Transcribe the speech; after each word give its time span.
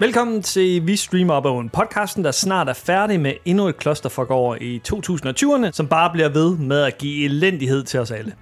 Velkommen 0.00 0.42
til 0.42 0.86
Vi 0.86 0.96
Streamer 0.96 1.34
Op 1.34 1.60
en 1.60 1.68
podcasten, 1.68 2.24
der 2.24 2.30
snart 2.30 2.68
er 2.68 2.72
færdig 2.72 3.20
med 3.20 3.32
endnu 3.44 3.68
et 3.68 3.76
klosterfuck 3.76 4.30
over 4.30 4.56
i 4.60 4.82
2020'erne, 4.88 5.72
som 5.72 5.88
bare 5.88 6.10
bliver 6.12 6.28
ved 6.28 6.56
med 6.56 6.82
at 6.82 6.98
give 6.98 7.24
elendighed 7.24 7.84
til 7.84 8.00
os 8.00 8.10
alle. 8.10 8.34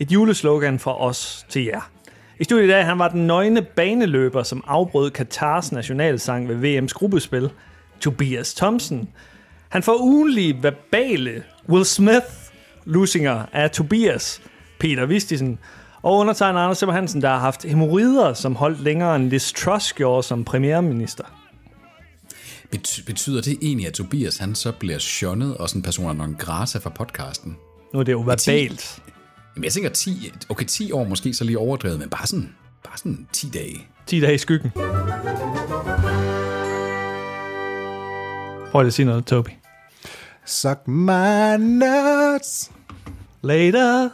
Et 0.00 0.12
juleslogan 0.12 0.78
fra 0.78 1.00
os 1.00 1.46
til 1.48 1.64
jer. 1.64 1.90
I 2.40 2.44
studiet 2.44 2.64
i 2.64 2.70
dag, 2.70 2.84
han 2.86 2.98
var 2.98 3.08
den 3.08 3.26
nøgne 3.26 3.62
baneløber, 3.62 4.42
som 4.42 4.64
afbrød 4.66 5.10
Katars 5.10 5.72
nationalsang 5.72 6.48
ved 6.48 6.56
VM's 6.56 6.92
gruppespil, 6.92 7.50
Tobias 8.00 8.54
Thompson. 8.54 9.08
Han 9.68 9.82
får 9.82 10.00
ugenlige 10.00 10.62
verbale 10.62 11.42
Will 11.68 11.84
Smith 11.84 12.26
lusinger 12.84 13.44
af 13.52 13.70
Tobias, 13.70 14.42
Peter 14.78 15.06
Vistisen, 15.06 15.58
og 16.06 16.16
undertegner 16.16 16.60
Anders 16.60 16.78
Simmer 16.78 16.94
Hansen, 16.94 17.22
der 17.22 17.28
har 17.28 17.38
haft 17.38 17.64
hemorrider, 17.64 18.34
som 18.34 18.56
holdt 18.56 18.80
længere 18.80 19.16
end 19.16 19.30
Liz 19.30 19.52
Truss 19.52 19.92
gjorde 19.92 20.22
som 20.22 20.44
premierminister. 20.44 21.24
Bet- 22.74 23.02
betyder 23.06 23.40
det 23.42 23.58
egentlig, 23.62 23.86
at 23.86 23.92
Tobias 23.94 24.36
han 24.36 24.54
så 24.54 24.72
bliver 24.72 24.98
shunnet 24.98 25.56
og 25.56 25.68
sådan 25.68 25.78
en 25.78 25.82
person 25.82 26.16
non 26.16 26.34
grata 26.38 26.78
fra 26.78 26.90
podcasten? 26.90 27.56
Nu 27.92 27.98
er 28.00 28.04
det 28.04 28.12
jo 28.12 28.20
verbalt. 28.20 29.02
Jamen, 29.56 29.64
jeg 29.64 29.72
tænker 29.72 29.90
10, 29.90 30.32
okay, 30.48 30.64
10 30.64 30.92
år 30.92 31.04
måske 31.04 31.34
så 31.34 31.44
lige 31.44 31.58
overdrevet, 31.58 31.98
men 31.98 32.08
bare 32.08 32.26
sådan, 32.26 32.54
bare 32.84 32.98
sådan 32.98 33.26
10 33.32 33.48
dage. 33.48 33.86
10 34.06 34.20
dage 34.20 34.34
i 34.34 34.38
skyggen. 34.38 34.70
Prøv 38.70 38.82
lige 38.82 38.86
at 38.86 38.92
sige 38.94 39.06
noget, 39.06 39.26
Toby. 39.26 39.48
Suck 40.44 40.88
my 40.88 41.56
nuts. 41.58 42.70
Later. 43.42 44.08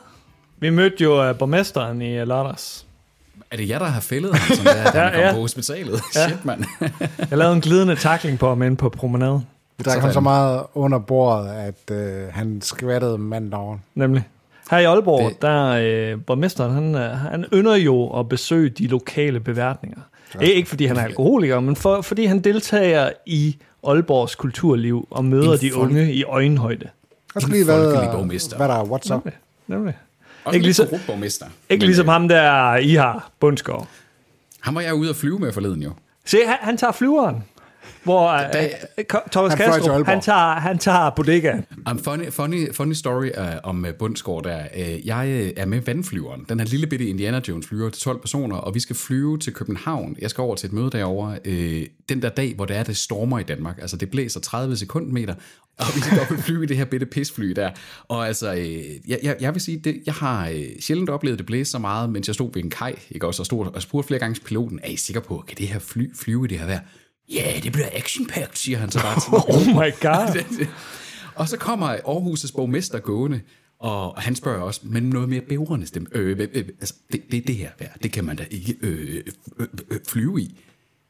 Vi 0.62 0.70
mødte 0.70 1.04
jo 1.04 1.30
uh, 1.30 1.36
borgmesteren 1.38 2.02
i 2.02 2.20
uh, 2.22 2.28
lørdags. 2.28 2.86
Er 3.50 3.56
det 3.56 3.68
jer, 3.68 3.78
der 3.78 3.86
har 3.86 4.00
fældet 4.00 4.34
ham, 4.34 4.56
som 4.56 4.64
det 4.64 4.78
er, 4.86 4.90
da 4.92 4.98
Ja, 4.98 5.04
han 5.04 5.12
kom 5.14 5.20
ja. 5.22 5.32
på 5.32 5.40
hospitalet? 5.40 6.00
Ja. 6.16 6.28
Shit, 6.28 6.44
mand. 6.44 6.64
Jeg 7.30 7.38
lavede 7.38 7.54
en 7.54 7.60
glidende 7.60 7.96
tackling 7.96 8.38
på 8.38 8.48
ham 8.48 8.62
inde 8.62 8.76
på 8.76 8.88
promenaden. 8.88 9.46
Vi 9.78 9.82
drak 9.82 9.98
ham 10.00 10.12
så 10.12 10.20
meget 10.20 10.62
under 10.74 10.98
bordet, 10.98 11.48
at 11.50 11.90
øh, 11.96 12.28
han 12.32 12.60
skvattede 12.62 13.18
manden 13.18 13.54
over. 13.54 13.78
Nemlig. 13.94 14.28
Her 14.70 14.78
i 14.78 14.84
Aalborg, 14.84 15.30
Det- 15.30 15.42
der 15.42 15.66
øh, 16.12 16.24
borgmesteren, 16.26 16.72
han, 16.74 16.94
øh, 16.94 17.10
han 17.10 17.44
ynder 17.52 17.76
jo 17.76 18.18
at 18.20 18.28
besøge 18.28 18.68
de 18.70 18.86
lokale 18.86 19.40
beværtninger. 19.40 19.98
Ja. 20.40 20.46
Ikke 20.46 20.68
fordi 20.68 20.86
han 20.86 20.96
er 20.96 21.02
alkoholiker, 21.04 21.60
men 21.60 21.76
for, 21.76 22.00
fordi 22.02 22.24
han 22.24 22.40
deltager 22.40 23.10
i 23.26 23.56
Aalborgs 23.86 24.34
kulturliv 24.34 25.08
og 25.10 25.24
møder 25.24 25.52
En 25.52 25.58
de 25.60 25.76
unge 25.76 26.12
i 26.12 26.24
øjenhøjde. 26.24 26.88
Jeg 27.34 27.42
skal 27.42 27.54
lige 27.54 27.64
borgmester. 28.12 28.56
hvad 28.56 28.68
der 28.68 28.74
er 28.74 28.84
what's 28.84 29.14
up. 29.14 29.26
Nemlig. 29.66 29.94
Også 30.44 30.54
Ikke 30.56 30.66
ligesom- 30.66 30.86
ligesom, 30.90 31.06
borgmester. 31.06 31.46
Ikke 31.70 31.82
Men, 31.82 31.86
ligesom 31.86 32.06
øh, 32.06 32.12
ham 32.12 32.28
der, 32.28 32.76
I 32.76 32.94
har, 32.94 33.30
Bundsgaard. 33.40 33.88
Ham 34.60 34.74
var 34.74 34.80
jeg 34.80 34.94
ude 34.94 35.10
at 35.10 35.16
flyve 35.16 35.38
med 35.38 35.52
forleden 35.52 35.82
jo. 35.82 35.92
Se, 36.24 36.36
han, 36.46 36.56
han 36.60 36.76
tager 36.76 36.92
flyveren. 36.92 37.44
Hvor 38.04 38.28
øh, 38.32 38.52
Da- 38.52 38.68
øh, 38.98 39.04
Thomas 39.32 39.54
Han 39.54 39.72
Kastrup, 39.72 40.06
han 40.06 40.20
tager, 40.20 40.54
han 40.54 40.78
tager 40.78 41.10
bodegaen. 41.10 41.64
Um, 41.90 41.98
funny, 41.98 42.30
funny, 42.30 42.74
funny 42.74 42.92
story 42.92 43.30
uh, 43.38 43.44
om 43.62 43.84
uh, 43.84 43.90
Bundsgaard 43.98 44.42
der. 44.42 44.62
Uh, 44.76 45.06
jeg 45.06 45.42
uh, 45.42 45.62
er 45.62 45.66
med 45.66 45.80
vandflyveren. 45.80 46.44
Den 46.48 46.60
her 46.60 46.66
lille 46.66 46.86
bitte 46.86 47.06
Indiana 47.06 47.40
Jones 47.48 47.66
flyver 47.66 47.90
til 47.90 48.02
12 48.02 48.20
personer, 48.20 48.56
og 48.56 48.74
vi 48.74 48.80
skal 48.80 48.96
flyve 48.96 49.38
til 49.38 49.52
København. 49.52 50.16
Jeg 50.20 50.30
skal 50.30 50.42
over 50.42 50.54
til 50.56 50.66
et 50.66 50.72
møde 50.72 50.90
derovre. 50.90 51.38
Uh, 51.48 51.86
den 52.08 52.22
der 52.22 52.28
dag, 52.28 52.54
hvor 52.56 52.64
det 52.64 52.76
er, 52.76 52.82
det 52.82 52.96
stormer 52.96 53.38
i 53.38 53.42
Danmark. 53.42 53.78
Altså, 53.80 53.96
det 53.96 54.10
blæser 54.10 54.40
30 54.40 54.76
sekundmeter, 54.76 55.34
og 55.78 55.86
vi 55.94 56.00
skal 56.00 56.20
op 56.20 56.30
og 56.30 56.38
flyve 56.38 56.62
i 56.62 56.66
det 56.66 56.76
her 56.76 56.84
bitte 56.84 57.06
pisfly 57.06 57.50
der. 57.50 57.70
Og 58.08 58.26
altså, 58.26 58.52
uh, 58.52 59.10
jeg, 59.10 59.18
jeg, 59.22 59.36
jeg 59.40 59.54
vil 59.54 59.60
sige, 59.62 59.78
det, 59.78 60.02
jeg 60.06 60.14
har 60.14 60.48
uh, 60.50 60.56
sjældent 60.80 61.10
oplevet, 61.10 61.38
det 61.38 61.46
blæse 61.46 61.70
så 61.70 61.78
meget, 61.78 62.10
mens 62.10 62.26
jeg 62.28 62.34
stod 62.34 62.50
ved 62.54 62.64
en 62.64 62.70
kaj, 62.70 62.94
ikke 63.10 63.26
også, 63.26 63.42
og, 63.42 63.46
stod, 63.46 63.66
og 63.74 63.82
spurgte 63.82 64.06
flere 64.06 64.20
gange 64.20 64.40
piloten, 64.44 64.80
er 64.82 64.88
I 64.88 64.96
sikker 64.96 65.20
på, 65.20 65.44
kan 65.48 65.56
det 65.58 65.68
her 65.68 65.78
fly 65.78 66.14
flyve 66.16 66.44
i 66.44 66.48
det 66.48 66.58
her 66.58 66.66
vejr? 66.66 66.80
Ja, 67.32 67.50
yeah, 67.52 67.62
det 67.62 67.72
bliver 67.72 67.88
action 67.92 68.28
siger 68.54 68.78
han 68.78 68.90
så 68.90 69.02
bare 69.02 69.20
til 69.20 69.30
mig. 69.32 69.40
Oh 69.48 69.66
my 69.66 69.92
god. 70.00 70.66
Og 71.34 71.48
så 71.48 71.56
kommer 71.56 71.96
Aarhus' 71.96 72.52
borgmester 72.56 72.98
gående, 72.98 73.40
og 73.78 74.22
han 74.22 74.34
spørger 74.34 74.62
også, 74.62 74.80
men 74.84 75.02
noget 75.02 75.28
mere 75.28 75.40
bævrende 75.40 75.86
stemme. 75.86 76.08
Øh, 76.12 76.38
øh, 76.38 76.48
øh, 76.54 76.64
altså, 76.80 76.94
det, 77.12 77.22
det, 77.30 77.46
det 77.46 77.56
her 77.56 77.70
vejr, 77.78 77.92
det 78.02 78.12
kan 78.12 78.24
man 78.24 78.36
da 78.36 78.44
ikke 78.50 78.76
øh, 78.80 79.22
øh, 79.60 79.66
øh, 79.90 79.98
flyve 80.08 80.40
i. 80.40 80.60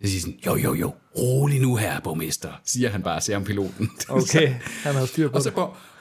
Jeg 0.00 0.08
siger 0.08 0.20
sådan, 0.20 0.38
jo, 0.46 0.56
jo, 0.56 0.74
jo, 0.74 0.94
rolig 1.18 1.60
nu 1.60 1.76
her, 1.76 2.00
borgmester, 2.00 2.52
siger 2.64 2.90
han 2.90 3.02
bare, 3.02 3.20
siger 3.20 3.36
ham 3.36 3.44
piloten. 3.44 3.90
Okay, 4.08 4.54
han 4.62 4.94
har 4.94 5.06
styr 5.06 5.28
på 5.28 5.36
Og 5.36 5.42
så 5.42 5.48
det. 5.48 5.54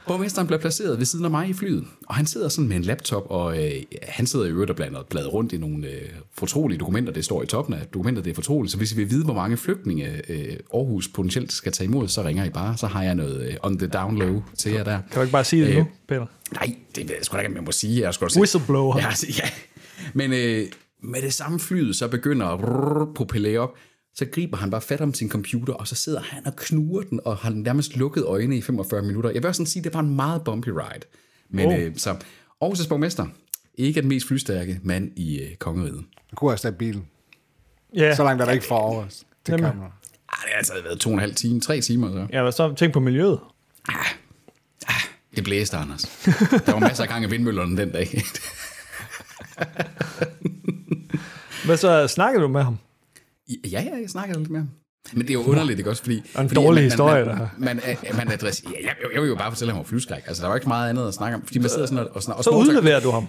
Borg, 0.08 0.14
borgmesteren 0.14 0.48
bliver 0.48 0.60
placeret 0.60 0.98
ved 0.98 1.06
siden 1.06 1.26
af 1.26 1.32
mig 1.32 1.50
i 1.50 1.54
flyet, 1.54 1.84
og 2.08 2.16
han 2.16 2.26
sidder 2.26 2.50
sådan 2.50 2.68
med 2.68 2.78
en 2.78 2.84
laptop, 2.84 3.24
og 3.30 3.64
øh, 3.64 3.72
han 4.04 4.28
sidder 4.28 4.46
i 4.46 4.50
øvrigt 4.50 4.70
og 4.70 4.76
blander 4.76 5.04
bladrer 5.10 5.30
rundt 5.30 5.54
i 5.54 5.58
nogle 5.58 5.88
øh, 5.88 6.10
fortrolige 6.34 6.80
dokumenter, 6.80 7.14
det 7.14 7.26
står 7.26 7.44
i 7.44 7.46
toppen 7.46 7.74
af 7.76 7.86
dokumentet, 7.94 8.26
det 8.26 8.32
er 8.32 8.36
fortroligt, 8.36 8.72
så 8.72 8.78
hvis 8.78 8.92
I 8.92 8.96
vil 8.96 9.10
vide, 9.10 9.24
hvor 9.24 9.34
mange 9.34 9.58
flygtninge 9.58 10.32
øh, 10.32 10.58
Aarhus 10.74 11.08
potentielt 11.08 11.52
skal 11.52 11.72
tage 11.72 11.88
imod, 11.88 12.08
så 12.08 12.24
ringer 12.24 12.44
I 12.44 12.50
bare, 12.50 12.78
så 12.78 12.88
har 12.88 13.04
jeg 13.04 13.16
noget 13.16 13.48
øh, 13.48 13.54
on 13.64 13.78
the 13.78 13.88
down 13.88 14.18
low 14.18 14.44
til 14.58 14.72
jer 14.72 14.84
der. 14.84 15.00
Kan 15.12 15.16
du 15.16 15.22
ikke 15.22 15.32
bare 15.32 15.44
sige 15.44 15.66
det 15.66 15.72
Øh, 15.72 15.78
nu, 15.78 15.88
Peter? 16.08 16.26
Nej, 16.54 16.76
det 16.96 17.10
ved 17.10 17.16
jeg 17.16 17.26
sgu 17.26 17.38
da 17.38 17.42
ikke, 17.42 17.56
jeg 17.56 17.64
må 17.64 17.72
sige. 17.72 18.02
Jeg 18.02 18.14
skal 18.14 18.26
også 18.26 18.40
Whistleblower. 18.40 18.98
Ja, 18.98 19.08
ja. 19.44 19.50
Men 20.14 20.34
øh, 20.34 20.68
med 21.04 21.22
det 21.22 21.34
samme 21.34 21.60
flyet, 21.60 21.96
så 21.96 22.08
begynder 22.08 22.46
at 22.46 22.60
propellere 23.16 23.60
op, 23.60 23.76
så 24.16 24.26
griber 24.26 24.58
han 24.58 24.72
bare 24.72 24.82
fat 24.82 25.02
om 25.02 25.14
sin 25.14 25.30
computer, 25.30 25.74
og 25.74 25.88
så 25.88 25.96
sidder 25.96 26.22
han 26.22 26.48
og 26.48 26.56
knuger 26.56 27.02
den, 27.02 27.20
og 27.26 27.38
har 27.38 27.50
nærmest 27.50 27.96
lukket 27.98 28.24
øjnene 28.26 28.58
i 28.58 28.62
45 28.62 29.02
minutter. 29.02 29.30
Jeg 29.30 29.44
vil 29.44 29.48
også 29.48 29.58
sådan 29.60 29.68
sige, 29.68 29.84
det 29.84 29.94
var 29.94 30.00
en 30.00 30.16
meget 30.16 30.44
bumpy 30.44 30.70
ride. 30.70 31.06
Men 31.50 31.68
Oh. 31.68 31.80
øh, 31.80 31.98
så 31.98 32.12
Aarhus' 32.64 32.88
borgmester, 32.88 33.28
ikke 33.76 34.02
den 34.02 34.10
mest 34.10 34.28
flystærke 34.28 34.80
mand 34.84 35.12
i 35.20 35.40
øh, 35.42 35.56
kongeriget. 35.56 36.04
Han 36.30 36.36
kunne 36.36 36.52
have 36.52 36.58
stadig 36.58 36.78
bilen. 36.78 37.08
Ja, 37.96 38.16
Så 38.16 38.24
langt 38.24 38.42
er 38.42 38.46
der 38.46 38.54
ikke 38.54 38.66
fra 38.66 38.76
over 38.84 39.06
os. 39.06 39.24
Det 39.46 39.52
Nemlig. 39.52 39.72
kan 39.72 39.80
man. 39.80 39.88
Ej, 39.88 40.38
det 40.44 40.50
har 40.52 40.58
altså 40.58 40.74
været 40.84 41.00
to 41.00 41.10
og 41.10 41.14
en 41.14 41.20
halv 41.20 41.36
time, 41.36 41.62
tre 41.62 41.82
timer 41.82 42.12
så. 42.12 42.28
ja 42.34 42.52
så 42.52 42.74
tænk 42.74 42.94
på 42.94 43.00
miljøet. 43.00 43.40
Det 45.36 45.44
blæste, 45.44 45.78
Anders. 45.78 46.02
Der 46.66 46.72
var 46.72 46.80
masser 46.80 47.04
af 47.04 47.10
gang 47.10 47.24
i 47.26 47.30
vindmøllerne 47.30 47.78
den 47.78 47.92
dag. 47.92 48.22
Hvad 51.66 51.78
så 51.78 52.08
snakkede 52.08 52.44
du 52.44 52.48
med 52.48 52.64
ham? 52.64 52.78
Ja, 53.72 53.82
ja, 53.82 53.98
jeg 54.02 54.10
snakker 54.10 54.38
lidt 54.38 54.56
ham. 54.56 54.70
Men 55.14 55.22
det 55.22 55.30
er 55.30 55.34
jo 55.34 55.44
underligt, 55.44 55.80
ikke 55.80 55.90
også? 55.90 56.04
Fordi, 56.04 56.22
Og 56.36 56.42
en 56.42 56.50
fordi 56.50 56.62
dårlig 56.62 56.82
man, 56.82 56.84
historie, 56.84 57.26
man, 57.26 57.38
der. 57.38 57.48
man, 57.58 57.80
man, 57.86 58.16
man 58.16 58.32
adresser, 58.32 58.70
ja, 58.70 58.86
jeg, 58.88 58.96
jeg, 59.14 59.22
vil 59.22 59.30
jo 59.30 59.36
bare 59.36 59.52
fortælle 59.52 59.72
ham 59.72 59.80
om 59.80 59.86
flyskræk. 59.86 60.24
Altså, 60.28 60.42
der 60.44 60.48
var 60.50 60.56
ikke 60.56 60.68
meget 60.68 60.90
andet 60.90 61.08
at 61.08 61.14
snakke 61.14 61.36
om. 61.36 61.42
Fordi 61.46 61.60
man 61.60 61.70
sidder 61.70 61.86
sådan 61.86 62.00
og, 62.00 62.10
og, 62.28 62.38
og 62.38 62.44
Så 62.44 62.50
udleverer 62.50 63.00
du 63.00 63.12
ham. 63.12 63.28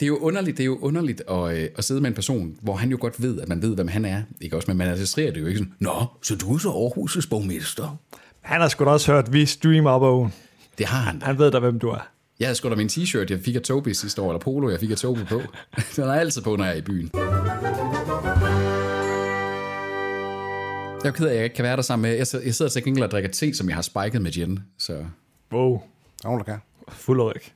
Det 0.00 0.06
er 0.06 0.08
jo 0.08 0.16
underligt, 0.18 0.56
det 0.56 0.62
er 0.62 0.66
jo 0.66 0.78
underligt 0.78 1.22
at, 1.30 1.56
øh, 1.58 1.68
at 1.78 1.84
sidde 1.84 2.00
med 2.00 2.08
en 2.08 2.14
person, 2.14 2.56
hvor 2.62 2.76
han 2.76 2.90
jo 2.90 2.96
godt 3.00 3.22
ved, 3.22 3.40
at 3.40 3.48
man 3.48 3.62
ved, 3.62 3.74
hvem 3.74 3.88
han 3.88 4.04
er. 4.04 4.22
Ikke 4.40 4.56
også? 4.56 4.70
Men 4.70 4.76
man 4.76 4.88
adresserer 4.88 5.32
det 5.32 5.40
jo 5.40 5.46
ikke 5.46 5.58
sådan, 5.58 5.72
Nå, 5.80 6.06
så 6.22 6.36
du 6.36 6.54
er 6.54 6.58
så 6.58 6.68
Aarhus' 6.68 7.28
borgmester. 7.30 7.96
Han 8.40 8.60
har 8.60 8.68
sgu 8.68 8.84
da 8.84 8.90
også 8.90 9.12
hørt, 9.12 9.32
vi 9.32 9.46
streamer 9.46 9.90
op 9.90 10.02
og 10.02 10.30
Det 10.78 10.86
har 10.86 10.98
han. 11.00 11.22
Han 11.22 11.38
ved 11.38 11.50
da, 11.50 11.58
hvem 11.58 11.78
du 11.78 11.88
er. 11.88 12.08
Jeg 12.40 12.48
havde 12.48 12.54
sgu 12.56 12.70
da 12.70 12.74
min 12.74 12.88
t-shirt, 12.88 13.26
jeg 13.30 13.40
fik 13.40 13.54
af 13.54 13.62
Tobi 13.62 13.94
sidste 13.94 14.22
år, 14.22 14.30
eller 14.30 14.40
polo, 14.40 14.70
jeg 14.70 14.80
fik 14.80 14.90
af 14.90 14.96
Tobi 14.96 15.24
på. 15.24 15.42
Den 15.96 16.04
er 16.04 16.12
altid 16.12 16.42
på, 16.42 16.56
når 16.56 16.64
jeg 16.64 16.72
er 16.72 16.78
i 16.78 16.82
byen. 16.82 17.10
Jeg 21.04 21.10
er 21.10 21.14
ked 21.14 21.26
af, 21.26 21.30
at 21.30 21.36
jeg 21.36 21.44
ikke 21.44 21.56
kan 21.56 21.62
være 21.62 21.76
der 21.76 21.82
sammen 21.82 22.10
med. 22.10 22.16
Jeg 22.18 22.26
sidder, 22.26 22.44
jeg 22.44 22.54
sidder 22.54 22.70
til 22.70 22.84
gengæld 22.84 23.04
og 23.04 23.10
drikker 23.10 23.30
te, 23.30 23.54
som 23.54 23.68
jeg 23.68 23.74
har 23.76 23.82
spiket 23.82 24.22
med 24.22 24.30
gin. 24.32 24.58
Så 24.78 25.04
Wow. 25.52 25.74
Er 25.74 25.78
nogen, 26.24 26.38
der 26.38 26.44
kan. 26.44 26.58
Fuld 26.88 27.20
Ulrik. 27.20 27.54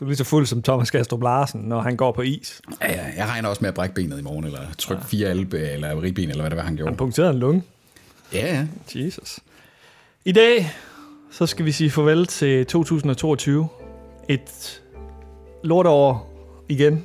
Du 0.00 0.04
er 0.04 0.08
lige 0.08 0.16
så 0.16 0.24
fuld 0.24 0.46
som 0.46 0.62
Thomas 0.62 0.90
Gastrup 0.90 1.22
Larsen, 1.22 1.60
når 1.60 1.80
han 1.80 1.96
går 1.96 2.12
på 2.12 2.22
is. 2.22 2.60
ja, 2.82 2.92
ja, 2.92 3.04
jeg 3.16 3.26
regner 3.28 3.48
også 3.48 3.60
med 3.60 3.68
at 3.68 3.74
brække 3.74 3.94
benet 3.94 4.18
i 4.18 4.22
morgen, 4.22 4.44
eller 4.44 4.60
trykke 4.78 5.04
fire 5.04 5.28
albe, 5.28 5.58
eller 5.58 6.02
ribben, 6.02 6.30
eller 6.30 6.42
hvad 6.42 6.50
det 6.50 6.56
var, 6.56 6.62
han 6.64 6.76
gjorde. 6.76 6.90
Han 6.90 6.96
punkterede 6.96 7.30
en 7.32 7.38
lunge. 7.38 7.62
Ja, 8.32 8.66
ja. 8.94 9.00
Jesus. 9.00 9.38
I 10.24 10.32
dag, 10.32 10.70
så 11.30 11.46
skal 11.46 11.64
vi 11.64 11.72
sige 11.72 11.90
farvel 11.90 12.26
til 12.26 12.66
2022. 12.66 13.68
Et 14.28 14.82
lorteår 15.64 16.30
igen 16.68 17.04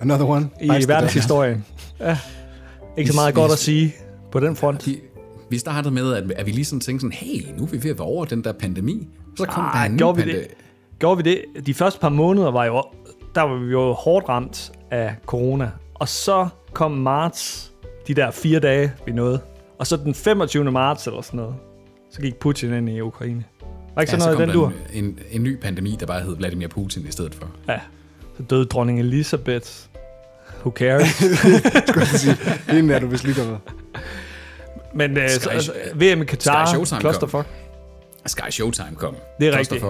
Another 0.00 0.26
one. 0.26 0.50
i 0.62 0.68
verdenshistorien. 0.68 1.64
Ja. 2.00 2.18
Ikke 2.98 3.10
så 3.10 3.16
meget 3.16 3.34
godt 3.34 3.52
at 3.52 3.58
sige 3.58 3.94
på 4.32 4.40
den 4.40 4.56
front. 4.56 4.86
Vi, 4.86 5.00
vi 5.50 5.58
startede 5.58 5.94
med, 5.94 6.14
at, 6.14 6.30
at 6.32 6.46
vi 6.46 6.50
lige 6.50 6.64
sådan 6.64 6.80
tænkte 6.80 7.00
sådan, 7.00 7.12
hey, 7.12 7.58
nu 7.58 7.62
er 7.62 7.66
vi 7.68 7.82
ved 7.82 7.90
at 7.90 7.98
være 7.98 8.06
over 8.08 8.24
den 8.24 8.44
der 8.44 8.52
pandemi. 8.52 9.08
Så 9.36 9.44
kom 9.44 9.64
der 9.64 9.70
Ej, 9.70 9.86
en 9.86 9.96
gjorde 9.98 10.16
vi 10.16 10.22
pande- 10.22 10.38
det? 10.38 10.46
Gjorde 10.98 11.24
vi 11.24 11.30
det? 11.30 11.66
De 11.66 11.74
første 11.74 12.00
par 12.00 12.08
måneder 12.08 12.50
var 12.50 12.64
jo, 12.64 12.82
der 13.34 13.42
var 13.42 13.56
vi 13.58 13.70
jo 13.70 13.92
hårdt 13.92 14.28
ramt 14.28 14.72
af 14.90 15.14
corona. 15.26 15.70
Og 15.94 16.08
så 16.08 16.48
kom 16.72 16.90
marts, 16.90 17.72
de 18.08 18.14
der 18.14 18.30
fire 18.30 18.60
dage, 18.60 18.92
vi 19.06 19.12
nåede. 19.12 19.40
Og 19.78 19.86
så 19.86 19.96
den 19.96 20.14
25. 20.14 20.70
marts 20.72 21.06
eller 21.06 21.20
sådan 21.22 21.38
noget, 21.38 21.54
så 22.10 22.20
gik 22.20 22.36
Putin 22.36 22.72
ind 22.72 22.88
i 22.90 23.00
Ukraine. 23.00 23.44
Var 23.94 24.02
ikke 24.02 24.12
Ja, 24.12 24.18
sådan 24.18 24.20
så 24.20 24.26
noget 24.26 24.38
i 24.38 24.40
den 24.40 24.48
der 24.48 24.54
dur? 24.54 24.72
en, 24.92 25.04
en, 25.04 25.18
en 25.30 25.42
ny 25.42 25.60
pandemi, 25.60 25.96
der 26.00 26.06
bare 26.06 26.20
hed 26.20 26.36
Vladimir 26.36 26.68
Putin 26.68 27.06
i 27.08 27.10
stedet 27.10 27.34
for. 27.34 27.50
Ja. 27.68 27.80
Så 28.36 28.42
døde 28.42 28.64
dronning 28.64 29.00
Elizabeth. 29.00 29.70
Who 30.60 30.70
cares? 30.70 31.08
Skulle 31.88 32.06
jeg 32.12 32.20
sige. 32.20 32.36
Hende 32.68 32.94
er 32.94 32.98
du 32.98 33.06
vist 33.06 33.24
lige 33.24 33.40
derude. 33.42 33.58
Men 34.94 35.16
uh, 35.16 35.22
Sky- 35.28 35.48
altså, 35.48 35.72
VM 35.94 36.22
i 36.22 36.24
Qatar, 36.24 36.66
Sky 36.66 36.74
Showtime 36.74 36.90
kom. 36.90 37.00
clusterfuck. 37.00 37.46
Sky 38.26 38.50
Showtime 38.50 38.94
kom. 38.96 39.16
Det 39.40 39.48
er 39.48 39.58
rigtigt. 39.58 39.84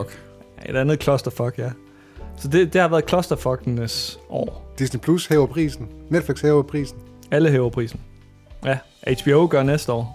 Et 0.68 0.76
andet 0.76 1.02
clusterfuck, 1.02 1.58
ja. 1.58 1.70
Så 2.38 2.48
det, 2.48 2.72
det 2.72 2.80
har 2.80 2.88
været 2.88 3.08
clusterfuckenes 3.08 4.18
år. 4.30 4.74
Disney 4.78 5.00
Plus 5.00 5.26
hæver 5.26 5.46
prisen. 5.46 5.88
Netflix 6.10 6.40
hæver 6.40 6.62
prisen. 6.62 6.98
Alle 7.30 7.50
hæver 7.50 7.70
prisen. 7.70 8.00
Ja, 8.64 8.78
HBO 9.22 9.48
gør 9.50 9.62
næste 9.62 9.92
år. 9.92 10.14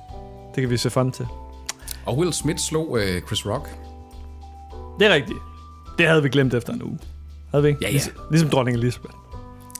Det 0.55 0.61
kan 0.61 0.69
vi 0.69 0.77
se 0.77 0.89
frem 0.89 1.11
til. 1.11 1.25
Og 2.05 2.17
Will 2.17 2.33
Smith 2.33 2.59
slog 2.59 3.00
øh, 3.00 3.21
Chris 3.21 3.45
Rock. 3.45 3.69
Det 5.00 5.07
er 5.07 5.13
rigtigt. 5.13 5.38
Det 5.97 6.07
havde 6.07 6.23
vi 6.23 6.29
glemt 6.29 6.53
efter 6.53 6.73
en 6.73 6.83
uge. 6.83 7.00
Havde 7.51 7.63
vi 7.63 7.69
ikke? 7.69 7.79
Ja, 7.81 7.88
ja. 7.88 7.91
Ligesom, 7.91 8.13
ligesom 8.31 8.50
dronning 8.50 8.77
Elizabeth. 8.77 9.13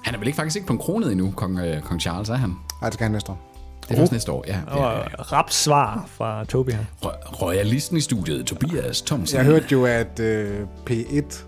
Han 0.04 0.14
er 0.14 0.18
vel 0.18 0.28
ikke 0.28 0.36
faktisk 0.36 0.56
ikke 0.56 0.68
på 0.68 0.74
en 0.74 0.80
kronet 0.80 1.12
endnu, 1.12 1.32
kong, 1.32 1.60
øh, 1.60 1.82
kong 1.82 2.02
Charles, 2.02 2.30
er 2.30 2.36
han? 2.36 2.54
Ej, 2.82 2.88
det 2.90 2.94
skal 2.94 3.04
han 3.04 3.12
næste 3.12 3.32
år. 3.32 3.50
Det 3.84 3.92
er 3.92 3.96
først 3.96 4.12
næste 4.12 4.32
år, 4.32 4.44
ja. 4.48 4.54
Det 4.74 4.76
ja, 4.80 4.98
ja. 4.98 5.04
rap 5.22 5.50
svar 5.52 6.06
fra 6.08 6.44
Toby 6.46 6.70
her. 6.72 6.86
Ro- 7.06 7.46
Royalisten 7.46 7.98
i 7.98 8.02
studiet, 8.02 8.46
Tobias 8.46 9.02
Thomsen. 9.02 9.38
Jeg 9.38 9.46
hørte 9.46 9.66
jo, 9.72 9.86
at 9.86 10.20
øh, 10.20 10.62
P1 10.90 11.44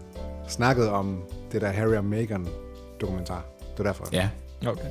snakkede 0.47 0.91
om 0.91 1.21
det 1.51 1.61
der 1.61 1.71
Harry 1.71 1.93
og 1.95 2.05
Meghan 2.05 2.47
dokumentar. 3.01 3.45
Det 3.59 3.77
var 3.77 3.83
derfor. 3.83 4.07
Ja. 4.11 4.29
Okay. 4.67 4.85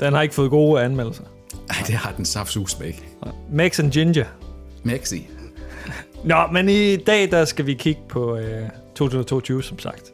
Den 0.00 0.12
har 0.12 0.22
ikke 0.22 0.34
fået 0.34 0.50
gode 0.50 0.82
anmeldelser. 0.82 1.22
Ej, 1.70 1.76
det 1.86 1.94
har 1.94 2.12
den 2.16 2.24
saftsus 2.24 2.78
med 2.78 2.86
ikke. 2.86 3.08
Max 3.52 3.80
and 3.80 3.92
Ginger. 3.92 4.24
Maxi. 4.84 5.28
Nå, 6.24 6.46
men 6.52 6.68
i 6.68 6.96
dag 6.96 7.30
der 7.30 7.44
skal 7.44 7.66
vi 7.66 7.74
kigge 7.74 8.00
på 8.08 8.36
øh, 8.36 8.68
2022, 8.94 9.62
som 9.62 9.78
sagt. 9.78 10.12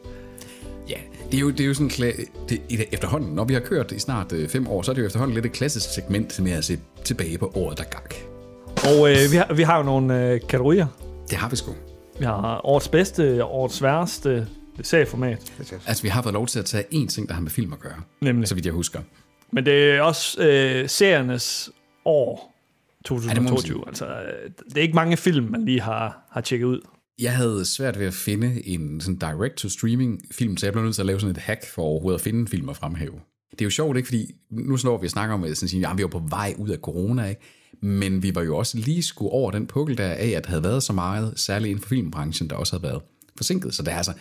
Det 1.33 1.35
er 1.35 1.41
jo, 1.41 1.51
det 1.51 1.61
er 1.61 1.65
jo 1.65 1.75
sådan 1.75 1.91
kla- 1.91 2.47
det, 2.49 2.61
efterhånden, 2.93 3.35
når 3.35 3.45
vi 3.45 3.55
har 3.55 3.61
kørt 3.61 3.93
i 3.93 3.99
snart 3.99 4.33
øh, 4.33 4.49
fem 4.49 4.69
år, 4.69 4.83
så 4.83 4.91
er 4.91 4.95
det 4.95 5.03
jo 5.03 5.07
efterhånden 5.07 5.35
lidt 5.35 5.47
et 5.47 5.53
klassisk 5.53 5.95
segment 5.95 6.41
med 6.41 6.53
at 6.53 6.65
se 6.65 6.79
tilbage 7.05 7.39
på 7.39 7.53
året, 7.55 7.79
der 7.79 7.85
gak. 7.85 8.15
Og 8.67 9.11
øh, 9.11 9.17
vi, 9.33 9.37
har, 9.37 9.55
vi 9.55 9.63
har 9.63 9.77
jo 9.77 9.83
nogle 9.83 10.25
øh, 10.31 10.41
kategorier. 10.41 10.87
Det 11.31 11.39
har 11.39 11.49
vi 11.49 11.57
sgu. 11.57 11.73
Vi 12.19 12.25
har 12.25 12.61
årets 12.67 12.89
bedste, 12.89 13.45
årets 13.45 13.83
værste 13.83 14.47
serieformat. 14.83 15.53
Er 15.59 15.79
Altså, 15.87 16.03
vi 16.03 16.09
har 16.09 16.23
fået 16.23 16.33
lov 16.33 16.47
til 16.47 16.59
at 16.59 16.65
tage 16.65 16.85
én 16.95 17.07
ting, 17.09 17.29
der 17.29 17.35
har 17.35 17.41
med 17.43 17.51
film 17.51 17.73
at 17.73 17.79
gøre, 17.81 18.01
Nemlig. 18.21 18.49
så 18.49 18.55
vidt 18.55 18.67
jeg 18.67 18.75
husker. 18.75 19.01
Men 19.53 19.67
det 19.67 19.91
er 19.91 20.03
også 20.03 20.43
øh, 20.43 20.89
seriernes 20.89 21.71
år 22.05 22.53
Ja, 23.11 23.15
det 23.15 23.21
2022. 23.23 23.85
altså, 23.87 24.07
øh, 24.07 24.51
det 24.69 24.77
er 24.79 24.83
ikke 24.83 24.95
mange 24.95 25.17
film, 25.17 25.51
man 25.51 25.65
lige 25.65 25.81
har, 25.81 26.19
har 26.31 26.41
tjekket 26.41 26.67
ud. 26.67 26.81
Jeg 27.19 27.37
havde 27.37 27.65
svært 27.65 27.99
ved 27.99 28.07
at 28.07 28.15
finde 28.15 28.67
en 28.67 29.01
sådan 29.01 29.19
direct-to-streaming 29.19 30.23
film, 30.33 30.57
så 30.57 30.67
jeg 30.67 30.73
blev 30.73 30.85
nødt 30.85 30.95
til 30.95 31.03
at 31.03 31.07
lave 31.07 31.21
sådan 31.21 31.37
et 31.37 31.43
hack 31.43 31.67
for 31.67 31.83
overhovedet 31.83 32.19
at 32.19 32.25
finde 32.25 32.41
en 32.41 32.49
film 32.49 32.69
at 32.69 32.77
fremhæve. 32.77 33.21
Det 33.51 33.61
er 33.61 33.65
jo 33.67 33.71
sjovt, 33.71 33.97
ikke? 33.97 34.07
Fordi 34.07 34.35
nu 34.51 34.77
snor 34.77 34.99
vi 34.99 35.07
og 35.07 35.11
snakker 35.11 35.35
om, 35.35 35.45
at 35.45 35.57
sådan, 35.57 35.69
sige, 35.69 35.89
ja, 35.89 35.95
vi 35.95 36.03
var 36.03 36.09
på 36.09 36.23
vej 36.29 36.55
ud 36.59 36.69
af 36.69 36.79
corona, 36.79 37.29
ikke? 37.29 37.41
Men 37.83 38.23
vi 38.23 38.35
var 38.35 38.43
jo 38.43 38.57
også 38.57 38.79
lige 38.79 39.03
skulle 39.03 39.31
over 39.31 39.51
den 39.51 39.67
pukkel 39.67 39.99
der 39.99 40.09
af, 40.09 40.29
at 40.29 40.45
der 40.45 40.51
havde 40.51 40.63
været 40.63 40.83
så 40.83 40.93
meget, 40.93 41.33
særligt 41.37 41.71
inden 41.71 41.83
for 41.83 41.89
filmbranchen, 41.89 42.51
der 42.51 42.57
også 42.57 42.73
havde 42.73 42.83
været 42.83 43.03
forsinket. 43.37 43.75
Så 43.75 43.83
det 43.83 43.93
er 43.93 43.97
altså, 43.97 44.13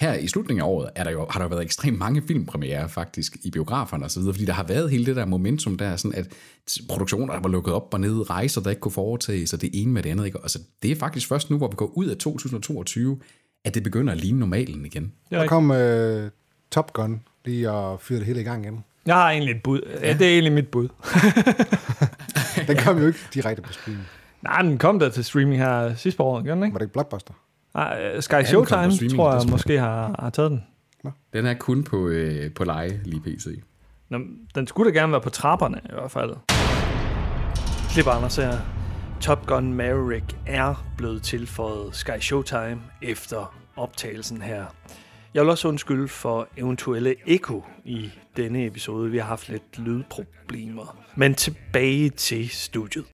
her 0.00 0.14
i 0.14 0.28
slutningen 0.28 0.62
af 0.62 0.68
året 0.68 0.90
er 0.94 1.04
der 1.04 1.10
jo, 1.10 1.26
har 1.30 1.40
der 1.40 1.44
jo 1.44 1.48
været 1.48 1.64
ekstremt 1.64 1.98
mange 1.98 2.22
filmpremiere 2.28 2.88
faktisk 2.88 3.36
i 3.42 3.50
biograferne 3.50 4.04
og 4.04 4.10
så 4.10 4.20
videre, 4.20 4.34
fordi 4.34 4.44
der 4.44 4.52
har 4.52 4.62
været 4.62 4.90
hele 4.90 5.06
det 5.06 5.16
der 5.16 5.24
momentum 5.24 5.78
der, 5.78 5.96
sådan 5.96 6.18
at 6.18 6.28
produktioner, 6.88 7.34
der 7.34 7.40
var 7.40 7.48
lukket 7.48 7.74
op 7.74 7.94
og 7.94 8.00
nede, 8.00 8.22
rejser, 8.22 8.60
der 8.60 8.70
ikke 8.70 8.80
kunne 8.80 8.92
foretage 8.92 9.46
sig 9.46 9.60
det 9.60 9.70
ene 9.72 9.92
med 9.92 10.02
det 10.02 10.10
andet. 10.10 10.26
Ikke? 10.26 10.38
Altså, 10.42 10.58
det 10.82 10.90
er 10.92 10.96
faktisk 10.96 11.28
først 11.28 11.50
nu, 11.50 11.56
hvor 11.56 11.68
vi 11.68 11.74
går 11.76 11.86
ud 11.86 12.06
af 12.06 12.16
2022, 12.16 13.20
at 13.64 13.74
det 13.74 13.82
begynder 13.82 14.12
at 14.12 14.18
ligne 14.20 14.38
normalen 14.38 14.86
igen. 14.86 15.12
Er 15.30 15.38
Der 15.38 15.46
kom 15.46 15.70
øh, 15.70 16.30
Top 16.70 16.92
Gun 16.92 17.20
lige 17.44 17.70
og 17.70 18.00
fyrede 18.00 18.20
det 18.20 18.26
hele 18.26 18.40
i 18.40 18.44
gang 18.44 18.64
igen. 18.64 18.84
Jeg 19.06 19.14
har 19.14 19.30
egentlig 19.30 19.54
et 19.54 19.62
bud. 19.62 19.80
Ja. 20.02 20.12
det 20.12 20.22
er 20.22 20.32
egentlig 20.32 20.52
mit 20.52 20.68
bud. 20.68 20.88
Den 22.68 22.76
kom 22.76 22.98
jo 22.98 23.06
ikke 23.06 23.18
direkte 23.34 23.62
på 23.62 23.72
streaming. 23.72 24.06
Nej, 24.42 24.62
den 24.62 24.78
kom 24.78 24.98
der 24.98 25.08
til 25.08 25.24
streaming 25.24 25.58
her 25.58 25.94
sidste 25.94 26.16
på 26.16 26.24
året, 26.24 26.44
gør 26.44 26.54
den 26.54 26.64
ikke? 26.64 26.74
Var 26.74 26.78
det 26.78 26.84
ikke 26.84 26.92
Blockbuster? 26.92 27.34
Nej, 27.74 28.12
øh, 28.14 28.22
Sky 28.22 28.34
Showtime, 28.44 28.92
streaming, 28.92 29.16
tror 29.16 29.28
det 29.28 29.34
jeg 29.34 29.40
tror 29.40 29.46
jeg. 29.46 29.50
måske 29.50 29.78
har, 29.78 30.16
har 30.18 30.30
taget 30.30 30.50
den. 30.50 30.64
Den 31.32 31.46
er 31.46 31.54
kun 31.54 31.84
på, 31.84 32.08
øh, 32.08 32.54
på 32.54 32.64
leje 32.64 33.00
lige 33.04 33.20
PC. 33.20 33.46
Nå, 34.08 34.18
den 34.54 34.66
skulle 34.66 34.92
da 34.92 34.98
gerne 34.98 35.12
være 35.12 35.20
på 35.20 35.30
trapperne 35.30 35.80
i 35.84 35.92
hvert 35.92 36.10
fald. 36.10 36.34
Klip 37.92 38.06
Anders 38.06 38.36
her. 38.36 38.58
Top 39.20 39.46
Gun 39.46 39.72
Maverick 39.74 40.36
er 40.46 40.86
blevet 40.96 41.22
tilføjet 41.22 41.96
Sky 41.96 42.20
Showtime 42.20 42.80
efter 43.02 43.54
optagelsen 43.76 44.42
her. 44.42 44.64
Jeg 45.34 45.42
vil 45.42 45.50
også 45.50 45.68
undskylde 45.68 46.08
for 46.08 46.48
eventuelle 46.56 47.14
eko 47.26 47.64
i 47.84 48.10
denne 48.36 48.66
episode. 48.66 49.10
Vi 49.10 49.18
har 49.18 49.24
haft 49.26 49.48
lidt 49.48 49.78
lydproblemer. 49.78 50.96
Men 51.14 51.34
tilbage 51.34 52.10
til 52.10 52.48
studiet. 52.48 53.04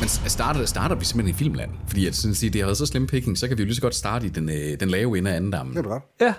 Men 0.00 0.08
starter, 0.08 0.64
starter 0.64 0.94
vi 0.96 1.04
simpelthen 1.04 1.34
i 1.34 1.38
filmland? 1.38 1.70
Fordi 1.86 2.06
at, 2.06 2.14
sådan 2.14 2.30
at 2.30 2.36
sige, 2.36 2.50
det 2.50 2.60
har 2.60 2.66
været 2.66 2.76
så 2.78 2.86
slem 2.86 3.06
picking, 3.06 3.38
så 3.38 3.48
kan 3.48 3.58
vi 3.58 3.62
jo 3.62 3.66
lige 3.66 3.74
så 3.74 3.80
godt 3.82 3.94
starte 3.94 4.26
i 4.26 4.28
den, 4.28 4.48
øh, 4.48 4.80
den 4.80 4.88
lave 4.90 5.18
ende 5.18 5.30
af 5.30 5.36
anden 5.36 5.50
dammen. 5.50 5.76
Det 5.76 5.84
er 5.86 5.88
godt. 5.88 6.02
Ja, 6.20 6.34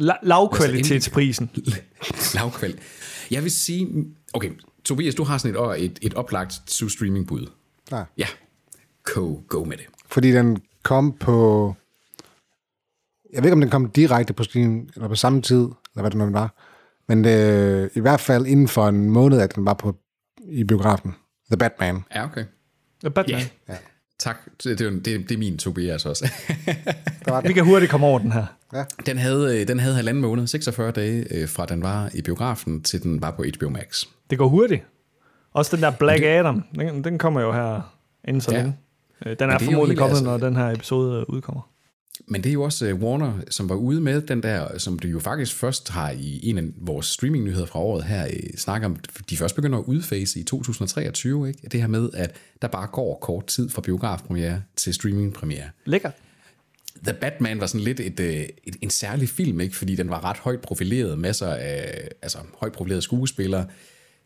la- 0.00 0.18
lavkvalitetsprisen. 0.26 1.50
Lavkval. 2.34 2.78
Jeg 3.30 3.42
vil 3.42 3.50
sige... 3.50 4.04
Okay, 4.32 4.50
Tobias, 4.84 5.14
du 5.14 5.24
har 5.24 5.38
sådan 5.38 5.56
et, 5.80 5.84
et, 5.84 5.98
et 6.02 6.14
oplagt 6.14 6.52
streaming 6.70 7.26
bud. 7.26 7.46
Ja. 7.92 8.04
Ja. 8.18 8.26
Go, 9.04 9.34
go 9.48 9.64
med 9.64 9.76
det. 9.76 9.86
Fordi 10.06 10.32
den 10.32 10.58
kom 10.82 11.12
på... 11.12 11.74
Jeg 13.32 13.42
ved 13.42 13.44
ikke, 13.48 13.52
om 13.54 13.60
den 13.60 13.70
kom 13.70 13.90
direkte 13.90 14.32
på 14.32 14.44
stream, 14.44 14.88
eller 14.94 15.08
på 15.08 15.14
samme 15.14 15.42
tid, 15.42 15.56
eller 15.60 16.00
hvad 16.00 16.10
det 16.10 16.18
nu 16.18 16.30
var. 16.30 16.54
Men 17.08 17.24
øh, 17.24 17.90
i 17.94 18.00
hvert 18.00 18.20
fald 18.20 18.46
inden 18.46 18.68
for 18.68 18.88
en 18.88 19.10
måned, 19.10 19.40
at 19.40 19.54
den 19.54 19.64
var 19.64 19.74
på 19.74 19.96
i 20.44 20.64
biografen. 20.64 21.14
The 21.50 21.56
Batman. 21.56 22.04
Ja, 22.14 22.24
okay. 22.24 22.44
Ja, 23.02 23.08
Batman. 23.08 23.40
Ja. 23.68 23.74
Tak. 24.18 24.36
Det, 24.64 24.78
det, 24.78 24.86
er 24.86 24.90
det, 24.90 25.04
det 25.04 25.30
er 25.32 25.38
min 25.38 25.58
Tobias 25.58 26.06
også. 26.06 26.24
Der 27.24 27.30
var 27.32 27.40
Vi 27.40 27.48
det. 27.48 27.54
kan 27.54 27.64
hurtigt 27.64 27.90
komme 27.90 28.06
over 28.06 28.18
den 28.18 28.32
her. 28.32 28.44
den, 29.06 29.18
havde, 29.18 29.60
øh, 29.60 29.68
den 29.68 29.78
havde 29.78 29.94
halvanden 29.94 30.20
måned, 30.22 30.46
46 30.46 30.90
dage, 30.90 31.26
øh, 31.34 31.48
fra 31.48 31.66
den 31.66 31.82
var 31.82 32.10
i 32.14 32.22
biografen, 32.22 32.82
til 32.82 33.02
den 33.02 33.22
var 33.22 33.30
på 33.30 33.44
HBO 33.58 33.68
Max. 33.68 34.04
Det 34.30 34.38
går 34.38 34.48
hurtigt. 34.48 34.84
Også 35.52 35.76
den 35.76 35.82
der 35.82 35.90
Black 35.90 36.22
Adam, 36.22 36.64
den, 36.74 37.04
den 37.04 37.18
kommer 37.18 37.40
jo 37.40 37.52
her 37.52 37.94
inden 38.28 38.40
så 38.40 38.50
Ja. 38.50 38.56
længe. 38.56 38.76
Øh, 39.26 39.36
Den 39.38 39.50
er, 39.50 39.54
er 39.54 39.58
formodentlig 39.58 39.98
kommet, 39.98 40.16
altså- 40.16 40.24
når 40.24 40.38
den 40.38 40.56
her 40.56 40.70
episode 40.70 41.30
udkommer. 41.30 41.62
Men 42.26 42.42
det 42.42 42.50
er 42.50 42.52
jo 42.52 42.62
også 42.62 42.92
uh, 42.92 43.02
Warner, 43.02 43.40
som 43.50 43.68
var 43.68 43.74
ude 43.74 44.00
med 44.00 44.20
den 44.20 44.42
der, 44.42 44.78
som 44.78 44.98
du 44.98 45.08
jo 45.08 45.20
faktisk 45.20 45.54
først 45.54 45.88
har 45.88 46.10
i 46.10 46.40
en 46.42 46.58
af 46.58 46.64
vores 46.76 47.06
streamingnyheder 47.06 47.66
fra 47.66 47.78
året 47.78 48.04
her, 48.04 48.26
uh, 48.26 48.56
snakker 48.56 48.88
om, 48.88 48.96
de 49.30 49.36
først 49.36 49.54
begynder 49.54 49.78
at 49.78 49.84
udfase 49.84 50.40
i 50.40 50.42
2023, 50.42 51.48
ikke? 51.48 51.68
Det 51.72 51.80
her 51.80 51.86
med, 51.86 52.10
at 52.14 52.36
der 52.62 52.68
bare 52.68 52.86
går 52.86 53.18
kort 53.22 53.46
tid 53.46 53.70
fra 53.70 53.82
biografpremiere 53.82 54.62
til 54.76 54.94
streamingpremiere. 54.94 55.68
Lækkert. 55.84 56.14
The 57.04 57.14
Batman 57.20 57.60
var 57.60 57.66
sådan 57.66 57.80
lidt 57.80 58.00
et, 58.00 58.20
øh, 58.20 58.46
et, 58.64 58.76
en 58.80 58.90
særlig 58.90 59.28
film, 59.28 59.60
ikke? 59.60 59.76
fordi 59.76 59.94
den 59.94 60.10
var 60.10 60.24
ret 60.24 60.36
højt 60.36 60.60
profileret, 60.60 61.18
masser 61.18 61.46
af 61.46 62.08
altså, 62.22 62.38
højt 62.58 62.72
profilerede 62.72 63.02
skuespillere. 63.02 63.66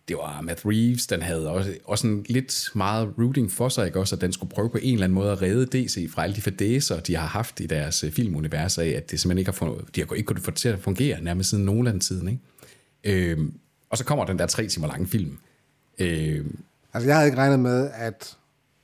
Det 0.09 0.17
var 0.17 0.41
Matt 0.41 0.63
Reeves, 0.65 1.07
den 1.07 1.23
havde 1.23 1.51
også, 1.51 1.75
også 1.85 2.07
en 2.07 2.27
lidt 2.29 2.71
meget 2.75 3.15
rooting 3.19 3.53
for 3.53 3.69
sig, 3.69 3.87
ikke? 3.87 4.01
Også, 4.01 4.17
at 4.17 4.21
den 4.21 4.33
skulle 4.33 4.51
prøve 4.51 4.71
på 4.71 4.79
en 4.83 4.95
eller 4.95 5.05
anden 5.05 5.15
måde 5.15 5.33
at 5.33 5.43
redde 5.43 5.67
DC 5.67 6.11
fra 6.11 6.23
alle 6.23 6.37
de 6.37 6.41
fadæser, 6.43 7.01
de 7.01 7.17
har 7.17 7.27
haft 7.27 7.61
i 7.61 7.67
deres 7.67 8.05
øh, 8.05 8.13
filmunivers 8.13 8.79
af, 8.79 8.89
at 8.89 9.11
det 9.11 9.21
simpelthen 9.21 9.39
ikke 9.39 9.51
har, 9.51 9.57
fundet, 9.57 9.97
de 9.97 10.01
har 10.01 10.15
ikke 10.15 10.27
kunnet 10.27 10.43
få 10.43 10.51
det 10.51 10.59
til 10.59 10.69
at 10.69 10.79
fungere 10.79 11.21
nærmest 11.21 11.51
siden 11.51 11.65
Nolan-tiden. 11.65 12.29
Ikke? 12.29 13.31
Øhm, 13.31 13.55
og 13.91 13.99
så 13.99 14.05
kommer 14.05 14.25
den 14.25 14.39
der 14.39 14.47
tre 14.47 14.67
timer 14.69 14.87
lange 14.87 15.07
film. 15.07 15.39
Øhm, 15.99 16.65
Altså, 16.95 17.09
jeg 17.09 17.17
havde 17.17 17.27
ikke 17.27 17.39
regnet 17.39 17.61
med, 17.61 17.91
at 17.95 18.39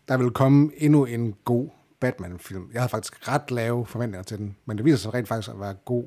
der 0.08 0.16
ville 0.16 0.30
komme 0.30 0.70
endnu 0.76 1.04
en 1.04 1.34
god 1.44 1.68
Batman-film. 2.00 2.70
Jeg 2.72 2.80
havde 2.80 2.90
faktisk 2.90 3.28
ret 3.28 3.50
lave 3.50 3.86
forventninger 3.86 4.22
til 4.22 4.38
den, 4.38 4.56
men 4.66 4.76
det 4.76 4.84
viser 4.84 4.96
sig 4.96 5.14
rent 5.14 5.28
faktisk 5.28 5.48
at 5.48 5.60
være 5.60 5.74
god. 5.74 6.04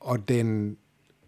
Og 0.00 0.28
den 0.28 0.76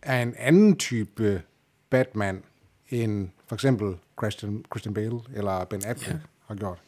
er 0.02 0.22
en 0.22 0.34
anden 0.38 0.76
type 0.76 1.42
Batman, 1.90 2.42
end 2.90 3.28
for 3.48 3.54
eksempel 3.54 3.94
Christian, 4.20 4.64
Christian 4.72 4.94
Bale 4.94 5.18
eller 5.36 5.64
Ben 5.64 5.84
Affleck 5.84 6.12
Ja. 6.12 6.18
har 6.48 6.54
gjort. 6.54 6.78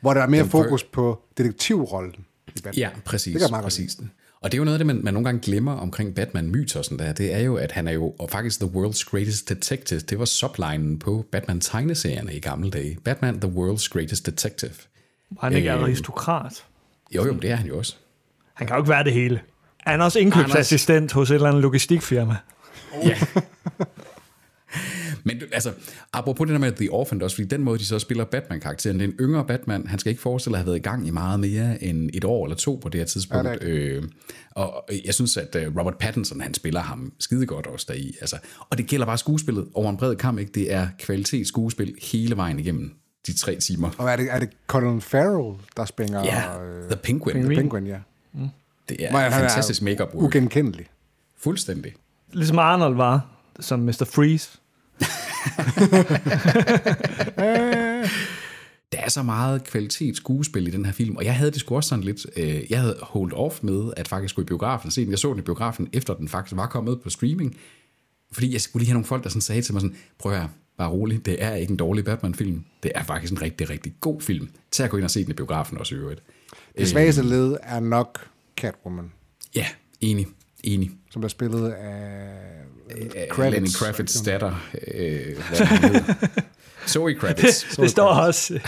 Hvor 0.00 0.14
der 0.14 0.20
er 0.20 0.26
mere 0.26 0.42
Den 0.42 0.50
fokus 0.50 0.84
på 0.84 1.22
detektivrollen 1.38 2.14
i 2.56 2.60
Batman. 2.60 2.74
Ja, 2.74 2.90
præcis. 3.04 3.32
Det 3.32 3.40
meget 3.40 3.50
godt 3.52 3.62
præcis. 3.62 3.96
Og 4.40 4.52
det 4.52 4.56
er 4.56 4.58
jo 4.58 4.64
noget 4.64 4.74
af 4.74 4.78
det, 4.78 4.86
man, 4.86 5.00
man 5.04 5.14
nogle 5.14 5.24
gange 5.28 5.40
glemmer 5.40 5.72
omkring 5.72 6.14
Batman-mytosen 6.14 6.98
der. 6.98 7.12
Det 7.12 7.34
er 7.34 7.38
jo, 7.38 7.56
at 7.56 7.72
han 7.72 7.88
er 7.88 7.92
jo 7.92 8.14
og 8.18 8.30
faktisk 8.30 8.60
the 8.60 8.68
world's 8.74 9.10
greatest 9.10 9.48
detective. 9.48 10.00
Det 10.00 10.18
var 10.18 10.24
sublinen 10.24 10.98
på 10.98 11.24
Batman-tegneserierne 11.32 12.32
i 12.34 12.40
gamle 12.40 12.70
dage. 12.70 12.98
Batman, 13.04 13.40
the 13.40 13.50
world's 13.50 13.88
greatest 13.92 14.26
detective. 14.26 14.70
Var 15.30 15.40
han 15.48 15.52
ikke 15.52 15.72
Øh. 15.72 15.82
aristokrat? 15.82 16.64
Jo, 17.14 17.26
jo, 17.26 17.32
det 17.32 17.50
er 17.50 17.56
han 17.56 17.66
jo 17.66 17.78
også. 17.78 17.96
Han 18.54 18.66
kan 18.66 18.76
jo 18.76 18.82
ikke 18.82 18.88
være 18.90 19.04
det 19.04 19.12
hele. 19.12 19.40
Er 19.86 19.90
han 19.90 20.00
også 20.00 20.18
indkøbsassistent 20.18 21.12
hos 21.12 21.30
et 21.30 21.34
eller 21.34 21.48
andet 21.48 21.62
logistikfirma? 21.62 22.36
Ja. 23.04 23.18
Men 25.24 25.42
altså, 25.52 25.72
apropos 26.12 26.46
det 26.46 26.52
der 26.52 26.58
med 26.58 26.72
The 26.72 26.92
Orphan 26.92 27.22
også, 27.22 27.36
fordi 27.36 27.48
den 27.48 27.62
måde, 27.62 27.78
de 27.78 27.86
så 27.86 27.98
spiller 27.98 28.24
Batman-karakteren, 28.24 29.00
det 29.00 29.04
er 29.04 29.08
en 29.08 29.16
yngre 29.20 29.44
Batman, 29.44 29.86
han 29.86 29.98
skal 29.98 30.10
ikke 30.10 30.22
forestille 30.22 30.56
at 30.56 30.58
have 30.58 30.66
været 30.66 30.76
i 30.76 30.82
gang 30.82 31.06
i 31.06 31.10
meget 31.10 31.40
mere 31.40 31.82
end 31.84 32.10
et 32.14 32.24
år 32.24 32.44
eller 32.44 32.56
to 32.56 32.78
på 32.82 32.88
det 32.88 33.00
her 33.00 33.06
tidspunkt. 33.06 33.46
Ja, 33.46 33.52
Ja, 33.52 33.68
øh, 33.68 34.02
og 34.50 34.88
jeg 35.04 35.14
synes, 35.14 35.36
at 35.36 35.56
øh, 35.56 35.76
Robert 35.78 35.96
Pattinson, 35.98 36.40
han 36.40 36.54
spiller 36.54 36.80
ham 36.80 37.12
skidegodt 37.18 37.66
også 37.66 37.86
deri. 37.88 38.14
Altså, 38.20 38.36
og 38.70 38.78
det 38.78 38.86
gælder 38.86 39.06
bare 39.06 39.18
skuespillet 39.18 39.68
over 39.74 39.90
en 39.90 39.96
bred 39.96 40.16
kamp, 40.16 40.38
ikke? 40.38 40.52
Det 40.52 40.72
er 40.72 40.88
kvalitet 40.98 41.46
skuespil 41.46 41.94
hele 42.02 42.36
vejen 42.36 42.58
igennem 42.58 42.94
de 43.26 43.38
tre 43.38 43.56
timer. 43.56 43.90
Og 43.98 44.10
er 44.10 44.16
det, 44.16 44.26
er 44.30 44.38
det 44.38 44.48
Colin 44.66 45.00
Farrell, 45.00 45.58
der 45.76 45.84
springer 45.84 46.24
Ja, 46.24 46.62
øh, 46.62 46.90
The 46.90 46.96
Penguin. 47.02 47.34
Penguin. 47.34 47.58
Penguin, 47.58 47.86
ja. 47.86 47.98
Det 48.88 49.04
er 49.04 49.18
er 49.18 49.30
fantastisk 49.30 49.82
make-up 49.82 50.14
work. 50.14 50.34
Ugenkendelig. 50.34 50.86
Fuldstændig. 51.38 51.94
Ligesom 52.32 52.58
Arnold 52.58 52.96
var, 52.96 53.26
som 53.60 53.80
Mr. 53.80 54.04
Freeze. 54.14 54.58
Der 58.92 58.98
er 58.98 59.08
så 59.08 59.22
meget 59.22 59.64
kvalitet 59.64 60.16
skuespil 60.16 60.68
i 60.68 60.70
den 60.70 60.84
her 60.84 60.92
film, 60.92 61.16
og 61.16 61.24
jeg 61.24 61.36
havde 61.36 61.50
det 61.50 61.60
sgu 61.60 61.76
også 61.76 61.88
sådan 61.88 62.04
lidt, 62.04 62.26
øh, 62.36 62.70
jeg 62.70 62.80
havde 62.80 62.98
holdt 63.02 63.34
off 63.34 63.62
med, 63.62 63.92
at 63.96 64.08
faktisk 64.08 64.34
gå 64.36 64.42
i 64.42 64.44
biografen 64.44 64.86
og 64.86 64.92
se 64.92 65.02
den. 65.02 65.10
Jeg 65.10 65.18
så 65.18 65.30
den 65.30 65.38
i 65.38 65.42
biografen, 65.42 65.88
efter 65.92 66.14
den 66.14 66.28
faktisk 66.28 66.56
var 66.56 66.66
kommet 66.66 67.00
på 67.00 67.10
streaming, 67.10 67.56
fordi 68.32 68.52
jeg 68.52 68.60
skulle 68.60 68.80
lige 68.80 68.88
have 68.88 68.94
nogle 68.94 69.06
folk, 69.06 69.24
der 69.24 69.28
sådan 69.30 69.40
sagde 69.40 69.62
til 69.62 69.74
mig 69.74 69.80
sådan, 69.80 69.96
prøv 70.18 70.32
at 70.32 70.46
bare 70.78 70.90
rolig, 70.90 71.26
det 71.26 71.42
er 71.42 71.54
ikke 71.54 71.70
en 71.70 71.76
dårlig 71.76 72.04
Batman-film, 72.04 72.64
det 72.82 72.92
er 72.94 73.02
faktisk 73.02 73.32
en 73.32 73.42
rigtig, 73.42 73.70
rigtig 73.70 73.94
god 74.00 74.20
film. 74.20 74.48
Tag 74.70 74.84
at 74.84 74.90
gå 74.90 74.96
ind 74.96 75.04
og 75.04 75.10
se 75.10 75.22
den 75.22 75.30
i 75.30 75.34
biografen 75.34 75.78
også 75.78 75.94
i 75.94 75.98
øvrigt. 75.98 76.22
Det 76.78 76.88
svageste 76.88 77.22
led 77.22 77.56
er 77.62 77.80
nok 77.80 78.26
Catwoman, 78.56 79.12
Ja, 79.54 79.66
enig, 80.00 80.26
enig. 80.64 80.90
som 81.10 81.20
bliver 81.20 81.28
spillet 81.28 81.70
af 81.72 83.28
Kravitz. 83.30 83.54
Lenny 83.54 83.68
Kravitz 83.68 84.22
datter. 84.22 84.68
Øh. 84.94 85.36
Zoe 86.88 87.14
Kravitz. 87.14 87.76
Det 87.76 87.90
står 87.90 88.08
også 88.08 88.60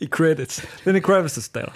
i 0.00 0.06
credits. 0.06 0.64
Lenny 0.84 1.02
Kravitz' 1.02 1.50
datter. 1.54 1.72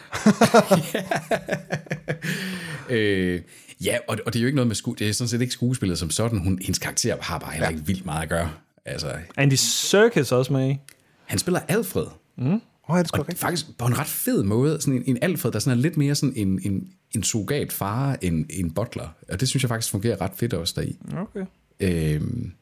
øh, 2.90 3.40
ja, 3.84 3.96
og, 4.08 4.18
og 4.26 4.32
det 4.32 4.38
er 4.38 4.42
jo 4.42 4.46
ikke 4.46 4.56
noget 4.56 4.66
med 4.66 4.74
sku, 4.76 4.92
det 4.92 5.08
er 5.08 5.12
sådan 5.12 5.28
set 5.28 5.40
ikke 5.40 5.52
skuespillet 5.52 5.98
som 5.98 6.10
sådan. 6.10 6.38
Hun, 6.38 6.58
hendes 6.62 6.78
karakter 6.78 7.16
har 7.20 7.38
bare 7.38 7.52
heller 7.52 7.68
ikke 7.68 7.86
vildt 7.86 8.06
meget 8.06 8.22
at 8.22 8.28
gøre. 8.28 8.50
Altså, 8.84 9.12
Andy 9.36 9.54
Serkis 9.54 10.32
også 10.32 10.52
med 10.52 10.70
i. 10.70 10.76
han 11.24 11.38
spiller 11.38 11.60
Alfred. 11.68 12.06
Åh, 12.38 12.46
oh, 12.46 12.98
er 12.98 13.02
det 13.02 13.12
Og 13.12 13.18
rigtigt? 13.18 13.38
faktisk 13.38 13.66
på 13.78 13.86
en 13.86 13.98
ret 13.98 14.06
fed 14.06 14.42
måde. 14.42 14.80
Sådan 14.80 14.94
en, 14.94 15.02
en 15.06 15.18
Alfred, 15.22 15.52
der 15.52 15.58
sådan 15.58 15.78
er 15.78 15.82
lidt 15.82 15.96
mere 15.96 16.14
sådan 16.14 16.32
en, 16.36 16.60
en, 16.64 16.88
en 17.14 17.22
surrogat 17.22 17.72
far 17.72 18.16
end 18.22 18.46
en 18.50 18.70
butler. 18.70 19.08
Og 19.28 19.40
det 19.40 19.48
synes 19.48 19.62
jeg 19.62 19.68
faktisk 19.68 19.90
fungerer 19.90 20.20
ret 20.20 20.32
fedt 20.36 20.52
også 20.54 20.74
deri. 20.80 20.98
Okay. 21.16 21.44
Øhm, 21.80 22.52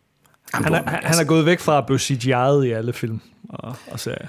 Han 0.52 0.64
er, 0.75 0.82
han, 0.90 1.04
han 1.04 1.21
er 1.21 1.25
gået 1.25 1.47
væk 1.47 1.61
fra 1.61 1.78
at 1.78 1.87
blive 1.87 1.99
CGI'et 1.99 2.64
i 2.66 2.71
alle 2.71 2.92
film 2.92 3.21
og, 3.49 3.75
og 3.90 4.00
serier. 4.00 4.28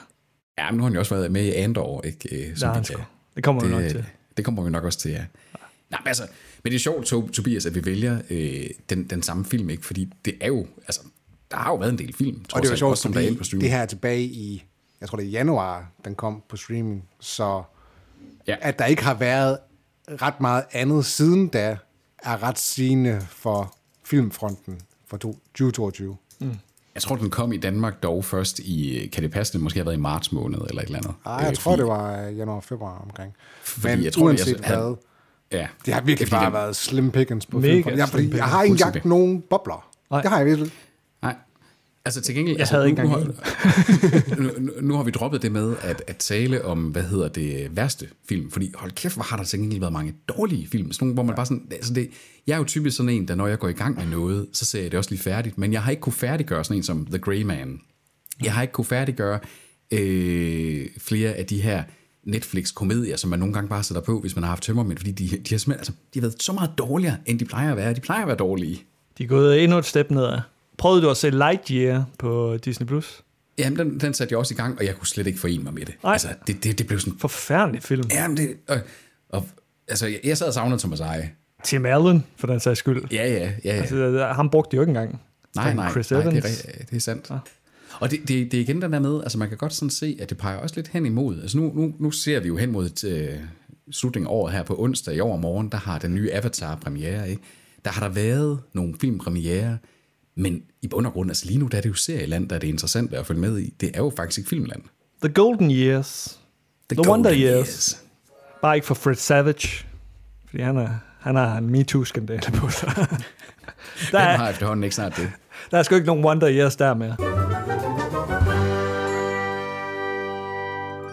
Ja, 0.57 0.71
men 0.71 0.77
nu 0.77 0.83
har 0.83 0.87
han 0.89 0.93
jo 0.93 0.99
også 0.99 1.15
været 1.15 1.31
med 1.31 1.43
i 1.45 1.51
Andor, 1.51 2.01
ikke? 2.01 2.49
Øh, 2.49 2.57
som 2.57 2.69
er 2.69 2.73
han 2.73 2.85
vi 2.89 2.95
Det 3.35 3.43
kommer 3.43 3.63
vi 3.63 3.69
nok 3.71 3.81
det, 3.83 3.91
til. 3.91 4.05
det 4.37 4.45
kommer 4.45 4.63
vi 4.63 4.69
nok 4.69 4.83
også 4.83 4.99
til, 4.99 5.11
ja. 5.11 5.25
Nej, 5.89 5.99
men 6.03 6.07
altså, 6.07 6.23
men 6.63 6.71
det 6.71 6.75
er 6.75 6.79
sjovt, 6.79 7.13
Tob- 7.13 7.31
Tobias, 7.31 7.65
at 7.65 7.75
vi 7.75 7.85
vælger 7.85 8.21
øh, 8.29 8.65
den, 8.89 9.03
den 9.03 9.21
samme 9.21 9.45
film, 9.45 9.69
ikke? 9.69 9.85
Fordi 9.85 10.09
det 10.25 10.33
er 10.41 10.47
jo, 10.47 10.67
altså, 10.87 11.01
der 11.51 11.57
har 11.57 11.69
jo 11.71 11.75
været 11.75 11.91
en 11.91 11.97
del 11.97 12.13
film, 12.13 12.37
Og 12.53 12.61
det 12.61 12.67
var 12.67 12.69
alt, 12.71 12.79
sjovt, 12.79 12.91
også, 12.91 13.01
som 13.01 13.13
der 13.13 13.19
er 13.19 13.23
inde 13.25 13.35
på 13.35 13.39
fordi 13.39 13.47
streaming. 13.47 13.63
det 13.63 13.71
her 13.71 13.81
er 13.81 13.85
tilbage 13.85 14.23
i, 14.23 14.63
jeg 15.01 15.09
tror 15.09 15.17
det 15.17 15.25
er 15.25 15.29
januar, 15.29 15.91
den 16.05 16.15
kom 16.15 16.43
på 16.49 16.57
streaming, 16.57 17.03
så 17.19 17.63
Ja. 18.47 18.55
at 18.61 18.79
der 18.79 18.85
ikke 18.85 19.03
har 19.03 19.13
været 19.13 19.57
ret 20.09 20.41
meget 20.41 20.63
andet 20.71 21.05
siden 21.05 21.47
da, 21.47 21.77
er 22.23 22.43
ret 22.43 22.59
sigende 22.59 23.21
for 23.29 23.75
filmfronten 24.05 24.79
for 25.07 25.17
to- 25.17 25.39
2022. 25.55 26.17
Jeg 26.95 27.01
tror, 27.01 27.15
den 27.15 27.29
kom 27.29 27.53
i 27.53 27.57
Danmark 27.57 28.03
dog 28.03 28.25
først 28.25 28.59
i, 28.59 29.09
kan 29.13 29.23
det 29.23 29.31
passe, 29.31 29.53
det 29.53 29.61
måske 29.61 29.79
har 29.79 29.83
været 29.85 29.95
i 29.97 29.99
marts 29.99 30.31
måned 30.31 30.59
eller 30.69 30.81
et 30.81 30.85
eller 30.85 30.97
andet. 30.97 31.13
Ej, 31.25 31.33
jeg 31.33 31.49
Øh, 31.49 31.55
tror, 31.55 31.71
fordi- 31.71 31.79
det 31.81 31.87
var 31.87 32.25
øh, 32.27 32.37
januar-februar 32.37 33.01
omkring. 33.09 33.33
Fordi 33.63 33.95
Men 33.95 34.03
jeg 34.03 34.13
tror, 34.13 34.23
uanset 34.25 34.61
jeg- 34.61 34.67
hvad, 34.77 34.95
Ja. 35.51 35.67
det 35.85 35.93
har 35.93 36.01
virkelig 36.01 36.27
fordi 36.27 36.35
bare 36.39 36.45
den- 36.45 36.53
været 36.53 36.75
slim 36.75 37.11
pickings 37.11 37.45
på 37.45 37.59
Mega 37.59 37.71
filmfronten. 37.73 37.99
Jeg, 37.99 38.09
fordi 38.09 38.35
jeg 38.35 38.45
har 38.45 38.63
ikke 38.63 38.73
engang 38.73 39.07
nogen 39.07 39.41
bobler. 39.49 39.89
Nej. 40.11 40.21
Det 40.21 40.29
har 40.29 40.37
jeg 40.37 40.45
virkelig. 40.45 40.71
Altså 42.05 42.21
til 42.21 42.35
gengæld... 42.35 42.55
Jeg 42.55 42.59
altså, 42.61 42.75
havde 42.75 42.89
ikke 42.89 43.03
nu, 43.03 43.07
engang 43.07 43.27
nu, 44.39 44.47
har- 44.73 44.81
nu, 44.81 44.95
har 44.95 45.03
vi 45.03 45.11
droppet 45.11 45.41
det 45.41 45.51
med 45.51 45.75
at, 45.81 46.03
at 46.07 46.17
tale 46.17 46.65
om, 46.65 46.83
hvad 46.83 47.03
hedder 47.03 47.27
det, 47.27 47.75
værste 47.75 48.07
film. 48.29 48.51
Fordi 48.51 48.71
hold 48.75 48.91
kæft, 48.91 49.15
hvor 49.15 49.23
har 49.23 49.37
der 49.37 49.43
til 49.43 49.59
gengæld 49.59 49.79
været 49.79 49.93
mange 49.93 50.13
dårlige 50.27 50.67
film. 50.67 50.91
Sådan 50.91 51.05
nogle, 51.05 51.13
hvor 51.13 51.23
man 51.23 51.35
bare 51.35 51.45
sådan... 51.45 51.67
Altså 51.71 51.93
det, 51.93 52.09
jeg 52.47 52.53
er 52.53 52.57
jo 52.57 52.63
typisk 52.63 52.97
sådan 52.97 53.09
en, 53.09 53.27
der 53.27 53.35
når 53.35 53.47
jeg 53.47 53.59
går 53.59 53.67
i 53.67 53.73
gang 53.73 53.95
med 53.97 54.05
noget, 54.05 54.47
så 54.53 54.65
ser 54.65 54.81
jeg 54.81 54.91
det 54.91 54.97
også 54.97 55.09
lige 55.09 55.21
færdigt. 55.21 55.57
Men 55.57 55.73
jeg 55.73 55.83
har 55.83 55.91
ikke 55.91 56.01
kunne 56.01 56.13
færdiggøre 56.13 56.63
sådan 56.63 56.77
en 56.77 56.83
som 56.83 57.05
The 57.05 57.17
Grey 57.17 57.41
Man. 57.41 57.79
Jeg 58.43 58.53
har 58.53 58.61
ikke 58.61 58.71
kunne 58.71 58.85
færdiggøre 58.85 59.39
øh, 59.91 60.87
flere 60.97 61.33
af 61.33 61.45
de 61.45 61.61
her 61.61 61.83
Netflix-komedier, 62.23 63.15
som 63.17 63.29
man 63.29 63.39
nogle 63.39 63.53
gange 63.53 63.69
bare 63.69 63.83
sætter 63.83 64.01
på, 64.01 64.19
hvis 64.19 64.35
man 64.35 64.43
har 64.43 64.49
haft 64.49 64.63
tømmermænd, 64.63 64.97
fordi 64.97 65.11
de, 65.11 65.37
de, 65.37 65.55
har 65.55 65.73
altså, 65.73 65.91
de 66.13 66.19
har 66.19 66.21
været 66.21 66.43
så 66.43 66.53
meget 66.53 66.71
dårligere, 66.77 67.17
end 67.25 67.39
de 67.39 67.45
plejer 67.45 67.71
at 67.71 67.77
være. 67.77 67.93
De 67.93 68.01
plejer 68.01 68.21
at 68.21 68.27
være 68.27 68.37
dårlige. 68.37 68.83
De 69.17 69.23
er 69.23 69.27
gået 69.27 69.63
endnu 69.63 69.77
et 69.77 69.85
step 69.85 70.11
nedad. 70.11 70.39
Prøvede 70.77 71.01
du 71.01 71.09
at 71.09 71.17
se 71.17 71.29
Lightyear 71.29 72.05
på 72.19 72.57
Disney+. 72.65 72.87
Plus? 72.87 73.23
Jamen, 73.57 73.79
den, 73.79 73.99
den 73.99 74.13
satte 74.13 74.31
jeg 74.31 74.39
også 74.39 74.53
i 74.53 74.57
gang, 74.57 74.79
og 74.79 74.85
jeg 74.85 74.95
kunne 74.95 75.07
slet 75.07 75.27
ikke 75.27 75.39
forene 75.39 75.63
mig 75.63 75.73
med 75.73 75.85
det. 75.85 75.95
Nej. 76.03 76.13
Altså, 76.13 76.27
det, 76.47 76.63
det, 76.63 76.77
det 76.77 76.87
blev 76.87 76.99
sådan... 76.99 77.19
Forfærdelig 77.19 77.83
film. 77.83 78.03
Jamen, 78.11 78.37
det... 78.37 78.55
Og, 78.67 78.77
og, 79.29 79.47
altså, 79.87 80.07
jeg, 80.07 80.19
jeg 80.23 80.37
sad 80.37 80.47
og 80.47 80.53
savnede 80.53 80.79
Thomas 80.79 80.99
Eje. 80.99 81.31
Tim 81.63 81.85
Allen, 81.85 82.23
for 82.37 82.47
den 82.47 82.59
sags 82.59 82.79
skyld. 82.79 83.03
Ja, 83.11 83.27
ja, 83.27 83.39
ja. 83.39 83.51
ja. 83.63 83.71
Altså, 83.71 84.27
ham 84.35 84.49
brugte 84.49 84.71
de 84.71 84.75
jo 84.75 84.81
ikke 84.81 84.89
engang. 84.89 85.21
nej, 85.55 85.73
nej, 85.73 85.91
Chris 85.91 86.11
nej 86.11 86.21
det, 86.23 86.31
Evans. 86.31 86.65
er, 86.65 86.69
ri- 86.71 86.85
det 86.89 86.95
er 86.95 86.99
sandt. 86.99 87.29
Ja. 87.29 87.37
Og 87.99 88.11
det, 88.11 88.19
det, 88.19 88.51
det 88.51 88.53
er 88.53 88.61
igen 88.61 88.81
den 88.81 88.93
der 88.93 88.99
med, 88.99 89.21
altså 89.21 89.37
man 89.37 89.49
kan 89.49 89.57
godt 89.57 89.73
sådan 89.73 89.89
se, 89.89 90.17
at 90.19 90.29
det 90.29 90.37
peger 90.37 90.57
også 90.57 90.75
lidt 90.75 90.87
hen 90.87 91.05
imod. 91.05 91.41
Altså 91.41 91.57
nu, 91.57 91.71
nu, 91.75 91.93
nu 91.99 92.11
ser 92.11 92.39
vi 92.39 92.47
jo 92.47 92.57
hen 92.57 92.71
mod 92.71 92.85
et, 92.85 93.03
øh, 93.03 93.29
slutningen 93.91 94.27
af 94.27 94.31
året 94.31 94.53
her 94.53 94.63
på 94.63 94.75
onsdag 94.79 95.15
i 95.15 95.19
overmorgen, 95.19 95.69
der 95.69 95.77
har 95.77 95.99
den 95.99 96.15
nye 96.15 96.31
Avatar 96.31 96.75
premiere, 96.75 97.29
ikke? 97.29 97.41
Der 97.85 97.91
har 97.91 98.07
der 98.07 98.13
været 98.13 98.59
nogle 98.73 98.95
filmpremiere, 99.01 99.77
men 100.35 100.63
i 100.81 100.87
bund 100.87 101.07
og 101.07 101.13
grund, 101.13 101.29
altså 101.29 101.45
lige 101.45 101.57
nu, 101.59 101.67
der 101.67 101.77
er 101.77 101.81
det 101.81 101.89
jo 101.89 101.93
serieland, 101.93 102.49
der 102.49 102.55
er 102.55 102.59
det 102.59 102.67
interessant 102.67 103.13
at 103.13 103.25
følge 103.25 103.41
med 103.41 103.59
i. 103.59 103.73
Det 103.81 103.91
er 103.93 103.97
jo 103.99 104.11
faktisk 104.17 104.49
filmland. 104.49 104.81
The 105.23 105.33
Golden 105.33 105.71
Years. 105.71 106.39
The, 106.89 107.03
The 107.03 107.09
Wonder 107.11 107.29
Golden 107.29 107.47
Years. 107.47 108.03
Bare 108.61 108.75
ikke 108.75 108.87
for 108.87 108.93
Fred 108.95 109.15
Savage. 109.15 109.85
Fordi 110.49 110.63
han, 110.63 110.77
er, 110.77 110.89
han 111.19 111.35
har 111.35 111.57
en 111.57 111.69
MeToo-skandale 111.69 112.51
på 112.51 112.69
sig. 112.69 112.87
der, 112.95 113.05
Hvem 114.11 114.21
er, 114.21 114.37
har 114.37 114.49
efterhånden 114.49 114.83
ikke 114.83 114.95
snart 114.95 115.15
det? 115.15 115.31
der 115.71 115.77
er 115.77 115.83
sgu 115.83 115.95
ikke 115.95 116.07
nogen 116.07 116.25
Wonder 116.25 116.49
Years 116.51 116.75
der 116.75 116.93
mere. 116.93 117.15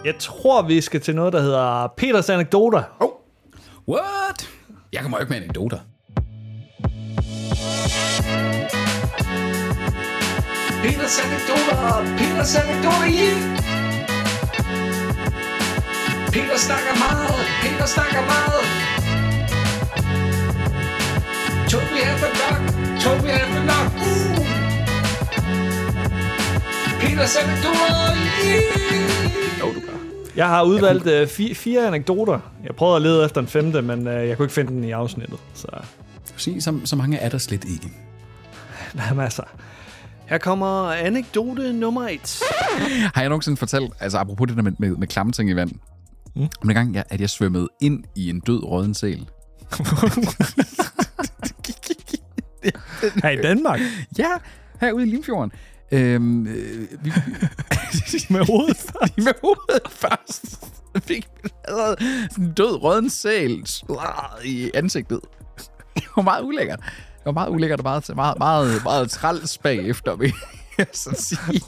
Jeg 0.05 0.15
tror, 0.19 0.61
vi 0.61 0.81
skal 0.81 1.01
til 1.01 1.15
noget, 1.15 1.33
der 1.33 1.41
hedder 1.41 1.93
Peters 1.97 2.29
anekdoter. 2.29 2.83
Oh, 2.99 3.09
What? 3.87 4.49
Jeg 4.93 5.01
kommer 5.01 5.17
jo 5.17 5.21
ikke 5.21 5.29
med 5.29 5.37
anekdoter. 5.37 5.79
Peters 10.83 11.19
anekdoter, 11.25 12.17
Peters 12.17 12.55
anekdoter, 12.55 13.07
yeah! 13.19 13.37
Peter 16.33 16.57
snakker 16.67 16.93
meget, 17.05 17.35
Peter 17.63 17.85
snakker 17.95 18.21
meget. 18.33 18.61
Toby 21.71 21.97
er 22.09 22.15
for 22.21 22.31
nok, 22.41 22.61
Toby 23.03 23.29
er 23.39 23.45
for 23.53 23.63
nok, 23.71 23.89
uh! 24.09 24.45
Peters 27.01 27.35
anekdoter, 27.35 28.15
yeah! 28.45 29.59
Jo, 29.59 29.65
du 29.65 29.79
gør. 29.79 29.97
Jeg 30.35 30.47
har 30.47 30.63
udvalgt 30.63 31.07
øh, 31.07 31.27
fire, 31.27 31.55
fire 31.55 31.87
anekdoter. 31.87 32.39
Jeg 32.65 32.75
prøvede 32.75 32.95
at 32.95 33.01
lede 33.01 33.25
efter 33.25 33.41
en 33.41 33.47
femte, 33.47 33.81
men 33.81 34.07
øh, 34.07 34.27
jeg 34.27 34.37
kunne 34.37 34.45
ikke 34.45 34.53
finde 34.53 34.71
den 34.71 34.83
i 34.83 34.91
afsnittet. 34.91 35.39
Så 35.53 35.67
så, 36.37 36.79
så 36.85 36.95
mange 36.95 37.17
er 37.17 37.29
der 37.29 37.37
slet 37.37 37.63
ikke. 37.63 37.91
der 38.97 39.03
er 39.09 39.13
masser. 39.13 39.43
Her 40.31 40.37
kommer 40.37 40.91
anekdote 40.91 41.73
nummer 41.73 42.07
et. 42.07 42.39
Har 43.15 43.21
jeg 43.21 43.29
nogensinde 43.29 43.57
fortalt, 43.57 43.93
altså 43.99 44.17
apropos 44.17 44.47
det 44.47 44.57
der 44.57 44.63
med, 44.63 44.71
med, 44.79 44.89
med 44.89 45.07
klamme 45.07 45.31
ting 45.31 45.49
i 45.49 45.55
vand, 45.55 45.71
mm. 46.35 46.47
om 46.61 46.69
en 46.69 46.75
gang, 46.75 46.95
jeg, 46.95 47.03
at 47.09 47.21
jeg 47.21 47.29
svømmede 47.29 47.69
ind 47.81 48.03
i 48.15 48.29
en 48.29 48.39
død 48.39 48.63
rådden 48.63 48.93
sæl. 48.93 49.29
Her 53.23 53.29
i 53.29 53.35
Danmark. 53.35 53.79
Ja, 54.17 54.29
herude 54.81 55.07
i 55.07 55.11
Limfjorden. 55.11 55.51
Øhm, 55.91 56.47
øh, 56.47 56.87
vi, 57.03 57.11
Med 58.29 58.45
hovedet 58.51 58.91
med 59.17 59.33
hovedet 59.41 59.87
først. 59.89 60.65
Fik 61.07 61.27
allerede 61.67 61.95
en 62.37 62.53
død 62.53 63.09
sæl 63.09 63.61
sladret 63.65 64.45
i 64.45 64.71
ansigtet. 64.73 65.19
Det 65.95 66.07
var 66.15 66.21
meget 66.21 66.43
ulækkert. 66.43 66.79
Det 67.21 67.25
var 67.25 67.31
meget 67.31 67.49
ulækkert 67.49 67.79
og 67.79 67.83
meget, 67.83 68.11
meget, 68.15 68.37
meget, 68.39 68.83
meget 68.83 69.09
træls 69.09 69.57
bagefter, 69.57 70.15
vil 70.15 70.33
jeg 70.77 70.87
så 70.93 71.09
sige. 71.17 71.61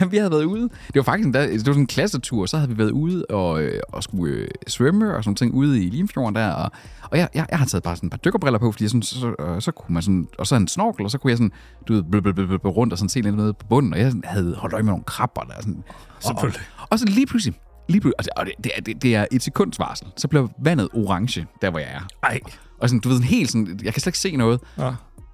Ja, 0.00 0.06
vi 0.06 0.16
havde 0.16 0.30
været 0.30 0.44
ude. 0.44 0.62
Det 0.62 0.94
var 0.94 1.02
faktisk 1.02 1.26
en, 1.26 1.34
det 1.34 1.52
var 1.52 1.58
sådan 1.58 1.80
en 1.80 1.86
klassetur, 1.86 2.46
så 2.46 2.56
havde 2.56 2.70
vi 2.70 2.78
været 2.78 2.90
ude 2.90 3.24
og, 3.30 3.62
øh, 3.62 3.80
og 3.88 4.02
skulle 4.02 4.34
øh, 4.34 4.48
svømme 4.66 5.16
og 5.16 5.24
sådan 5.24 5.36
ting 5.36 5.54
ude 5.54 5.84
i 5.84 5.90
Limfjorden 5.90 6.34
der. 6.34 6.50
Og, 6.50 6.70
og 7.10 7.18
jeg, 7.18 7.28
jeg, 7.34 7.46
jeg 7.50 7.58
har 7.58 7.66
taget 7.66 7.82
bare 7.82 7.96
sådan 7.96 8.06
et 8.06 8.10
par 8.10 8.18
dykkerbriller 8.18 8.58
på, 8.58 8.72
fordi 8.72 8.84
jeg 8.84 8.90
sådan, 8.90 9.02
så, 9.02 9.14
så, 9.14 9.56
så 9.60 9.72
kunne 9.72 9.94
man 9.94 10.02
sådan, 10.02 10.28
og 10.38 10.46
så 10.46 10.56
en 10.56 10.68
snorkel, 10.68 11.04
og 11.04 11.10
så 11.10 11.18
kunne 11.18 11.30
jeg 11.30 11.38
sådan, 11.38 11.52
du 11.88 11.92
ved, 11.92 12.02
blø, 12.02 12.20
blø, 12.20 12.32
blø, 12.32 12.56
rundt 12.56 12.92
og 12.92 12.98
sådan 12.98 13.08
se 13.08 13.20
lidt 13.20 13.36
nede 13.36 13.54
på 13.54 13.66
bunden, 13.66 13.92
og 13.92 13.98
jeg 13.98 14.06
sådan 14.06 14.22
havde 14.26 14.54
holdt 14.54 14.74
øje 14.74 14.82
med 14.82 14.92
nogle 14.92 15.04
krabber 15.04 15.42
der. 15.42 15.54
Sådan. 15.60 15.84
Og, 16.24 16.34
og, 16.36 16.52
og 16.90 16.98
så 16.98 17.06
lige 17.06 17.26
pludselig, 17.26 17.60
lige 17.88 18.00
pludselig, 18.00 18.38
og 18.38 18.46
det, 18.46 18.52
og 18.56 18.64
det, 18.64 18.64
det, 18.64 18.72
er, 18.76 18.80
det, 18.80 19.02
det 19.02 19.14
er 19.14 19.26
et 19.32 19.42
sekunds 19.42 19.78
varsel, 19.78 20.06
så 20.16 20.28
bliver 20.28 20.48
vandet 20.58 20.88
orange, 20.94 21.46
der 21.62 21.70
hvor 21.70 21.78
jeg 21.78 21.88
er. 21.94 22.00
Ej. 22.22 22.40
Og 22.84 22.90
sådan, 22.90 23.00
du 23.00 23.08
ved, 23.08 23.20
helt 23.20 23.50
sådan, 23.50 23.78
jeg 23.82 23.92
kan 23.94 24.00
slet 24.00 24.06
ikke 24.06 24.18
se 24.18 24.36
noget. 24.36 24.60
Ja. 24.78 24.90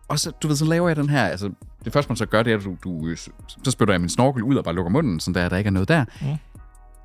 Og 0.09 0.19
så, 0.19 0.31
du 0.43 0.49
ved, 0.49 0.57
så 0.57 0.65
laver 0.65 0.89
jeg 0.89 0.97
den 0.97 1.09
her, 1.09 1.25
altså, 1.25 1.51
det 1.85 1.93
første 1.93 2.11
man 2.11 2.17
så 2.17 2.27
gør, 2.27 2.43
det 2.43 2.53
er, 2.53 2.57
at 2.57 2.65
du, 2.65 2.77
du, 2.85 3.17
så 3.65 3.71
spytter 3.71 3.95
jeg 3.95 4.01
min 4.01 4.11
snorkel 4.11 4.43
ud 4.43 4.57
og 4.57 4.65
bare 4.65 4.75
lukker 4.75 4.91
munden, 4.91 5.21
sådan 5.21 5.43
der, 5.43 5.49
der 5.49 5.57
ikke 5.57 5.69
er 5.69 5.73
noget 5.73 5.89
der. 5.89 6.05
Mm. 6.21 6.27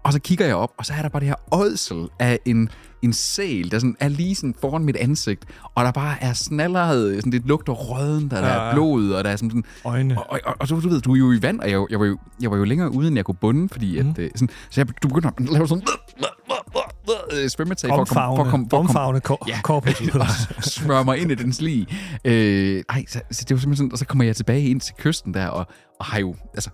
Og 0.04 0.14
så 0.14 0.20
kigger 0.20 0.46
jeg 0.46 0.56
op, 0.56 0.72
og 0.78 0.86
så 0.86 0.94
er 0.94 1.02
der 1.02 1.10
bare 1.10 1.20
det 1.20 1.28
her 1.28 1.36
ådsel 1.52 2.08
af 2.20 2.40
en, 2.46 2.70
en 3.02 3.14
sæl, 3.14 3.72
der 3.72 3.80
sådan 3.80 3.96
er 4.00 4.08
lige 4.08 4.36
sådan 4.36 4.56
foran 4.62 4.84
mit 4.84 4.96
ansigt, 4.96 5.46
og 5.75 5.86
der 5.86 5.92
bare 5.92 6.24
er 6.24 6.34
snalleret, 6.34 7.16
sådan 7.16 7.32
det 7.32 7.42
lugter 7.46 7.74
røden, 7.74 8.30
der, 8.32 8.42
der 8.42 8.48
Ja, 8.48 8.54
er 8.54 8.68
ja. 8.68 8.74
blod, 8.74 9.12
og 9.12 9.24
der 9.24 9.30
er 9.30 9.36
sådan, 9.36 9.50
sådan 9.50 9.64
Øjne. 9.86 10.18
og, 10.18 10.25
og, 10.30 10.40
og, 10.46 10.56
og 10.60 10.68
så 10.68 10.75
du 10.75 10.90
ved, 10.90 11.02
du 11.02 11.14
er 11.14 11.18
jo 11.18 11.32
i 11.32 11.42
vand, 11.42 11.60
og 11.60 11.72
jeg, 11.72 11.86
jeg, 11.90 12.00
var, 12.00 12.06
jo, 12.06 12.18
jeg 12.42 12.52
var 12.52 12.58
jo 12.58 12.64
længere 12.64 12.92
ude, 12.92 13.08
end 13.08 13.16
jeg 13.16 13.25
kunne 13.25 13.36
bunde, 13.42 13.70
fordi 13.70 13.98
at, 13.98 14.06
øh, 14.18 14.30
sådan, 14.36 14.50
så 14.70 14.82
jeg, 14.82 14.88
du 15.04 15.08
begynder 15.08 15.30
at 15.38 15.50
lave 15.50 15.68
sådan 15.68 15.84
øh, 17.44 17.50
svømmetag 17.50 17.90
for 17.90 18.02
at 18.02 18.08
komme, 18.08 18.38
for 18.38 18.44
at 18.44 18.50
komme, 18.50 18.68
for 18.70 18.78
Omfavne 18.78 19.20
kor- 19.22 19.46
Ja. 19.48 19.60
smøre 20.62 21.06
mig 21.06 21.18
ind 21.18 21.32
i 21.32 21.36
den 21.36 21.54
sli. 21.54 21.94
Øh, 22.26 22.84
ej, 22.90 23.06
så, 23.08 23.22
så 23.32 23.46
det 23.50 23.56
var 23.56 23.60
simpelthen 23.60 23.76
sådan, 23.76 23.92
og 23.92 23.98
så 23.98 24.06
kommer 24.06 24.26
jeg 24.26 24.36
tilbage 24.36 24.62
ind 24.70 24.82
til 24.82 24.94
kysten 25.00 25.34
der, 25.34 25.48
og, 25.48 25.66
og 26.00 26.06
har 26.06 26.20
jo, 26.20 26.36
altså, 26.54 26.70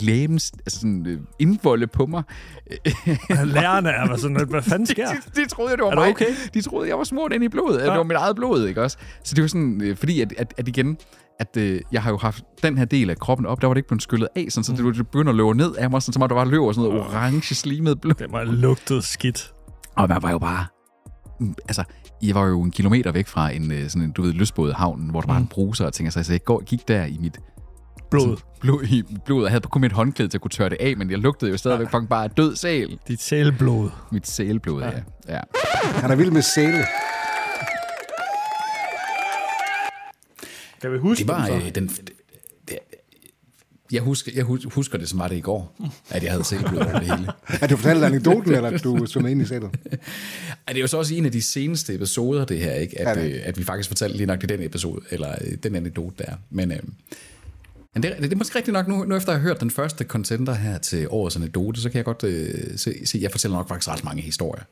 lægens, 0.00 0.52
altså 0.66 0.80
sådan 0.80 1.06
øh, 1.06 1.18
indvolde 1.38 1.86
på 1.86 2.06
mig. 2.06 2.22
Lærerne 3.44 3.88
er 3.90 4.06
bare 4.06 4.18
sådan, 4.18 4.46
hvad 4.50 4.62
fanden 4.62 4.86
sker? 4.96 5.08
de, 5.08 5.40
de 5.42 5.48
troede, 5.48 5.76
det 5.76 5.84
var 5.84 5.94
mig. 5.94 6.08
okay? 6.10 6.26
De 6.54 6.60
troede, 6.62 6.88
jeg 6.88 6.98
var 6.98 7.04
smurt 7.04 7.32
ind 7.32 7.44
i 7.44 7.48
blodet. 7.48 7.78
Ja. 7.80 7.84
Det 7.84 7.92
var 7.92 8.02
mit 8.02 8.16
eget 8.16 8.36
blod, 8.36 8.66
ikke 8.66 8.82
også? 8.82 8.96
Så 9.24 9.34
det 9.34 9.42
var 9.42 9.48
sådan, 9.48 9.80
øh, 9.84 9.96
fordi 9.96 10.20
at, 10.20 10.34
at, 10.38 10.54
at 10.56 10.68
igen, 10.68 10.96
at 11.40 11.56
øh, 11.56 11.80
jeg 11.92 12.02
har 12.02 12.10
jo 12.10 12.16
haft 12.18 12.44
den 12.62 12.78
her 12.78 12.84
del 12.84 13.10
af 13.10 13.18
kroppen 13.18 13.46
op, 13.46 13.60
der 13.60 13.66
var 13.66 13.74
det 13.74 13.78
ikke 13.78 13.88
blevet 13.88 14.02
skyllet 14.02 14.28
af, 14.36 14.46
sådan, 14.50 14.64
så 14.64 14.72
det, 14.72 14.94
det 14.96 15.06
begynder 15.06 15.30
at 15.32 15.36
løbe 15.36 15.54
ned 15.54 15.74
af 15.74 15.90
mig, 15.90 16.02
sådan, 16.02 16.12
som 16.12 16.22
om 16.22 16.28
der 16.28 16.36
bare 16.36 16.48
løber 16.48 16.72
sådan 16.72 16.90
noget 16.90 17.06
orange 17.06 17.54
slimet 17.54 18.00
blod. 18.00 18.14
Det 18.14 18.30
have 18.32 18.56
lugtet 18.56 19.04
skidt. 19.04 19.52
Og 19.96 20.08
man 20.08 20.22
var 20.22 20.30
jo 20.30 20.38
bare... 20.38 20.66
mm, 21.40 21.54
Altså, 21.68 21.84
jeg 22.22 22.34
var 22.34 22.46
jo 22.46 22.62
en 22.62 22.70
kilometer 22.70 23.12
væk 23.12 23.26
fra 23.26 23.50
en, 23.50 23.72
øh, 23.72 23.88
sådan 23.88 24.02
en, 24.02 24.10
du 24.12 24.22
ved, 24.22 24.32
lystbådehavn, 24.32 25.10
hvor 25.10 25.20
der 25.20 25.28
var 25.28 25.36
en 25.36 25.46
bruser 25.46 25.86
og 25.86 25.92
tænker 25.92 26.10
sig, 26.10 26.24
så 26.26 26.32
jeg 26.32 26.44
går, 26.44 26.64
gik 26.64 26.88
der 26.88 27.04
i 27.04 27.16
mit 27.20 27.38
Blod. 28.10 28.36
blod, 28.60 28.82
i 28.84 29.02
blod, 29.24 29.44
og 29.44 29.50
havde 29.50 29.60
kun 29.60 29.80
mit 29.80 29.92
håndklæde 29.92 30.28
til 30.28 30.38
at 30.38 30.42
kunne 30.42 30.50
tørre 30.50 30.68
det 30.68 30.76
af, 30.80 30.96
men 30.96 31.10
jeg 31.10 31.18
lugtede 31.18 31.50
jo 31.50 31.56
stadigvæk 31.56 31.86
fucking 31.92 32.08
bare 32.08 32.28
død 32.28 32.56
sæl. 32.56 32.98
Dit 33.08 33.20
sælblod. 33.22 33.90
Mit 34.12 34.26
sælblod, 34.28 34.82
ja. 34.82 34.90
ja. 35.28 35.40
Han 35.94 36.10
er 36.10 36.14
vild 36.16 36.30
med 36.30 36.42
sæle. 36.42 36.84
Kan 40.82 40.92
vi 40.92 40.98
huske 40.98 41.20
Det 41.24 41.28
var 41.28 41.46
den 41.46 41.60
så? 41.60 41.66
øh, 41.66 41.74
den... 41.74 41.90
Jeg 43.92 44.02
husker, 44.02 44.32
jeg 44.34 44.44
hus- 44.44 44.64
husker 44.74 44.98
det, 44.98 45.08
som 45.08 45.18
var 45.18 45.28
det 45.28 45.36
i 45.36 45.40
går, 45.40 45.76
at 46.10 46.22
jeg 46.22 46.30
havde 46.32 46.44
selvblod 46.44 46.78
over 46.78 46.98
det 46.98 47.02
hele. 47.16 47.28
Er 47.62 47.66
du 47.66 47.76
fortalt 47.76 48.04
anekdoten, 48.04 48.54
eller 48.54 48.78
du 48.78 49.06
svømmede 49.06 49.32
ind 49.32 49.42
i 49.42 49.46
sælet? 49.46 49.70
Ej, 49.92 49.98
det 50.68 50.76
er 50.76 50.80
jo 50.80 50.86
så 50.86 50.98
også 50.98 51.14
en 51.14 51.24
af 51.26 51.32
de 51.32 51.42
seneste 51.42 51.94
episoder, 51.94 52.44
det 52.44 52.58
her, 52.58 52.72
ikke? 52.72 53.00
At, 53.00 53.18
Ja, 53.18 53.24
det. 53.24 53.32
øh, 53.34 53.40
at 53.44 53.58
vi 53.58 53.64
faktisk 53.64 53.88
fortalte 53.88 54.16
lige 54.16 54.26
nok 54.26 54.40
det 54.40 54.48
den 54.48 54.62
episode, 54.62 55.00
eller 55.10 55.34
øh, 55.40 55.52
den 55.62 55.74
anekdote 55.74 56.14
der. 56.24 56.34
Men, 56.50 56.72
øh, 56.72 56.78
men 57.94 58.02
det, 58.02 58.14
det 58.22 58.32
er 58.32 58.36
måske 58.36 58.56
rigtigt 58.56 58.72
nok, 58.72 58.88
nu, 58.88 59.04
nu 59.04 59.16
efter 59.16 59.32
at 59.32 59.38
have 59.38 59.48
hørt 59.48 59.60
den 59.60 59.70
første 59.70 60.04
contender 60.04 60.54
her 60.54 60.78
til 60.78 61.06
årets 61.10 61.36
anekdote, 61.36 61.80
så 61.80 61.88
kan 61.90 61.96
jeg 61.96 62.04
godt 62.04 62.24
øh, 62.24 62.78
se, 62.78 63.06
se, 63.06 63.18
jeg 63.22 63.30
fortæller 63.30 63.56
nok 63.56 63.68
faktisk 63.68 63.88
ret 63.88 64.04
mange 64.04 64.22
historier. 64.22 64.62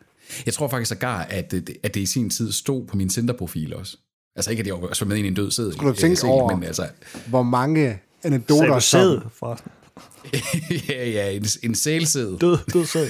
Jeg 0.46 0.54
tror 0.54 0.68
faktisk 0.68 0.88
sågar, 0.88 1.22
at, 1.22 1.52
øh, 1.54 1.60
det- 1.60 1.76
at 1.82 1.94
det 1.94 2.00
i 2.00 2.06
sin 2.06 2.30
tid 2.30 2.52
stod 2.52 2.86
på 2.86 2.96
min 2.96 3.08
Tinder-profil 3.08 3.74
også. 3.74 3.96
Altså 4.36 4.50
ikke, 4.50 4.60
at 4.60 4.66
jeg 4.66 4.74
var 4.74 5.14
ind 5.14 5.24
i 5.24 5.28
en 5.28 5.34
død 5.34 5.50
sæd. 5.50 5.72
Skulle 5.72 5.90
du 5.94 6.00
tænke 6.00 6.24
over- 6.26 6.56
Men 6.56 6.64
altså, 6.64 6.86
Hvor 7.26 7.42
mange 7.42 7.98
anekdoter, 8.24 8.78
som... 8.78 9.22
forresten? 9.34 9.70
ja, 10.88 11.08
ja, 11.08 11.30
en, 11.30 11.44
en 11.62 11.74
sælsæd. 11.74 12.38
Død, 12.38 12.58
død 12.72 12.86
sæd. 12.86 13.06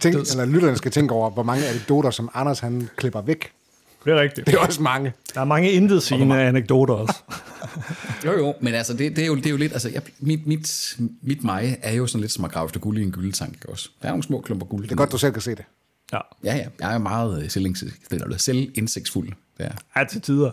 Tænk, 0.00 0.14
eller 0.14 0.44
lytterne 0.44 0.76
skal 0.76 0.90
tænke 0.90 1.14
over, 1.14 1.30
hvor 1.30 1.42
mange 1.42 1.66
anekdoter, 1.66 2.10
som 2.10 2.30
Anders 2.34 2.60
han 2.60 2.88
klipper 2.96 3.20
væk. 3.20 3.50
Det 4.04 4.12
er 4.12 4.20
rigtigt. 4.20 4.46
Det 4.46 4.54
er 4.54 4.58
også 4.58 4.82
mange. 4.82 5.12
Der 5.34 5.40
er 5.40 5.44
mange 5.44 5.70
intetsigende 5.70 6.40
anekdoter 6.40 6.94
også. 6.94 7.14
Jo, 8.24 8.32
jo, 8.32 8.54
men 8.60 8.74
altså, 8.74 8.92
det, 8.92 9.16
det, 9.16 9.22
er, 9.22 9.26
jo, 9.26 9.36
det 9.36 9.46
er 9.46 9.50
jo 9.50 9.56
lidt, 9.56 9.72
altså, 9.72 9.88
jeg, 9.88 10.02
mit, 10.20 10.46
mit, 10.46 10.96
mit 11.22 11.44
mig 11.44 11.78
er 11.82 11.92
jo 11.92 12.06
sådan 12.06 12.20
lidt 12.20 12.32
som 12.32 12.44
at 12.44 12.50
grave 12.50 12.66
efter 12.66 12.80
guld 12.80 12.98
i 12.98 13.02
en 13.02 13.12
gyldetank, 13.12 13.64
også? 13.68 13.90
Der 14.02 14.08
er 14.08 14.12
nogle 14.12 14.22
små 14.22 14.40
klumper 14.40 14.66
guld. 14.66 14.82
Det 14.82 14.92
er 14.92 14.96
godt, 14.96 15.12
du 15.12 15.18
selv 15.18 15.32
kan 15.32 15.42
se 15.42 15.50
det. 15.50 15.64
Ja. 16.12 16.18
Ja, 16.44 16.56
ja, 16.56 16.66
jeg 16.80 16.94
er 16.94 16.98
meget 16.98 17.42
øh, 17.42 17.50
selvindsigtsfuld. 18.38 19.32
Ja. 19.58 19.68
Ja, 19.96 20.04
til 20.04 20.20
tider. 20.20 20.50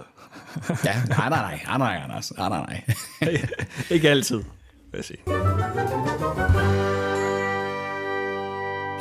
ja, 0.85 1.01
nej, 1.09 1.29
nej, 1.29 1.29
nej, 1.29 1.59
nej, 1.65 1.77
nej, 1.77 1.99
Anders. 2.03 2.33
Nej, 2.37 2.49
nej, 2.49 2.83
nej. 3.21 3.45
Ikke 3.89 4.09
altid, 4.09 4.37
vil 4.37 4.45
jeg 4.93 5.05
sige. 5.05 5.19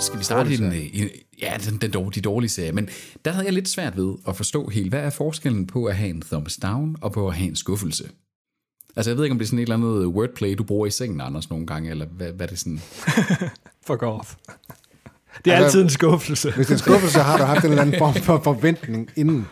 Skal 0.00 0.18
vi 0.18 0.24
starte 0.24 0.52
i 0.52 0.56
den, 0.56 0.66
øh, 0.66 0.78
i, 0.78 1.08
ja, 1.42 1.52
den, 1.68 1.76
den, 1.76 1.90
dår- 1.90 2.10
de 2.10 2.20
dårlige 2.20 2.50
serie, 2.50 2.72
men 2.72 2.88
der 3.24 3.30
havde 3.32 3.44
jeg 3.46 3.52
lidt 3.52 3.68
svært 3.68 3.96
ved 3.96 4.14
at 4.28 4.36
forstå 4.36 4.68
helt, 4.68 4.88
hvad 4.88 5.00
er 5.00 5.10
forskellen 5.10 5.66
på 5.66 5.84
at 5.84 5.96
have 5.96 6.10
en 6.10 6.20
thumbs 6.22 6.56
down 6.56 6.96
og 7.00 7.12
på 7.12 7.28
at 7.28 7.34
have 7.34 7.48
en 7.48 7.56
skuffelse? 7.56 8.04
Altså, 8.96 9.10
jeg 9.10 9.16
ved 9.16 9.24
ikke, 9.24 9.32
om 9.32 9.38
det 9.38 9.44
er 9.44 9.48
sådan 9.48 9.58
et 9.58 9.62
eller 9.62 9.76
andet 9.76 10.06
wordplay, 10.06 10.54
du 10.58 10.64
bruger 10.64 10.86
i 10.86 10.90
sengen, 10.90 11.20
Anders, 11.20 11.50
nogle 11.50 11.66
gange, 11.66 11.90
eller 11.90 12.06
hvad, 12.06 12.32
hvad 12.32 12.46
er 12.46 12.50
det 12.50 12.58
sådan? 12.58 12.80
Fuck 13.86 14.02
off. 14.02 14.34
Det 15.44 15.52
er 15.52 15.56
Altså, 15.56 15.64
altid 15.64 15.82
en 15.82 15.90
skuffelse. 15.90 16.52
Hvis 16.52 16.66
det 16.66 16.72
er 16.72 16.76
en 16.76 16.78
skuffelse, 16.78 17.12
så 17.12 17.22
har 17.22 17.38
du 17.38 17.44
haft 17.44 17.64
en 17.64 17.70
eller 17.70 17.82
anden 17.82 17.98
form 17.98 18.14
for 18.14 18.40
forventning 18.44 19.10
inden. 19.16 19.46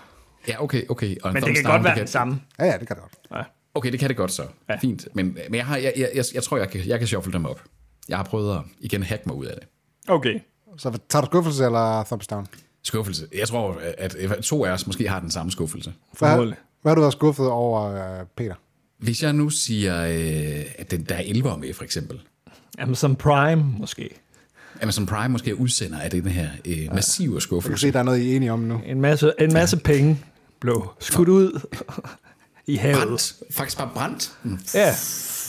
Ja, 0.48 0.62
okay, 0.62 0.83
okay. 0.88 1.16
Og 1.22 1.31
en 1.31 1.35
Men 1.35 1.42
det 1.42 1.55
kan 1.55 1.64
down, 1.64 1.72
godt 1.74 1.85
være 1.85 1.94
kan- 1.94 2.00
den 2.00 2.09
samme. 2.09 2.40
Ja, 2.59 2.64
ja, 2.64 2.72
det 2.79 2.87
kan 2.88 2.96
det 2.96 3.03
godt. 3.03 3.12
Ja. 3.40 3.42
Okay, 3.74 3.92
det 3.92 4.00
kan 4.00 4.09
det 4.09 4.16
godt 4.16 4.33
så. 4.33 4.42
Ja. 4.68 4.76
Fint. 4.76 5.09
Men, 5.14 5.26
men 5.48 5.55
jeg, 5.55 5.66
har, 5.66 5.76
jeg, 5.76 5.92
jeg, 5.96 6.11
jeg, 6.14 6.24
jeg 6.35 6.42
tror, 6.42 6.59
jeg 6.59 6.70
kan, 6.70 6.81
jeg 6.87 6.98
kan 6.98 7.09
shuffle 7.09 7.33
dem 7.33 7.44
op. 7.44 7.62
Jeg 8.09 8.16
har 8.16 8.24
prøvet 8.24 8.57
at 8.57 8.61
igen 8.81 9.03
hacke 9.03 9.22
mig 9.26 9.37
ud 9.37 9.46
af 9.46 9.55
det. 9.61 9.68
Okay. 10.09 10.40
Så 10.76 10.98
tager 11.09 11.20
du 11.20 11.26
skuffelse 11.26 11.64
eller 11.64 12.05
thumbs 12.05 12.26
down? 12.26 12.46
Skuffelse. 12.83 13.26
Jeg 13.38 13.48
tror, 13.48 13.81
at 13.98 14.16
to 14.42 14.64
af 14.64 14.70
os 14.70 14.87
måske 14.87 15.09
har 15.09 15.20
den 15.20 15.31
samme 15.31 15.53
skuffelse. 15.53 15.92
Hvad, 16.18 16.29
Forhåbentlig. 16.29 16.59
hvad 16.83 16.90
har 16.90 16.94
du 16.94 17.00
været 17.00 17.12
skuffet 17.12 17.46
over, 17.48 17.83
øh, 18.20 18.26
Peter? 18.37 18.55
Hvis 18.98 19.22
jeg 19.22 19.33
nu 19.33 19.48
siger, 19.50 20.05
øh, 20.07 20.64
at 20.79 20.90
den, 20.90 21.03
der 21.05 21.14
er 21.14 21.22
11 21.26 21.57
med, 21.59 21.74
for 21.74 21.85
eksempel. 21.85 22.20
Jamen, 22.79 22.94
som 22.94 23.16
Prime, 23.16 23.62
måske. 23.79 24.11
Amazon 24.83 25.07
Prime 25.07 25.29
måske 25.29 25.50
er 25.50 25.55
udsender 25.55 25.98
af 26.00 26.11
den 26.11 26.26
her 26.26 26.48
øh, 26.64 26.94
massive 26.94 27.29
Du 27.29 27.33
kan 27.35 27.40
skuffelse. 27.40 27.81
se, 27.87 27.92
der 27.92 27.98
er 27.98 28.03
noget, 28.03 28.18
I 28.18 28.33
er 28.33 28.37
enige 28.37 28.53
om 28.53 28.59
nu. 28.61 28.81
En 28.87 29.00
masse, 29.00 29.33
en 29.38 29.53
masse 29.53 29.76
penge 29.76 30.18
blev 30.61 30.88
skudt 31.01 31.29
ud 31.29 31.61
i 32.66 32.77
havet. 32.77 32.96
Brændt. 32.96 33.35
Faktisk 33.51 33.79
bare 33.79 33.90
brændt. 33.94 34.33
Mm. 34.42 34.59
Ja, 34.75 34.90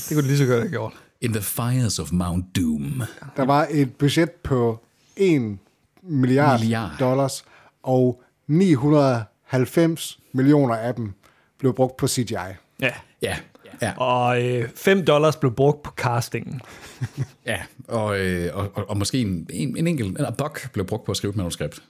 det 0.10 0.16
kunne 0.16 0.22
de 0.24 0.28
lige 0.28 0.38
så 0.38 0.46
godt 0.46 0.60
have 0.60 0.70
gjort. 0.70 0.94
In 1.22 1.34
the 1.34 1.42
fires 1.42 2.00
of 2.00 2.12
Mount 2.12 2.56
Doom. 2.56 3.04
Der 3.38 3.46
var 3.46 3.68
et 3.72 3.96
budget 3.96 4.32
på 4.32 4.80
1 5.16 5.58
milliard, 6.04 6.60
Milliard. 6.60 6.92
dollars, 7.00 7.46
og 7.84 8.22
990 8.48 10.20
millioner 10.34 10.76
af 10.76 10.96
dem 10.96 11.14
blev 11.60 11.74
brugt 11.74 11.98
på 11.98 12.08
CGI. 12.08 12.34
Ja. 12.82 12.92
Ja, 13.22 13.38
ja, 13.82 13.94
Og 13.98 14.44
øh, 14.44 14.70
5 14.76 15.06
dollars 15.06 15.36
blev 15.36 15.56
brugt 15.56 15.84
på 15.84 15.92
castingen. 15.98 16.62
ja. 17.46 17.62
Og, 17.88 18.20
øh, 18.20 18.56
og, 18.58 18.72
og, 18.76 18.90
og 18.90 18.98
måske 18.98 19.18
en, 19.22 19.48
en, 19.50 19.78
en 19.78 19.88
enkelt, 19.88 20.18
eller 20.18 20.32
buck 20.32 20.72
blev 20.74 20.86
brugt 20.86 21.06
på 21.06 21.12
at 21.12 21.18
skrive 21.18 21.30
et 21.32 21.38
manuskript. 21.38 21.84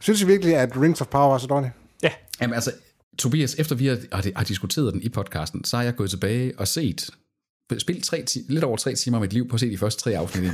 Synes 0.00 0.22
I 0.22 0.26
virkelig, 0.26 0.56
at 0.56 0.76
Rings 0.80 1.00
of 1.00 1.06
Power 1.06 1.28
var 1.28 1.38
så 1.38 1.46
dårlig? 1.46 1.72
Ja. 2.04 2.10
Jamen 2.40 2.54
altså, 2.54 2.72
Tobias, 3.18 3.54
efter 3.58 3.74
vi 3.76 3.86
har, 3.86 3.98
har, 4.12 4.24
har 4.36 4.44
diskuteret 4.44 4.92
den 4.92 5.02
i 5.02 5.08
podcasten, 5.08 5.64
så 5.64 5.76
har 5.76 5.84
jeg 5.84 5.96
gået 5.96 6.10
tilbage 6.10 6.58
og 6.58 6.68
set, 6.68 7.10
spillet 7.78 8.04
tre, 8.04 8.24
lidt 8.48 8.64
over 8.64 8.76
tre 8.76 8.94
timer 8.94 9.16
af 9.16 9.20
mit 9.20 9.32
liv 9.32 9.48
på 9.48 9.54
at 9.54 9.60
se 9.60 9.70
de 9.70 9.78
første 9.78 10.02
tre 10.02 10.16
afsnit. 10.18 10.44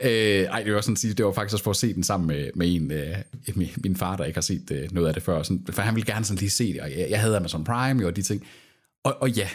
øh, 0.00 0.42
ej, 0.42 0.62
det 0.62 0.74
var 0.74 0.80
sådan 0.80 0.92
at 0.92 0.98
sige, 0.98 1.14
det 1.14 1.24
var 1.24 1.32
faktisk 1.32 1.54
også 1.54 1.64
for 1.64 1.70
at 1.70 1.76
se 1.76 1.94
den 1.94 2.02
sammen 2.02 2.26
med, 2.26 2.50
med 2.54 2.74
en, 2.74 2.92
øh, 2.92 3.16
min, 3.54 3.68
min 3.84 3.96
far, 3.96 4.16
der 4.16 4.24
ikke 4.24 4.36
har 4.36 4.42
set 4.42 4.70
øh, 4.70 4.92
noget 4.92 5.08
af 5.08 5.14
det 5.14 5.22
før. 5.22 5.42
Sådan, 5.42 5.66
for 5.70 5.82
han 5.82 5.94
ville 5.94 6.12
gerne 6.12 6.24
sådan 6.24 6.38
lige 6.38 6.50
se 6.50 6.72
det, 6.72 6.80
og 6.80 6.90
jeg, 6.90 7.06
jeg 7.10 7.20
havde 7.20 7.36
Amazon 7.36 7.64
Prime 7.64 8.00
jo, 8.00 8.06
og 8.06 8.16
de 8.16 8.22
ting. 8.22 8.46
Og, 9.04 9.16
og 9.20 9.30
ja, 9.30 9.48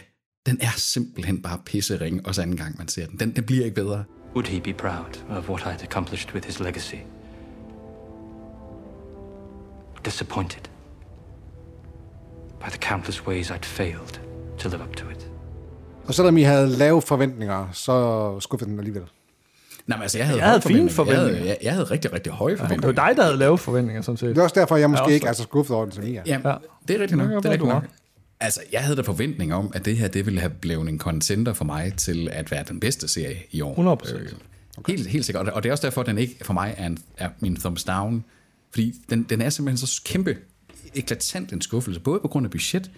den 0.46 0.58
er 0.62 0.72
simpelthen 0.78 1.42
bare 1.42 1.62
pissering, 1.66 2.28
også 2.28 2.42
anden 2.42 2.58
gang 2.58 2.78
man 2.78 2.88
ser 2.88 3.08
den. 3.08 3.20
Den, 3.20 3.36
den 3.36 3.44
bliver 3.44 3.66
ikke 3.66 3.76
bedre. 3.76 4.04
Would 4.36 4.48
he 4.48 4.62
be 4.62 4.74
proud 4.74 5.24
of 5.30 5.50
what 5.50 5.62
I'd 5.62 5.84
accomplished 5.84 6.34
with 6.34 6.48
his 6.48 6.60
legacy? 6.60 6.96
Disappointed 10.06 10.62
by 12.60 12.70
the 12.70 12.78
countless 12.80 13.28
ways 13.28 13.52
I'd 13.52 13.66
failed 13.66 14.20
to 14.58 14.70
live 14.70 14.82
up 14.82 14.96
to 14.96 15.10
it. 15.10 15.28
Og 16.06 16.14
selvom 16.14 16.38
I 16.38 16.42
havde 16.42 16.68
lave 16.70 17.02
forventninger, 17.02 17.68
så 17.74 18.40
skuffede 18.40 18.70
den 18.72 18.80
alligevel. 18.80 19.04
Nej, 19.88 19.98
men 19.98 20.02
altså, 20.02 20.18
jeg 20.18 20.28
havde, 20.28 20.40
Jeg 20.40 20.48
havde 20.48 20.62
fine 20.62 20.90
forventninger. 20.90 21.28
Jeg 21.30 21.38
havde, 21.38 21.48
jeg, 21.50 21.58
jeg 21.62 21.72
havde 21.72 21.84
rigtig, 21.86 22.14
rigtig 22.14 22.32
høje 22.32 22.52
Det 22.52 22.60
forventninger. 22.60 22.94
var 23.02 23.08
dig, 23.08 23.18
der 23.18 23.24
havde 23.24 23.38
lavet 23.38 23.60
forventninger, 23.60 24.02
sådan 24.02 24.18
set. 24.18 24.30
Det 24.30 24.38
er 24.38 24.44
også 24.44 24.60
derfor, 24.60 24.76
jeg 24.78 24.90
måske 24.90 25.04
også 25.04 25.14
ikke 25.14 25.28
er 25.28 25.34
så 25.34 25.44
skuffet 25.44 25.76
over 25.76 25.86
den, 25.86 25.94
som 25.94 26.04
I 26.04 26.16
er. 26.16 26.22
Ja, 26.26 26.40
Ja. 26.44 26.50
ja. 26.50 26.56
det 26.88 26.96
er 26.96 27.00
rigtigt 27.00 27.18
nok. 27.18 27.30
Det 27.30 27.38
Det 27.44 27.46
er 27.46 27.52
rigtigt 27.52 27.70
nok. 27.70 27.84
Altså, 28.40 28.60
jeg 28.72 28.82
havde 28.82 28.96
da 28.96 29.02
forventning 29.02 29.54
om, 29.54 29.72
at 29.76 29.86
det 29.86 29.98
her 29.98 30.08
det 30.08 30.26
ville 30.26 30.40
have 30.40 30.50
blevet 30.62 30.90
en 30.90 31.00
contender 31.00 31.54
for 31.54 31.66
mig 31.66 31.94
til 31.98 32.30
at 32.32 32.52
være 32.52 32.64
den 32.70 32.80
bedste 32.80 33.08
serie 33.08 33.38
i 33.52 33.62
år. 33.62 33.96
100%. 34.06 34.16
Øh, 34.16 34.28
Helt, 34.88 35.08
helt 35.08 35.26
sikkert. 35.26 35.50
Og 35.50 35.64
det 35.64 35.70
er 35.70 35.74
også 35.74 35.88
derfor, 35.88 36.02
at 36.02 36.08
den 36.08 36.18
ikke 36.18 36.36
for 36.46 36.54
mig 36.54 36.74
er, 36.78 36.86
en, 36.88 36.98
er 37.18 37.30
min 37.40 37.56
thumbs 37.56 37.84
down. 37.84 38.24
Fordi 38.74 38.94
den, 39.10 39.24
den 39.24 39.42
er 39.42 39.50
simpelthen 39.50 39.88
så 39.88 40.02
kæmpe 40.06 40.38
eklatant 40.96 41.54
en 41.54 41.62
skuffelse. 41.62 42.00
Både 42.00 42.20
på 42.20 42.28
grund 42.28 42.46
af 42.46 42.52
budget, 42.52 42.92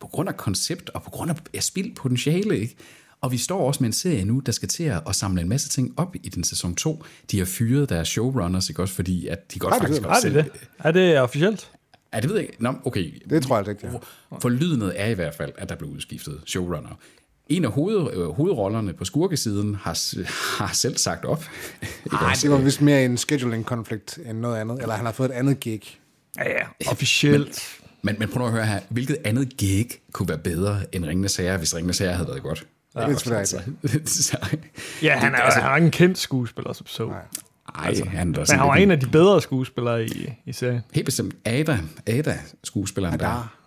på 0.00 0.06
grund 0.06 0.28
af 0.28 0.36
koncept 0.36 0.90
og 0.90 1.02
på 1.02 1.10
grund 1.10 1.30
af 1.30 1.36
ja, 1.54 1.60
spild 1.60 1.94
potentiale. 1.94 2.58
Ikke? 2.58 2.76
Og 3.20 3.32
vi 3.32 3.38
står 3.38 3.66
også 3.66 3.82
med 3.82 3.88
en 3.88 3.92
serie 3.92 4.24
nu, 4.24 4.38
der 4.38 4.52
skal 4.52 4.68
til 4.68 4.84
at 4.84 5.16
samle 5.16 5.42
en 5.42 5.48
masse 5.48 5.68
ting 5.68 5.94
op 5.96 6.16
i 6.22 6.28
den 6.28 6.44
sæson 6.44 6.74
2. 6.74 7.04
De 7.30 7.38
har 7.38 7.44
fyret 7.44 7.88
deres 7.88 8.08
showrunners, 8.08 8.68
ikke 8.68 8.82
også? 8.82 8.94
Fordi 8.94 9.26
at 9.26 9.54
de 9.54 9.58
godt 9.58 9.74
faktisk 9.74 10.00
det? 10.00 10.08
godt 10.08 10.24
Er 10.24 10.30
det 10.30 10.44
det? 10.44 10.68
Er 10.78 10.92
det 10.92 11.20
officielt? 11.20 11.70
Ja, 12.14 12.20
det 12.20 12.28
ved 12.28 12.36
jeg 12.36 12.46
ikke. 12.46 12.62
Nå, 12.62 12.74
okay. 12.84 13.22
Det 13.30 13.42
tror 13.42 13.56
jeg 13.56 13.68
altså 13.68 13.86
ikke, 13.86 13.98
ja. 14.32 14.38
Forlydende 14.38 14.94
er 14.94 15.06
i 15.06 15.14
hvert 15.14 15.34
fald, 15.34 15.52
at 15.58 15.68
der 15.68 15.74
blev 15.74 15.90
udskiftet 15.90 16.40
showrunner. 16.46 16.98
En 17.56 17.64
af 17.64 17.72
hoved, 17.72 18.14
øh, 18.14 18.28
hovedrollerne 18.28 18.92
på 18.92 19.04
skurkesiden 19.04 19.74
har, 19.74 19.98
har 20.64 20.74
selv 20.74 20.96
sagt 20.96 21.24
op. 21.24 21.44
Nej, 22.12 22.32
det 22.42 22.50
var 22.50 22.56
vist 22.58 22.80
mere 22.80 23.04
en 23.04 23.16
scheduling-konflikt 23.16 24.18
end 24.26 24.38
noget 24.38 24.56
andet. 24.60 24.78
Eller 24.82 24.94
han 24.94 25.04
har 25.04 25.12
fået 25.12 25.30
et 25.30 25.34
andet 25.34 25.60
gig. 25.60 25.82
Ja, 26.38 26.42
ja. 26.50 26.90
Officielt. 26.90 27.78
Men, 28.02 28.16
men 28.18 28.28
prøv 28.28 28.38
nu 28.40 28.46
at 28.46 28.52
høre 28.52 28.66
her, 28.66 28.80
hvilket 28.88 29.16
andet 29.24 29.56
gig 29.56 29.86
kunne 30.12 30.28
være 30.28 30.38
bedre 30.38 30.80
end 30.92 31.04
Ringende 31.04 31.28
Sager, 31.28 31.56
hvis 31.56 31.74
Ringende 31.74 31.94
Sager 31.94 32.12
havde 32.12 32.28
været 32.28 32.42
godt? 32.42 32.66
Ja, 32.94 33.00
det 33.00 33.14
er 33.14 33.18
selvfølgelig 33.18 33.58
rigtigt. 33.84 34.08
Så, 34.24 34.38
Ja, 35.02 35.18
han 35.18 35.34
er, 35.34 35.38
altså, 35.38 35.60
han 35.60 35.70
er 35.72 35.76
ikke 35.76 35.84
en 35.84 35.90
kendt 35.90 36.18
skuespiller, 36.18 36.72
som 36.72 36.86
så. 36.86 37.08
ej, 37.08 37.86
altså, 37.86 38.04
han 38.04 38.34
er 38.34 38.38
Men 38.38 38.58
han 38.58 38.68
var 38.68 38.74
en 38.76 38.90
af 38.90 39.00
de 39.00 39.06
bedre 39.06 39.42
skuespillere 39.42 40.04
i, 40.06 40.32
i 40.46 40.52
serien. 40.52 40.80
Helt 40.92 41.04
bestemt 41.04 41.34
Ada, 41.44 41.78
Ada 42.06 42.38
skuespilleren 42.64 43.14
Adar. 43.14 43.58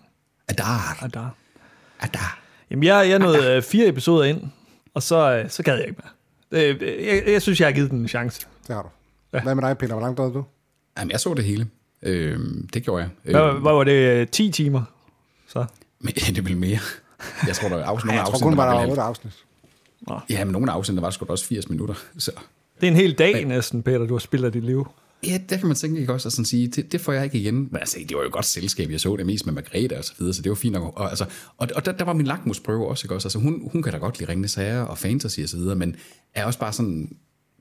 der. 0.48 0.54
Adar. 0.54 1.08
Der. 1.14 1.30
Adar. 2.00 2.45
Jamen, 2.72 2.84
jeg, 2.84 3.10
jeg 3.10 3.20
nåede 3.20 3.52
øh, 3.56 3.62
fire 3.62 3.88
episoder 3.88 4.24
ind, 4.24 4.42
og 4.94 5.04
så, 5.04 5.32
øh, 5.44 5.50
så 5.50 5.64
gad 5.64 5.76
jeg 5.78 5.88
ikke 5.88 6.02
mere. 6.04 6.62
Det, 6.74 6.82
øh, 6.82 7.06
jeg, 7.06 7.24
jeg 7.28 7.42
synes, 7.42 7.60
jeg 7.60 7.68
har 7.68 7.74
givet 7.74 7.92
den 7.92 8.00
en 8.00 8.08
chance. 8.08 8.42
Det 8.68 8.76
har 8.76 8.82
du. 8.84 8.90
Hvad 9.44 9.56
med 9.56 9.64
dig, 9.64 9.78
Peter? 9.78 9.94
Hvor 9.94 10.02
langt 10.02 10.18
nåede 10.20 10.34
du? 10.34 10.44
Jamen, 11.00 11.12
jeg 11.12 11.20
så 11.20 11.34
det 11.34 11.46
hele. 11.46 11.68
Øhm, 12.02 12.68
det 12.74 12.84
gjorde 12.84 13.02
jeg. 13.04 13.32
Hvad, 13.32 13.42
Øhm, 13.42 13.62
hvad 13.62 13.72
var 13.74 13.84
det? 13.84 13.92
øh, 14.22 14.28
10 14.28 14.52
timer? 14.52 14.82
Så. 15.48 15.66
men 16.00 16.14
det 16.28 16.38
er 16.38 16.42
vel 16.42 16.58
mere. 16.58 16.80
Jeg 17.48 17.56
tror, 17.56 17.70
der 17.70 17.78
er 17.78 17.86
afsnit, 17.86 18.06
nogle 18.06 18.20
Jeg 18.20 18.26
tror 18.26 18.34
afsnit, 18.34 18.44
kun, 18.44 18.52
der 18.52 18.58
var 18.58 18.66
der 18.74 18.80
vel 18.80 18.86
var 18.86 18.92
otte 18.92 19.02
halv- 19.02 19.10
afsnit. 19.10 19.34
Ja, 20.30 20.46
men 20.46 20.52
nogle 20.52 20.72
afsnit, 20.72 20.96
der 20.96 21.02
var 21.02 21.10
sgu 21.10 21.26
da 21.26 21.32
også 21.32 21.46
80 21.46 21.70
minutter. 21.70 21.94
Så. 22.18 22.32
Det 22.82 22.88
er 22.88 22.92
en 22.92 22.98
hel 22.98 23.14
dag 23.14 23.46
næsten, 23.46 23.84
Peter, 23.84 24.06
du 24.06 24.14
har 24.14 24.20
spillet 24.20 24.54
dit 24.54 24.64
liv. 24.64 24.88
Ja, 25.24 25.40
der 25.50 25.58
kan 25.58 25.68
man 25.68 25.76
tænke 25.76 26.00
ikke 26.00 26.14
også 26.14 26.28
at 26.28 26.32
sådan 26.32 26.46
sige, 26.46 26.68
det, 26.68 26.92
det 26.92 27.02
får 27.02 27.14
jeg 27.14 27.24
ikke 27.24 27.40
igen. 27.40 27.56
Men 27.56 27.76
altså, 27.76 27.98
det 28.10 28.16
var 28.16 28.22
jo 28.22 28.28
et 28.28 28.34
godt 28.34 28.46
selskab, 28.46 28.92
jeg 28.92 29.00
så 29.00 29.16
det 29.16 29.26
mest 29.26 29.46
med 29.46 29.54
Margrethe 29.54 29.98
og 29.98 30.04
så 30.04 30.14
videre, 30.20 30.34
så 30.34 30.42
det 30.42 30.50
var 30.50 30.56
fint 30.56 30.74
nok. 30.74 31.00
Og, 31.00 31.10
altså, 31.10 31.26
og, 31.58 31.70
og 31.76 31.86
der, 31.86 31.92
der, 31.92 32.06
var 32.06 32.14
min 32.14 32.28
lakmusprøve 32.28 32.88
også, 32.88 33.06
ikke 33.06 33.16
også? 33.16 33.28
Altså, 33.28 33.40
hun, 33.40 33.70
hun 33.72 33.84
kan 33.84 33.92
da 33.92 33.98
godt 33.98 34.20
lide 34.20 34.30
ringende 34.30 34.50
sager 34.50 34.82
og 34.82 34.98
fantasy 34.98 35.40
og 35.40 35.50
så 35.50 35.58
videre, 35.58 35.76
men 35.76 35.96
er 36.34 36.46
også 36.46 36.60
bare 36.60 36.74
sådan, 36.74 37.16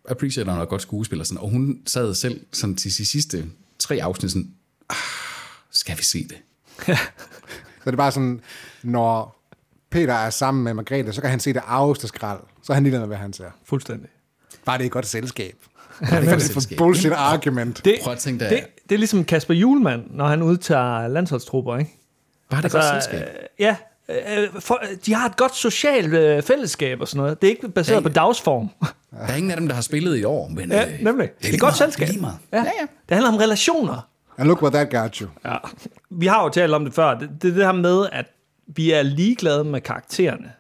appreciater 0.09 0.55
noget 0.55 0.69
godt 0.69 0.83
skuespil 0.83 1.21
og 1.21 1.27
sådan, 1.27 1.43
og 1.43 1.51
hun 1.51 1.79
sad 1.87 2.15
selv 2.15 2.41
sådan 2.53 2.77
til 2.77 2.91
de 2.91 3.07
sidste 3.07 3.47
tre 3.79 3.99
afsnit 4.03 4.33
sådan, 4.33 4.51
ah, 4.91 4.97
skal 5.71 5.99
vi 5.99 6.03
se 6.03 6.29
det? 6.29 6.37
Så 7.85 7.91
det 7.91 7.93
er 7.93 7.97
bare 7.97 8.13
sådan, 8.13 8.41
når 8.83 9.41
Peter 9.91 10.15
er 10.15 10.31
sammen 10.31 10.65
med 10.65 10.75
Margrethe, 10.75 11.13
så 11.13 11.21
kan 11.21 11.31
han 11.31 11.41
se 11.41 11.53
det 11.53 11.63
arveste 11.67 12.09
skrald. 12.09 12.41
Så 12.63 12.73
er 12.73 12.75
han 12.75 12.83
ligeglad 12.83 13.01
med, 13.01 13.07
hvad 13.07 13.17
han 13.17 13.33
ser. 13.33 13.51
Fuldstændig. 13.65 14.09
Bare 14.65 14.79
det 14.79 14.85
er 14.85 14.87
et 14.87 14.93
godt 14.93 15.07
selskab. 15.07 15.57
For 15.99 16.61
bullshit 16.79 17.13
argument. 17.13 17.85
Det, 17.85 17.97
Prøv 18.03 18.13
at 18.13 18.19
tænke 18.19 18.41
dig, 18.45 18.51
det, 18.51 18.65
det 18.89 18.95
er 18.95 18.99
ligesom 18.99 19.25
Kasper 19.25 19.55
Julemand, 19.55 20.03
når 20.11 20.27
han 20.27 20.43
udtager 20.43 21.09
landsholdstrupper, 21.09 21.77
ikke? 21.79 21.91
var 22.51 22.61
det 22.61 22.73
godt 22.73 22.85
selskab? 22.85 23.21
øh, 23.21 23.27
ja, 23.59 23.77
øh, 24.09 24.49
for, 24.61 24.81
de 25.07 25.15
har 25.15 25.29
et 25.29 25.37
godt 25.37 25.57
socialt 25.57 26.15
øh, 26.15 26.43
fællesskab 26.43 27.01
og 27.01 27.09
sådan 27.09 27.23
noget. 27.23 27.41
Det 27.43 27.47
er 27.47 27.51
ikke 27.51 27.69
baseret 27.69 27.97
Ja. 27.97 28.01
på 28.01 28.09
dagsform. 28.09 28.69
Der 29.11 29.19
er 29.29 29.37
ingen 29.37 29.51
af 29.51 29.57
dem, 29.57 29.69
der 29.69 29.75
har 29.75 29.83
spillet 29.83 30.17
i 30.19 30.25
år, 30.25 30.49
men 30.49 30.71
ja, 30.73 30.83
øh, 30.93 31.01
nemlig. 31.01 31.29
Det 31.43 31.51
er 31.51 31.55
et 31.55 31.61
godt 31.61 31.77
selskab. 31.77 32.09
Ja. 32.53 32.59
ja, 32.59 32.59
ja. 32.59 32.87
Det 33.09 33.11
handler 33.11 33.29
om 33.33 33.37
relationer. 33.37 34.09
And 34.39 34.49
look 34.49 34.63
what 34.63 34.73
that 34.73 34.91
got 34.91 35.17
you. 35.17 35.29
Ja. 35.45 35.57
Vi 36.11 36.27
har 36.27 36.43
jo 36.43 36.49
talt 36.49 36.73
om 36.75 36.85
det 36.85 36.95
før. 36.95 37.19
Det, 37.19 37.31
det 37.43 37.51
er 37.51 37.55
det 37.55 37.65
her 37.65 37.73
med, 37.73 38.07
at 38.13 38.27
vi 38.67 38.91
er 38.93 39.03
ligeglade 39.03 39.65
med 39.65 39.81
karaktererne. 39.81 40.53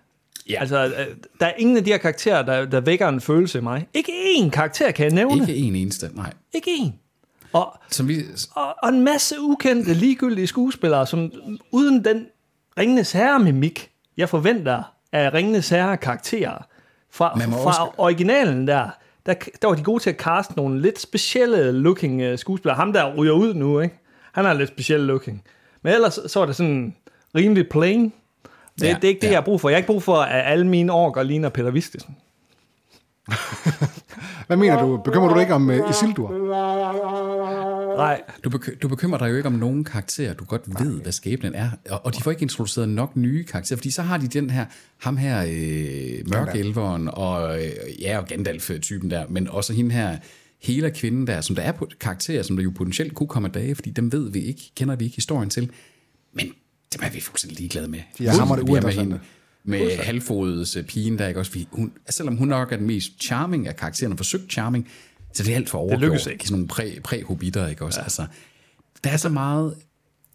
Ja. 0.48 0.60
Altså, 0.60 0.84
øh, 0.84 0.92
der 1.40 1.46
er 1.46 1.52
ingen 1.58 1.76
af 1.76 1.84
de 1.84 1.90
her 1.90 1.98
karakterer, 1.98 2.42
der, 2.42 2.64
der 2.64 2.80
vækker 2.80 3.08
en 3.08 3.20
følelse 3.20 3.58
i 3.58 3.60
mig. 3.60 3.86
Ikke 3.94 4.12
én 4.36 4.50
karakter 4.50 4.90
kan 4.90 5.04
jeg 5.04 5.12
nævne. 5.14 5.40
Ikke 5.40 5.56
en 5.56 5.74
eneste, 5.76 6.10
nej. 6.14 6.32
Ikke 6.52 6.70
én. 6.70 6.90
Og, 7.52 7.78
Som 7.90 8.08
vi, 8.08 8.16
og, 8.54 8.74
og 8.82 8.88
en 8.88 9.00
masse 9.04 9.34
ukendte, 9.40 9.94
ligegyldige 9.94 10.46
skuespillere, 10.46 11.06
som 11.06 11.32
uden 11.72 12.04
den 12.04 12.26
Ringenes 12.78 13.12
Herre-mimik, 13.12 13.90
jeg 14.16 14.28
forventer 14.28 14.82
af 15.12 15.34
Ringenes 15.34 15.68
Herre-karakterer 15.68 16.66
fra, 17.10 17.38
fra 17.38 17.66
også- 17.66 17.94
originalen 17.98 18.66
der, 18.66 18.88
der, 19.26 19.34
der 19.62 19.68
var 19.68 19.74
de 19.74 19.82
gode 19.82 20.02
til 20.02 20.10
at 20.10 20.16
caste 20.16 20.52
nogle 20.56 20.82
lidt 20.82 21.00
specielle 21.00 21.72
looking 21.72 22.20
øh, 22.22 22.38
skuespillere. 22.38 22.76
Ham 22.76 22.92
der 22.92 23.14
ryger 23.14 23.32
ud 23.32 23.54
nu, 23.54 23.80
ikke? 23.80 23.98
Han 24.32 24.44
har 24.44 24.52
lidt 24.54 24.68
speciel 24.68 25.00
looking. 25.00 25.42
Men 25.82 25.92
ellers 25.94 26.18
så 26.26 26.38
var 26.38 26.46
det 26.46 26.56
sådan 26.56 26.96
rimelig 27.34 27.68
plain. 27.68 28.02
Det, 28.04 28.12
Ja, 28.86 28.94
det 28.94 29.04
er 29.04 29.08
ikke 29.08 29.20
det, 29.20 29.26
ja. 29.26 29.32
jeg 29.32 29.38
har 29.38 29.44
brug 29.44 29.60
for. 29.60 29.68
Jeg 29.68 29.74
har 29.76 29.78
ikke 29.78 29.86
brug 29.86 30.02
for, 30.02 30.16
at 30.16 30.52
alle 30.52 30.66
mine 30.66 30.92
orker 30.92 31.22
ligner 31.22 31.48
Peter 31.48 31.70
Vistisen. 31.70 32.16
Hvad 34.46 34.56
mener 34.56 34.82
du? 34.82 35.00
Bekymrer 35.04 35.28
du 35.28 35.34
dig 35.34 35.40
ikke 35.40 35.54
om 35.54 35.68
uh, 35.68 35.90
Isildur? 35.90 36.30
Nej. 37.96 38.22
Du, 38.44 38.50
beky- 38.50 38.78
du 38.82 38.88
bekymrer 38.88 39.18
dig 39.18 39.30
jo 39.30 39.36
ikke 39.36 39.46
om 39.46 39.52
nogen 39.52 39.84
karakterer, 39.84 40.34
du 40.34 40.44
godt 40.44 40.62
ved, 40.84 41.02
hvad 41.02 41.12
skæbnen 41.12 41.54
er. 41.54 41.70
Og, 41.90 42.00
og 42.04 42.16
de 42.16 42.22
får 42.22 42.30
ikke 42.30 42.42
introduceret 42.42 42.88
nok 42.88 43.16
nye 43.16 43.44
karakterer, 43.44 43.76
fordi 43.76 43.90
så 43.90 44.02
har 44.02 44.18
de 44.18 44.28
den 44.28 44.50
her, 44.50 44.64
ham 44.98 45.16
her, 45.16 45.44
øh, 45.48 46.30
mørkelveren, 46.30 47.08
og 47.12 47.64
øh, 47.64 47.72
ja, 48.00 48.18
og 48.18 48.26
Gandalf-typen 48.26 49.10
der, 49.10 49.24
men 49.28 49.48
også 49.48 49.72
hende 49.72 49.90
her, 49.90 50.16
hele 50.62 50.90
kvinden 50.90 51.26
der, 51.26 51.40
som 51.40 51.56
der 51.56 51.62
er 51.62 51.72
på 51.72 51.88
karakterer, 52.00 52.42
som 52.42 52.56
der 52.56 52.62
jo 52.62 52.72
potentielt 52.76 53.14
kunne 53.14 53.28
komme 53.28 53.48
af 53.48 53.52
dage, 53.52 53.74
fordi 53.74 53.90
dem 53.90 54.12
ved 54.12 54.30
vi 54.30 54.40
ikke, 54.40 54.72
kender 54.76 54.96
vi 54.96 55.04
ikke 55.04 55.16
historien 55.16 55.50
til. 55.50 55.70
Men 56.32 56.46
dem 56.92 57.02
er 57.02 57.10
vi 57.10 57.20
fuldstændig 57.20 57.58
ligeglade 57.58 57.88
med. 57.88 58.00
De 58.18 58.26
er 58.26 58.32
hamrende 58.32 58.66
Vi 58.66 59.14
med 59.64 59.78
med 59.78 59.96
halvfodets 59.96 60.76
øh, 60.76 60.84
pigen 60.84 61.18
der, 61.18 61.28
ikke 61.28 61.40
også? 61.40 61.52
Vi, 61.52 61.68
hun, 61.72 61.92
selvom 62.10 62.36
hun 62.36 62.48
nok 62.48 62.72
er 62.72 62.76
den 62.76 62.86
mest 62.86 63.12
charming 63.22 63.68
af 63.68 63.76
karaktererne, 63.76 64.16
forsøgt 64.16 64.52
charming, 64.52 64.88
så 65.32 65.42
det 65.42 65.52
er 65.52 65.56
alt 65.56 65.70
for 65.70 65.78
overgjort. 65.78 66.00
lykkes 66.00 66.26
ikke. 66.26 66.44
Sådan 66.44 66.52
nogle 66.52 66.68
præ, 66.68 67.00
præ-hobitter, 67.04 67.68
ikke 67.68 67.84
også? 67.84 68.00
Ja. 68.00 68.04
Altså, 68.04 68.26
der 69.04 69.10
er 69.10 69.16
så 69.16 69.28
meget, 69.28 69.74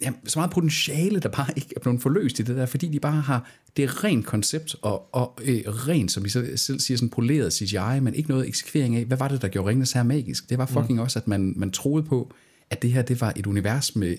ja, 0.01 0.11
så 0.25 0.39
meget 0.39 0.51
potentiale, 0.51 1.19
der 1.19 1.29
bare 1.29 1.47
ikke 1.55 1.73
er 1.75 1.79
blevet 1.79 2.01
forløst 2.01 2.39
i 2.39 2.43
det 2.43 2.55
der, 2.55 2.65
fordi 2.65 2.87
de 2.87 2.99
bare 2.99 3.21
har, 3.21 3.49
det 3.77 4.03
rent 4.03 4.25
koncept, 4.25 4.75
og, 4.81 5.15
og 5.15 5.39
øh, 5.43 5.61
rent, 5.65 6.11
som 6.11 6.23
vi 6.23 6.29
så 6.29 6.45
selv 6.55 6.79
siger, 6.79 6.97
sådan 6.97 7.09
poleret 7.09 7.53
CGI, 7.53 7.99
men 8.01 8.13
ikke 8.13 8.29
noget 8.29 8.47
eksekvering 8.47 8.95
af, 8.95 9.05
hvad 9.05 9.17
var 9.17 9.27
det, 9.27 9.41
der 9.41 9.47
gjorde 9.47 9.69
Ringnes 9.69 9.91
her 9.91 10.03
magisk? 10.03 10.49
Det 10.49 10.57
var 10.57 10.65
fucking 10.65 10.93
mm. 10.93 10.99
også, 10.99 11.19
at 11.19 11.27
man, 11.27 11.53
man 11.55 11.71
troede 11.71 12.03
på, 12.03 12.33
at 12.69 12.81
det 12.81 12.91
her, 12.91 13.01
det 13.01 13.21
var 13.21 13.33
et 13.35 13.47
univers 13.47 13.95
med, 13.95 14.17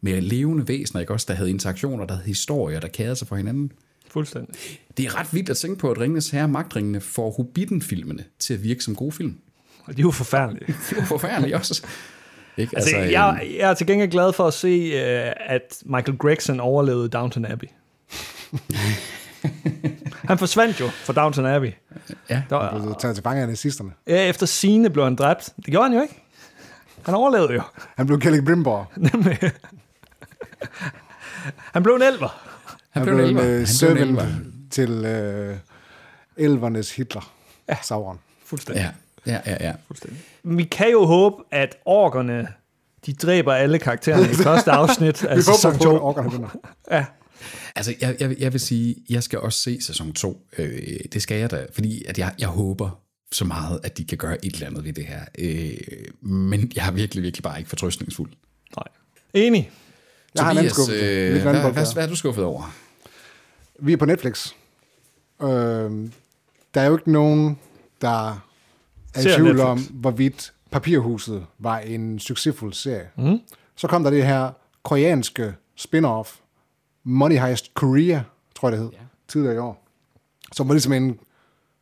med 0.00 0.20
levende 0.20 0.68
væsener, 0.68 1.00
ikke 1.00 1.12
også, 1.12 1.26
der 1.28 1.34
havde 1.34 1.50
interaktioner, 1.50 2.06
der 2.06 2.14
havde 2.14 2.26
historier, 2.26 2.80
der 2.80 2.88
kærede 2.88 3.16
sig 3.16 3.28
for 3.28 3.36
hinanden. 3.36 3.72
Fuldstændig. 4.12 4.54
Det 4.96 5.06
er 5.06 5.18
ret 5.20 5.34
vildt 5.34 5.50
at 5.50 5.56
tænke 5.56 5.78
på, 5.78 5.90
at 5.90 5.98
Ringnes 6.00 6.30
Herre 6.30 6.48
Magtringene 6.48 7.00
får 7.00 7.30
Hobbiten-filmene 7.30 8.24
til 8.38 8.54
at 8.54 8.62
virke 8.62 8.84
som 8.84 8.94
gode 8.96 9.12
film. 9.12 9.36
Og 9.84 9.96
de 9.96 10.00
er 10.00 10.04
jo 10.04 10.10
forfærdelige. 10.10 10.66
Det 10.90 10.96
er 10.96 11.00
jo 11.00 11.06
forfærdeligt 11.06 11.54
også. 11.56 11.86
Ikke? 12.56 12.76
Altså, 12.76 12.96
øhm, 12.96 13.10
jeg, 13.10 13.46
jeg 13.58 13.70
er 13.70 13.74
til 13.74 13.86
gengæld 13.86 14.10
glad 14.10 14.32
for 14.32 14.46
at 14.46 14.54
se, 14.54 14.90
uh, 14.94 15.32
at 15.46 15.82
Michael 15.84 16.18
Gregson 16.18 16.60
overlevede 16.60 17.08
Downton 17.08 17.44
Abbey. 17.44 17.66
han 20.28 20.38
forsvandt 20.38 20.80
jo 20.80 20.88
fra 20.88 21.12
Downton 21.12 21.46
Abbey. 21.46 21.72
ja, 22.30 22.42
Der 22.50 22.56
var, 22.56 22.78
Blev 22.82 22.94
taget 23.00 23.16
til 23.16 23.22
fange 23.22 23.42
af 23.42 23.48
nazisterne. 23.48 23.90
ja, 24.06 24.28
efter 24.28 24.46
sine 24.46 24.90
blev 24.90 25.04
han 25.04 25.16
dræbt. 25.16 25.52
Det 25.56 25.66
gjorde 25.66 25.88
han 25.88 25.96
jo 25.96 26.02
ikke. 26.02 26.22
Han 27.04 27.14
overlevede 27.14 27.52
jo. 27.52 27.62
Han 27.96 28.06
blev 28.06 28.20
Kelly 28.20 28.40
Brimborg. 28.44 28.86
Nemlig. 29.12 29.38
han 31.72 31.82
blev 31.82 31.94
en 31.94 32.02
elver. 32.02 32.49
Han 33.06 33.16
blev 33.16 33.26
en 33.28 33.34
blev 33.34 33.44
en 33.46 33.52
elver. 33.52 33.64
servant 33.66 34.20
til 34.70 34.90
uh, 34.90 35.56
elvernes 36.44 36.96
Hitler. 36.96 37.32
Ja. 37.68 37.76
Sauron. 37.82 38.18
Fuldstændig. 38.44 38.92
Ja, 39.26 39.32
ja, 39.32 39.40
ja. 39.46 39.56
ja. 39.68 39.72
Fuldstændig. 39.86 40.20
Vi 40.42 40.64
kan 40.64 40.90
jo 40.90 41.04
håbe, 41.04 41.36
at 41.50 41.76
orkerne, 41.84 42.48
de 43.06 43.12
dræber 43.12 43.52
alle 43.52 43.78
karaktererne 43.78 44.30
i 44.30 44.34
første 44.48 44.70
afsnit 44.70 45.24
af 45.24 45.36
Vi 45.36 45.42
sæson 45.42 45.72
håber 45.72 45.78
på, 45.78 45.84
2. 45.84 45.96
at 45.96 46.00
orkerne 46.02 46.30
vinder. 46.32 46.48
Ja. 46.90 47.04
Altså, 47.76 47.94
jeg, 48.00 48.16
jeg, 48.20 48.36
jeg 48.38 48.52
vil 48.52 48.60
sige, 48.60 48.96
jeg 49.10 49.22
skal 49.22 49.38
også 49.38 49.58
se 49.62 49.82
sæson 49.82 50.12
2. 50.12 50.46
Øh, 50.58 50.98
det 51.12 51.22
skal 51.22 51.38
jeg 51.38 51.50
da, 51.50 51.66
fordi 51.72 52.04
at 52.04 52.18
jeg, 52.18 52.32
jeg 52.38 52.48
håber 52.48 53.00
så 53.32 53.44
meget, 53.44 53.80
at 53.82 53.98
de 53.98 54.04
kan 54.04 54.18
gøre 54.18 54.44
et 54.44 54.52
eller 54.54 54.66
andet 54.66 54.84
ved 54.84 54.92
det 54.92 55.06
her. 55.06 55.20
Øh, 55.38 56.30
men 56.30 56.72
jeg 56.76 56.86
er 56.86 56.90
virkelig, 56.90 57.22
virkelig 57.22 57.42
bare 57.42 57.58
ikke 57.58 57.68
fortrøstningsfuld. 57.68 58.30
Nej. 58.76 58.84
Enig. 59.34 59.70
Jeg 60.34 60.44
har 60.44 60.50
en 60.50 60.58
anden 60.58 60.72
Tobias, 60.72 60.86
skuffelse. 60.86 61.04
øh, 61.06 61.42
hvad, 61.42 61.72
hvad, 61.72 61.92
hvad 61.94 62.04
er 62.04 62.08
du 62.08 62.16
skuffet 62.16 62.44
over? 62.44 62.74
Vi 63.80 63.92
er 63.92 63.96
på 63.96 64.04
Netflix. 64.06 64.52
Øh, 65.42 65.48
der 66.74 66.80
er 66.80 66.86
jo 66.86 66.96
ikke 66.96 67.12
nogen, 67.12 67.58
der 68.00 68.28
er 68.30 68.46
i 69.18 69.22
Ser 69.22 69.34
tvivl 69.36 69.48
Netflix. 69.48 69.66
om, 69.66 69.78
hvorvidt 70.00 70.52
Papirhuset 70.70 71.46
var 71.58 71.78
en 71.78 72.18
succesfuld 72.18 72.72
serie. 72.72 73.10
Mm. 73.16 73.38
Så 73.76 73.88
kom 73.88 74.02
der 74.02 74.10
det 74.10 74.26
her 74.26 74.50
koreanske 74.82 75.54
spin-off, 75.76 76.40
Money 77.04 77.36
Heist 77.36 77.74
Korea, 77.74 78.20
tror 78.54 78.68
jeg 78.68 78.78
det 78.78 78.84
hed, 78.84 78.92
ja. 78.92 78.98
tidligere 79.28 79.54
i 79.54 79.58
år, 79.58 79.86
som 80.52 80.68
var 80.68 80.74
ligesom 80.74 80.92
en 80.92 81.18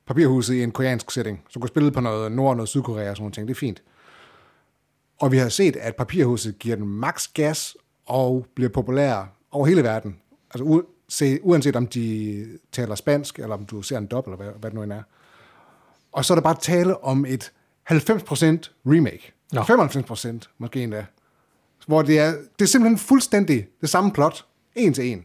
Papirhuset 0.07 0.55
i 0.55 0.63
en 0.63 0.71
koreansk 0.71 1.11
setting, 1.11 1.45
som 1.51 1.63
kunne 1.63 1.69
spille 1.69 1.91
på 1.91 2.01
noget 2.01 2.33
Nord- 2.33 2.51
og 2.51 2.57
noget 2.57 2.69
Sydkorea 2.69 3.11
og 3.11 3.17
sådan 3.17 3.23
nogle 3.23 3.33
ting. 3.33 3.49
Det 3.49 3.55
er 3.55 3.59
fint. 3.59 3.83
Og 5.21 5.33
vi 5.33 5.37
har 5.39 5.49
set, 5.49 5.77
at 5.77 5.97
Papirhuset 5.97 6.59
giver 6.59 6.77
den 6.77 6.87
max 6.87 7.29
gas 7.35 7.77
og 8.07 8.47
bliver 8.55 8.71
populær 8.71 9.33
over 9.51 9.67
hele 9.67 9.83
verden. 9.83 10.17
Altså 10.55 10.83
se, 11.09 11.39
uanset 11.43 11.77
om 11.77 11.87
de 11.87 12.47
taler 12.73 12.95
spansk, 12.95 13.39
eller 13.39 13.55
om 13.57 13.65
du 13.65 13.83
ser 13.83 13.99
en 13.99 14.07
dobbelt, 14.07 14.35
eller 14.35 14.45
hvad, 14.45 14.61
hvad 14.61 14.71
det 14.71 14.75
nu 14.75 14.83
end 14.83 14.93
er. 14.93 15.03
Og 16.13 16.25
så 16.25 16.33
er 16.33 16.35
der 16.35 16.43
bare 16.43 16.57
tale 16.61 17.05
om 17.05 17.27
et 17.27 17.53
90% 17.91 17.95
remake. 18.87 19.33
Nå. 19.53 19.61
95% 19.61 20.55
måske 20.59 20.83
endda. 20.83 21.07
Hvor 21.87 22.03
det 22.03 22.19
er, 22.19 22.35
det 22.59 22.65
er 22.65 22.69
simpelthen 22.69 22.99
fuldstændig 22.99 23.67
det 23.81 23.89
samme 23.89 24.13
plot. 24.13 24.45
En 24.75 24.95
til 24.95 25.05
en. 25.05 25.25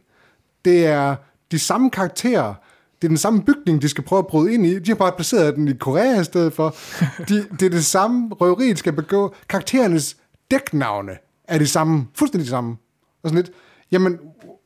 Det 0.66 0.86
er 0.86 1.16
de 1.52 1.60
samme 1.60 1.90
karakterer, 1.90 2.54
Det 3.02 3.08
er 3.08 3.10
den 3.10 3.18
samme 3.18 3.44
bygning, 3.44 3.82
de 3.82 3.90
skal 3.90 4.04
prøve 4.04 4.20
at 4.20 4.28
bryde 4.28 4.54
ind 4.54 4.66
i. 4.66 4.80
De 4.80 4.92
har 4.92 4.96
bare 4.96 5.12
placeret 5.12 5.56
den 5.56 5.68
i 5.68 5.74
Korea 5.74 6.20
i 6.20 6.24
stedet 6.24 6.54
for. 6.54 6.76
De, 7.30 7.48
det 7.60 7.62
er 7.62 7.70
det 7.70 7.86
samme 7.86 8.34
røveri, 8.34 8.70
de 8.70 8.78
skal 8.78 8.94
begå. 8.94 9.36
Karakterernes 9.50 10.18
dæknavne 10.52 11.18
er 11.48 11.58
det 11.58 11.70
samme. 11.70 12.08
Fuldstændig 12.16 12.46
det 12.46 12.50
samme. 12.50 12.78
Og 13.24 13.30
sådan 13.30 13.44
lidt, 13.44 13.56
jamen, 13.94 14.20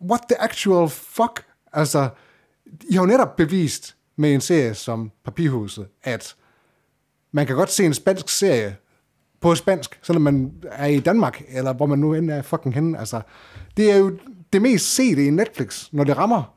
what 0.10 0.20
the 0.30 0.42
actual 0.42 0.90
fuck? 0.90 1.44
Altså, 1.74 2.10
I 2.90 2.94
har 2.94 3.02
jo 3.02 3.06
netop 3.08 3.36
bevist 3.36 3.96
med 4.16 4.34
en 4.34 4.42
serie 4.42 4.74
som 4.74 5.12
Papirhuset, 5.26 5.88
at 6.04 6.36
man 7.32 7.48
kan 7.48 7.56
godt 7.56 7.72
se 7.72 7.86
en 7.86 7.94
spansk 7.94 8.30
serie 8.30 8.76
på 9.42 9.56
spansk, 9.56 10.00
selvom 10.04 10.22
man 10.22 10.52
er 10.72 10.86
i 10.88 11.00
Danmark, 11.00 11.42
eller 11.50 11.74
hvor 11.74 11.86
man 11.86 12.00
nu 12.00 12.14
end 12.14 12.32
er 12.32 12.42
fucking 12.42 12.76
henne. 12.76 13.00
Altså, 13.00 13.22
det 13.78 13.92
er 13.92 13.98
jo 13.98 14.18
det 14.54 14.62
mest 14.62 14.96
sete 14.96 15.26
i 15.26 15.30
Netflix, 15.30 15.88
når 15.92 16.04
det 16.04 16.18
rammer. 16.18 16.54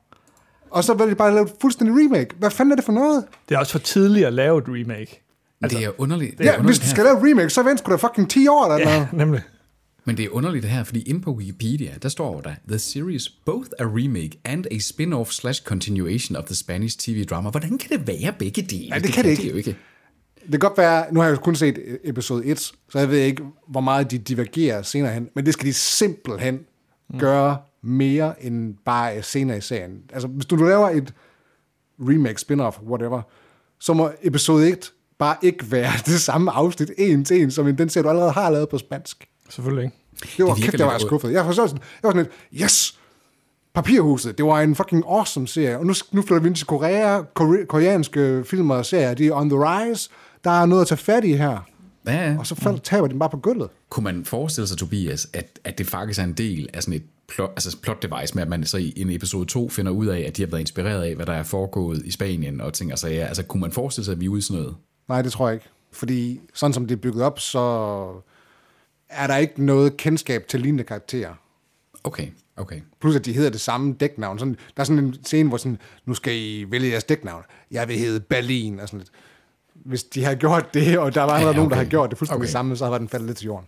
Og 0.70 0.84
så 0.84 0.94
vil 0.94 1.08
de 1.10 1.14
bare 1.14 1.34
lave 1.34 1.44
et 1.46 1.52
fuldstændig 1.60 1.96
remake. 2.04 2.34
Hvad 2.38 2.50
fanden 2.50 2.72
er 2.72 2.76
det 2.76 2.84
for 2.84 2.92
noget? 2.92 3.24
Det 3.48 3.54
er 3.54 3.58
også 3.58 3.72
for 3.72 3.78
tidligt 3.78 4.26
at 4.26 4.32
lave 4.32 4.58
et 4.58 4.64
remake. 4.68 5.22
Altså, 5.62 5.78
det 5.78 5.86
er 5.86 5.90
underligt. 6.00 6.38
Det 6.38 6.46
er 6.46 6.50
Ja, 6.52 6.56
hvis 6.56 6.58
underligt 6.60 6.80
du 6.82 6.84
her. 6.86 6.90
skal 6.90 7.04
lave 7.04 7.16
et 7.16 7.22
remake, 7.30 7.50
så 7.50 7.62
vent 7.62 7.78
sgu 7.78 7.90
da 7.92 7.96
fucking 7.96 8.30
10 8.30 8.48
år 8.48 8.64
eller 8.64 8.90
Ja, 8.90 8.94
noget. 8.96 9.12
nemlig. 9.12 9.42
Men 10.04 10.16
det 10.16 10.24
er 10.24 10.28
underligt 10.30 10.62
det 10.62 10.70
her, 10.70 10.84
fordi 10.84 11.02
inde 11.02 11.20
på 11.20 11.32
Wikipedia, 11.32 11.94
der 12.02 12.08
står 12.08 12.40
der, 12.40 12.54
The 12.68 12.78
series 12.78 13.28
both 13.28 13.68
a 13.78 13.84
remake 13.84 14.40
and 14.44 14.66
a 14.70 14.78
spin-off 14.78 15.32
slash 15.32 15.62
continuation 15.62 16.36
of 16.36 16.44
the 16.44 16.54
Spanish 16.54 16.98
TV 16.98 17.24
drama. 17.24 17.50
Hvordan 17.50 17.78
kan 17.78 17.98
det 17.98 18.06
være 18.06 18.32
begge 18.38 18.62
dele? 18.62 18.94
Ja, 18.94 18.98
det 18.98 19.12
kan 19.12 19.24
det 19.24 19.30
ikke. 19.30 19.50
jo 19.50 19.56
ikke. 19.56 19.76
Det 20.42 20.50
kan 20.50 20.60
godt 20.60 20.78
være, 20.78 21.14
nu 21.14 21.20
har 21.20 21.26
jeg 21.26 21.36
jo 21.36 21.40
kun 21.40 21.54
set 21.54 21.98
episode 22.04 22.44
1, 22.44 22.58
så 22.58 22.98
jeg 22.98 23.10
ved 23.10 23.18
ikke, 23.18 23.42
hvor 23.68 23.80
meget 23.80 24.10
de 24.10 24.18
divergerer 24.18 24.82
senere 24.82 25.12
hen, 25.12 25.28
men 25.34 25.46
det 25.46 25.52
skal 25.52 25.66
de 25.66 25.72
simpelthen 25.72 26.60
gøre 27.18 27.58
mere 27.82 28.44
end 28.44 28.74
bare 28.84 29.22
senere 29.22 29.58
i 29.58 29.60
serien. 29.60 29.98
Altså, 30.12 30.28
hvis 30.28 30.46
du 30.46 30.56
laver 30.56 30.90
et 30.90 31.14
remake, 31.98 32.40
spin-off, 32.40 32.82
whatever, 32.82 33.22
så 33.80 33.92
må 33.92 34.10
episode 34.22 34.70
1 34.70 34.92
bare 35.18 35.36
ikke 35.42 35.72
være 35.72 35.92
det 36.06 36.20
samme 36.20 36.50
afsnit 36.50 36.90
en 36.98 37.24
til 37.24 37.42
en, 37.42 37.50
som 37.50 37.76
den 37.76 37.88
serie, 37.88 38.04
du 38.04 38.08
allerede 38.08 38.32
har 38.32 38.50
lavet 38.50 38.68
på 38.68 38.78
spansk. 38.78 39.28
Selvfølgelig 39.50 39.84
ikke. 39.84 39.96
Det 40.36 40.44
var 40.44 40.54
Det 40.54 40.64
kæft, 40.64 40.78
jeg 40.78 40.86
var 40.86 40.98
skuffet. 40.98 41.32
Jeg 41.32 41.46
var 41.46 41.52
sådan, 41.52 41.76
jeg 41.76 41.82
var 42.02 42.10
sådan 42.10 42.22
lidt, 42.52 42.62
yes! 42.62 42.98
Papirhuset, 43.74 44.38
det 44.38 44.46
var 44.46 44.60
en 44.60 44.74
fucking 44.74 45.04
awesome 45.08 45.48
serie. 45.48 45.78
Og 45.78 45.86
nu, 45.86 45.94
nu 46.12 46.22
flytter 46.22 46.42
vi 46.42 46.48
ind 46.48 46.56
til 46.56 46.66
Korea. 46.66 47.22
Kore, 47.34 47.66
koreanske 47.66 48.44
film 48.46 48.70
og 48.70 48.86
serier, 48.86 49.14
de 49.14 49.26
er 49.26 49.32
on 49.32 49.50
the 49.50 49.58
rise. 49.58 50.10
Der 50.44 50.50
er 50.50 50.66
noget 50.66 50.82
at 50.82 50.88
tage 50.88 50.98
fat 50.98 51.24
i 51.24 51.32
her. 51.32 51.58
Ja, 52.06 52.30
ja. 52.30 52.38
Og 52.38 52.46
så 52.46 52.54
faldt, 52.54 52.82
taber 52.82 53.06
de 53.06 53.10
dem 53.10 53.18
bare 53.18 53.30
på 53.30 53.36
gulvet. 53.36 53.70
Kunne 53.88 54.04
man 54.04 54.24
forestille 54.24 54.66
sig, 54.66 54.78
Tobias, 54.78 55.28
at, 55.32 55.58
at 55.64 55.78
det 55.78 55.86
faktisk 55.86 56.20
er 56.20 56.24
en 56.24 56.32
del 56.32 56.68
af 56.74 56.82
sådan 56.82 56.94
et 56.94 57.02
plot, 57.28 57.50
altså 57.50 57.76
plot 57.82 58.02
device 58.02 58.34
med, 58.34 58.42
at 58.42 58.48
man 58.48 58.64
så 58.64 58.76
i 58.78 58.92
en 58.96 59.10
episode 59.10 59.46
2 59.46 59.68
finder 59.68 59.92
ud 59.92 60.06
af, 60.06 60.20
at 60.20 60.36
de 60.36 60.42
har 60.42 60.46
været 60.50 60.60
inspireret 60.60 61.02
af, 61.02 61.14
hvad 61.16 61.26
der 61.26 61.32
er 61.32 61.42
foregået 61.42 62.02
i 62.04 62.10
Spanien 62.10 62.60
og 62.60 62.72
ting 62.72 62.92
og 62.92 62.98
sager. 62.98 63.26
Altså, 63.26 63.42
kunne 63.42 63.60
man 63.60 63.72
forestille 63.72 64.04
sig, 64.04 64.12
at 64.12 64.20
vi 64.20 64.24
er 64.24 64.28
ude 64.28 64.38
i 64.38 64.42
sådan 64.42 64.62
noget? 64.62 64.76
Nej, 65.08 65.22
det 65.22 65.32
tror 65.32 65.48
jeg 65.48 65.54
ikke. 65.54 65.66
Fordi 65.92 66.40
sådan 66.54 66.74
som 66.74 66.86
det 66.86 66.94
er 66.96 67.00
bygget 67.00 67.22
op, 67.22 67.40
så 67.40 68.22
er 69.10 69.26
der 69.26 69.36
ikke 69.36 69.64
noget 69.64 69.96
kendskab 69.96 70.48
til 70.48 70.60
lignende 70.60 70.84
karakterer. 70.84 71.34
Okay, 72.04 72.26
okay. 72.56 72.80
Plus 73.00 73.16
at 73.16 73.24
de 73.24 73.32
hedder 73.32 73.50
det 73.50 73.60
samme 73.60 73.92
dæknavn. 74.00 74.38
Sådan, 74.38 74.56
der 74.76 74.80
er 74.80 74.84
sådan 74.84 75.04
en 75.04 75.14
scene, 75.24 75.48
hvor 75.48 75.58
sådan, 75.58 75.78
nu 76.06 76.14
skal 76.14 76.32
I 76.36 76.64
vælge 76.70 76.90
jeres 76.90 77.04
dæknavn. 77.04 77.42
Jeg 77.70 77.88
vil 77.88 77.98
hedde 77.98 78.20
Berlin. 78.20 78.80
Og 78.80 78.88
sådan 78.88 78.98
lidt. 78.98 79.10
Hvis 79.74 80.04
de 80.04 80.24
har 80.24 80.34
gjort 80.34 80.74
det, 80.74 80.98
og 80.98 81.14
der 81.14 81.22
var 81.22 81.38
Ja, 81.38 81.44
nogen, 81.44 81.56
der 81.58 81.64
okay. 81.66 81.76
har 81.76 81.84
gjort 81.84 82.10
det 82.10 82.18
fuldstændig 82.18 82.36
Okay. 82.38 82.44
okay. 82.46 82.52
samme, 82.52 82.76
så 82.76 82.86
har 82.86 82.98
den 82.98 83.08
faldet 83.08 83.26
lidt 83.26 83.38
til 83.38 83.44
jorden. 83.46 83.66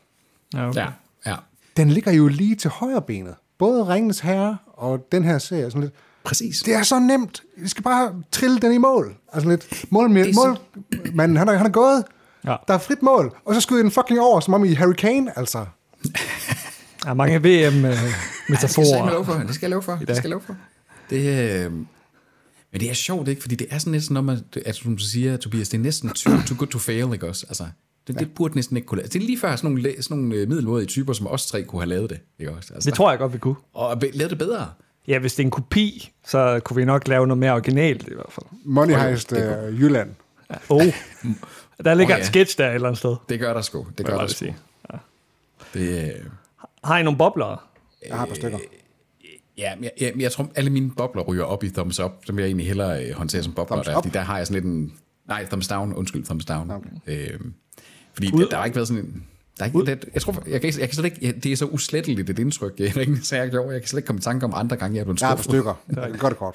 Ja, 0.54 0.68
okay. 0.68 0.80
Ja, 0.80 0.86
ja. 1.26 1.36
Den 1.76 1.90
ligger 1.90 2.12
jo 2.12 2.28
lige 2.28 2.54
til 2.56 2.70
højre 2.70 3.02
benet. 3.02 3.34
Både 3.58 3.88
Ringens 3.94 4.20
Herre 4.20 4.56
og 4.66 5.06
den 5.12 5.24
her 5.24 5.38
serie. 5.38 5.70
Sådan 5.70 5.80
lidt. 5.82 5.94
Præcis. 6.24 6.62
Det 6.62 6.74
er 6.74 6.82
så 6.82 6.98
nemt. 6.98 7.42
Vi 7.56 7.68
skal 7.68 7.82
bare 7.82 8.14
trille 8.32 8.58
den 8.58 8.72
i 8.72 8.78
mål. 8.78 9.16
Altså 9.32 9.48
lidt. 9.48 9.84
Mål, 9.90 10.16
er 10.16 10.32
så- 10.32 10.46
mål. 10.46 10.58
Man, 11.14 11.36
han, 11.36 11.48
er, 11.48 11.52
han 11.56 11.66
er 11.66 11.70
gået. 11.70 12.04
Ja. 12.46 12.56
Der 12.68 12.74
er 12.74 12.78
frit 12.78 13.02
mål. 13.02 13.36
Og 13.44 13.54
så 13.54 13.60
skyder 13.60 13.82
den 13.82 13.90
fucking 13.90 14.20
over, 14.20 14.40
som 14.40 14.54
om 14.54 14.64
I 14.64 14.72
er 14.72 14.78
Hurricane, 14.78 15.38
altså. 15.38 15.58
Der 17.02 17.10
er 17.10 17.14
mange 17.14 17.34
det 17.38 17.42
skal 17.42 17.50
jeg 17.50 17.72
VM-metaforer. 17.72 19.10
love 19.10 19.24
for. 19.24 19.32
Det 19.32 19.54
skal 19.54 19.66
jeg 19.66 19.70
love 19.70 19.82
for. 19.82 19.96
Det 20.06 20.16
skal 20.16 20.28
jeg 20.28 20.30
love 20.30 20.42
for. 20.42 20.56
Det, 21.10 21.64
øh, 21.64 21.72
men 22.72 22.80
det 22.80 22.90
er 22.90 22.94
sjovt, 22.94 23.28
ikke? 23.28 23.42
Fordi 23.42 23.54
det 23.54 23.66
er 23.70 23.78
sådan 23.78 23.90
næsten, 23.90 24.14
når 24.14 24.20
man, 24.20 24.38
at, 24.66 24.76
som 24.76 24.96
du 24.96 25.02
siger, 25.02 25.36
Tobias, 25.36 25.68
det 25.68 25.78
er 25.78 25.82
næsten 25.82 26.10
too, 26.10 26.32
too 26.46 26.56
good 26.58 26.68
to 26.68 26.78
fail, 26.78 27.12
ikke 27.12 27.28
også? 27.28 27.46
Altså, 27.48 27.64
det, 28.06 28.18
det 28.18 28.34
burde 28.34 28.54
næsten 28.54 28.76
ikke 28.76 28.86
kunne 28.86 28.98
lade. 29.00 29.08
Det 29.12 29.22
er 29.22 29.26
lige 29.26 29.38
før 29.38 29.56
sådan 29.56 29.70
nogle, 29.70 30.02
sådan 30.02 30.18
nogle 30.18 30.34
øh, 30.34 30.48
middelmådige 30.48 30.86
typer, 30.86 31.12
som 31.12 31.26
os 31.26 31.46
tre 31.46 31.62
kunne 31.62 31.80
have 31.82 31.88
lavet 31.88 32.10
det, 32.10 32.20
ikke 32.38 32.52
også? 32.52 32.74
Altså, 32.74 32.90
Det 32.90 32.96
tror 32.96 33.10
jeg 33.10 33.18
godt, 33.18 33.32
vi 33.32 33.38
kunne. 33.38 33.54
Og 33.74 34.02
lavet 34.12 34.30
det 34.30 34.38
bedre. 34.38 34.68
Ja, 35.08 35.18
hvis 35.18 35.34
det 35.34 35.42
er 35.42 35.46
en 35.46 35.50
kopi, 35.50 36.12
så 36.26 36.60
kunne 36.64 36.76
vi 36.76 36.84
nok 36.84 37.08
lave 37.08 37.26
noget 37.26 37.38
mere 37.38 37.52
originalt 37.52 38.08
i 38.08 38.14
hvert 38.14 38.32
fald. 38.32 38.46
Money 38.64 38.94
Heist 38.94 39.30
det 39.30 39.68
uh, 39.68 39.80
Jylland. 39.80 40.10
Oh. 40.68 40.82
Der 41.84 41.94
ligger 41.94 42.14
en 42.14 42.20
ja. 42.20 42.26
sketch 42.26 42.58
der 42.58 42.68
et 42.68 42.74
eller 42.74 42.88
andet 42.88 42.98
sted. 42.98 43.16
Det 43.28 43.40
gør 43.40 43.54
der 43.54 43.60
sgu. 43.60 43.86
Det 43.98 44.06
gør 44.06 44.18
der 44.18 44.26
sgu. 44.26 44.38
sige. 44.38 44.56
Det, 45.74 46.04
øh, 46.04 46.26
Har 46.84 46.98
I 46.98 47.02
nogle 47.02 47.18
bobler? 47.18 47.68
Jeg 48.08 48.16
har 48.16 48.22
et 48.22 48.28
par 48.28 48.34
stykker. 48.36 48.58
ja, 49.58 49.74
men 49.74 49.84
jeg, 49.84 49.92
jeg, 50.00 50.12
jeg, 50.18 50.32
tror, 50.32 50.48
alle 50.54 50.70
mine 50.70 50.90
bobler 50.90 51.22
ryger 51.22 51.44
op 51.44 51.64
i 51.64 51.70
thumbs 51.70 52.00
up, 52.00 52.10
som 52.26 52.38
jeg 52.38 52.46
egentlig 52.46 52.66
hellere 52.66 53.04
øh, 53.06 53.14
håndterer 53.14 53.42
som 53.42 53.52
bobler. 53.52 53.76
Thumbs 53.76 53.86
Der, 53.88 53.96
up? 53.96 54.04
fordi 54.04 54.12
der 54.14 54.20
har 54.20 54.36
jeg 54.36 54.46
sådan 54.46 54.54
lidt 54.62 54.74
en... 54.74 54.92
Nej, 55.28 55.44
thumbs 55.46 55.68
down. 55.68 55.94
Undskyld, 55.94 56.24
thumbs 56.24 56.44
down. 56.44 56.70
Okay. 56.70 56.88
Øh, 57.06 57.40
fordi 58.14 58.32
Ud- 58.34 58.42
der, 58.42 58.48
der 58.48 58.56
har 58.56 58.64
ikke 58.64 58.74
været 58.76 58.88
sådan 58.88 59.04
en... 59.04 59.26
Der 59.58 59.64
er 59.64 59.66
ikke, 59.66 59.86
det, 59.86 60.04
jeg 60.14 60.22
tror, 60.22 60.32
jeg 60.46 60.60
kan, 60.60 60.72
jeg 60.78 60.88
kan 60.88 60.94
slet 60.94 61.04
ikke, 61.04 61.18
jeg, 61.22 61.42
det 61.44 61.52
er 61.52 61.56
så 61.56 61.66
usletteligt 61.66 62.30
et 62.30 62.38
indtryk, 62.38 62.72
jeg, 62.78 62.96
jeg, 62.96 63.08
jeg, 63.32 63.52
jeg 63.54 63.80
kan 63.80 63.86
slet 63.86 63.98
ikke 63.98 64.06
komme 64.06 64.18
i 64.18 64.22
tanke 64.22 64.46
om 64.46 64.52
andre 64.56 64.76
gange, 64.76 64.94
jeg 64.94 65.00
er 65.00 65.04
blevet 65.04 65.20
Jeg 65.20 65.28
har 65.28 65.34
et 65.34 65.38
par 65.38 65.42
skuffet. 65.42 65.54
stykker. 65.54 65.74
Jeg 66.02 66.10
kan 66.10 66.18
godt 66.18 66.30
det 66.30 66.38
kort. 66.38 66.54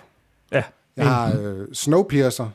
Ja. 0.52 0.64
Jeg 0.98 1.06
har 1.08 1.40
øh, 1.42 1.68
Snowpiercer, 1.74 2.50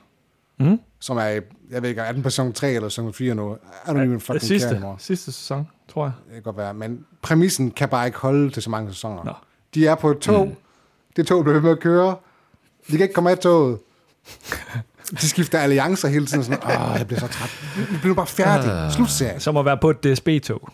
mm. 0.59 0.81
Som 1.03 1.17
er, 1.17 1.23
jeg 1.23 1.83
ved 1.83 1.89
ikke, 1.89 2.01
er 2.01 2.13
den 2.13 2.23
på 2.23 2.31
sæson 2.31 2.53
3 2.53 2.71
eller 2.73 2.89
sæson 2.89 3.15
4 3.15 3.35
nu? 3.35 3.57
Er 3.87 3.93
du 3.93 3.99
even 3.99 4.13
Det 4.15 4.23
fucking 4.23 4.43
sidste, 4.43 4.69
care 4.81 4.95
sidste 4.99 5.33
sæson, 5.33 5.69
tror 5.89 6.05
jeg. 6.05 6.13
Det 6.25 6.33
kan 6.35 6.43
godt 6.43 6.57
være, 6.57 6.75
men 6.75 7.05
præmissen 7.23 7.71
kan 7.71 7.89
bare 7.89 8.07
ikke 8.07 8.19
holde 8.19 8.51
til 8.51 8.63
så 8.63 8.71
mange 8.71 8.93
sæsoner. 8.93 9.25
Nå. 9.25 9.33
De 9.75 9.87
er 9.87 9.95
på 9.95 10.11
et 10.11 10.19
tog. 10.19 10.47
Mm. 10.47 10.55
Det 11.17 11.27
tog 11.27 11.45
bliver 11.45 11.55
ved 11.55 11.63
med 11.63 11.71
at 11.71 11.81
køre. 11.81 12.17
De 12.87 12.93
kan 12.93 13.01
ikke 13.01 13.15
komme 13.15 13.31
af 13.31 13.39
toget. 13.39 13.79
De 15.21 15.29
skifter 15.29 15.59
alliancer 15.59 16.09
hele 16.09 16.27
tiden. 16.27 16.45
Sådan, 16.45 16.59
Åh, 16.65 16.97
jeg 16.99 17.07
bliver 17.07 17.21
så 17.21 17.27
træt. 17.27 17.63
Vi 17.91 17.97
bliver 18.01 18.15
bare 18.15 18.27
færdig. 18.27 18.93
Slut 18.93 19.11
serien. 19.11 19.41
Som 19.41 19.57
at 19.57 19.65
være 19.65 19.79
på 19.79 19.91
et 19.91 20.05
DSB-tog. 20.05 20.69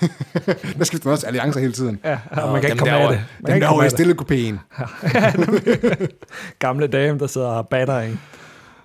Der 0.78 0.84
skifter 0.84 1.08
man 1.08 1.12
også 1.12 1.26
alliancer 1.26 1.60
hele 1.60 1.72
tiden. 1.72 2.00
Ja, 2.04 2.18
og 2.30 2.52
man 2.52 2.60
kan 2.60 2.70
ikke 2.70 2.78
komme 2.78 2.94
af 2.98 3.08
det. 3.08 3.18
Man 3.18 3.18
kan 3.18 3.46
Dem 3.46 3.54
ikke 3.54 3.66
komme 3.66 3.82
derovre 3.82 3.86
i 3.86 3.90
det. 3.90 4.56
stillekopéen. 4.56 6.16
Gamle 6.58 6.86
dame, 6.86 7.18
der 7.18 7.26
sidder 7.26 7.46
og 7.46 7.68
batter 7.68 7.98
en. 7.98 8.20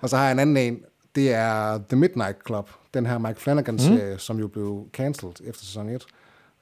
Og 0.00 0.08
så 0.08 0.16
har 0.16 0.24
jeg 0.24 0.32
en 0.32 0.38
anden 0.38 0.56
en. 0.56 0.78
Det 1.16 1.32
er 1.32 1.78
The 1.88 1.96
Midnight 1.96 2.36
Club. 2.46 2.70
Den 2.94 3.06
her 3.06 3.18
Mike 3.18 3.40
Flanagan-serie, 3.40 4.12
mm. 4.12 4.18
som 4.18 4.38
jo 4.38 4.48
blev 4.48 4.88
cancelled 4.92 5.34
efter 5.44 5.64
sæson 5.64 5.88
1. 5.88 6.06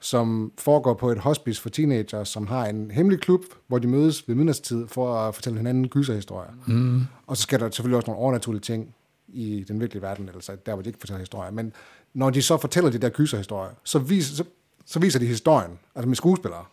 Som 0.00 0.52
foregår 0.58 0.94
på 0.94 1.10
et 1.10 1.18
hospice 1.18 1.62
for 1.62 1.68
teenager, 1.68 2.24
som 2.24 2.46
har 2.46 2.66
en 2.66 2.90
hemmelig 2.90 3.20
klub, 3.20 3.40
hvor 3.66 3.78
de 3.78 3.88
mødes 3.88 4.28
ved 4.28 4.34
midnatstid 4.34 4.88
for 4.88 5.14
at 5.14 5.34
fortælle 5.34 5.56
hinanden 5.56 5.88
gyserhistorier. 5.88 6.50
Mm. 6.66 7.02
Og 7.26 7.36
så 7.36 7.42
sker 7.42 7.58
der 7.58 7.70
selvfølgelig 7.70 7.96
også 7.96 8.06
nogle 8.06 8.22
overnaturlige 8.22 8.60
ting 8.60 8.94
i 9.28 9.64
den 9.68 9.80
virkelige 9.80 10.02
verden, 10.02 10.28
altså 10.28 10.56
der, 10.66 10.74
hvor 10.74 10.82
de 10.82 10.88
ikke 10.88 10.98
fortæller 10.98 11.18
historier. 11.18 11.50
Men 11.50 11.72
når 12.14 12.30
de 12.30 12.42
så 12.42 12.56
fortæller 12.56 12.90
de 12.90 12.98
der 12.98 13.08
gyserhistorier, 13.08 13.72
så 13.84 13.98
viser, 13.98 14.36
så, 14.36 14.44
så 14.86 14.98
viser 14.98 15.18
de 15.18 15.26
historien, 15.26 15.78
altså 15.94 16.08
med 16.08 16.16
skuespillere. 16.16 16.64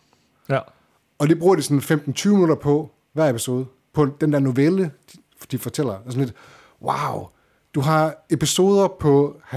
Ja. 0.48 0.60
Og 1.18 1.28
det 1.28 1.38
bruger 1.38 1.56
de 1.56 1.62
sådan 1.62 1.78
15-20 1.78 2.28
minutter 2.28 2.54
på 2.54 2.90
hver 3.12 3.28
episode, 3.28 3.66
på 3.92 4.06
den 4.20 4.32
der 4.32 4.38
novelle, 4.38 4.82
de, 4.82 5.18
de 5.50 5.58
fortæller. 5.58 5.92
Og 5.92 6.12
sådan 6.12 6.24
lidt, 6.24 6.34
wow, 6.82 7.28
du 7.74 7.80
har 7.80 8.26
episoder 8.30 8.88
på 9.00 9.36
50-55 9.52 9.56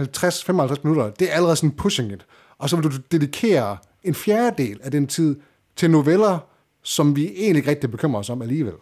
minutter, 0.83 1.09
det 1.09 1.31
er 1.31 1.33
allerede 1.35 1.55
sådan 1.55 1.71
pushing 1.71 2.11
it. 2.11 2.25
Og 2.57 2.69
så 2.69 2.75
vil 2.75 2.91
du 2.91 2.97
dedikere 3.11 3.77
en 4.03 4.15
fjerdedel 4.15 4.79
af 4.83 4.91
den 4.91 5.07
tid 5.07 5.35
til 5.75 5.91
noveller, 5.91 6.39
som 6.83 7.15
vi 7.15 7.25
egentlig 7.25 7.55
ikke 7.55 7.69
rigtig 7.69 7.91
bekymrer 7.91 8.19
os 8.19 8.29
om 8.29 8.41
alligevel. 8.41 8.73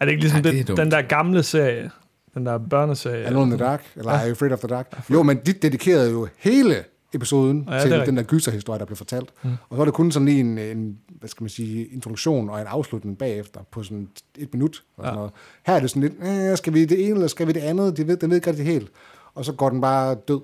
Er 0.00 0.04
det 0.04 0.12
ikke 0.12 0.22
ligesom 0.22 0.44
Ja, 0.44 0.50
det 0.50 0.66
den, 0.66 0.76
den 0.76 0.90
der 0.90 1.02
gamle 1.02 1.42
serie? 1.42 1.90
Den 2.34 2.46
der 2.46 2.58
børneserie? 2.58 3.24
Alone 3.24 3.52
in 3.52 3.58
the 3.58 3.66
Dark, 3.66 3.92
eller 3.96 4.12
Are 4.12 4.24
You 4.24 4.30
Afraid 4.30 4.52
of 4.52 4.58
the 4.58 4.68
Dark? 4.68 5.10
Jo, 5.10 5.22
men 5.22 5.36
de 5.46 5.52
dedikerede 5.52 6.10
jo 6.10 6.28
hele 6.38 6.84
episoden 7.14 7.66
Ja, 7.70 7.74
det 7.74 7.82
til 7.82 8.06
den 8.06 8.16
der 8.16 8.22
gyserhistorie, 8.22 8.78
der 8.78 8.84
blev 8.84 8.96
fortalt. 8.96 9.30
Mm. 9.42 9.50
Og 9.50 9.58
så 9.70 9.76
var 9.76 9.84
det 9.84 9.94
kun 9.94 10.12
sådan 10.12 10.26
lige 10.26 10.40
en, 10.40 10.58
en, 10.58 10.98
hvad 11.20 11.28
skal 11.28 11.42
man 11.44 11.50
sige, 11.50 11.86
introduktion 11.86 12.50
og 12.50 12.60
en 12.60 12.66
afslutning 12.66 13.18
bagefter 13.18 13.60
på 13.72 13.82
sådan 13.82 14.08
et 14.38 14.48
minut. 14.52 14.82
Og 14.96 15.04
sådan 15.04 15.10
Ja. 15.12 15.14
noget. 15.16 15.30
Her 15.66 15.74
er 15.74 15.80
det 15.80 15.90
sådan 15.90 16.02
lidt, 16.02 16.12
øh, 16.50 16.56
skal 16.58 16.74
vi 16.74 16.84
det 16.84 17.04
ene, 17.04 17.14
eller 17.14 17.26
skal 17.26 17.46
vi 17.46 17.52
det 17.52 17.60
andet? 17.60 17.96
De 17.96 18.06
ved, 18.06 18.16
den 18.16 18.30
ved 18.30 18.36
ikke 18.36 18.50
rigtig 18.50 18.66
helt. 18.66 18.88
Og 19.34 19.44
så 19.44 19.52
går 19.52 19.70
den 19.70 19.80
bare 19.80 20.16
død. 20.28 20.40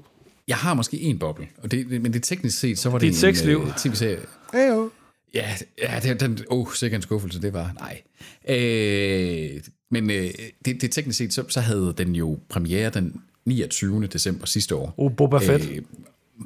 Jeg 0.48 0.56
har 0.56 0.74
måske 0.74 1.00
en 1.00 1.18
boble, 1.18 1.46
og 1.62 1.70
det, 1.70 2.02
men 2.02 2.12
det 2.12 2.22
teknisk 2.22 2.58
set, 2.58 2.78
så 2.78 2.90
var 2.90 2.98
det 2.98 3.16
sexliv. 3.16 3.60
en 3.60 3.66
øh, 3.66 3.74
tv-serie. 3.76 4.18
Ja, 4.54 4.72
jo. 4.74 4.90
Ja, 5.34 5.44
ja 5.82 6.00
det, 6.02 6.20
den, 6.20 6.38
oh, 6.50 6.66
sikkert 6.74 6.98
en 6.98 7.02
skuffelse, 7.02 7.42
det 7.42 7.52
var, 7.52 7.72
nej. 7.80 8.02
Øh, 8.48 9.60
men 9.90 10.10
øh, 10.10 10.30
det, 10.64 10.80
det 10.82 10.90
teknisk 10.90 11.18
set, 11.18 11.34
så, 11.34 11.44
så 11.48 11.60
havde 11.60 11.94
den 11.98 12.14
jo 12.14 12.38
premiere 12.48 12.90
den 12.90 13.20
29. 13.44 14.06
december 14.06 14.46
sidste 14.46 14.74
år. 14.74 14.94
Oh, 14.96 15.12
Boba 15.12 15.38
Fett. 15.38 15.70
Øh, 15.70 15.82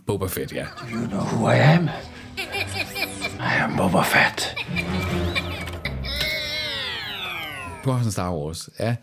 Boba 0.07 0.27
Fett, 0.27 0.53
ja. 0.53 0.67
You 0.93 1.07
know 1.07 1.21
who 1.21 1.51
I 1.51 1.59
am? 1.59 1.89
I 3.39 3.63
am 3.63 3.77
Boba 3.77 4.03
Fett. 4.03 4.57
Du 7.85 7.91
har 7.91 7.99
sådan 7.99 8.13
Star 8.13 8.35
Wars, 8.35 8.71
ja. 8.81 8.97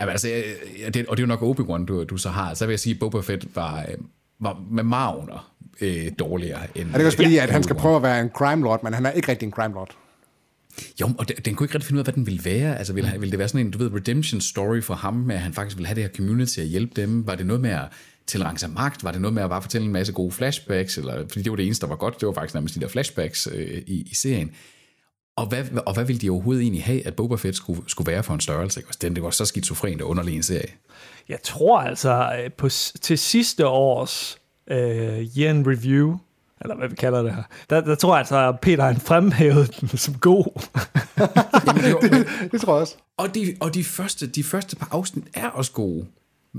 Jamen, 0.00 0.12
altså, 0.12 0.28
øh, 0.28 0.94
det, 0.94 1.06
og 1.06 1.16
det 1.16 1.22
er 1.22 1.26
jo 1.26 1.26
nok 1.26 1.42
Obi-Wan, 1.42 1.84
du, 1.86 2.04
du 2.04 2.16
så 2.16 2.28
har. 2.28 2.54
Så 2.54 2.66
vil 2.66 2.72
jeg 2.72 2.80
sige, 2.80 2.94
at 2.94 2.98
Boba 2.98 3.20
Fett 3.20 3.56
var, 3.56 3.80
øh, 3.80 3.94
var 4.40 4.62
med 4.70 4.84
marginer 4.84 5.52
øh, 5.80 6.12
dårligere 6.18 6.60
end... 6.74 6.90
Er 6.92 6.96
det 6.96 7.06
også 7.06 7.18
fordi, 7.18 7.34
ja, 7.34 7.42
at 7.42 7.50
han 7.50 7.62
skal 7.62 7.76
prøve 7.76 7.96
at 7.96 8.02
være 8.02 8.20
en 8.20 8.28
crime 8.28 8.62
lord, 8.62 8.84
men 8.84 8.94
han 8.94 9.06
er 9.06 9.10
ikke 9.10 9.28
rigtig 9.28 9.46
en 9.46 9.52
crime 9.52 9.74
lord? 9.74 9.96
Jo, 11.00 11.10
og 11.18 11.28
den, 11.28 11.36
den 11.36 11.54
kunne 11.54 11.64
ikke 11.64 11.74
rigtig 11.74 11.86
finde 11.86 11.96
ud 11.96 12.00
af, 12.00 12.04
hvad 12.04 12.14
den 12.14 12.26
ville 12.26 12.44
være. 12.44 12.78
Altså, 12.78 12.92
ville, 12.92 13.12
ville 13.18 13.30
det 13.30 13.38
være 13.38 13.48
sådan 13.48 13.66
en, 13.66 13.70
du 13.70 13.78
ved, 13.78 13.94
redemption 13.94 14.40
story 14.40 14.80
for 14.82 14.94
ham, 14.94 15.14
med 15.14 15.34
at 15.34 15.40
han 15.40 15.52
faktisk 15.52 15.76
ville 15.76 15.86
have 15.86 15.94
det 15.94 16.02
her 16.02 16.10
community 16.16 16.58
at 16.58 16.66
hjælpe 16.66 16.92
dem? 16.96 17.26
Var 17.26 17.34
det 17.34 17.46
noget 17.46 17.60
med 17.62 17.70
at 17.70 17.84
tilrang 18.26 18.60
sig 18.60 18.70
magt? 18.70 19.04
Var 19.04 19.12
det 19.12 19.20
noget 19.20 19.34
med 19.34 19.42
at 19.42 19.50
bare 19.50 19.62
fortælle 19.62 19.84
en 19.84 19.92
masse 19.92 20.12
gode 20.12 20.32
flashbacks? 20.32 20.98
Eller, 20.98 21.28
fordi 21.28 21.42
det 21.42 21.50
var 21.50 21.56
det 21.56 21.66
eneste, 21.66 21.86
der 21.86 21.88
var 21.88 21.96
godt. 21.96 22.20
Det 22.20 22.26
var 22.26 22.34
faktisk 22.34 22.54
nærmest 22.54 22.74
de 22.74 22.80
der 22.80 22.88
flashbacks 22.88 23.48
øh, 23.52 23.82
i, 23.86 24.08
i 24.10 24.14
serien. 24.14 24.50
Og 25.36 25.46
hvad, 25.46 25.64
og 25.86 25.94
hvad 25.94 26.04
ville 26.04 26.20
de 26.20 26.30
overhovedet 26.30 26.62
egentlig 26.62 26.84
have, 26.84 27.06
at 27.06 27.14
Boba 27.14 27.34
Fett 27.34 27.56
skulle, 27.56 27.82
skulle 27.86 28.12
være 28.12 28.22
for 28.22 28.34
en 28.34 28.40
størrelse? 28.40 28.80
Ikke? 28.80 28.90
Den, 29.02 29.14
det 29.14 29.22
var 29.22 29.30
så 29.30 29.44
skizofrent 29.44 30.02
og 30.02 30.08
underlig 30.08 30.36
en 30.36 30.42
serie. 30.42 30.72
Jeg 31.28 31.42
tror 31.42 31.80
altså, 31.80 32.32
øh, 32.42 32.52
på, 32.52 32.68
til 33.00 33.18
sidste 33.18 33.66
års 33.66 34.38
øh, 34.70 34.78
Year 35.38 35.70
Review, 35.70 36.18
eller 36.60 36.76
hvad 36.76 36.88
vi 36.88 36.94
kalder 36.94 37.22
det 37.22 37.34
her, 37.34 37.42
der, 37.70 37.80
der 37.80 37.94
tror 37.94 38.14
jeg 38.14 38.18
altså, 38.18 38.48
at 38.48 38.60
Peter 38.60 38.84
han 38.84 39.00
fremhævede 39.00 39.66
den 39.80 39.88
som 39.88 40.14
god. 40.14 40.62
Jamen, 41.66 41.82
det 41.82 41.94
var, 41.94 42.48
Det 42.52 42.60
tror 42.60 42.74
jeg 42.74 42.80
også. 42.80 42.96
Og, 43.16 43.34
de, 43.34 43.56
og 43.60 43.74
de, 43.74 43.84
første, 43.84 44.26
de 44.26 44.44
første 44.44 44.76
par 44.76 44.88
afsnit 44.90 45.24
er 45.34 45.48
også 45.48 45.72
gode. 45.72 46.06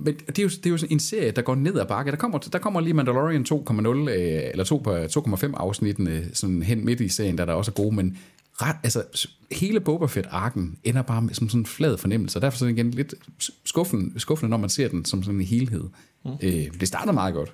Men 0.06 0.16
det 0.28 0.40
er, 0.40 0.44
jo, 0.44 0.50
det 0.50 0.66
er 0.66 0.70
jo 0.70 0.78
sådan 0.78 0.94
en 0.94 1.00
serie, 1.00 1.32
der 1.32 1.42
går 1.42 1.56
ned 1.56 1.80
ad 1.80 1.86
bakke. 1.86 2.12
Der 2.12 2.18
kommer, 2.18 2.38
der 2.38 2.60
kommer 2.60 2.82
lige 2.82 2.94
Mandalorian 2.94 3.46
2,0, 3.46 3.88
øh, 3.88 4.42
eller 4.52 4.64
2 4.64 4.78
på 4.78 4.96
2,5 4.96 5.54
afsnittene 5.54 6.24
sådan 6.34 6.64
hen 6.64 6.86
midt 6.86 7.02
i 7.02 7.10
serien, 7.10 7.38
der 7.38 7.46
der 7.46 7.54
også 7.54 7.72
er 7.72 7.76
gode, 7.76 7.96
men 7.96 8.18
ret, 8.62 8.76
altså, 8.84 9.04
hele 9.52 9.80
Boba 9.80 10.06
Fett-arken 10.06 10.78
ender 10.84 11.02
bare 11.02 11.22
med, 11.22 11.34
som 11.34 11.50
sådan 11.50 11.62
en 11.62 11.66
flad 11.66 11.98
fornemmelse, 11.98 12.38
og 12.38 12.42
derfor 12.42 12.66
er 12.66 12.68
det 12.70 12.78
igen 12.78 12.92
lidt 12.92 13.14
skuffende, 13.66 14.20
skuffende, 14.20 14.50
når 14.50 14.58
man 14.58 14.70
ser 14.70 14.88
den 14.88 15.06
som 15.06 15.24
sådan 15.24 15.40
en 15.40 15.46
helhed. 15.46 15.84
Mm. 16.26 16.32
Øh, 16.44 16.66
det 16.80 16.88
starter 16.88 17.12
meget 17.12 17.34
godt. 17.34 17.52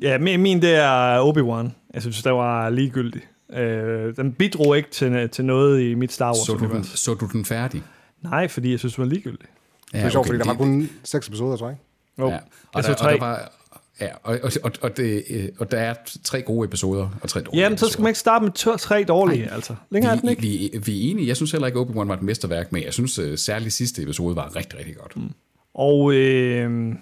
Ja, 0.00 0.18
min, 0.18 0.40
min 0.40 0.62
det 0.62 0.74
er 0.74 1.20
Obi-Wan. 1.20 1.70
Jeg 1.94 2.02
synes, 2.02 2.22
det 2.22 2.32
var 2.32 2.70
ligegyldig. 2.70 3.22
Øh, 3.52 4.16
den 4.16 4.32
bidrog 4.32 4.76
ikke 4.76 4.90
til, 4.90 5.28
til 5.28 5.44
noget 5.44 5.82
i 5.82 5.94
mit 5.94 6.12
Star 6.12 6.32
Så 6.32 6.56
du, 6.60 6.74
den, 6.74 6.84
så 6.84 7.14
du 7.14 7.28
den 7.32 7.44
færdig? 7.44 7.82
Nej, 8.22 8.48
fordi 8.48 8.70
jeg 8.70 8.78
synes, 8.78 8.94
det 8.94 9.02
var 9.02 9.08
ligegyldig. 9.08 9.46
Ja, 9.92 9.98
Det 9.98 10.06
er 10.06 10.10
sjovt, 10.10 10.26
fordi 10.26 10.38
der 10.38 10.44
var 10.44 10.54
kun 10.54 10.90
seks 11.04 11.28
episoder, 11.28 11.56
tror 11.56 11.68
jeg. 11.68 11.76
Jo, 12.18 12.26
Ja, 12.26 12.32
jeg 12.32 12.42
og, 12.74 12.82
der, 12.82 12.90
og, 12.90 12.96
tre. 12.96 13.12
der 13.12 13.18
var, 13.18 13.52
ja, 14.00 14.08
og, 14.22 14.38
og, 14.42 14.50
og, 14.62 14.72
og, 14.82 14.96
det, 14.96 15.24
øh, 15.30 15.48
og 15.58 15.70
der 15.70 15.78
er 15.78 15.94
tre 16.24 16.42
gode 16.42 16.64
episoder 16.66 17.08
og 17.22 17.28
tre 17.28 17.40
dårlige 17.40 17.62
Jamen, 17.62 17.78
så 17.78 17.88
skal 17.88 18.02
man 18.02 18.08
ikke 18.10 18.18
starte 18.18 18.44
med 18.44 18.52
to, 18.52 18.76
tre 18.76 19.04
dårlige, 19.08 19.44
Nej. 19.44 19.54
altså. 19.54 19.74
Længere 19.90 20.12
er 20.12 20.16
den 20.20 20.26
vi, 20.26 20.30
ikke. 20.30 20.42
vi, 20.42 20.78
vi 20.92 21.06
er 21.06 21.10
enige. 21.10 21.28
Jeg 21.28 21.36
synes 21.36 21.52
heller 21.52 21.66
ikke, 21.66 21.80
Obi-Wan 21.80 22.06
var 22.08 22.14
et 22.14 22.22
mesterværk, 22.22 22.72
men 22.72 22.82
jeg 22.82 22.92
synes 22.92 23.18
uh, 23.18 23.34
særligt 23.36 23.74
sidste 23.74 24.02
episode 24.02 24.36
var 24.36 24.56
rigtig, 24.56 24.78
rigtig 24.78 24.96
godt. 24.96 25.16
Mm. 25.16 25.30
Og 25.74 26.14
øh, 26.14 26.94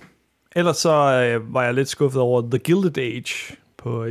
ellers 0.57 0.77
så 0.77 0.90
øh, 0.90 1.55
var 1.55 1.64
jeg 1.64 1.75
lidt 1.75 1.88
skuffet 1.88 2.23
over 2.23 2.42
The 2.51 2.59
Gilded 2.59 2.99
Age 2.99 3.57
på 3.79 3.90
HBO. 3.90 4.07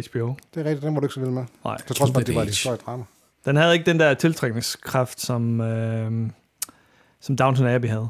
Det 0.54 0.60
er 0.60 0.64
rigtigt, 0.64 0.82
den 0.82 0.94
var 0.94 1.00
du 1.00 1.06
ikke 1.06 1.14
så 1.14 1.20
vild 1.20 1.32
med. 1.32 1.44
Nej. 1.66 1.78
Så 1.88 1.94
trods 1.94 2.12
for, 2.12 2.20
at 2.20 2.28
det 2.28 2.36
var 2.36 2.42
et 2.42 2.48
historisk 2.48 2.86
drama. 2.86 3.04
Den 3.46 3.56
havde 3.56 3.74
ikke 3.74 3.86
den 3.86 4.00
der 4.00 4.14
tiltrækningskraft, 4.14 5.22
som, 5.22 5.62
øh, 5.62 6.30
som 7.22 7.36
Downton 7.36 7.68
Abbey 7.68 7.90
havde. 7.90 8.08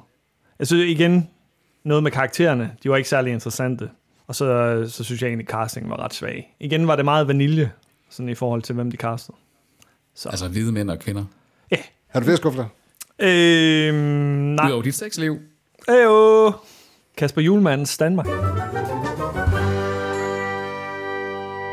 Jeg 0.63 0.67
synes 0.67 0.91
igen, 0.91 1.29
noget 1.83 2.03
med 2.03 2.11
karaktererne, 2.11 2.71
de 2.83 2.89
var 2.89 2.97
ikke 2.97 3.09
særlig 3.09 3.33
interessante. 3.33 3.89
Og 4.27 4.35
så, 4.35 4.45
så 4.89 5.03
synes 5.03 5.21
jeg 5.21 5.27
egentlig, 5.27 5.45
at 5.49 5.51
castingen 5.51 5.89
var 5.89 5.99
ret 6.03 6.13
svag. 6.13 6.55
Igen 6.59 6.87
var 6.87 6.95
det 6.95 7.05
meget 7.05 7.27
vanilje, 7.27 7.71
sådan 8.09 8.29
i 8.29 8.35
forhold 8.35 8.61
til, 8.61 8.75
hvem 8.75 8.91
de 8.91 8.97
castede. 8.97 9.37
Så. 10.15 10.29
Altså 10.29 10.47
hvide 10.47 10.71
mænd 10.71 10.89
og 10.89 10.99
kvinder. 10.99 11.23
Har 12.07 12.19
du 12.19 12.23
flere 12.23 12.37
skuffelser? 12.37 12.65
Øh, 13.19 13.93
nej. 13.93 14.67
Udover 14.67 14.81
dit 14.81 14.95
sexliv. 14.95 15.37
Ejo. 15.87 16.51
Kasper 17.17 17.41
Julemandens 17.41 17.97
Danmark. 17.97 18.25
Skal 18.25 18.35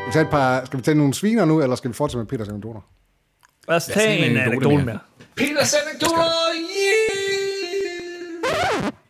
vi 0.07 0.11
tage, 0.13 0.25
et 0.25 0.31
par, 0.31 0.65
skal 0.65 0.79
vi 0.79 0.83
tage 0.83 0.95
nogle 0.97 1.13
sviner 1.13 1.45
nu, 1.45 1.61
eller 1.61 1.75
skal 1.75 1.89
vi 1.89 1.93
fortsætte 1.93 2.17
med 2.17 2.25
Peters 2.27 2.49
anekdoter? 2.49 2.81
Lad 3.67 3.77
os 3.77 3.85
tage 3.85 4.17
en 4.17 4.31
en 4.31 4.37
anekdote 4.37 4.75
mere. 4.75 4.85
mere. 4.85 4.99
Peters 5.35 5.73
anekdoter! 5.73 6.23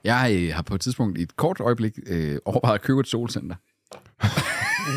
Jeg 0.03 0.35
øh, 0.35 0.55
har 0.55 0.61
på 0.61 0.75
et 0.75 0.81
tidspunkt 0.81 1.17
i 1.17 1.21
et 1.21 1.35
kort 1.35 1.59
øjeblik 1.59 1.99
øh, 2.07 2.37
overvejet 2.45 2.75
at 2.75 2.81
købe 2.81 2.99
et 2.99 3.07
solcenter. 3.07 3.55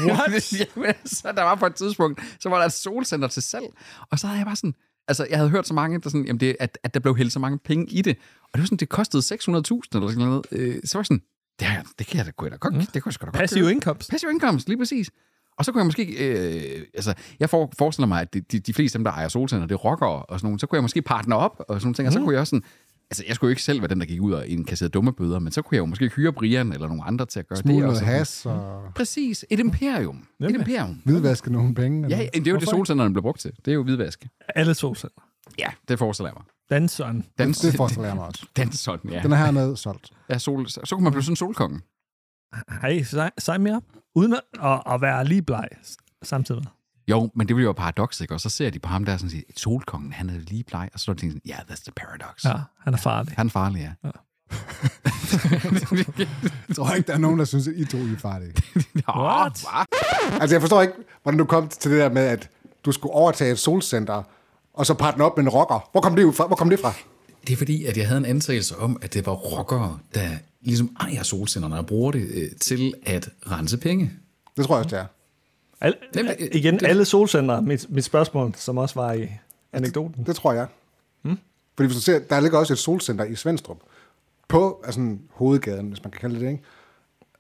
What? 0.06 0.52
Jamen, 0.60 0.94
så 1.04 1.32
der 1.36 1.42
var 1.42 1.54
på 1.54 1.66
et 1.66 1.74
tidspunkt, 1.74 2.20
så 2.40 2.48
var 2.48 2.58
der 2.58 2.64
et 2.64 2.72
solcenter 2.72 3.28
til 3.28 3.42
salg, 3.42 3.64
og 4.10 4.18
så 4.18 4.26
havde 4.26 4.38
jeg 4.38 4.46
bare 4.46 4.56
sådan, 4.56 4.74
altså 5.08 5.26
jeg 5.30 5.38
havde 5.38 5.50
hørt 5.50 5.66
så 5.66 5.74
mange, 5.74 6.00
der 6.00 6.08
sådan, 6.08 6.26
jamen 6.26 6.40
det, 6.40 6.56
at, 6.60 6.78
at 6.82 6.94
der 6.94 7.00
blev 7.00 7.16
hældt 7.16 7.32
så 7.32 7.38
mange 7.38 7.58
penge 7.58 7.86
i 7.90 8.02
det, 8.02 8.16
og 8.42 8.50
det 8.52 8.60
var 8.60 8.66
sådan, 8.66 8.78
det 8.78 8.88
kostede 8.88 9.22
600.000 9.22 9.36
eller 9.48 10.08
sådan 10.08 10.14
noget, 10.16 10.46
øh, 10.50 10.80
så 10.84 10.98
var 10.98 11.00
jeg 11.00 11.06
sådan, 11.06 11.22
det, 11.58 11.66
her, 11.66 11.82
det 11.98 12.06
kan 12.06 12.18
jeg 12.18 12.26
da, 12.26 12.30
kunne 12.30 12.46
jeg 12.46 12.52
da 12.52 12.56
godt, 12.56 12.74
mm. 12.74 12.86
det 12.86 13.02
kunne 13.02 13.10
jeg 13.10 13.14
sgu 13.14 13.24
da 13.24 13.30
godt 13.30 13.38
Passive 13.38 13.70
indkomst. 13.70 14.10
Passive 14.10 14.30
indkomst, 14.30 14.68
lige 14.68 14.78
præcis. 14.78 15.10
Og 15.58 15.64
så 15.64 15.72
kunne 15.72 15.80
jeg 15.80 15.86
måske, 15.86 16.04
øh, 16.04 16.86
altså, 16.94 17.14
jeg 17.40 17.50
for, 17.50 17.72
forestiller 17.78 18.06
mig, 18.06 18.20
at 18.20 18.34
de, 18.34 18.40
de, 18.40 18.58
de 18.58 18.74
fleste 18.74 18.96
af 18.96 18.98
dem, 18.98 19.04
der 19.04 19.10
ejer 19.10 19.28
solcenter, 19.28 19.66
det 19.66 19.74
er 19.74 19.78
rockere 19.78 20.22
og 20.22 20.38
sådan 20.38 20.46
nogle, 20.46 20.60
så 20.60 20.66
kunne 20.66 20.76
jeg 20.76 20.82
måske 20.82 21.02
partner 21.02 21.36
op 21.36 21.64
og 21.68 21.80
sådan 21.80 21.86
nogle 21.86 21.94
ting, 21.94 22.06
og 22.08 22.12
så 22.12 22.18
kunne 22.18 22.32
jeg 22.32 22.40
også 22.40 22.50
sådan, 22.50 22.64
altså, 23.10 23.24
jeg 23.26 23.34
skulle 23.36 23.48
jo 23.48 23.50
ikke 23.50 23.62
selv 23.62 23.80
være 23.80 23.88
den, 23.88 24.00
der 24.00 24.06
gik 24.06 24.20
ud 24.20 24.32
og 24.32 24.46
indkasserede 24.46 24.90
dumme 24.90 25.12
bøder, 25.12 25.38
men 25.38 25.52
så 25.52 25.62
kunne 25.62 25.76
jeg 25.76 25.80
jo 25.80 25.86
måske 25.86 26.08
hyre 26.08 26.32
Brian 26.32 26.72
eller 26.72 26.88
nogle 26.88 27.04
andre 27.04 27.26
til 27.26 27.38
at 27.40 27.48
gøre 27.48 27.56
Smule 27.58 27.82
det. 27.82 27.90
også. 27.90 28.04
has 28.04 28.46
og 28.46 28.82
Præcis, 28.94 29.44
et 29.50 29.60
imperium. 29.60 30.26
Et 30.40 30.50
imperium. 30.54 31.00
hvidvaske 31.04 31.52
nogle 31.52 31.74
penge. 31.74 32.08
Ja, 32.08 32.18
eller? 32.18 32.30
det 32.32 32.46
er 32.46 32.50
jo 32.52 32.58
det, 32.58 32.68
solcenterne 32.68 33.12
bliver 33.14 33.22
brugt 33.22 33.40
til. 33.40 33.52
Det 33.64 33.70
er 33.70 33.74
jo 33.74 33.82
hvidvask. 33.82 34.26
Alle 34.54 34.74
solceller. 34.74 35.22
Ja, 35.58 35.68
det 35.88 35.98
forestiller 35.98 36.28
jeg 36.30 36.34
mig. 36.36 36.44
Danseren. 36.70 37.24
Dans, 37.38 37.58
Det 37.58 37.74
forestiller 37.76 38.06
jeg 38.06 38.16
mig 38.16 38.26
også. 38.26 38.46
Danson, 38.56 39.00
ja. 39.10 39.20
Den 39.22 39.32
er 39.32 39.36
hernede 39.36 39.76
solgt. 39.76 40.10
ja 40.30 40.38
sol, 40.38 40.68
så, 40.68 40.80
så 40.84 40.94
kunne 40.96 41.02
man 41.04 41.12
blive 41.12 41.22
sådan 41.22 41.32
en 41.32 41.36
solkonge. 41.36 41.80
Hey, 42.82 43.02
sej, 43.02 43.30
sej 43.38 43.58
mere. 43.58 43.80
Uden 44.14 44.32
at, 44.32 44.40
at, 44.62 44.82
at 44.86 45.00
være 45.00 45.24
lige 45.24 45.42
bleg 45.42 45.68
samtidig. 46.22 46.62
Jo, 47.08 47.30
men 47.34 47.48
det 47.48 47.56
bliver 47.56 47.68
jo 47.68 47.72
paradoks, 47.72 48.20
ikke? 48.20 48.34
Og 48.34 48.40
så 48.40 48.48
ser 48.48 48.70
de 48.70 48.78
på 48.78 48.88
ham 48.88 49.04
der 49.04 49.12
og 49.12 49.18
sådan 49.18 49.30
siger, 49.30 49.42
solkongen, 49.56 50.12
han 50.12 50.30
er 50.30 50.38
lige 50.38 50.64
bleg. 50.64 50.88
Og 50.94 51.00
så 51.00 51.10
er 51.10 51.14
de 51.14 51.20
sådan, 51.20 51.40
ja, 51.46 51.50
yeah, 51.50 51.60
that's 51.60 51.82
the 51.82 51.92
paradox. 51.96 52.44
Ja, 52.44 52.54
han 52.84 52.94
er 52.94 52.98
farlig. 52.98 53.34
Han 53.36 53.46
er 53.46 53.50
farlig, 53.50 53.80
ja. 54.04 54.10
Jeg 56.68 56.76
tror 56.76 56.94
ikke, 56.94 57.06
der 57.06 57.12
er 57.14 57.18
nogen, 57.18 57.38
der 57.38 57.44
synes, 57.44 57.68
at 57.68 57.74
I 57.76 57.84
to 57.84 57.98
er 57.98 58.16
farlige. 58.18 58.52
What? 59.08 59.64
Altså, 60.40 60.54
jeg 60.54 60.60
forstår 60.60 60.82
ikke, 60.82 60.94
hvordan 61.22 61.38
du 61.38 61.44
kom 61.44 61.68
til 61.68 61.90
det 61.90 62.00
der 62.00 62.10
med, 62.10 62.22
at 62.22 62.50
du 62.84 62.92
skulle 62.92 63.14
overtage 63.14 63.52
et 63.52 63.58
solcenter, 63.58 64.22
og 64.74 64.86
så 64.86 64.94
partner 64.94 65.24
op 65.24 65.36
med 65.36 65.44
en 65.44 65.48
rocker. 65.48 65.88
Hvor 65.92 66.00
kom 66.00 66.16
det, 66.16 66.34
fra? 66.34 66.46
Hvor 66.46 66.56
kom 66.56 66.70
det 66.70 66.80
fra? 66.80 66.92
Det 67.46 67.52
er 67.52 67.56
fordi, 67.56 67.84
at 67.84 67.96
jeg 67.96 68.06
havde 68.06 68.18
en 68.18 68.24
antagelse 68.24 68.78
om, 68.78 68.98
at 69.02 69.14
det 69.14 69.26
var 69.26 69.32
rockere, 69.32 69.98
der 70.14 70.28
ligesom 70.60 70.96
ejer 71.00 71.22
solcellerne 71.22 71.78
og 71.78 71.86
bruger 71.86 72.12
det 72.12 72.28
øh, 72.34 72.50
til 72.60 72.94
at 73.06 73.28
rense 73.50 73.78
penge. 73.78 74.12
Det 74.56 74.64
tror 74.64 74.76
jeg 74.76 74.84
også, 74.84 74.96
det 74.96 75.02
er. 75.02 75.06
Al, 75.84 75.94
Jamen, 76.16 76.32
øh, 76.40 76.48
igen, 76.52 76.74
det- 76.74 76.86
alle 76.86 77.04
solcenter, 77.04 77.60
mit, 77.60 77.86
mit 77.88 78.04
spørgsmål, 78.04 78.52
som 78.56 78.78
også 78.78 78.94
var 79.00 79.12
i 79.12 79.28
anekdoten. 79.72 80.24
Det 80.26 80.36
tror 80.36 80.52
jeg. 80.52 80.66
Hmm? 81.22 81.38
Fordi 81.76 81.86
hvis 81.86 81.96
du 81.96 82.02
ser, 82.02 82.18
der 82.18 82.40
ligger 82.40 82.58
også 82.58 82.72
et 82.72 82.78
solcenter 82.78 83.24
i 83.24 83.34
Svendstrup. 83.34 83.76
På 84.48 84.82
altså, 84.84 85.16
hovedgaden, 85.32 85.88
hvis 85.88 86.04
man 86.04 86.10
kan 86.10 86.20
kalde 86.20 86.34
det 86.34 86.42
det, 86.42 86.48
ikke? 86.50 86.62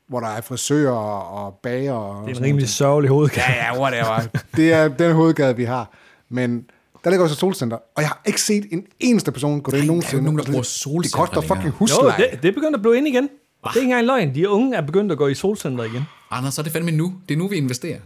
Hvor 0.08 0.20
der 0.20 0.26
er 0.28 0.40
frisører 0.40 0.92
og 0.92 1.54
bager. 1.62 1.92
Og 1.92 2.28
Det 2.28 2.34
er 2.36 2.38
en 2.40 2.44
rimelig 2.44 2.68
sørgelig 2.68 3.08
hovedgave. 3.10 3.44
Ja, 3.48 3.64
ja, 3.74 3.80
whatever. 3.80 4.20
det 4.56 4.72
er 4.72 4.88
den 4.88 5.12
hovedgade, 5.14 5.56
vi 5.56 5.64
har. 5.64 5.90
Men 6.28 6.66
der 7.04 7.10
ligger 7.10 7.22
også 7.24 7.34
et 7.34 7.38
solcenter, 7.38 7.76
og 7.76 8.02
jeg 8.02 8.08
har 8.08 8.20
ikke 8.26 8.40
set 8.40 8.66
en 8.72 8.86
eneste 9.00 9.32
person 9.32 9.60
gå 9.60 9.70
derind 9.70 9.80
der 9.80 9.82
er 9.82 9.86
jo 9.86 9.92
nogensinde. 9.92 10.24
nogen, 10.24 10.38
der 10.38 10.44
bruger 10.44 10.58
Det 10.60 10.66
solcenter 10.66 11.18
koster 11.18 11.40
længere. 11.40 11.56
fucking 11.56 11.72
Jo, 11.72 11.78
husleje. 11.78 12.16
det, 12.30 12.42
det 12.42 12.48
er 12.48 12.52
begyndt 12.52 12.74
at 12.76 12.82
blive 12.82 12.96
ind 12.96 13.08
igen. 13.08 13.22
Det 13.22 13.30
er 13.64 13.76
ikke 13.76 13.84
engang 13.84 14.06
løgn. 14.06 14.34
De 14.34 14.48
unge 14.48 14.76
er 14.76 14.80
begyndt 14.80 15.12
at 15.12 15.18
gå 15.18 15.26
i 15.28 15.34
solcenter 15.34 15.84
igen. 15.84 16.02
Anders, 16.30 16.54
så 16.54 16.60
er 16.60 16.62
det 16.62 16.72
fandme 16.72 16.90
nu. 16.90 17.14
Det 17.28 17.34
er 17.34 17.38
nu, 17.38 17.48
vi 17.48 17.56
investerer. 17.56 17.98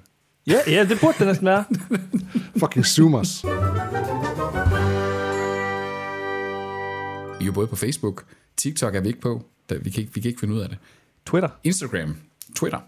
Ja, 0.46 0.59
ja 0.66 0.85
det 0.85 0.98
burde 1.01 1.18
det 1.18 1.27
næsten 1.27 1.46
være. 1.46 1.64
Fucking 2.61 2.87
zoomers. 2.87 3.44
Vi 7.38 7.44
er 7.44 7.46
jo 7.46 7.53
både 7.53 7.66
på 7.66 7.77
Facebook. 7.77 8.24
TikTok 8.57 8.94
er 8.94 9.01
vi 9.01 9.09
ikke 9.09 9.20
på. 9.20 9.42
Da- 9.70 9.77
Vi 9.83 9.90
kan 9.90 10.01
ikke, 10.01 10.14
vi 10.14 10.20
kan 10.20 10.29
ikke 10.29 10.40
finde 10.40 10.55
ud 10.55 10.61
af 10.61 10.68
det. 10.68 10.79
Twitter. 11.27 11.48
Instagram. 11.64 12.16
Twitter. 12.57 12.79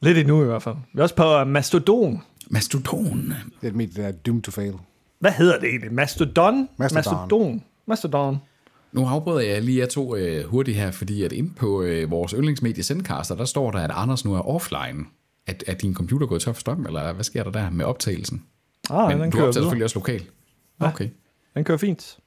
Lidt 0.00 0.18
endnu 0.18 0.42
i 0.42 0.46
hvert 0.46 0.62
fald. 0.62 0.74
Vi 0.92 0.98
er 0.98 1.02
også 1.02 1.14
på 1.14 1.40
uh, 1.40 1.46
Mastodon. 1.46 2.22
Mastodon. 2.50 3.34
Det 3.60 3.68
er 3.82 3.86
der 3.96 4.06
er 4.06 4.12
doomed 4.12 4.42
to 4.42 4.50
fail. 4.50 4.72
Hvad 5.18 5.32
hedder 5.32 5.58
det 5.60 5.68
egentlig? 5.68 5.92
Mastodon? 5.92 6.68
Mastodon. 6.76 7.04
Mastodon. 7.04 7.62
Mastodon. 7.86 8.38
Nu 8.92 9.06
afbryder 9.06 9.40
jeg 9.40 9.62
lige 9.62 9.78
jer 9.78 9.86
to 9.86 10.16
øh, 10.16 10.44
hurtigt 10.44 10.76
her, 10.76 10.90
fordi 10.90 11.22
at 11.22 11.32
inde 11.32 11.50
på 11.56 11.82
øh, 11.82 12.10
vores 12.10 12.32
yndlingsmedie 12.32 12.82
Sendcaster, 12.82 13.34
der 13.34 13.44
står 13.44 13.70
der, 13.70 13.78
at 13.78 13.90
Anders 13.94 14.24
nu 14.24 14.34
er 14.34 14.48
offline. 14.48 15.04
At, 15.48 15.64
at 15.66 15.82
din 15.82 15.94
computer 15.94 16.26
er 16.26 16.28
gået 16.28 16.42
tør 16.42 16.52
for 16.52 16.60
strøm, 16.60 16.86
eller 16.86 17.12
hvad 17.12 17.24
sker 17.24 17.42
der 17.42 17.50
der 17.50 17.70
med 17.70 17.84
optagelsen? 17.84 18.44
Ah, 18.90 19.08
Men 19.08 19.20
den 19.20 19.30
du 19.30 19.36
kører 19.36 19.46
optager 19.46 19.62
selvfølgelig 19.62 19.84
også 19.84 19.98
lokal. 19.98 20.24
Okay. 20.80 21.08
Den 21.54 21.64
kører 21.64 21.78
fint. 21.78 22.18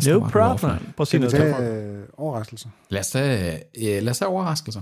Står 0.00 0.12
No 0.12 0.16
er 0.18 0.28
problem. 0.56 0.92
Prøv 0.96 1.02
at 1.02 1.08
sige 1.08 1.20
noget. 1.20 1.34
tage 1.34 1.72
øh, 1.72 2.02
overraskelser? 2.16 2.68
Lad 2.88 3.00
os 3.00 3.10
tage, 3.10 3.54
øh, 3.56 4.02
lad 4.02 4.08
os 4.08 4.18
tage 4.18 4.28
overraskelser. 4.28 4.80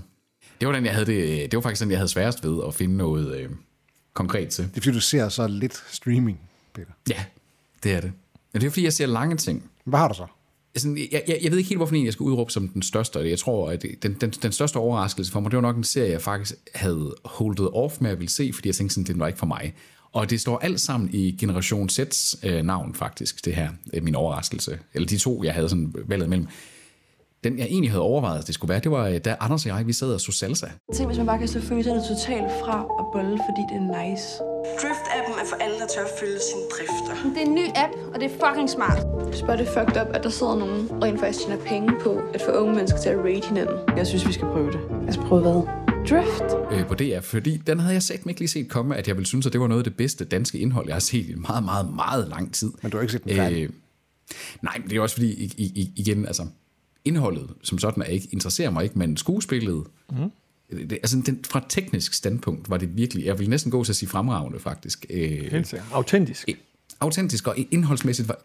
Det 0.59 0.67
var 0.67 0.73
den, 0.73 0.85
jeg 0.85 0.93
havde 0.93 1.05
det, 1.05 1.51
det 1.51 1.57
var 1.57 1.61
faktisk 1.61 1.81
den, 1.81 1.91
jeg 1.91 1.99
havde 1.99 2.07
sværest 2.09 2.43
ved 2.43 2.63
at 2.67 2.73
finde 2.73 2.97
noget 2.97 3.37
øh, 3.37 3.49
konkret 4.13 4.49
til. 4.49 4.63
Det 4.63 4.77
er 4.77 4.81
fordi, 4.81 4.95
du 4.95 5.01
ser 5.01 5.29
så 5.29 5.47
lidt 5.47 5.83
streaming, 5.91 6.39
Peter. 6.73 6.91
Ja, 7.09 7.25
det 7.83 7.93
er 7.93 8.01
det. 8.01 8.11
Men 8.53 8.61
det 8.61 8.67
er 8.67 8.71
fordi, 8.71 8.83
jeg 8.83 8.93
ser 8.93 9.05
lange 9.05 9.37
ting. 9.37 9.69
Hvad 9.83 9.99
har 9.99 10.07
du 10.07 10.13
så? 10.13 10.25
Sådan, 10.81 10.97
jeg, 11.11 11.23
jeg, 11.27 11.39
jeg 11.43 11.51
ved 11.51 11.57
ikke 11.57 11.69
helt, 11.69 11.79
hvorfor 11.79 11.95
jeg 12.03 12.13
skal 12.13 12.23
udråbe 12.23 12.51
som 12.51 12.67
den 12.67 12.81
største. 12.81 13.17
og 13.17 13.29
Jeg 13.29 13.39
tror, 13.39 13.69
at 13.69 13.85
den, 14.03 14.13
den, 14.21 14.29
den 14.29 14.51
største 14.51 14.77
overraskelse 14.77 15.31
for 15.31 15.39
mig, 15.39 15.51
det 15.51 15.57
var 15.57 15.61
nok 15.61 15.77
en 15.77 15.83
serie, 15.83 16.11
jeg 16.11 16.21
faktisk 16.21 16.55
havde 16.75 17.15
holdet 17.25 17.69
off 17.73 18.01
med 18.01 18.11
at 18.11 18.19
ville 18.19 18.31
se, 18.31 18.51
fordi 18.53 18.67
jeg 18.69 18.75
tænkte 18.75 18.93
sådan, 18.93 19.07
det 19.07 19.19
var 19.19 19.27
ikke 19.27 19.39
for 19.39 19.45
mig. 19.45 19.73
Og 20.13 20.29
det 20.29 20.41
står 20.41 20.57
alt 20.57 20.81
sammen 20.81 21.09
i 21.13 21.31
Generation 21.39 21.89
Z's 21.89 22.47
øh, 22.47 22.63
navn, 22.65 22.95
faktisk, 22.95 23.45
det 23.45 23.55
her, 23.55 23.69
øh, 23.93 24.03
min 24.03 24.15
overraskelse. 24.15 24.79
Eller 24.93 25.07
de 25.07 25.17
to, 25.17 25.43
jeg 25.43 25.53
havde 25.53 25.69
sådan 25.69 25.93
valget 26.07 26.29
mellem. 26.29 26.47
Den, 27.43 27.59
jeg 27.59 27.65
egentlig 27.65 27.91
havde 27.91 28.01
overvejet, 28.01 28.39
at 28.39 28.47
det 28.47 28.55
skulle 28.55 28.69
være, 28.69 28.79
det 28.79 28.91
var, 28.91 29.07
øh, 29.07 29.17
da 29.25 29.35
Anders 29.39 29.65
og 29.65 29.77
jeg, 29.77 29.87
vi 29.87 29.93
sad 29.93 30.13
og 30.13 30.21
så 30.21 30.31
salsa. 30.31 30.67
Tænk, 30.95 31.07
hvis 31.07 31.17
man 31.17 31.25
bare 31.25 31.39
kan 31.39 31.47
så 31.47 31.61
følelserne 31.61 32.01
totalt 32.07 32.51
fra 32.61 32.85
og 32.99 33.05
bolle, 33.13 33.37
fordi 33.47 33.61
det 33.69 33.77
er 33.81 33.87
nice. 34.03 34.27
Drift-appen 34.81 35.35
er 35.41 35.45
for 35.49 35.55
alle, 35.63 35.75
der 35.79 35.87
tør 35.95 36.03
at 36.03 36.13
følge 36.19 36.39
sine 36.49 36.63
drifter. 36.73 37.29
Det 37.33 37.41
er 37.43 37.45
en 37.45 37.55
ny 37.55 37.65
app, 37.75 37.93
og 38.13 38.19
det 38.19 38.25
er 38.31 38.35
fucking 38.47 38.69
smart. 38.69 38.99
Bare, 39.41 39.57
det 39.57 39.67
fucked 39.67 40.01
up, 40.01 40.07
at 40.13 40.23
der 40.23 40.29
sidder 40.29 40.55
nogen 40.55 40.89
og 40.89 41.03
rent 41.03 41.19
faktisk 41.19 41.45
tjener 41.45 41.65
penge 41.65 41.93
på 42.01 42.21
at 42.33 42.41
få 42.41 42.51
unge 42.51 42.75
mennesker 42.75 42.99
til 42.99 43.09
at 43.09 43.17
rate 43.17 43.47
hinanden. 43.47 43.97
Jeg 43.97 44.07
synes, 44.07 44.27
vi 44.27 44.33
skal 44.33 44.47
prøve 44.47 44.71
det. 44.71 44.79
Altså 45.05 45.21
prøve 45.21 45.41
hvad? 45.41 45.61
Drift? 46.09 46.43
øh, 46.71 46.87
på 46.87 46.93
DR, 46.95 47.19
fordi 47.21 47.57
den 47.57 47.79
havde 47.79 47.93
jeg 47.93 48.03
sagt 48.03 48.25
ikke 48.27 48.39
lige 48.39 48.49
set 48.49 48.69
komme, 48.69 48.95
at 48.95 49.07
jeg 49.07 49.15
ville 49.15 49.27
synes, 49.27 49.45
at 49.45 49.53
det 49.53 49.61
var 49.61 49.67
noget 49.67 49.79
af 49.79 49.83
det 49.83 49.97
bedste 49.97 50.25
danske 50.25 50.59
indhold, 50.59 50.85
jeg 50.87 50.95
har 50.95 50.99
set 50.99 51.29
i 51.29 51.35
meget, 51.35 51.63
meget, 51.63 51.93
meget 51.95 52.27
lang 52.27 52.53
tid. 52.53 52.71
Men 52.81 52.91
du 52.91 52.97
har 52.97 53.01
ikke 53.01 53.11
set 53.11 53.23
den 53.23 53.35
færdig? 53.35 53.63
Øh, 53.63 53.69
nej, 54.61 54.77
men 54.79 54.89
det 54.89 54.97
er 54.97 55.01
også 55.01 55.15
fordi, 55.15 55.31
i, 55.33 55.53
i, 55.57 55.91
igen, 55.95 56.25
altså, 56.25 56.45
indholdet 57.05 57.49
som 57.63 57.79
sådan 57.79 58.03
er 58.03 58.07
ikke, 58.07 58.27
interesserer 58.31 58.69
mig 58.69 58.83
ikke, 58.83 58.99
men 58.99 59.17
skuespillet, 59.17 59.83
mm. 60.11 60.31
det, 60.69 60.91
altså 60.91 61.21
den, 61.25 61.39
fra 61.47 61.59
et 61.59 61.65
teknisk 61.69 62.13
standpunkt 62.13 62.69
var 62.69 62.77
det 62.77 62.97
virkelig, 62.97 63.25
jeg 63.25 63.39
vil 63.39 63.49
næsten 63.49 63.71
gå 63.71 63.83
til 63.83 63.91
at 63.91 63.95
sige 63.95 64.09
fremragende 64.09 64.59
faktisk. 64.59 65.05
Øh, 65.09 65.51
Helt 65.51 65.67
sikkert. 65.67 65.87
Autentisk. 65.91 66.49
øh, 66.49 66.55
autentisk 66.99 67.47
og 67.47 67.55
indholdsmæssigt 67.71 68.27
var, 68.27 68.39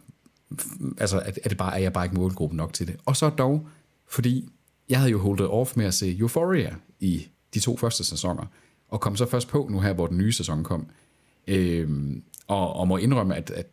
altså 0.99 1.17
er, 1.19 1.31
er, 1.45 1.49
det 1.49 1.59
bare, 1.59 1.75
er 1.75 1.79
jeg 1.79 1.93
bare 1.93 2.05
ikke 2.05 2.17
målgruppen 2.17 2.57
nok 2.57 2.73
til 2.73 2.87
det. 2.87 2.97
Og 3.07 3.17
så 3.17 3.29
dog, 3.31 3.67
fordi 4.09 4.49
jeg 4.89 4.99
havde 4.99 5.11
jo 5.11 5.19
holdt 5.19 5.41
off 5.41 5.77
med 5.77 5.87
at 5.87 5.95
se 5.95 6.19
Euphoria 6.19 6.75
i 7.01 7.27
de 7.55 7.61
to 7.61 7.77
første 7.77 8.05
sæsoner, 8.05 8.45
og 8.89 9.01
kom 9.01 9.17
så 9.17 9.27
først 9.27 9.49
på 9.49 9.67
nu 9.71 9.81
her, 9.81 9.93
hvor 9.93 10.07
den 10.07 10.19
nye 10.19 10.33
sæson 10.33 10.65
kom. 10.65 10.87
Øhm, 11.47 12.23
og, 12.47 12.73
og 12.77 12.89
må 12.89 12.97
indrømme, 12.97 13.37
at, 13.37 13.51
at 13.51 13.67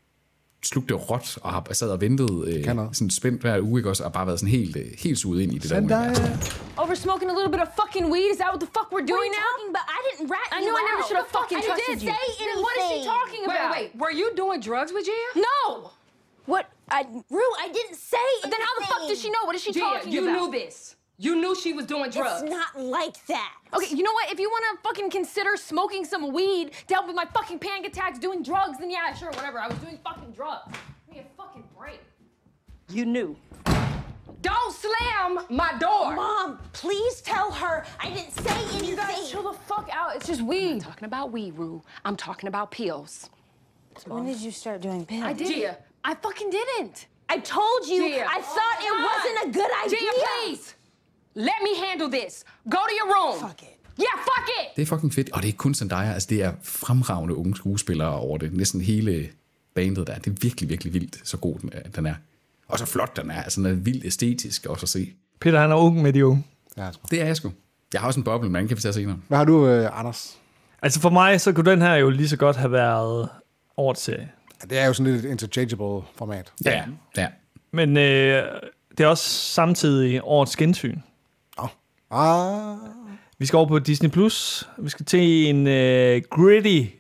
slugte 0.64 0.94
det 0.94 1.10
råt, 1.12 1.38
og 1.42 1.50
har 1.54 1.68
sad 1.74 1.90
og 1.90 2.02
ventet 2.02 2.32
øh, 2.48 2.64
sådan 2.94 3.10
spændt 3.10 3.42
hver 3.42 3.62
uge, 3.62 3.80
ikke 3.80 3.90
også, 3.90 4.04
og 4.04 4.14
bare 4.14 4.28
været 4.28 4.40
sådan 4.40 4.52
helt, 4.60 4.76
øh, 4.76 4.86
helt 4.98 5.18
suget 5.20 5.42
ind 5.44 5.52
i 5.54 5.58
det 5.58 5.70
der 5.70 5.78
univers. 5.78 6.20
Over 6.78 6.96
smoking 6.96 7.30
a 7.32 7.36
little 7.40 7.52
bit 7.56 7.62
of 7.66 7.70
fucking 7.82 8.06
weed? 8.14 8.28
Is 8.34 8.38
that 8.42 8.50
what 8.54 8.62
the 8.66 8.72
fuck 8.78 8.88
we're 8.96 9.10
doing 9.16 9.32
now? 9.44 9.52
But 9.78 9.86
I 9.98 10.00
didn't 10.08 10.28
rat 10.36 10.50
I 10.52 10.58
you 10.60 10.66
knew 10.66 10.76
I 10.82 10.84
never 10.92 11.04
should 11.08 11.20
have 11.22 11.30
The 11.32 11.38
fuck? 11.38 11.48
fucking 11.50 11.62
I 11.62 11.68
trusted 11.70 11.86
didn't 11.88 12.04
you. 12.08 12.12
say 12.16 12.24
Then 12.42 12.58
what 12.66 12.76
is 12.80 12.84
she 12.92 12.96
anything. 12.96 13.14
talking 13.16 13.44
Wait, 13.52 13.60
about? 13.62 13.72
wait, 13.76 13.88
were 14.02 14.14
you 14.22 14.28
doing 14.42 14.58
drugs 14.70 14.92
with 14.96 15.04
Gia? 15.10 15.28
No! 15.50 15.60
What? 16.46 16.70
I, 16.90 17.04
Rue, 17.30 17.52
I 17.60 17.70
didn't 17.72 17.96
say 17.96 18.18
anything. 18.18 18.52
Then 18.52 18.60
how 18.62 18.80
the 18.80 18.86
fuck 18.86 19.08
does 19.08 19.22
she 19.22 19.30
know? 19.30 19.44
What 19.46 19.56
is 19.56 19.64
she 19.64 19.72
Gia, 19.72 19.80
talking 19.80 20.12
you 20.12 20.24
about? 20.24 20.34
You 20.34 20.52
knew 20.52 20.52
this. 20.52 20.96
You 21.18 21.36
knew 21.36 21.56
she 21.56 21.74
was 21.74 21.86
doing 21.86 22.12
drugs. 22.12 22.42
It's 22.42 22.52
not 22.52 22.78
like 22.80 23.26
that. 23.28 23.54
Okay, 23.74 23.96
you 23.96 24.04
know 24.04 24.12
what? 24.12 24.32
If 24.32 24.40
you 24.40 24.50
want 24.50 24.66
to 24.72 24.84
fucking 24.84 25.10
consider 25.10 25.56
smoking 25.56 26.04
some 26.04 26.34
weed 26.34 26.72
to 26.88 26.94
help 26.94 27.08
with 27.08 27.16
my 27.16 27.26
fucking 27.26 27.60
panic 27.60 27.88
attacks, 27.88 28.20
doing 28.20 28.44
drugs, 28.44 28.78
then 28.80 28.90
yeah, 28.92 29.14
sure, 29.14 29.32
whatever. 29.32 29.60
I 29.60 29.68
was 29.68 29.78
doing 29.78 29.98
fucking 30.04 30.32
drugs. 30.32 30.76
Give 31.08 31.16
me 31.16 31.22
a 31.22 31.42
fucking 31.42 31.64
break. 31.78 32.02
You 32.90 33.06
knew. 33.06 33.36
Don't 34.42 34.76
slam 34.76 35.40
my 35.50 35.76
door. 35.80 36.16
Mom, 36.16 36.60
please 36.74 37.22
tell 37.22 37.50
her 37.52 37.86
I 38.00 38.10
didn't 38.10 38.32
say 38.32 38.54
anything. 38.54 38.90
You 38.90 38.96
guys 38.96 39.10
anything. 39.16 39.32
chill 39.32 39.52
the 39.52 39.58
fuck 39.58 39.90
out. 39.92 40.16
It's 40.16 40.28
just 40.28 40.42
weed. 40.42 40.82
talking 40.82 41.06
about 41.06 41.32
weed, 41.32 41.56
Rue. 41.56 41.82
I'm 42.04 42.16
talking 42.16 42.48
about 42.48 42.70
pills. 42.72 43.30
When 44.06 44.26
did 44.26 44.40
you 44.40 44.52
start 44.52 44.82
doing 44.82 45.06
pills? 45.06 45.24
I 45.24 45.34
did. 45.34 45.48
Gia. 45.48 45.78
I 46.10 46.14
fucking 46.26 46.50
didn't. 46.60 46.98
I 47.36 47.38
told 47.56 47.82
you 47.92 48.00
Gia. 48.10 48.24
I 48.38 48.40
thought 48.56 48.78
it 48.88 48.94
God. 48.96 49.08
wasn't 49.10 49.38
a 49.46 49.48
good 49.60 49.72
idea. 49.86 50.00
Gia, 50.00 50.26
please. 50.26 50.66
Let 51.50 51.60
me 51.68 51.72
handle 51.86 52.10
this. 52.20 52.34
Go 52.76 52.82
to 52.90 52.94
your 53.00 53.08
room. 53.16 53.36
Fuck 53.48 53.62
it. 53.70 53.76
Yeah, 54.06 54.16
fuck 54.30 54.48
it. 54.60 54.68
Det 54.76 54.82
er 54.82 54.86
fucking 54.86 55.14
fedt, 55.14 55.30
og 55.34 55.38
det 55.38 55.44
er 55.44 55.48
ikke 55.48 55.58
kun 55.58 55.74
Zendaya, 55.74 56.14
altså 56.14 56.28
det 56.30 56.44
er 56.44 56.54
fremragende 56.64 57.36
unge 57.36 57.56
skuespillere 57.56 58.16
over 58.20 58.38
det. 58.38 58.54
Næsten 58.54 58.82
hele 58.82 59.30
bandet 59.76 60.08
der. 60.08 60.18
Det 60.18 60.32
er 60.32 60.36
virkelig, 60.42 60.70
virkelig 60.70 60.94
vildt, 60.94 61.20
så 61.24 61.38
god 61.38 61.60
den 61.60 61.70
er. 61.74 61.82
Den 61.90 62.06
er. 62.06 62.16
Og 62.68 62.80
så 62.80 62.86
flot 62.86 63.16
den 63.18 63.32
er. 63.32 63.44
Altså 63.44 63.62
den 63.62 63.70
er 63.70 63.74
vildt 63.74 64.06
æstetisk 64.06 64.66
også 64.66 64.84
at 64.84 64.90
se. 64.90 65.14
Peter, 65.40 65.60
han 65.60 65.72
er 65.72 65.76
ung 65.76 66.02
med 66.02 66.14
de 66.14 66.26
unge. 66.26 66.46
Ja, 66.78 66.84
jeg 66.84 66.94
tror. 66.94 67.02
Det 67.12 67.22
er 67.22 67.26
jeg 67.26 67.36
sgu. 67.36 67.52
Jeg 67.94 68.02
har 68.02 68.08
også 68.08 68.20
en 68.20 68.24
boble, 68.24 68.50
men 68.50 68.60
den 68.60 68.68
kan 68.68 68.78
vi 68.78 68.82
tage 68.82 68.94
senere. 68.94 69.18
Hvad 69.28 69.38
har 69.38 69.46
du, 69.46 69.68
øh, 69.68 70.00
Anders? 70.00 70.38
Altså 70.82 71.00
for 71.02 71.10
mig, 71.10 71.42
så 71.42 71.54
kunne 71.54 71.72
den 71.72 71.82
her 71.82 71.96
jo 71.96 72.10
lige 72.10 72.30
så 72.30 72.38
godt 72.38 72.56
have 72.56 72.72
været 72.72 73.30
årets 73.78 74.02
serie. 74.02 74.32
Ja, 74.62 74.68
Det 74.70 74.80
er 74.80 74.86
jo 74.86 74.94
sådan 74.94 75.14
lidt 75.14 75.26
et 75.26 75.32
interchangeable 75.32 76.08
format. 76.16 76.54
Ja, 76.66 76.84
ja. 77.18 77.28
Men 77.72 77.98
øh, 77.98 78.44
det 78.98 79.04
er 79.04 79.08
også 79.08 79.30
samtidig 79.30 80.22
årets 80.24 80.56
gensyn. 80.56 81.00
Ah, 82.12 82.78
Vi 83.38 83.46
skal 83.46 83.58
over 83.58 83.68
på 83.68 83.80
Disney+. 83.80 84.10
Plus. 84.10 84.70
Vi 84.78 84.90
skal 84.90 85.06
til 85.06 85.48
en 85.50 85.68
øh, 85.68 86.22
gritty 86.30 86.96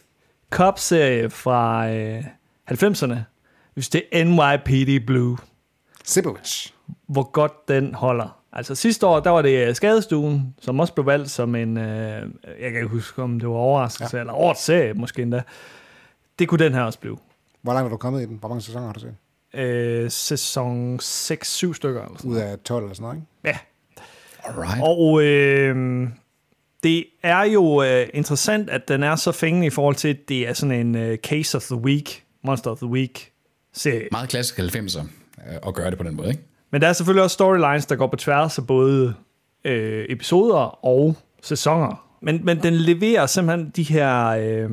cop-serie 0.49 1.29
fra 1.29 1.89
øh, 1.89 2.23
90'erne. 2.71 3.15
Vi 3.75 3.81
skal 3.81 4.03
til 4.11 4.27
NYPD 4.27 5.05
Blue. 5.05 5.37
Sipowicz. 6.03 6.71
Hvor 7.07 7.23
godt 7.23 7.67
den 7.67 7.93
holder. 7.95 8.39
Altså 8.53 8.75
sidste 8.75 9.07
år, 9.07 9.19
der 9.19 9.29
var 9.29 9.41
det 9.41 9.67
øh, 9.67 9.75
Skadestuen, 9.75 10.55
som 10.61 10.79
også 10.79 10.93
blev 10.93 11.05
valgt 11.05 11.29
som 11.31 11.55
en, 11.55 11.77
øh, 11.77 12.29
jeg 12.43 12.71
kan 12.71 12.75
ikke 12.75 12.87
huske, 12.87 13.23
om 13.23 13.39
det 13.39 13.49
var 13.49 13.55
overraskelse, 13.55 14.17
ja. 14.17 14.21
eller 14.21 14.33
årets 14.33 14.63
serie 14.63 14.93
måske 14.93 15.21
endda. 15.21 15.41
Det 16.39 16.47
kunne 16.47 16.65
den 16.65 16.73
her 16.73 16.81
også 16.81 16.99
blive. 16.99 17.17
Hvor 17.65 17.73
langt 17.73 17.85
er 17.85 17.89
du 17.89 17.97
kommet 17.97 18.21
i 18.21 18.25
den? 18.25 18.37
Hvor 18.39 18.49
mange 18.49 18.61
sæsoner 18.61 18.85
har 18.85 18.93
du 18.93 18.99
set? 18.99 19.15
Øh, 19.53 20.11
sæson 20.11 20.99
6-7 20.99 21.73
stykker. 21.73 22.01
Eller 22.01 22.17
sådan. 22.17 22.31
Ud 22.31 22.37
af 22.37 22.59
12 22.59 22.83
eller 22.83 22.95
sådan 22.95 23.03
noget, 23.03 23.17
ikke? 23.17 23.27
Ja, 23.43 23.57
Alright. 24.43 24.83
Og 24.83 25.23
øh, 25.23 26.07
det 26.83 27.05
er 27.23 27.43
jo 27.43 27.83
øh, 27.83 28.07
interessant, 28.13 28.69
at 28.69 28.87
den 28.87 29.03
er 29.03 29.15
så 29.15 29.31
fængende 29.31 29.67
i 29.67 29.69
forhold 29.69 29.95
til, 29.95 30.07
at 30.07 30.29
det 30.29 30.47
er 30.47 30.53
sådan 30.53 30.87
en 30.87 30.95
øh, 30.95 31.17
Case 31.17 31.57
of 31.57 31.63
the 31.63 31.75
Week, 31.75 32.23
Monster 32.43 32.71
of 32.71 32.77
the 32.77 32.87
Week 32.87 33.31
serie. 33.73 34.07
Meget 34.11 34.29
klassisk 34.29 34.59
90'er 34.59 34.99
øh, 34.99 35.55
at 35.67 35.73
gøre 35.73 35.89
det 35.89 35.97
på 35.97 36.03
den 36.03 36.15
måde, 36.15 36.29
ikke? 36.29 36.43
Men 36.71 36.81
der 36.81 36.87
er 36.87 36.93
selvfølgelig 36.93 37.23
også 37.23 37.33
storylines, 37.33 37.85
der 37.85 37.95
går 37.95 38.07
på 38.07 38.15
tværs 38.15 38.57
af 38.57 38.67
både 38.67 39.13
øh, 39.63 40.05
episoder 40.09 40.85
og 40.85 41.15
sæsoner. 41.41 42.07
Men, 42.21 42.45
men 42.45 42.63
den 42.63 42.73
leverer 42.73 43.25
simpelthen 43.25 43.69
de 43.75 43.83
her 43.83 44.27
øh, 44.27 44.69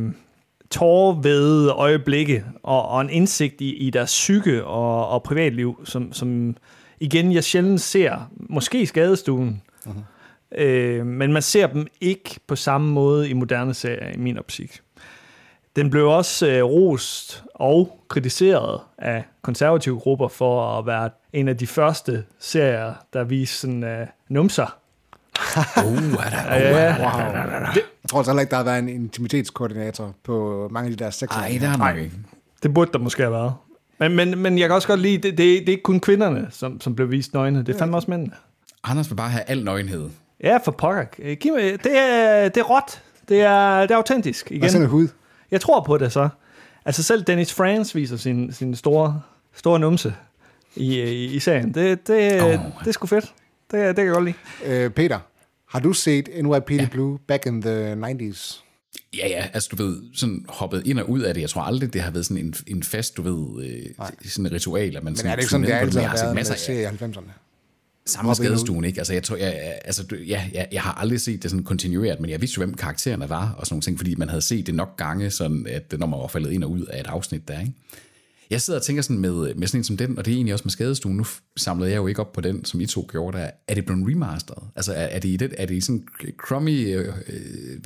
tårvede 0.73 1.71
øjeblikke 1.71 2.45
og, 2.63 2.89
og 2.89 3.01
en 3.01 3.11
indsigt 3.11 3.61
i, 3.61 3.75
i 3.77 3.91
deres 3.91 4.11
psyke 4.11 4.65
og, 4.65 5.09
og 5.09 5.23
privatliv, 5.23 5.81
som, 5.85 6.13
som 6.13 6.57
igen 7.01 7.33
jeg 7.33 7.45
sjældent 7.45 7.81
ser, 7.81 8.31
måske 8.37 8.83
i 8.83 8.87
skadestuen, 8.87 9.63
uh-huh. 9.87 10.61
øh, 10.63 11.07
men 11.07 11.33
man 11.33 11.43
ser 11.43 11.67
dem 11.67 11.87
ikke 12.01 12.41
på 12.47 12.57
samme 12.57 12.93
måde 12.93 13.31
i 13.31 13.33
moderne 13.33 13.75
serier, 13.75 14.15
i 14.15 14.19
min 14.19 14.39
optik. 14.39 14.81
Den 15.77 15.91
blev 15.91 16.09
også 16.09 16.49
øh, 16.49 16.65
rost 16.65 17.45
og 17.55 18.01
kritiseret 18.09 18.81
af 18.99 19.25
konservative 19.43 20.01
grupper 20.01 20.29
for 20.29 20.79
at 20.79 20.87
være 20.87 21.11
en 21.33 21.49
af 21.49 21.57
de 21.57 21.67
første 21.67 22.25
serier, 22.39 22.95
der 23.13 23.25
viste 23.25 23.57
sådan 23.57 23.85
øh, 23.85 24.07
numser. 24.29 24.82
Uh, 25.77 26.25
er 26.25 26.31
der, 26.31 26.55
Ja, 26.57 26.97
Wow. 26.99 27.11
Jeg 27.75 28.09
tror 28.09 28.19
altså 28.19 28.33
heller 28.33 28.41
ikke, 28.41 28.51
der 28.51 28.57
har 28.57 28.65
været 28.65 28.79
en 28.79 28.89
intimitetskoordinator 28.89 30.15
på 30.25 30.69
mange 30.71 30.91
af 30.91 30.97
de 30.97 31.05
der 31.05 31.11
seks. 31.11 31.37
Ej, 31.37 31.59
der 31.61 31.69
er 31.69 31.77
nok 31.77 31.97
ikke. 31.97 32.17
det 32.63 32.75
burde 32.75 32.93
der 32.93 32.99
måske 32.99 33.23
have 33.23 33.33
været. 33.33 33.55
Men, 33.99 34.17
men, 34.17 34.39
men 34.39 34.59
jeg 34.59 34.69
kan 34.69 34.75
også 34.75 34.89
godt 34.89 35.01
lide, 35.01 35.17
det, 35.17 35.25
det, 35.25 35.39
det 35.39 35.69
er 35.69 35.73
ikke 35.73 35.83
kun 35.83 36.01
kvinderne, 36.01 36.47
som, 36.51 36.81
som 36.81 36.95
blev 36.95 37.11
vist 37.11 37.35
nøgne. 37.35 37.59
Det 37.59 37.75
er 37.75 37.79
fandme 37.79 37.97
også 37.97 38.11
mændene. 38.11 38.33
Anders 38.85 39.11
vil 39.11 39.17
bare 39.17 39.29
have 39.29 39.45
al 39.47 39.65
nøgenhed. 39.65 40.11
Ja, 40.43 40.57
for 40.65 40.73
pokker. 40.73 41.35
Giv 41.35 41.53
mig, 41.53 41.63
det, 41.63 41.99
er, 41.99 42.49
det 42.49 42.61
er 42.61 42.65
råt. 42.65 43.03
Det 43.29 43.41
er, 43.41 43.81
det 43.81 43.91
er 43.91 43.97
autentisk. 43.97 44.47
Sådan 44.49 44.65
Igen. 44.65 44.83
en 44.83 44.89
hud? 44.89 45.09
Jeg 45.51 45.61
tror 45.61 45.81
på 45.81 45.99
det 45.99 46.13
så. 46.13 46.29
Altså 46.85 47.03
selv 47.03 47.23
Dennis 47.23 47.55
Franz 47.55 47.95
viser 47.95 48.17
sin, 48.17 48.53
sin 48.53 48.75
store, 48.75 49.21
store 49.55 49.81
numse 49.81 50.15
i, 50.77 51.01
i, 51.01 51.25
i 51.25 51.39
serien. 51.39 51.75
Det, 51.75 52.09
det, 52.09 52.43
oh. 52.43 52.49
det 52.81 52.87
er 52.87 52.93
sgu 52.93 53.07
fedt. 53.07 53.33
Det, 53.73 53.87
det 53.89 53.97
kan 53.97 54.05
jeg 54.05 54.13
godt 54.15 54.25
lide. 54.25 54.37
Øh, 54.65 54.91
Peter, 54.91 55.19
har 55.69 55.81
du 55.81 55.93
set 55.93 56.29
NYPD 56.43 56.71
ja. 56.71 56.89
Blue 56.91 57.19
back 57.29 57.47
in 57.47 57.63
the 57.63 57.95
90s? 57.95 58.59
Ja, 59.17 59.29
ja, 59.29 59.47
altså 59.53 59.69
du 59.73 59.85
ved, 59.85 59.97
sådan 60.15 60.45
hoppet 60.49 60.87
ind 60.87 60.99
og 60.99 61.11
ud 61.11 61.21
af 61.21 61.35
det. 61.35 61.41
Jeg 61.41 61.51
tror 61.51 61.63
aldrig, 61.63 61.93
det 61.93 62.03
har 62.03 62.11
været 62.11 62.27
sådan 62.27 62.45
en, 62.45 62.55
en 62.67 62.83
fast, 62.83 63.17
du 63.17 63.23
ved, 63.23 63.65
øh, 63.67 64.07
sådan 64.29 64.47
et 64.47 64.53
ritual, 64.53 64.97
at 64.97 65.05
man 65.05 65.11
Men 65.11 65.17
sådan 65.17 65.31
er 65.33 65.37
det 65.37 65.43
ikke 65.43 65.51
sådan, 65.51 65.67
det 65.67 65.73
altid 65.73 66.01
har 66.01 66.17
været 66.17 66.27
med 66.29 66.35
masser 66.35 66.55
af- 66.55 66.61
serie 66.61 66.83
i 66.83 66.87
90'erne? 66.87 67.31
Samme 68.07 68.35
skadestuen, 68.35 68.85
ikke? 68.85 69.01
Altså, 69.01 69.13
jeg, 69.13 69.23
tror, 69.23 69.37
jeg, 69.37 69.47
jeg- 69.65 69.79
altså, 69.85 70.03
du- 70.03 70.17
ja, 70.17 70.45
jeg, 70.55 70.69
jeg 70.73 70.83
har 70.83 70.93
aldrig 70.93 71.21
set 71.21 71.43
det 71.43 71.51
sådan 71.51 71.65
kontinueret, 71.65 72.21
men 72.21 72.31
jeg 72.31 72.41
vidste 72.41 72.59
jo, 72.61 72.65
hvem 72.67 72.75
karaktererne 72.75 73.29
var, 73.29 73.51
og 73.59 73.67
sådan 73.67 73.75
nogle 73.75 73.83
ting, 73.83 73.99
fordi 73.99 74.15
man 74.15 74.29
havde 74.29 74.43
set 74.43 74.67
det 74.67 74.75
nok 74.75 74.97
gange, 74.97 75.31
sådan 75.31 75.67
at 75.71 75.95
når 75.99 76.07
man 76.07 76.21
var 76.21 76.27
faldet 76.27 76.51
ind 76.53 76.65
og 76.65 76.71
ud 76.71 76.85
af 76.85 77.01
et 77.01 77.07
afsnit 77.07 77.49
der, 77.49 77.61
ikke? 77.61 77.73
Jeg 78.53 78.61
sidder 78.61 78.81
og 78.81 78.85
tænker 78.87 79.03
sådan 79.03 79.21
med, 79.21 79.55
med 79.55 79.67
sådan 79.67 79.81
en 79.81 79.85
som 79.85 79.97
den, 79.97 80.19
og 80.19 80.25
det 80.25 80.31
er 80.33 80.37
egentlig 80.37 80.53
også 80.55 80.63
med 80.65 80.71
skadestuen, 80.71 81.17
nu 81.17 81.25
samlede 81.57 81.91
jeg 81.91 81.97
jo 81.97 82.07
ikke 82.07 82.21
op 82.21 82.33
på 82.33 82.41
den, 82.41 82.65
som 82.65 82.81
I 82.81 82.87
to 82.87 83.09
gjorde 83.13 83.39
der. 83.39 83.51
Er 83.69 83.75
det 83.75 83.87
blevet 83.87 84.09
remasteret? 84.09 84.63
Altså, 84.77 84.93
er, 84.93 84.97
er 85.05 85.19
det 85.19 85.29
i 85.29 85.37
det, 85.37 85.55
er 85.59 85.67
det 85.67 85.75
i 85.75 85.81
sådan 85.81 86.05
crummy 86.37 86.97
øh, 86.97 87.09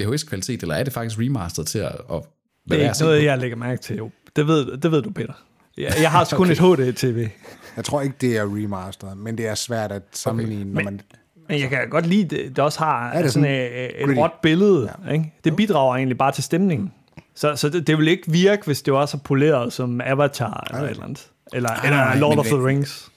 VHS-kvalitet, 0.00 0.62
eller 0.62 0.74
er 0.74 0.84
det 0.84 0.92
faktisk 0.92 1.20
remasteret 1.20 1.66
til 1.66 1.78
at, 1.78 1.92
at 2.12 2.22
Det 2.70 2.80
er 2.80 2.88
ikke 2.88 2.96
noget, 3.00 3.24
jeg 3.24 3.38
lægger 3.38 3.56
mærke 3.56 3.82
til. 3.82 3.96
Jo. 3.96 4.10
Det 4.36 4.46
ved, 4.46 4.76
det 4.76 4.90
ved 4.90 5.02
du, 5.02 5.10
Peter. 5.10 5.32
Jeg, 5.76 5.94
jeg 6.00 6.10
har 6.10 6.28
kun 6.36 6.50
et 6.50 6.58
HD-TV. 6.58 7.28
Jeg 7.76 7.84
tror 7.84 8.00
ikke, 8.00 8.14
det 8.20 8.36
er 8.36 8.42
remasteret, 8.42 9.18
men 9.18 9.38
det 9.38 9.46
er 9.46 9.54
svært 9.54 9.92
at 9.92 10.02
sammenligne, 10.12 10.62
okay. 10.62 10.72
når 10.74 10.82
man... 10.82 11.00
Men 11.48 11.60
jeg 11.60 11.68
kan 11.68 11.90
godt 11.90 12.06
lide, 12.06 12.36
det, 12.36 12.48
det 12.56 12.58
også 12.58 12.78
har 12.78 13.12
Ja, 13.14 13.22
det 13.22 13.32
sådan 13.32 13.44
sådan 13.44 13.56
et, 13.56 14.00
et 14.00 14.06
gritty. 14.06 14.20
råt 14.20 14.30
billede. 14.42 14.90
Ja. 15.06 15.12
Ikke? 15.12 15.32
Det 15.44 15.56
bidrager 15.56 15.96
egentlig 15.96 16.18
bare 16.18 16.32
til 16.32 16.44
stemningen. 16.44 16.92
Så, 17.36 17.56
så 17.56 17.68
det, 17.68 17.86
det 17.86 17.98
vil 17.98 18.08
ikke 18.08 18.32
virke, 18.32 18.66
hvis 18.66 18.82
det 18.82 18.92
var 18.92 19.06
så 19.06 19.18
poleret 19.18 19.72
som 19.72 20.00
Avatar 20.00 20.66
eller 20.70 20.84
et 20.84 20.90
eller 20.90 21.04
andet. 21.04 21.30
Eller, 21.52 21.68
Nej, 21.68 21.80
eller 21.84 22.20
Lord 22.20 22.30
men 22.30 22.38
of 22.38 22.46
the 22.46 22.66
Rings. 22.66 23.10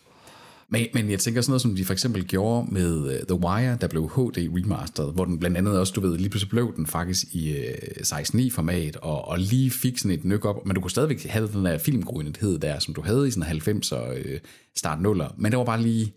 Men, 0.72 0.88
men 0.94 1.10
jeg 1.10 1.20
tænker 1.20 1.42
sådan 1.42 1.52
noget, 1.52 1.62
som 1.62 1.76
de 1.76 1.86
for 1.86 1.94
eksempel 1.94 2.28
gjorde 2.28 2.68
med 2.72 2.98
uh, 2.98 3.28
The 3.28 3.48
Wire, 3.48 3.78
der 3.82 3.88
blev 3.88 4.10
HD 4.10 4.38
remastered, 4.38 5.14
hvor 5.14 5.26
den 5.26 5.40
blandt 5.40 5.58
andet 5.58 5.80
også, 5.80 5.94
du 5.94 6.02
ved, 6.02 6.18
lige 6.18 6.30
pludselig 6.30 6.50
blev 6.50 6.76
den 6.76 6.88
faktisk 6.88 7.26
i 7.32 7.56
uh, 7.58 8.02
16.9-format, 8.02 8.96
og, 8.96 9.28
og 9.28 9.40
lige 9.40 9.72
fik 9.72 9.98
sådan 9.98 10.18
et 10.18 10.26
nyk 10.26 10.46
op, 10.46 10.66
men 10.66 10.76
du 10.76 10.82
kunne 10.82 10.92
stadigvæk 10.92 11.26
have 11.26 11.48
den 11.48 11.66
der 11.66 11.78
filmgrønhed 11.78 12.60
der, 12.60 12.80
som 12.80 12.94
du 12.94 13.02
havde 13.02 13.28
i 13.28 13.32
sådan 13.32 13.58
90'er 13.58 14.12
uh, 14.12 14.38
start 14.78 14.98
0'er, 14.98 15.34
men 15.38 15.52
det 15.52 15.60
var 15.60 15.66
bare 15.66 15.82
lige 15.82 16.14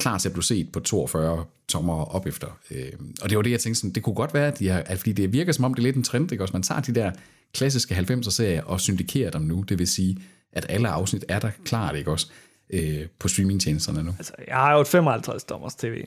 klar 0.00 0.18
til 0.18 0.28
at 0.28 0.32
blive 0.32 0.44
set 0.44 0.72
på 0.72 0.80
42 0.80 1.44
tommer 1.68 2.04
op 2.04 2.26
efter. 2.26 2.46
Øh, 2.70 2.92
og 3.22 3.28
det 3.30 3.36
var 3.36 3.42
det, 3.42 3.50
jeg 3.50 3.60
tænkte 3.60 3.80
sådan, 3.80 3.92
det 3.92 4.02
kunne 4.02 4.14
godt 4.14 4.34
være, 4.34 4.46
at, 4.46 4.58
de 4.58 4.68
har, 4.68 4.82
at 4.86 4.98
fordi 4.98 5.12
det 5.12 5.32
virker 5.32 5.52
som 5.52 5.64
om, 5.64 5.74
det 5.74 5.82
er 5.82 5.84
lidt 5.84 5.96
en 5.96 6.02
trend, 6.02 6.32
ikke? 6.32 6.44
Også 6.44 6.52
man 6.52 6.62
tager 6.62 6.80
de 6.80 6.94
der 6.94 7.10
klassiske 7.54 7.94
90'er-serier 7.94 8.62
og 8.62 8.80
syndikerer 8.80 9.30
dem 9.30 9.42
nu, 9.42 9.64
det 9.68 9.78
vil 9.78 9.88
sige, 9.88 10.18
at 10.52 10.66
alle 10.68 10.88
afsnit 10.88 11.24
er 11.28 11.38
der 11.38 11.50
klart, 11.64 11.96
ikke 11.96 12.10
også, 12.10 12.26
øh, 12.70 13.06
på 13.18 13.28
streamingtjenesterne 13.28 14.02
nu. 14.02 14.14
Altså, 14.18 14.32
jeg 14.48 14.56
har 14.56 14.74
jo 14.74 14.80
et 14.80 14.88
55 14.88 15.44
dommers 15.44 15.74
tv. 15.74 16.04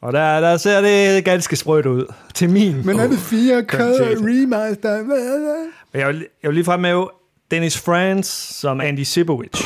Og 0.00 0.12
der, 0.12 0.40
der 0.40 0.56
ser 0.56 0.80
det 0.80 1.24
ganske 1.24 1.56
sprødt 1.56 1.86
ud 1.86 2.12
til 2.34 2.50
min. 2.50 2.86
Men 2.86 2.98
er 3.00 3.06
det 3.06 3.16
4K 3.16 3.62
kvalitet. 3.62 4.18
remaster? 4.20 5.02
Men 5.92 6.00
jeg 6.00 6.08
vil, 6.08 6.26
jeg 6.42 6.48
vil 6.48 6.54
lige 6.54 6.64
fremhæve 6.64 7.08
Dennis 7.50 7.78
Franz 7.78 8.26
som 8.60 8.80
Andy 8.80 9.02
Sibowicz. 9.02 9.60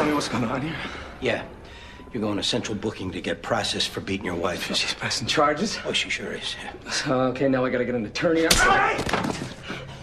Tell 0.00 0.08
me 0.08 0.14
what's 0.14 0.28
going 0.28 0.44
on 0.44 0.62
here? 0.62 0.74
Yeah. 1.20 1.44
You're 2.10 2.22
going 2.22 2.38
to 2.38 2.42
central 2.42 2.74
booking 2.74 3.10
to 3.12 3.20
get 3.20 3.42
processed 3.42 3.90
for 3.90 4.00
beating 4.00 4.24
your 4.24 4.34
wife. 4.34 4.66
She's 4.74 4.94
pressing 4.94 5.26
charges. 5.26 5.78
Oh, 5.84 5.92
she 5.92 6.08
sure 6.08 6.32
is. 6.32 6.56
So, 6.90 7.20
okay, 7.32 7.48
now 7.48 7.66
I 7.66 7.70
gotta 7.70 7.84
get 7.84 7.94
an 7.94 8.06
attorney. 8.06 8.40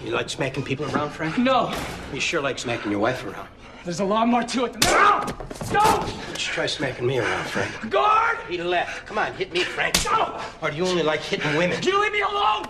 You 0.06 0.12
like 0.12 0.30
smacking 0.30 0.64
people 0.64 0.86
around, 0.94 1.10
Frank? 1.10 1.40
No, 1.40 1.74
You 2.14 2.20
sure 2.20 2.42
like 2.42 2.60
smacking 2.60 2.92
your 2.92 3.00
wife 3.00 3.26
around. 3.26 3.48
there's 3.86 4.00
a 4.00 4.06
lot 4.06 4.28
more 4.28 4.44
to 4.44 4.66
it 4.66 4.74
than 4.74 4.82
that. 4.82 5.34
No! 5.74 5.82
Don't 5.82 6.30
you 6.30 6.54
try 6.54 6.68
smacking 6.68 7.08
me 7.08 7.18
around, 7.18 7.48
Frank? 7.48 7.90
Guard! 7.90 8.38
He 8.48 8.62
left. 8.62 9.08
Come 9.08 9.18
on, 9.18 9.34
hit 9.34 9.52
me, 9.52 9.64
Frank. 9.64 9.96
No! 10.06 10.40
Or 10.62 10.70
do 10.70 10.78
you 10.78 10.86
only 10.86 11.02
like 11.02 11.22
hitting 11.22 11.58
women? 11.58 11.82
You 11.82 12.00
leave 12.00 12.12
me 12.12 12.22
alone! 12.22 12.68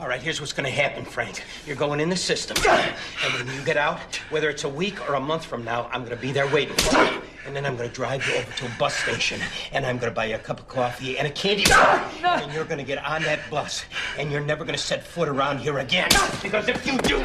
All 0.00 0.06
right, 0.06 0.22
here's 0.22 0.40
what's 0.40 0.52
going 0.52 0.64
to 0.64 0.70
happen, 0.70 1.04
Frank. 1.04 1.42
You're 1.66 1.74
going 1.74 1.98
in 1.98 2.08
the 2.08 2.16
system. 2.16 2.56
And 2.68 3.34
when 3.34 3.52
you 3.52 3.64
get 3.64 3.76
out, 3.76 4.14
whether 4.30 4.48
it's 4.48 4.62
a 4.62 4.68
week 4.68 5.08
or 5.10 5.14
a 5.14 5.20
month 5.20 5.44
from 5.44 5.64
now, 5.64 5.88
I'm 5.92 6.04
going 6.04 6.14
to 6.14 6.22
be 6.22 6.30
there 6.30 6.46
waiting 6.46 6.76
for 6.76 7.02
you. 7.02 7.20
And 7.44 7.56
then 7.56 7.66
I'm 7.66 7.76
going 7.76 7.88
to 7.88 7.94
drive 7.94 8.24
you 8.28 8.36
over 8.36 8.52
to 8.58 8.66
a 8.66 8.70
bus 8.78 8.94
station. 8.94 9.40
And 9.72 9.84
I'm 9.84 9.98
going 9.98 10.12
to 10.12 10.14
buy 10.14 10.26
you 10.26 10.36
a 10.36 10.38
cup 10.38 10.60
of 10.60 10.68
coffee 10.68 11.18
and 11.18 11.26
a 11.26 11.32
candy 11.32 11.64
bar. 11.64 12.08
And 12.22 12.52
you're 12.52 12.64
going 12.64 12.78
to 12.78 12.84
get 12.84 13.04
on 13.04 13.22
that 13.22 13.40
bus. 13.50 13.86
And 14.16 14.30
you're 14.30 14.44
never 14.44 14.64
going 14.64 14.76
to 14.76 14.82
set 14.82 15.02
foot 15.02 15.28
around 15.28 15.58
here 15.58 15.78
again. 15.78 16.10
Because 16.44 16.68
if 16.68 16.86
you 16.86 16.96
do, 16.98 17.18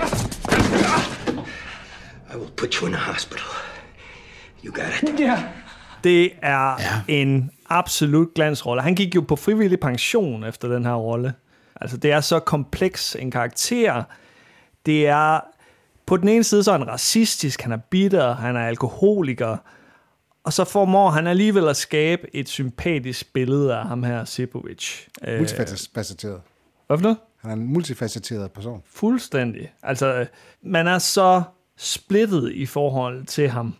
I 2.29 2.35
will 2.35 2.49
put 2.55 2.81
you 2.81 2.87
in 2.87 2.95
a 2.95 2.97
hospital. 2.97 3.45
You 4.63 4.71
got 4.71 5.03
it? 5.03 5.19
Yeah. 5.19 5.43
Det 6.03 6.33
er 6.41 6.75
ja. 6.79 7.01
en 7.07 7.51
absolut 7.69 8.33
glansrolle. 8.35 8.81
Han 8.81 8.95
gik 8.95 9.15
jo 9.15 9.21
på 9.21 9.35
frivillig 9.35 9.79
pension 9.79 10.43
efter 10.43 10.67
den 10.67 10.85
her 10.85 10.95
rolle. 10.95 11.33
Altså, 11.81 11.97
det 11.97 12.11
er 12.11 12.21
så 12.21 12.39
kompleks 12.39 13.15
en 13.15 13.31
karakter. 13.31 14.03
Det 14.85 15.07
er... 15.07 15.39
På 16.05 16.17
den 16.17 16.27
ene 16.27 16.43
side 16.43 16.63
så 16.63 16.71
er 16.71 16.77
han 16.77 16.87
racistisk, 16.87 17.61
han 17.61 17.71
er 17.71 17.77
bitter, 17.77 18.35
han 18.35 18.55
er 18.55 18.67
alkoholiker, 18.67 19.57
og 20.43 20.53
så 20.53 20.63
formår 20.63 21.09
han 21.09 21.27
alligevel 21.27 21.67
at 21.67 21.77
skabe 21.77 22.35
et 22.35 22.49
sympatisk 22.49 23.33
billede 23.33 23.75
af 23.75 23.87
ham 23.87 24.03
her, 24.03 24.25
Sibowicz. 24.25 25.07
Øh, 25.27 25.37
Multifacetteret. 25.37 26.41
Hvad 26.87 26.97
for 26.97 27.03
noget? 27.03 27.17
Han 27.37 27.51
er 27.51 27.55
en 27.55 27.65
multifacetteret 27.73 28.51
person. 28.51 28.81
Fuldstændig. 28.85 29.73
Altså, 29.83 30.25
man 30.61 30.87
er 30.87 30.97
så 30.99 31.43
splittet 31.77 32.51
i 32.51 32.65
forhold 32.65 33.25
til 33.25 33.49
ham. 33.49 33.75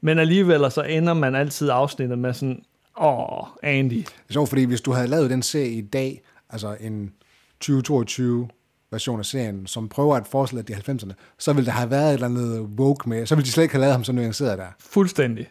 Men 0.00 0.18
alligevel 0.18 0.70
så 0.70 0.82
ender 0.82 1.14
man 1.14 1.34
altid 1.34 1.70
afsnittet 1.70 2.18
med 2.18 2.34
sådan, 2.34 2.62
åh, 3.00 3.46
Andy. 3.62 3.94
Det 3.94 4.06
er 4.28 4.32
sjovt, 4.32 4.48
fordi 4.48 4.64
hvis 4.64 4.80
du 4.80 4.92
havde 4.92 5.08
lavet 5.08 5.30
den 5.30 5.42
serie 5.42 5.70
i 5.70 5.80
dag, 5.80 6.22
altså 6.50 6.76
en 6.80 7.12
2022 7.60 8.48
version 8.90 9.18
af 9.18 9.26
serien, 9.26 9.66
som 9.66 9.88
prøver 9.88 10.16
at 10.16 10.26
forestille 10.26 10.62
de 10.62 10.74
90'erne, 10.74 11.12
så 11.38 11.52
ville 11.52 11.66
der 11.66 11.72
have 11.72 11.90
været 11.90 12.08
et 12.08 12.12
eller 12.14 12.26
andet 12.26 12.60
woke 12.60 13.08
med, 13.08 13.26
så 13.26 13.34
ville 13.34 13.46
de 13.46 13.52
slet 13.52 13.62
ikke 13.64 13.74
have 13.74 13.80
lavet 13.80 13.92
ham 13.92 14.04
så 14.04 14.12
nuanceret 14.12 14.58
der. 14.58 14.66
Fuldstændig. 14.80 15.50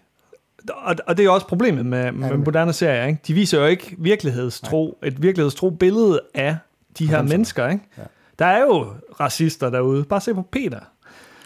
Og, 0.69 0.95
og 1.07 1.17
det 1.17 1.25
er 1.25 1.29
også 1.29 1.47
problemet 1.47 1.85
med, 1.85 2.11
med 2.11 2.37
moderne 2.37 2.73
serier. 2.73 3.05
Ikke? 3.05 3.19
De 3.27 3.33
viser 3.33 3.59
jo 3.59 3.65
ikke 3.65 3.95
virkelighedstro, 3.97 4.97
et 5.03 5.21
virkelighedstro 5.21 5.69
billede 5.69 6.21
af 6.33 6.57
de 6.99 7.07
her 7.07 7.19
90'erne. 7.19 7.27
mennesker. 7.27 7.67
Ikke? 7.69 7.83
Ja. 7.97 8.03
Der 8.39 8.45
er 8.45 8.61
jo 8.61 8.93
racister 9.19 9.69
derude. 9.69 10.03
Bare 10.03 10.21
se 10.21 10.33
på 10.33 10.41
Peter. 10.41 10.79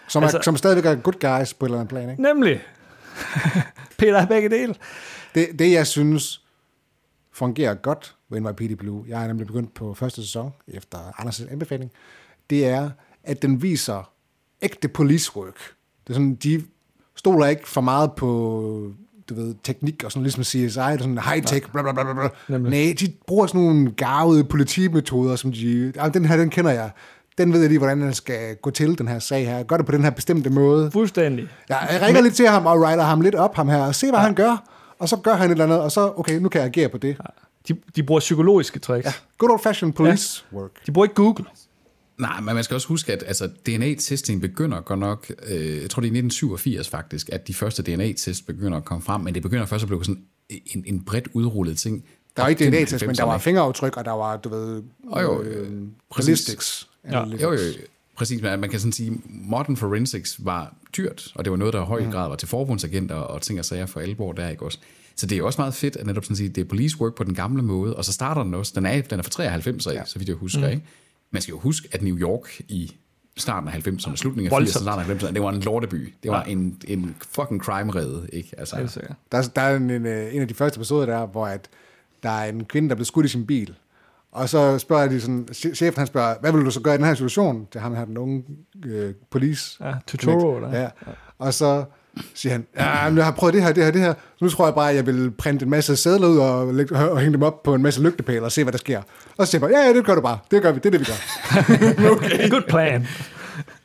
Som, 0.08 0.24
altså, 0.24 0.38
Altså- 0.38 0.38
er, 0.38 0.42
som 0.42 0.58
stadigvæk 0.58 0.86
er 0.86 0.96
good 0.96 1.40
guys 1.40 1.54
på 1.54 1.66
et 1.66 1.70
eller 1.70 1.80
andet 1.80 1.90
plan, 1.90 2.10
ikke? 2.10 2.22
Nemlig. 2.22 2.62
Peter 4.00 4.18
er 4.18 4.26
begge 4.26 4.50
dele. 4.50 4.76
Det, 5.36 5.48
det, 5.60 5.72
jeg 5.72 5.88
synes 5.88 6.42
fungerer 7.34 7.74
godt 7.74 8.16
NYPD 8.40 8.78
Blue, 8.78 9.06
jeg 9.08 9.24
er 9.24 9.28
nemlig 9.28 9.48
begyndt 9.48 9.74
på 9.74 9.94
første 9.94 10.22
sæson, 10.22 10.54
efter 10.68 10.98
Anders' 10.98 11.52
anbefaling, 11.52 11.92
det 12.50 12.66
er, 12.66 12.90
at 13.24 13.42
den 13.42 13.62
viser 13.62 14.12
ægte 14.62 14.88
police 14.88 15.36
work. 15.36 15.60
Det 16.08 16.10
er 16.10 16.14
sådan, 16.14 16.36
de 16.36 16.64
stoler 17.16 17.48
ikke 17.48 17.68
for 17.68 17.82
meget 17.82 18.12
på 18.12 18.94
du 19.30 19.36
ved, 19.36 19.56
teknik 19.64 20.04
og 20.04 20.12
sådan 20.12 20.24
ligesom 20.24 20.44
CSI, 20.44 20.58
er 20.80 20.98
sådan 20.98 21.18
high-tech, 21.18 21.72
bla 21.72 21.82
bla 21.82 21.92
bla 21.92 22.30
bla. 22.48 22.58
Nej, 22.58 22.96
de 23.00 23.14
bruger 23.28 23.48
sådan 23.48 23.62
nogle 23.62 23.92
garvede 23.92 24.44
politimetoder, 24.44 25.36
som 25.36 25.52
de, 25.52 25.94
ah, 26.00 26.14
den 26.14 26.26
her, 26.26 26.38
den 26.38 26.50
kender 26.50 26.72
jeg. 26.72 26.92
Den 27.38 27.54
ved 27.54 27.60
jeg 27.60 27.70
lige, 27.70 27.80
hvordan 27.80 28.02
den 28.02 28.14
skal 28.14 28.56
gå 28.56 28.70
til, 28.70 28.98
den 28.98 29.08
her 29.08 29.20
sag 29.20 29.48
her. 29.48 29.64
Gør 29.64 29.78
det 29.78 29.86
på 29.86 29.92
den 29.92 30.04
her 30.04 30.10
bestemte 30.10 30.50
måde. 30.50 30.92
Fuldstændig. 30.92 31.48
Ja, 31.70 31.78
jeg 31.78 32.02
ringer 32.02 32.22
lidt 32.22 32.36
til 32.36 32.48
ham 32.48 32.66
og 32.66 32.80
writer 32.80 33.04
ham 33.04 33.22
lidt 33.22 33.36
op, 33.36 33.56
ham 33.56 33.70
her, 33.70 33.86
og 33.86 33.96
se, 33.96 34.10
hvad 34.10 34.20
ja. 34.20 34.26
han 34.26 34.34
gør. 34.34 34.64
Og 35.00 35.10
så 35.10 35.18
gør 35.18 35.34
han 35.34 35.46
et 35.46 35.52
eller 35.52 35.64
andet, 35.64 35.82
og 35.82 35.92
så, 35.92 36.14
okay, 36.16 36.40
nu 36.40 36.50
kan 36.50 36.62
jeg 36.62 36.68
agere 36.68 36.90
på 36.90 36.98
det. 36.98 37.10
Ja. 37.10 37.26
De, 37.68 37.76
de 37.96 38.04
bruger 38.04 38.20
psykologiske 38.20 38.80
tricks. 38.80 39.06
Ja. 39.06 39.14
Good 39.38 39.52
old 39.52 39.62
fashioned 39.64 39.94
police 39.94 40.44
ja. 40.52 40.58
work. 40.58 40.86
De 40.86 40.92
bruger 40.92 41.06
ikke 41.06 41.16
Google. 41.16 41.46
Nej, 42.18 42.42
men 42.42 42.56
man 42.56 42.64
skal 42.64 42.76
også 42.76 42.88
huske, 42.88 43.14
at 43.14 43.24
altså, 43.28 43.48
DNA-testing 43.48 44.42
begynder 44.42 44.82
godt 44.82 45.00
nok, 45.00 45.32
øh, 45.48 45.82
jeg 45.82 45.90
tror 45.90 46.02
det 46.02 46.08
er 46.08 46.14
i 46.14 46.18
1987 46.18 46.90
faktisk, 46.90 47.30
at 47.32 47.48
de 47.48 47.54
første 47.54 47.84
DNA-test 47.84 48.46
begynder 48.46 48.78
at 48.78 48.86
komme 48.86 49.02
frem, 49.02 49.22
men 49.22 49.34
det 49.34 49.42
begynder 49.42 49.66
først 49.66 49.84
at 49.84 49.88
blive 49.88 50.06
sådan 50.06 50.24
en, 50.50 50.84
en 50.88 51.04
bredt 51.04 51.28
udrullet 51.34 51.78
ting. 51.78 52.04
Der 52.36 52.42
var 52.42 52.50
ikke 52.50 52.70
DNA-test, 52.70 53.06
men 53.06 53.16
der 53.16 53.24
90'erne. 53.24 53.28
var 53.28 53.38
fingeraftryk, 53.38 53.98
og 53.98 54.06
der 54.06 54.12
var, 54.12 54.38
du 54.38 54.50
ved, 54.50 54.84
Og 55.08 55.24
jo, 55.24 55.42
øh, 55.42 55.72
øh, 55.72 55.82
ballistics. 56.16 56.88
Ja, 57.12 57.26
jo, 57.26 57.52
jo, 57.52 57.58
præcis. 58.18 58.42
Men 58.42 58.60
man 58.60 58.70
kan 58.70 58.80
sådan 58.80 58.92
sige, 58.92 59.22
modern 59.26 59.78
forensics 59.78 60.36
var 60.40 60.74
dyrt, 60.98 61.32
og 61.36 61.46
det 61.46 61.52
var 61.52 61.58
noget, 61.58 61.74
der 61.74 61.82
i 61.82 61.86
høj 61.86 62.12
grad 62.12 62.30
var 62.30 62.36
til 62.36 62.48
forbundsagenter 62.48 63.16
og 63.16 63.42
ting 63.42 63.60
og 63.60 63.66
sager 63.66 63.86
for 63.86 64.00
alvor 64.00 64.32
der, 64.32 64.50
ikke 64.50 64.66
også? 64.66 64.80
Så 65.22 65.28
det 65.28 65.38
er 65.38 65.44
også 65.44 65.62
meget 65.62 65.74
fedt, 65.74 65.96
at 65.96 66.06
netop 66.06 66.24
sådan 66.24 66.36
sige, 66.36 66.50
det 66.50 66.62
er 66.62 66.66
police 66.66 67.02
work 67.02 67.16
på 67.16 67.24
den 67.24 67.34
gamle 67.34 67.62
måde, 67.64 67.96
og 67.96 68.06
så 68.06 68.14
starter 68.14 68.44
den 68.44 68.54
også, 68.54 68.72
den 68.76 68.86
er, 68.86 69.02
den 69.02 69.20
er 69.20 69.24
fra 69.24 69.30
93 69.30 69.88
af, 69.88 69.94
ja. 69.94 70.06
så 70.06 70.20
vidt 70.20 70.30
jeg 70.30 70.38
husker, 70.38 70.60
Mm. 70.62 70.68
ikke? 70.72 70.84
Man 71.32 71.42
skal 71.42 71.52
jo 71.52 71.60
huske, 71.60 71.88
at 71.92 72.02
New 72.02 72.18
York 72.18 72.60
i 72.68 72.96
starten 73.38 73.70
af 73.70 73.74
90'erne, 73.88 74.16
slutningen 74.16 74.46
af 74.46 74.50
80'erne, 74.50 74.60
Voldsomt. 74.60 74.84
starten 74.84 75.12
af 75.12 75.24
90'erne, 75.24 75.34
det 75.34 75.42
var 75.42 75.50
en 75.52 75.60
lorteby. 75.60 76.14
Det 76.24 76.32
var 76.32 76.44
en, 76.44 76.78
en 76.88 77.16
fucking 77.32 77.62
crime-rede, 77.64 78.28
ikke? 78.34 78.50
Altså, 78.58 78.88
sikkert. 78.88 79.16
Der, 79.32 79.38
er- 79.38 79.50
der 79.56 79.62
er 79.62 79.76
en, 79.78 79.90
en, 79.90 80.06
øh, 80.06 80.36
en 80.36 80.42
af 80.42 80.48
de 80.48 80.54
første 80.54 80.78
episoder 80.78 81.06
der, 81.06 81.26
hvor 81.26 81.48
at 81.48 81.70
der 82.24 82.30
er 82.30 82.50
en 82.50 82.66
kvinde, 82.66 82.90
der 82.90 82.96
bliver 82.96 83.06
skudt 83.06 83.26
i 83.26 83.30
sin 83.30 83.46
bil. 83.46 83.76
Og 84.32 84.50
så 84.50 84.80
spørger 84.80 85.08
de 85.08 85.22
sådan, 85.22 85.48
che- 85.52 85.74
chefen 85.74 85.98
han 85.98 86.08
spørger, 86.08 86.36
hvad 86.42 86.52
vil 86.52 86.66
du 86.66 86.72
så 86.72 86.82
gøre 86.82 86.96
i 86.96 86.98
den 86.98 87.06
her 87.06 87.14
situation? 87.14 87.68
Til 87.72 87.82
ham 87.82 87.96
her, 87.96 88.06
den 88.06 88.18
unge 88.18 88.44
øh, 88.86 89.14
police. 89.30 89.86
Ja, 89.86 89.94
Totoro, 90.08 90.60
der. 90.60 90.80
Ja. 90.82 90.90
Og 91.40 91.54
så 91.54 91.86
siger 92.34 92.54
han, 92.54 92.68
ja, 92.78 93.10
men 93.10 93.18
jeg 93.18 93.26
har 93.26 93.32
prøvet 93.32 93.54
det 93.54 93.64
her, 93.64 93.74
det 93.74 93.84
her, 93.84 93.92
det 93.92 94.02
her. 94.02 94.14
Så 94.14 94.46
nu 94.46 94.50
tror 94.50 94.66
jeg 94.66 94.76
bare, 94.76 94.90
at 94.90 94.96
jeg 94.96 95.06
vil 95.06 95.32
printe 95.32 95.64
en 95.64 95.70
masse 95.70 95.96
sædler 95.96 96.28
ud 96.28 96.38
og, 96.38 96.74
lægge, 96.74 96.96
og 96.96 97.20
hænge 97.20 97.34
dem 97.34 97.44
op 97.44 97.64
på 97.64 97.74
en 97.74 97.82
masse 97.82 98.02
lygtepæle 98.02 98.42
og 98.42 98.52
se, 98.52 98.64
hvad 98.64 98.72
der 98.72 98.78
sker. 98.78 99.02
Og 99.38 99.48
så 99.48 99.52
siger 99.52 99.62
jeg 99.62 99.72
bare, 99.72 99.82
ja, 99.82 99.88
ja, 99.88 99.94
det 99.94 100.06
gør 100.06 100.16
du 100.16 100.22
bare. 100.22 100.40
Det 100.52 100.62
gør 100.62 100.72
vi, 100.72 100.80
det 100.80 100.86
er 100.86 100.90
det, 100.90 101.00
vi 101.00 101.06
gør. 101.06 102.12
okay. 102.16 102.50
Good 102.50 102.64
plan. 102.70 103.08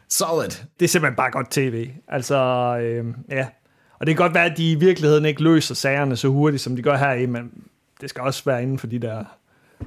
Solid. 0.08 0.50
Det 0.80 0.84
er 0.84 0.88
simpelthen 0.88 1.16
bare 1.16 1.30
godt 1.30 1.50
tv. 1.50 1.90
Altså, 2.08 2.36
øh, 2.82 3.04
ja. 3.30 3.46
Og 3.98 4.06
det 4.06 4.16
kan 4.16 4.24
godt 4.24 4.34
være, 4.34 4.44
at 4.44 4.56
de 4.56 4.70
i 4.70 4.74
virkeligheden 4.74 5.24
ikke 5.24 5.42
løser 5.42 5.74
sagerne 5.74 6.16
så 6.16 6.28
hurtigt, 6.28 6.62
som 6.62 6.76
de 6.76 6.82
gør 6.82 6.96
her 6.96 7.12
i, 7.12 7.26
men 7.26 7.50
det 8.00 8.10
skal 8.10 8.22
også 8.22 8.42
være 8.44 8.62
inden 8.62 8.78
for 8.78 8.86
de 8.86 8.98
der, 8.98 9.24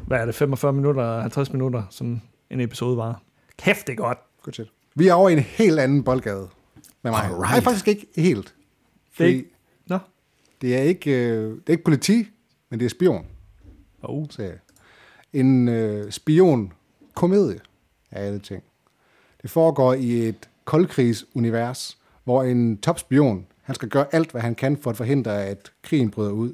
hvad 0.08 0.20
er 0.20 0.26
det, 0.26 0.36
45 0.36 0.74
minutter, 0.74 1.22
50 1.22 1.54
minutter, 1.54 1.84
som 1.90 2.22
en 2.50 2.60
episode 2.60 2.98
var. 2.98 3.22
Kæft, 3.58 3.88
det 3.88 3.94
er 3.94 3.98
godt. 3.98 4.18
Godt 4.44 4.56
shit. 4.56 4.68
Vi 4.96 5.08
er 5.08 5.14
over 5.14 5.30
i 5.30 5.34
en 5.34 5.40
helt 5.40 5.80
anden 5.80 6.04
boldgade 6.04 6.48
med 7.02 7.12
mig. 7.12 7.24
Alright. 7.24 7.40
Nej, 7.40 7.62
faktisk 7.62 7.88
ikke 7.88 8.08
helt. 8.16 8.46
Det 8.46 8.46
er 8.46 9.12
Fordi 9.12 9.30
ikke... 9.30 9.50
Nå. 9.88 10.00
det 10.62 10.78
er 10.78 10.82
ikke, 10.82 11.12
øh, 11.12 11.52
det 11.52 11.64
er 11.68 11.72
ikke 11.72 11.84
politi, 11.84 12.28
men 12.70 12.80
det 12.80 12.86
er 12.86 12.90
spion. 12.90 13.26
Oh. 14.02 14.28
serie. 14.30 14.60
En 15.34 15.68
øh, 15.68 16.12
spion-komedie 16.12 17.60
af 18.12 18.26
alle 18.26 18.40
ting. 18.40 18.64
Det 19.42 19.50
foregår 19.50 19.94
i 19.94 20.28
et 20.28 20.50
koldkrigsunivers, 20.66 21.98
hvor 22.24 22.44
en 22.44 22.78
topspion, 22.78 23.46
han 23.62 23.76
skal 23.76 23.90
gøre 23.90 24.06
alt, 24.12 24.32
hvad 24.32 24.42
han 24.42 24.56
kan 24.56 24.78
for 24.78 24.90
at 24.90 24.98
forhindre, 24.98 25.46
at 25.46 25.72
krigen 25.82 26.12
bryder 26.12 26.32
ud. 26.32 26.54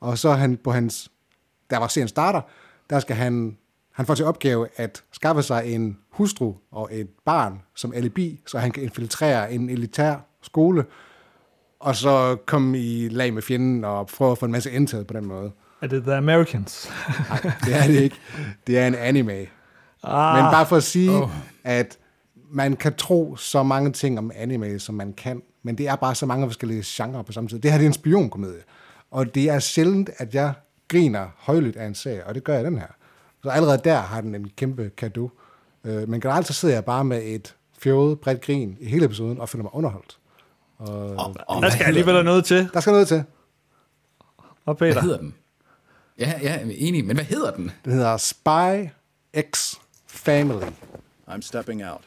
Og 0.00 0.18
så 0.18 0.32
han 0.32 0.56
på 0.56 0.72
hans, 0.72 1.10
der 1.70 1.78
var 1.78 1.88
serien 1.88 2.08
starter, 2.08 2.40
der 2.90 3.00
skal 3.00 3.16
han, 3.16 3.58
han 3.94 4.06
får 4.06 4.14
til 4.14 4.24
opgave 4.24 4.68
at 4.76 5.02
skaffe 5.12 5.42
sig 5.42 5.74
en 5.74 5.98
hustru 6.10 6.54
og 6.72 6.88
et 6.92 7.08
barn 7.24 7.62
som 7.74 7.92
alibi, 7.92 8.40
så 8.46 8.58
han 8.58 8.70
kan 8.70 8.82
infiltrere 8.82 9.52
en 9.52 9.70
elitær 9.70 10.16
skole, 10.42 10.84
og 11.80 11.96
så 11.96 12.36
komme 12.46 12.78
i 12.78 13.08
lag 13.08 13.34
med 13.34 13.42
fjenden 13.42 13.84
og 13.84 14.06
prøve 14.06 14.32
at 14.32 14.38
få 14.38 14.46
en 14.46 14.52
masse 14.52 14.70
intel 14.70 15.04
på 15.04 15.14
den 15.14 15.26
måde. 15.26 15.50
Er 15.82 15.86
det 15.86 16.02
The 16.02 16.14
Americans? 16.14 16.90
Nej, 17.28 17.40
det 17.64 17.74
er 17.74 17.86
det 17.86 18.00
ikke. 18.00 18.16
Det 18.66 18.78
er 18.78 18.86
en 18.86 18.94
anime. 18.94 19.46
Ah. 20.02 20.42
Men 20.42 20.50
bare 20.52 20.66
for 20.66 20.76
at 20.76 20.82
sige, 20.82 21.10
Oh. 21.22 21.30
at 21.64 21.98
man 22.50 22.76
kan 22.76 22.94
tro 22.94 23.36
så 23.36 23.62
mange 23.62 23.92
ting 23.92 24.18
om 24.18 24.30
anime, 24.34 24.78
som 24.78 24.94
man 24.94 25.12
kan, 25.12 25.42
men 25.62 25.78
det 25.78 25.88
er 25.88 25.96
bare 25.96 26.14
så 26.14 26.26
mange 26.26 26.46
forskellige 26.48 26.82
genrer 26.86 27.22
på 27.22 27.32
samme 27.32 27.48
tid. 27.48 27.58
Det 27.58 27.70
her 27.70 27.78
det 27.78 27.84
er 27.84 27.88
en 27.88 27.92
spionkomedie, 27.94 28.62
og 29.10 29.34
det 29.34 29.50
er 29.50 29.58
sjældent, 29.58 30.10
at 30.18 30.34
jeg 30.34 30.52
griner 30.88 31.26
højlydt 31.38 31.76
af 31.76 31.86
en 31.86 31.94
serie, 31.94 32.26
og 32.26 32.34
det 32.34 32.44
gør 32.44 32.54
jeg 32.54 32.64
den 32.64 32.78
her. 32.78 32.86
Så 33.44 33.50
allerede 33.50 33.80
der 33.84 34.00
har 34.00 34.20
den 34.20 34.34
en 34.34 34.48
kæmpe 34.56 34.90
kado. 34.96 35.30
Øh, 35.84 36.08
Men 36.08 36.20
generelt 36.20 36.46
så 36.46 36.52
sidder 36.52 36.74
jeg 36.74 36.84
bare 36.84 37.04
med 37.04 37.22
et 37.22 37.56
fjollet, 37.78 38.20
bredt 38.20 38.40
grin 38.40 38.76
i 38.80 38.88
hele 38.88 39.04
episoden, 39.04 39.40
og 39.40 39.48
føler 39.48 39.62
mig 39.62 39.74
underholdt. 39.74 40.18
Og, 40.78 41.16
og 41.48 41.62
Der 41.62 41.70
skal 41.70 41.84
alligevel 41.86 42.24
noget 42.24 42.44
til. 42.44 42.70
Der 42.74 42.80
skal 42.80 42.90
noget 42.90 43.08
til. 43.08 43.24
Og 44.64 44.76
Peter. 44.76 44.92
Hvad 44.92 45.02
hedder 45.02 45.18
den? 45.18 45.34
Ja, 46.18 46.34
ja, 46.42 46.52
jeg 46.52 46.62
er 46.62 46.74
enig, 46.74 47.04
men 47.04 47.16
hvad 47.16 47.24
hedder 47.24 47.50
den? 47.50 47.70
Den 47.84 47.92
hedder 47.92 48.16
Spy 48.16 48.88
X 49.52 49.74
Family. 50.06 50.62
I'm 51.28 51.40
stepping 51.40 51.84
out. 51.84 52.04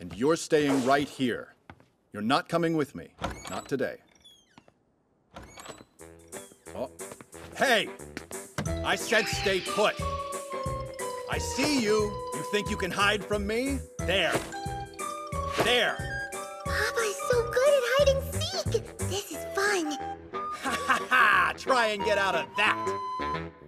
And 0.00 0.12
you're 0.12 0.36
staying 0.36 0.90
right 0.92 1.08
here. 1.08 1.44
You're 2.16 2.26
not 2.26 2.42
coming 2.50 2.76
with 2.76 2.90
me. 2.96 3.04
Not 3.50 3.62
today. 3.68 3.94
Oh. 6.74 6.88
Hey! 7.56 7.88
I 8.84 8.96
said 8.96 9.26
stay 9.26 9.60
put. 9.60 9.94
I 11.30 11.38
see 11.38 11.80
you. 11.80 12.12
You 12.34 12.44
think 12.52 12.68
you 12.68 12.76
can 12.76 12.90
hide 12.90 13.24
from 13.24 13.46
me? 13.46 13.78
There. 14.00 14.32
There. 15.64 15.96
Papa's 16.66 17.16
so 17.30 17.50
good 17.50 17.72
at 17.78 17.82
hide 17.82 18.08
and 18.08 18.34
seek. 18.34 18.98
This 19.08 19.32
is 19.32 19.44
fun. 19.54 19.92
Ha! 20.32 20.70
ha 20.86 21.06
ha! 21.08 21.52
Try 21.56 21.86
and 21.86 22.04
get 22.04 22.18
out 22.18 22.34
of 22.34 22.46
that. 22.58 22.76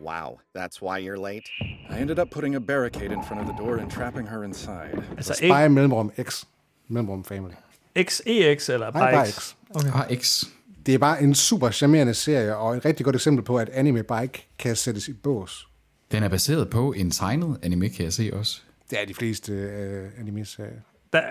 Wow, 0.01 0.39
that's 0.53 0.83
why 0.83 0.99
you're 0.99 1.19
late? 1.19 1.49
I 1.89 1.97
ended 1.99 2.19
up 2.19 2.31
putting 2.31 2.57
a 2.57 2.61
barricade 2.61 3.11
in 3.11 3.23
front 3.23 3.41
of 3.41 3.47
the 3.47 3.55
door 3.55 3.79
and 3.79 3.91
trapping 3.91 4.27
her 4.27 4.45
inside. 4.45 5.03
Altså, 5.17 5.33
Spy 5.33 5.67
mellemrum 5.69 6.13
X. 6.19 6.45
Mellemrum 6.91 7.25
Family. 7.25 7.57
XEX 7.97 8.69
eller 8.69 8.91
Nej, 8.91 9.01
bare 9.01 9.13
bare 9.13 9.27
X? 9.27 9.37
X. 9.37 9.57
Okay. 9.77 9.91
Bare 9.91 10.13
X. 10.13 10.45
Det 10.89 10.95
er 10.95 10.99
bare 10.99 11.23
en 11.23 11.35
super 11.35 11.71
charmerende 11.71 12.15
serie, 12.15 12.57
og 12.57 12.77
et 12.77 12.85
rigtig 12.85 13.05
godt 13.05 13.17
eksempel 13.17 13.45
på, 13.45 13.57
at 13.59 13.69
anime 13.69 14.03
bare 14.03 14.23
ikke 14.23 14.49
kan 14.59 14.77
sættes 14.77 15.09
i 15.09 15.13
bås. 15.13 15.69
Den 16.13 16.23
er 16.23 16.29
baseret 16.29 16.71
på 16.71 16.93
en 16.93 17.11
tegnet 17.11 17.59
anime, 17.63 17.89
kan 17.89 18.05
jeg 18.05 18.13
se 18.13 18.31
også. 18.33 18.61
Det 18.91 19.03
er 19.03 19.07
de 19.07 19.15
fleste 19.15 19.53
øh, 19.53 20.07
anime-serier. 20.21 20.81
Da, 21.13 21.23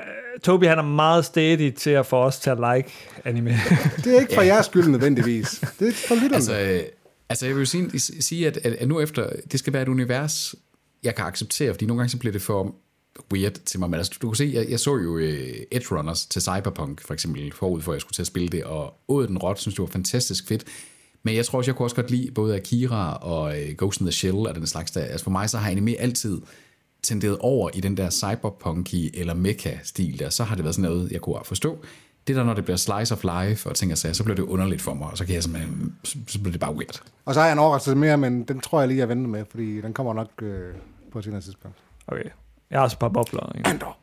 Toby 0.43 0.64
han 0.64 0.78
er 0.78 0.84
meget 0.84 1.26
steady 1.26 1.72
til 1.72 1.89
at 1.89 2.05
få 2.05 2.18
os 2.18 2.39
til 2.39 2.49
at 2.49 2.58
like 2.58 2.91
anime. 3.24 3.49
Det 4.03 4.16
er 4.16 4.20
ikke 4.20 4.34
for 4.34 4.41
jeres 4.51 4.66
skyld 4.66 4.88
nødvendigvis. 4.88 5.64
Det 5.80 5.88
er 5.88 5.93
for 6.08 6.16
lytterne. 6.16 6.36
Altså, 6.36 6.60
øh, 6.60 6.82
altså 7.30 7.45
jeg 7.45 7.55
vil 7.55 7.68
sige, 7.68 7.99
sige 7.99 8.47
at, 8.47 8.58
at, 8.58 8.74
at 8.74 8.88
nu 8.88 8.99
efter, 8.99 9.30
det 9.51 9.60
skal 9.60 9.74
være 9.74 9.82
et 9.82 9.88
univers, 9.88 10.55
jeg 11.03 11.16
kan 11.16 11.26
acceptere, 11.26 11.74
fordi 11.74 11.86
nogle 11.86 11.99
gange 11.99 12.10
så 12.10 12.18
bliver 12.18 12.34
det 12.34 12.41
for 12.41 12.76
weird 13.34 13.53
til 13.65 13.80
mig. 13.80 13.89
Men 13.89 13.97
altså, 13.97 14.18
du 14.22 14.30
kan 14.30 14.36
se, 14.36 14.51
jeg, 14.53 14.70
jeg 14.70 14.80
så 14.80 14.97
jo 14.97 15.15
uh, 15.15 15.22
Edge 15.72 15.95
Runners 15.95 16.26
til 16.26 16.41
Cyberpunk, 16.41 17.01
for 17.01 17.13
eksempel, 17.13 17.53
forud 17.53 17.82
for 17.82 17.93
jeg 17.93 18.01
skulle 18.01 18.13
til 18.13 18.22
at 18.22 18.28
spille 18.28 18.49
det, 18.49 18.63
og 18.63 18.93
Åden 19.07 19.30
den 19.30 19.38
Rot, 19.38 19.59
synes 19.59 19.76
det 19.76 19.82
var 19.82 19.88
fantastisk 19.88 20.47
fedt. 20.47 20.65
Men 21.24 21.36
jeg 21.36 21.45
tror 21.45 21.57
også, 21.57 21.72
jeg 21.72 21.76
kunne 21.76 21.86
også 21.86 21.95
godt 21.95 22.11
lide 22.11 22.32
både 22.32 22.55
Akira 22.55 23.15
og 23.15 23.43
uh, 23.43 23.78
Ghost 23.78 23.99
in 23.99 24.05
the 24.05 24.11
Shell 24.11 24.38
og 24.38 24.55
den 24.55 24.68
slags 24.68 24.91
der. 24.91 25.01
Altså 25.01 25.24
for 25.24 25.32
mig 25.32 25.49
så 25.49 25.57
har 25.57 25.72
anime 25.72 25.99
altid 25.99 26.41
tenderet 27.03 27.38
over 27.38 27.70
i 27.74 27.82
den 27.82 27.97
der 27.97 28.09
cyberpunky 28.09 29.09
eller 29.13 29.34
mecha-stil 29.34 30.20
der, 30.20 30.30
så 30.30 30.43
har 30.43 30.55
det 30.55 30.63
været 30.63 30.76
sådan 30.76 30.91
noget, 30.91 31.11
jeg 31.11 31.22
kunne 31.22 31.39
forstå. 31.43 31.78
Det 32.28 32.36
der, 32.36 32.43
når 32.43 32.53
det 32.53 32.63
bliver 32.63 32.78
slice 32.78 33.13
of 33.13 33.24
life 33.24 33.70
og 33.70 33.76
ting 33.76 33.91
og 33.91 33.97
sager, 33.97 34.13
så 34.13 34.24
bliver 34.24 34.36
det 34.36 34.43
underligt 34.43 34.82
for 34.82 34.93
mig, 34.93 35.07
og 35.07 35.18
så, 35.18 35.26
kan 35.26 35.36
jeg 35.36 35.43
simpelthen, 35.43 35.95
så, 36.03 36.18
så 36.28 36.39
bliver 36.39 36.51
det 36.51 36.59
bare 36.59 36.76
weird. 36.76 37.01
Og 37.26 37.34
så 37.34 37.39
har 37.39 37.47
jeg 37.47 37.53
en 37.53 37.59
overraskelse 37.59 37.95
mere, 37.95 38.18
men 38.18 38.43
den 38.43 38.59
tror 38.59 38.80
jeg 38.80 38.88
lige, 38.88 38.97
jeg 38.97 39.09
venter 39.09 39.30
med, 39.30 39.45
fordi 39.51 39.82
den 39.82 39.93
kommer 39.93 40.13
nok 40.13 40.32
øh, 40.41 40.74
på 41.11 41.20
et 41.20 41.26
senere 41.26 41.41
tidspunkt. 41.41 41.78
Okay. 42.07 42.30
Jeg 42.72 42.80
har 42.80 42.84
også 42.84 42.95
et 42.95 42.99
par 42.99 43.09
bobler. 43.09 43.53
Ikke? 43.57 43.70
Andor. 43.70 43.97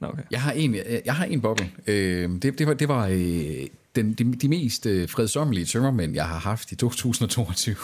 Nå, 0.00 0.08
okay. 0.08 0.22
Jeg 0.30 0.42
har 0.42 0.52
en, 0.52 0.74
jeg, 0.74 1.02
jeg 1.04 1.14
har 1.14 1.24
en 1.24 1.40
boble. 1.40 1.70
Øh, 1.86 2.30
det, 2.42 2.58
det 2.58 2.66
var, 2.66 2.74
det 2.74 2.88
var 2.88 3.06
øh, 3.06 3.66
den, 3.96 4.12
de, 4.12 4.34
de 4.34 4.48
mest 4.48 4.86
øh, 4.86 5.08
fredsommelige 5.08 5.64
tømmermænd, 5.64 6.14
jeg 6.14 6.28
har 6.28 6.38
haft 6.38 6.72
i 6.72 6.76
2022. 6.76 7.76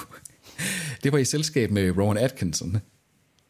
det 1.04 1.12
var 1.12 1.18
i 1.18 1.24
selskab 1.24 1.70
med 1.70 1.98
Rowan 1.98 2.18
Atkinson. 2.18 2.80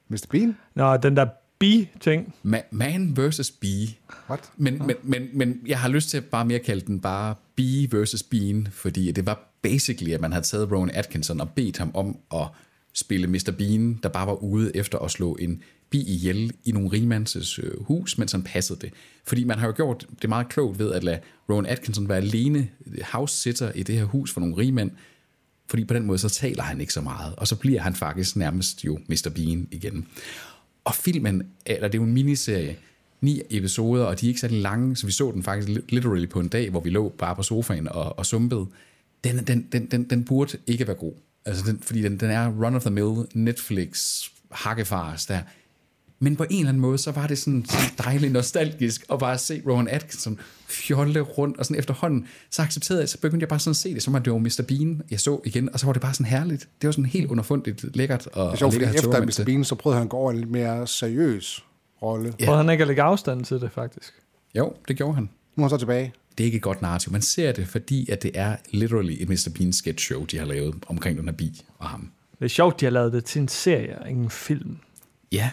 Mr. 0.09 0.27
Bean? 0.31 0.57
Nå, 0.75 0.97
den 0.97 1.17
der 1.17 1.27
bi-ting. 1.59 2.35
Ma- 2.45 2.69
man 2.71 3.17
versus 3.17 3.51
bee. 3.51 3.89
What? 4.29 4.51
Men, 4.57 4.83
men, 4.87 4.97
men, 5.03 5.29
men 5.33 5.61
jeg 5.67 5.81
har 5.81 5.89
lyst 5.89 6.11
til 6.11 6.17
at 6.17 6.25
bare 6.25 6.45
mere 6.45 6.59
kalde 6.59 6.87
den 6.87 7.01
bare 7.01 7.35
bee 7.57 7.89
versus 7.93 8.23
bean, 8.23 8.69
fordi 8.71 9.13
det 9.13 9.27
var 9.27 9.51
basically, 9.63 10.13
at 10.13 10.21
man 10.21 10.33
havde 10.33 10.45
taget 10.45 10.73
Rowan 10.73 10.91
Atkinson 10.91 11.41
og 11.41 11.51
bedt 11.51 11.79
ham 11.79 11.91
om 11.95 12.19
at 12.35 12.47
spille 12.93 13.27
Mr. 13.27 13.53
Bean, 13.59 14.01
der 14.03 14.09
bare 14.09 14.27
var 14.27 14.35
ude 14.35 14.77
efter 14.77 14.99
at 14.99 15.11
slå 15.11 15.35
en 15.35 15.63
bi 15.91 16.03
ihjel 16.03 16.53
i 16.65 16.73
nogle 16.73 16.93
rigmands 16.93 17.59
øh, 17.59 17.83
hus, 17.83 18.19
mens 18.19 18.33
han 18.33 18.43
passede 18.43 18.79
det. 18.81 18.93
Fordi 19.25 19.45
man 19.45 19.59
har 19.59 19.67
jo 19.67 19.73
gjort 19.77 20.07
det 20.23 20.29
meget 20.29 20.49
klogt 20.49 20.79
ved 20.79 20.93
at 20.93 21.05
lade 21.05 21.21
Rowan 21.51 21.67
Atkinson 21.67 22.09
være 22.09 22.19
alene 22.19 22.69
øh, 22.87 22.99
house-sitter 23.13 23.73
i 23.73 23.83
det 23.83 23.95
her 23.95 24.05
hus 24.05 24.33
for 24.33 24.41
nogle 24.41 24.57
rigmænd, 24.57 24.91
fordi 25.71 25.85
på 25.85 25.95
den 25.95 26.07
måde 26.07 26.19
så 26.19 26.29
taler 26.29 26.63
han 26.63 26.81
ikke 26.81 26.93
så 26.93 27.01
meget, 27.01 27.35
og 27.37 27.49
så 27.49 27.57
bliver 27.57 27.81
han 27.81 27.95
faktisk 27.95 28.37
nærmest 28.37 28.85
jo 28.85 28.99
Mr. 29.09 29.31
Bean 29.35 29.69
igen. 29.71 30.07
Og 30.85 30.95
filmen, 30.95 31.43
eller 31.67 31.89
det 31.89 31.95
er 31.99 32.03
jo 32.03 32.07
en 32.07 32.13
miniserie, 32.13 32.77
ni 33.21 33.43
episoder, 33.51 34.05
og 34.05 34.21
de 34.21 34.27
er 34.27 34.29
ikke 34.29 34.41
særlig 34.41 34.63
lange, 34.63 34.97
så 34.97 35.07
vi 35.07 35.13
så 35.13 35.31
den 35.35 35.43
faktisk 35.43 35.81
literally 35.89 36.29
på 36.29 36.41
en 36.41 36.49
dag, 36.49 36.71
hvor 36.71 36.81
vi 36.81 36.91
lå 36.91 37.09
bare 37.09 37.37
på 37.37 37.43
sofaen 37.43 37.89
og, 37.89 38.19
og 38.19 38.27
sumpede. 38.27 38.67
Den, 39.25 39.39
den, 39.47 39.67
den, 39.73 39.87
den, 39.87 40.05
den 40.05 40.25
burde 40.25 40.59
ikke 40.67 40.87
være 40.87 40.97
god. 40.97 41.13
Altså 41.51 41.73
den, 41.73 41.81
fordi 41.83 42.03
den, 42.03 42.21
den 42.21 42.31
er 42.31 42.49
run-of-the-mill 42.49 43.27
Netflix 43.35 44.23
hakkefars 44.51 45.27
der. 45.27 45.41
Men 46.23 46.37
på 46.37 46.45
en 46.51 46.59
eller 46.59 46.69
anden 46.69 46.81
måde, 46.81 46.99
så 46.99 47.11
var 47.13 47.27
det 47.27 47.39
sådan, 47.39 47.65
sådan 47.69 47.91
dejligt 47.99 48.33
nostalgisk 48.33 49.05
at 49.13 49.19
bare 49.19 49.39
se 49.39 49.63
Rowan 49.67 49.89
Atkinson 49.89 50.39
fjolle 50.69 51.21
rundt, 51.21 51.59
og 51.59 51.65
sådan 51.65 51.79
efterhånden, 51.79 52.27
så 52.51 52.63
accepterede 52.63 53.01
jeg, 53.01 53.09
så 53.09 53.21
begyndte 53.21 53.43
jeg 53.45 53.49
bare 53.49 53.59
sådan 53.59 53.71
at 53.71 53.77
se 53.77 53.95
det, 53.95 54.03
som 54.03 54.15
at 54.15 54.25
det 54.25 54.33
var 54.33 54.39
Mr. 54.39 54.65
Bean, 54.69 55.03
jeg 55.11 55.21
så 55.21 55.41
igen, 55.45 55.73
og 55.73 55.81
så 55.81 55.87
var 55.87 55.93
det 55.93 56.03
bare 56.03 56.15
sådan 56.15 56.27
herligt. 56.27 56.69
Det 56.81 56.89
var 56.89 56.93
sådan 56.93 57.05
helt 57.05 57.31
underfundigt 57.31 57.97
lækkert. 57.97 58.27
Og, 58.27 58.47
Det 58.47 58.53
er 58.53 58.57
sjovt, 58.57 58.75
fordi 58.75 58.85
efter 58.85 59.25
Mr. 59.25 59.43
Bean, 59.47 59.65
så 59.65 59.75
prøvede 59.75 59.99
han 59.99 60.07
at 60.07 60.11
gå 60.11 60.17
over 60.17 60.31
en 60.31 60.37
lidt 60.37 60.51
mere 60.51 60.87
seriøs 60.87 61.65
rolle. 62.03 62.35
Ja. 62.41 62.45
Prøvede 62.45 62.63
han 62.63 62.71
ikke 62.71 62.83
at 62.83 62.89
lægge 62.89 63.03
afstand 63.03 63.45
til 63.45 63.61
det, 63.61 63.73
faktisk? 63.73 64.13
Jo, 64.55 64.73
det 64.89 64.97
gjorde 64.97 65.15
han. 65.15 65.31
Nu 65.57 65.65
er 65.65 65.69
han 65.69 65.71
så 65.71 65.77
tilbage. 65.77 66.13
Det 66.39 66.45
er 66.45 66.47
ikke 66.47 66.57
et 66.57 66.63
godt 66.63 66.83
narrativ. 66.83 67.13
Man 67.13 67.23
ser 67.23 67.53
det, 67.53 67.69
fordi 67.69 68.11
at 68.11 68.23
det 68.23 68.31
er 68.35 68.57
literally 68.71 69.17
et 69.23 69.29
Mr. 69.29 69.49
Bean 69.59 69.73
sketch 69.73 70.07
show, 70.07 70.25
de 70.25 70.39
har 70.39 70.47
lavet 70.47 70.75
omkring 70.87 71.19
den 71.19 71.25
her 71.25 71.33
bi 71.33 71.63
og 71.79 71.89
ham. 71.89 72.11
Det 72.39 72.45
er 72.45 72.49
sjovt, 72.49 72.81
de 72.81 72.85
har 72.87 72.91
lavet 72.91 73.13
det 73.13 73.25
til 73.25 73.41
en 73.43 73.49
serie, 73.49 73.99
og 73.99 74.09
ikke 74.09 74.21
en 74.21 74.31
film. 74.31 74.79
Ja, 75.33 75.51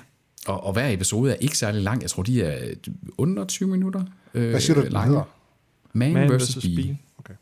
og, 0.47 0.63
og 0.63 0.73
hver 0.73 0.89
episode 0.89 1.32
er 1.32 1.36
ikke 1.36 1.57
særlig 1.57 1.82
lang. 1.82 2.01
Jeg 2.01 2.09
tror, 2.09 2.23
de 2.23 2.43
er 2.43 2.73
under 3.17 3.45
20 3.45 3.69
minutter 3.69 4.03
øh, 4.34 4.49
Hvad 4.49 4.59
siger 4.59 4.75
du, 4.75 4.84
den 4.84 4.91
lange. 4.91 5.07
hedder? 5.07 5.23
Man, 5.93 6.13
Man 6.13 6.30
versus 6.32 6.55
versus 6.55 6.75
Bee. 6.75 6.97
Okay. 7.19 7.34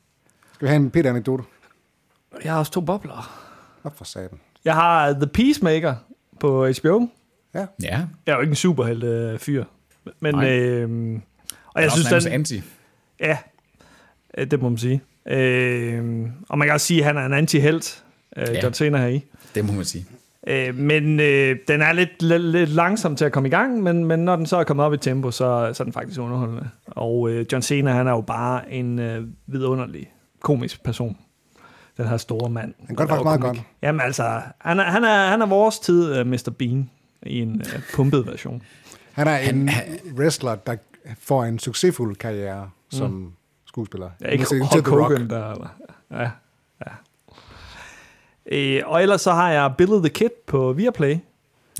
Skal 0.54 0.66
vi 0.66 0.70
have 0.70 0.76
en 0.76 0.92
Peter-anekdote? 0.92 1.44
Jeg 2.44 2.52
har 2.52 2.60
også 2.60 2.72
to 2.72 2.82
bobler. 2.82 3.42
Hvad 3.82 3.92
for 3.96 4.06
satan? 4.06 4.40
Jeg 4.66 4.74
har 4.74 5.14
The 5.14 5.28
Peacemaker 5.28 5.96
på 6.40 6.68
HBO. 6.68 7.08
Ja. 7.54 7.60
Ja. 7.60 7.66
Jeg 8.26 8.32
er 8.32 8.34
jo 8.36 8.42
ikke 8.42 8.52
en 8.52 8.56
superhelt-fyr. 8.56 9.64
Men, 10.20 10.36
Nej. 10.36 10.50
øh, 10.60 11.20
og 11.74 11.82
jeg 11.82 11.92
også 11.92 12.04
synes, 12.08 12.24
den, 12.24 12.34
anti. 12.34 12.62
Ja, 13.20 13.38
øh, 14.38 14.51
det 14.51 14.61
må 14.61 14.70
man 14.70 14.78
sige. 14.78 15.01
Øh, 15.28 16.28
og 16.49 16.57
man 16.57 16.68
kan 16.68 16.74
også 16.74 16.88
sige, 16.88 16.99
at 16.99 17.05
han 17.05 17.18
er 17.18 17.26
en 17.26 17.34
anti-helt, 17.34 18.03
øh, 18.38 18.47
Ja. 18.53 18.59
John 18.63 18.74
Cena 18.74 18.97
her 18.97 19.07
i. 19.07 19.26
Det 19.55 19.66
må 19.66 19.72
man 19.74 19.86
sige. 19.86 20.05
Øh, 20.47 20.76
men 20.76 21.20
øh, 21.20 21.55
den 21.68 21.82
er 21.82 21.93
lidt, 21.93 22.22
lidt, 22.22 22.43
lidt 22.43 22.70
langsom 22.70 23.16
til 23.16 23.26
at 23.26 23.32
komme 23.32 23.49
i 23.49 23.51
gang, 23.51 23.84
men, 23.84 24.05
men 24.05 24.20
når 24.20 24.36
den 24.36 24.45
så 24.45 24.57
er 24.57 24.63
kommet 24.63 24.86
op 24.86 24.93
i 24.93 24.97
tempo, 24.97 25.32
så, 25.32 25.70
så 25.74 25.84
er 25.84 25.86
den 25.86 25.93
faktisk 25.93 26.20
underholdende. 26.20 26.70
Og 26.86 27.30
øh, 27.30 27.45
John 27.51 27.61
Cena, 27.61 27.91
han 27.91 28.07
er 28.07 28.11
jo 28.11 28.22
bare 28.22 28.72
en 28.72 28.99
øh, 28.99 29.24
vidunderlig 29.47 30.11
komisk 30.41 30.84
person. 30.84 31.18
Den 31.97 32.07
her 32.07 32.18
store 32.18 32.49
mand. 32.49 32.74
Han 32.88 32.95
gør 32.95 33.03
det 33.03 33.09
faktisk 33.09 33.24
meget 33.24 33.41
komik. 33.41 33.57
godt. 33.57 33.68
Jamen 33.82 34.01
altså, 34.01 34.41
han 34.61 34.80
er, 34.80 34.84
han 34.84 35.03
er, 35.03 35.28
han 35.28 35.41
er 35.41 35.45
vores 35.45 35.80
tid 35.80 36.20
uh, 36.22 36.28
Mr. 36.28 36.53
Bean 36.59 36.89
i 37.24 37.39
en 37.41 37.61
uh, 37.61 37.82
pumpet 37.93 38.28
version. 38.28 38.61
Han 39.11 39.28
er 39.28 39.38
en 39.38 39.70
wrestler, 40.18 40.55
der 40.55 40.76
får 41.20 41.43
en 41.43 41.59
succesfuld 41.59 42.16
karriere 42.16 42.70
som 42.90 43.12
Mm. 43.12 43.32
skuespiller. 43.68 44.10
Ja, 44.22 44.28
ikke 44.28 44.46
Hulk 44.52 44.72
til 44.72 44.84
The 44.84 44.92
Rock. 44.96 45.02
Hogan 45.14 45.30
der, 45.30 45.52
eller? 45.52 45.68
Ja, 46.12 46.30
ja. 46.86 46.92
Øh, 48.46 48.82
og 48.86 49.02
ellers 49.02 49.22
så 49.22 49.32
har 49.32 49.52
jeg 49.52 49.74
Billy 49.78 49.98
the 50.00 50.10
Kid 50.10 50.30
på 50.48 50.74
Viaplay. 50.74 51.18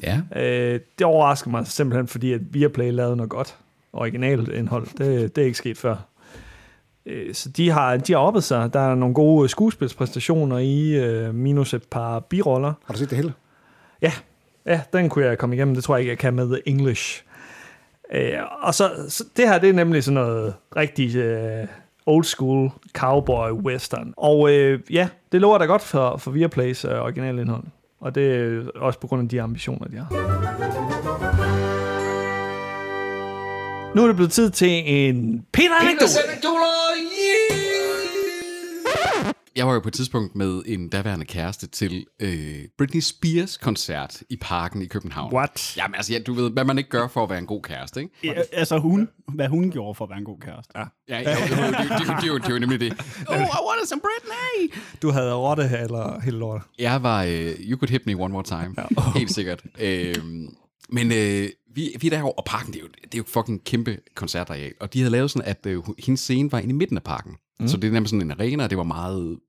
Ja. 0.04 0.22
Øh, 0.36 0.80
det 1.00 1.08
overrasker 1.08 1.50
mig 1.52 1.68
simpelthen, 1.68 2.08
fordi 2.08 2.34
at 2.34 2.42
Viaplay 2.54 2.92
lavede 2.92 3.16
noget 3.16 3.30
godt. 3.30 3.58
originalt 3.94 4.50
indhold. 4.50 4.88
Det, 4.98 5.36
det 5.36 5.42
er 5.42 5.46
ikke 5.46 5.58
sket 5.58 5.78
før. 5.78 5.96
Øh, 7.06 7.34
Så 7.34 7.50
de 7.50 7.70
har, 7.70 7.98
de 7.98 8.14
har 8.14 8.20
oppet 8.20 8.44
sig. 8.44 8.74
Der 8.74 8.80
er 8.80 8.96
nogle 8.96 9.16
gode 9.16 9.50
skuespilspræstationer 9.50 10.58
i, 10.58 10.90
øh, 10.90 11.36
minus 11.36 11.74
et 11.74 11.84
par 11.84 12.20
biroller. 12.20 12.74
Har 12.86 12.94
du 12.94 13.00
set 13.00 13.10
det 13.10 13.18
hele? 13.18 13.34
Ja, 14.02 14.12
ja, 14.66 14.82
den 14.94 15.10
kunne 15.10 15.26
jeg 15.26 15.38
komme 15.38 15.56
igennem. 15.56 15.76
Det 15.76 15.84
tror 15.84 15.96
jeg 15.96 16.00
ikke, 16.02 16.10
jeg 16.10 16.18
kan 16.18 16.34
med 16.34 16.58
English. 16.66 17.24
Øh, 18.14 18.40
og 18.62 18.74
så, 18.74 18.92
så 19.10 19.24
det 19.38 19.48
her, 19.48 19.58
det 19.60 19.70
er 19.70 19.74
nemlig 19.74 20.04
sådan 20.04 20.14
noget 20.14 20.54
rigtig 20.76 21.16
øh, 21.16 21.68
old 22.06 22.24
school 22.24 22.72
cowboy 22.94 23.52
western. 23.52 24.14
Og 24.18 24.52
øh, 24.52 24.80
ja, 24.92 25.08
det 25.32 25.42
lover 25.42 25.58
da 25.58 25.66
godt 25.66 25.82
for, 25.82 26.18
for 26.18 26.32
Viaplays 26.32 26.86
øh, 26.86 26.92
originale 26.92 27.42
indhold. 27.42 27.64
Og 28.02 28.16
det 28.16 28.36
er 28.36 28.64
også 28.76 29.00
på 29.00 29.08
grund 29.08 29.22
af 29.22 29.30
de 29.30 29.42
ambitioner, 29.42 29.88
de 29.88 29.98
har. 29.98 30.08
Nu 33.96 34.04
er 34.04 34.08
det 34.08 34.16
blevet 34.16 34.32
tid 34.32 34.50
til 34.50 34.84
en 34.86 35.46
Peter 35.54 35.76
Anekdote. 35.82 36.12
Jeg 39.56 39.68
var 39.68 39.74
jo 39.74 39.80
på 39.80 39.88
et 39.88 39.94
tidspunkt 39.94 40.36
med 40.36 40.62
en 40.66 40.90
daværende 40.90 41.26
kæreste 41.26 41.68
til 41.68 42.06
øh, 42.22 42.64
Britney 42.78 43.02
Spears 43.02 43.58
koncert 43.58 44.22
i 44.30 44.38
parken 44.42 44.82
i 44.82 44.86
København. 44.86 45.34
What? 45.34 45.78
Jamen 45.78 45.96
altså, 45.96 46.14
ja, 46.14 46.20
du 46.20 46.34
ved, 46.34 46.52
hvad 46.52 46.64
man 46.66 46.78
ikke 46.78 46.90
gør 46.90 47.08
for 47.08 47.24
at 47.24 47.30
være 47.30 47.40
en 47.40 47.46
god 47.46 47.62
kæreste, 47.62 48.00
ikke? 48.00 48.14
Ja, 48.24 48.34
altså 48.54 48.80
hun, 48.80 49.10
hvad 49.36 49.48
hun 49.48 49.72
gjorde 49.72 49.96
for 49.96 50.06
at 50.06 50.10
være 50.10 50.20
en 50.20 50.26
god 50.26 50.40
kæreste. 50.40 50.72
Ja. 50.80 50.84
Ja, 51.10 51.20
ja 51.20 51.36
det, 51.36 51.50
det, 51.50 51.58
det, 51.58 51.90
det, 52.00 52.08
det, 52.08 52.16
det, 52.22 52.28
jo- 52.28 52.40
jo 52.54 52.60
nemlig 52.60 52.80
det. 52.80 52.92
Oh, 53.30 53.36
I 53.38 53.62
wanted 53.68 53.88
some 53.88 54.02
Britney! 54.02 54.82
Du 55.02 55.12
havde 55.12 55.34
rotte 55.36 55.64
eller 55.82 56.20
hele 56.22 56.38
lortet. 56.38 56.68
Jeg 56.80 57.04
var, 57.04 57.24
øh, 57.24 57.52
you 57.60 57.78
could 57.80 57.90
hit 57.90 58.06
me 58.06 58.14
one 58.16 58.32
more 58.34 58.44
time. 58.44 58.76
Ja. 58.78 59.02
Helt 59.20 59.32
sikkert. 59.34 59.64
Øh, 59.80 60.16
men 60.90 61.12
øh, 61.12 61.50
vi, 61.76 61.96
vi 62.02 62.08
er 62.08 62.12
derovre, 62.12 62.32
og 62.32 62.44
parken, 62.46 62.74
det 62.74 62.80
er, 62.80 62.84
jo, 62.84 62.88
det 63.04 63.14
er 63.14 63.18
jo 63.18 63.24
fucking 63.28 63.64
kæmpe 63.64 63.98
koncertareal. 64.16 64.74
Og 64.80 64.94
de 64.94 65.00
havde 65.00 65.12
lavet 65.12 65.32
sådan, 65.32 65.48
at 65.48 65.66
øh, 65.66 65.84
hendes 66.00 66.20
scene 66.20 66.52
var 66.52 66.60
inde 66.60 66.70
i 66.70 66.74
midten 66.78 66.98
af 66.98 67.04
parken. 67.04 67.36
Mm. 67.60 67.68
Så 67.68 67.78
det 67.78 67.88
er 67.88 67.92
nemlig 67.92 68.10
sådan 68.10 68.22
en 68.22 68.32
arena, 68.32 68.64
og 68.64 68.70
det 68.70 68.78
var 68.78 68.84
meget 68.84 69.40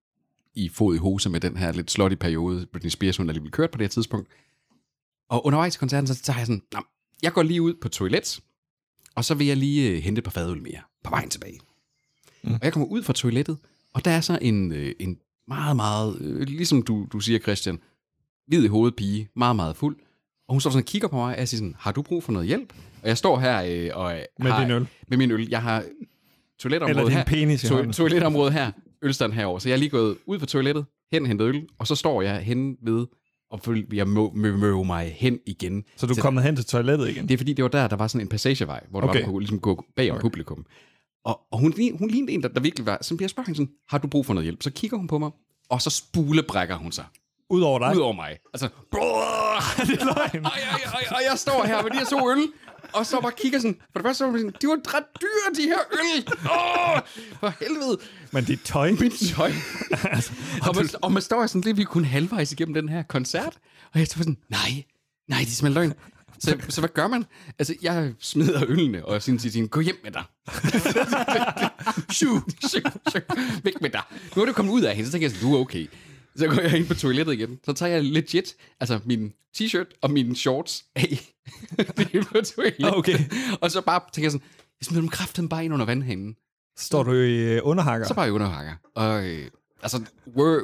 i 0.54 0.68
fod 0.68 0.94
i 0.94 0.98
hose 0.98 1.30
med 1.30 1.40
den 1.40 1.56
her 1.56 1.72
lidt 1.72 1.90
slotty 1.90 2.16
periode, 2.16 2.66
Britney 2.72 2.90
Spears, 2.90 3.16
hun 3.16 3.28
alligevel 3.28 3.50
kørt 3.50 3.70
på 3.70 3.78
det 3.78 3.84
her 3.84 3.88
tidspunkt. 3.88 4.28
Og 5.28 5.46
undervejs 5.46 5.76
i 5.76 5.78
koncerten, 5.78 6.06
så 6.06 6.22
tager 6.22 6.38
jeg 6.38 6.46
sådan, 6.46 6.62
"Nå, 6.72 6.80
jeg 7.22 7.32
går 7.32 7.42
lige 7.42 7.62
ud 7.62 7.74
på 7.82 7.88
toilet, 7.88 8.40
og 9.14 9.24
så 9.24 9.34
vil 9.34 9.46
jeg 9.46 9.56
lige 9.56 9.90
øh, 9.90 9.98
hente 10.02 10.18
et 10.18 10.24
par 10.24 10.30
fadøl 10.30 10.62
mere 10.62 10.80
på 11.04 11.10
vejen 11.10 11.30
tilbage. 11.30 11.60
Mm. 12.42 12.52
Og 12.52 12.60
jeg 12.62 12.72
kommer 12.72 12.86
ud 12.88 13.02
fra 13.02 13.12
toilettet, 13.12 13.58
og 13.94 14.04
der 14.04 14.10
er 14.10 14.20
så 14.20 14.38
en, 14.42 14.72
øh, 14.72 14.94
en 15.00 15.18
meget, 15.48 15.76
meget, 15.76 16.20
øh, 16.20 16.40
ligesom 16.40 16.82
du, 16.82 17.06
du 17.12 17.20
siger, 17.20 17.38
Christian, 17.38 17.78
hvid 18.46 18.64
i 18.64 18.66
hovedet 18.66 18.96
pige, 18.96 19.28
meget, 19.36 19.56
meget 19.56 19.76
fuld. 19.76 19.96
Og 20.48 20.54
hun 20.54 20.60
står 20.60 20.70
sådan 20.70 20.82
og 20.82 20.86
kigger 20.86 21.08
på 21.08 21.16
mig, 21.16 21.34
og 21.34 21.38
jeg 21.38 21.48
siger 21.48 21.58
sådan, 21.58 21.74
har 21.78 21.92
du 21.92 22.02
brug 22.02 22.22
for 22.22 22.32
noget 22.32 22.48
hjælp? 22.48 22.72
Og 23.02 23.08
jeg 23.08 23.18
står 23.18 23.38
her 23.38 23.62
øh, 23.62 23.90
og 23.94 24.20
Med 24.38 24.50
har, 24.50 24.60
din 24.60 24.70
øl. 24.70 24.88
Med 25.08 25.18
min 25.18 25.30
øl. 25.30 25.48
Jeg 25.48 25.62
har 25.62 25.84
toiletområde 26.60 26.90
Eller 26.90 27.04
din 27.08 27.16
her. 27.16 27.24
penis 27.24 27.64
i 27.64 27.68
hånden. 27.68 27.92
toiletområde 27.92 28.52
her, 28.52 28.70
ølstand 29.02 29.32
herover. 29.32 29.58
Så 29.58 29.68
jeg 29.68 29.74
er 29.74 29.78
lige 29.78 29.88
gået 29.90 30.16
ud 30.26 30.38
fra 30.38 30.46
toilettet, 30.46 30.86
hen 31.12 31.22
og 31.22 31.28
hentet 31.28 31.44
øl, 31.44 31.66
og 31.78 31.86
så 31.86 31.94
står 31.94 32.22
jeg 32.22 32.40
hen 32.40 32.76
ved 32.82 33.06
og 33.50 33.60
jeg 33.92 34.08
må, 34.08 34.32
må, 34.34 34.56
må 34.56 34.82
mig 34.82 35.14
hen 35.18 35.38
igen. 35.46 35.84
Så 35.96 36.06
du 36.06 36.14
er 36.14 36.20
kommet 36.20 36.44
hen 36.44 36.56
til 36.56 36.64
toilettet 36.64 37.08
igen? 37.08 37.28
Det 37.28 37.34
er 37.34 37.38
fordi, 37.38 37.52
det 37.52 37.62
var 37.62 37.68
der, 37.68 37.88
der 37.88 37.96
var 37.96 38.06
sådan 38.06 38.20
en 38.20 38.28
passagevej, 38.28 38.86
hvor 38.90 39.00
du 39.00 39.08
Okay. 39.08 39.20
okay. 39.20 39.30
kunne 39.30 39.40
ligesom 39.40 39.60
gå 39.60 39.84
bag 39.96 40.10
om 40.12 40.20
publikum. 40.20 40.66
Og, 41.24 41.40
og 41.52 41.58
hun, 41.58 41.74
hun 41.98 42.10
lignede 42.10 42.32
en, 42.32 42.42
der, 42.42 42.48
der 42.48 42.60
virkelig 42.60 42.86
var... 42.86 42.98
Så 43.02 43.16
bliver 43.16 43.24
jeg 43.24 43.30
spørger 43.30 43.46
hende 43.46 43.56
sådan, 43.56 43.72
har 43.88 43.98
du 43.98 44.06
brug 44.08 44.26
for 44.26 44.34
noget 44.34 44.44
hjælp? 44.44 44.62
Så 44.62 44.70
kigger 44.70 44.96
hun 44.96 45.06
på 45.08 45.18
mig, 45.18 45.30
og 45.70 45.82
så 45.82 45.90
spulebrækker 45.90 46.76
hun 46.76 46.92
sig. 46.92 47.04
Udover 47.50 47.78
dig? 47.78 47.96
Ud 47.96 48.00
over 48.00 48.12
mig. 48.12 48.38
Altså, 48.54 48.66
det 49.88 50.00
er 50.00 50.04
løgn. 50.04 50.44
Og, 50.46 50.52
jeg, 50.56 50.80
og, 50.94 51.16
og 51.16 51.22
jeg 51.30 51.38
står 51.38 51.64
her 51.64 51.82
med 51.82 51.90
de 51.90 51.96
her 51.98 52.04
to 52.04 52.30
øl, 52.30 52.48
og 52.92 53.06
så 53.06 53.20
bare 53.20 53.32
kigger 53.32 53.58
sådan, 53.58 53.76
for 53.92 53.98
det 53.98 54.06
første 54.06 54.18
så 54.18 54.24
var 54.26 54.32
jeg 54.32 54.40
sådan, 54.40 54.54
de 54.62 54.66
var 54.68 54.96
ret 54.96 55.04
dyre, 55.20 55.64
de 55.64 55.68
her 55.68 55.78
øl. 55.92 56.26
Åh, 56.30 57.00
for 57.40 57.54
helvede. 57.60 57.98
Men 58.30 58.44
dit 58.44 58.60
tøj? 58.64 58.90
Mit 58.90 59.12
tøj. 59.34 59.52
og, 60.68 60.76
man, 60.76 60.88
og 61.02 61.12
man 61.12 61.22
står 61.22 61.46
sådan 61.46 61.62
lidt, 61.62 61.76
vi 61.76 61.82
er 61.82 61.86
kun 61.86 62.04
halvvejs 62.04 62.52
igennem 62.52 62.74
den 62.74 62.88
her 62.88 63.02
koncert, 63.02 63.58
og 63.92 63.98
jeg 63.98 64.06
står 64.06 64.18
sådan, 64.18 64.36
nej, 64.48 64.84
nej, 65.28 65.38
det 65.38 65.46
er 65.46 65.50
simpelthen 65.50 65.72
løgn. 65.74 65.94
Så, 66.38 66.56
så 66.68 66.80
hvad 66.80 66.88
gør 66.88 67.06
man? 67.06 67.24
Altså, 67.58 67.74
jeg 67.82 68.12
smider 68.20 68.64
ølene, 68.68 69.04
og 69.04 69.22
siger 69.22 69.38
til 69.38 69.52
hende, 69.52 69.68
gå 69.68 69.80
hjem 69.80 69.96
med 70.04 70.12
dig. 70.12 70.24
shoo, 72.16 72.40
shoo, 72.68 72.90
shoo, 73.08 73.20
væk 73.62 73.80
med 73.80 73.90
dig. 73.90 74.02
Nu 74.36 74.42
er 74.42 74.46
du 74.46 74.52
kommet 74.52 74.72
ud 74.72 74.82
af 74.82 74.94
hende, 74.94 75.06
så 75.06 75.12
tænker 75.12 75.28
jeg 75.28 75.36
sådan, 75.36 75.50
du 75.50 75.56
er 75.56 75.60
okay. 75.60 75.86
Så 76.38 76.46
går 76.48 76.60
jeg 76.60 76.76
ind 76.78 76.86
på 76.86 76.94
toilettet 76.94 77.32
igen. 77.32 77.58
Så 77.64 77.72
tager 77.72 77.92
jeg 77.92 78.04
legit, 78.04 78.54
altså 78.80 79.00
min 79.04 79.32
t-shirt 79.58 79.98
og 80.02 80.10
mine 80.10 80.36
shorts 80.36 80.84
af. 80.96 81.18
ind 82.12 82.24
på 82.24 82.40
toilettet. 82.40 82.96
Okay. 82.96 83.18
Og 83.60 83.70
så 83.70 83.80
bare 83.80 84.00
tænker 84.12 84.24
jeg 84.26 84.32
sådan, 84.32 84.46
jeg 84.80 84.86
smider 84.86 85.00
dem 85.00 85.08
kraften 85.08 85.48
bare 85.48 85.64
ind 85.64 85.74
under 85.74 85.86
vandhanen. 85.86 86.36
Står 86.78 87.02
du 87.02 87.12
i 87.12 87.54
øh, 87.54 87.60
underhakker? 87.64 88.06
Så 88.06 88.14
bare 88.14 88.28
i 88.28 88.30
underhakker. 88.30 88.72
Og 88.94 89.26
øh, 89.26 89.46
altså, 89.82 90.02
were, 90.36 90.60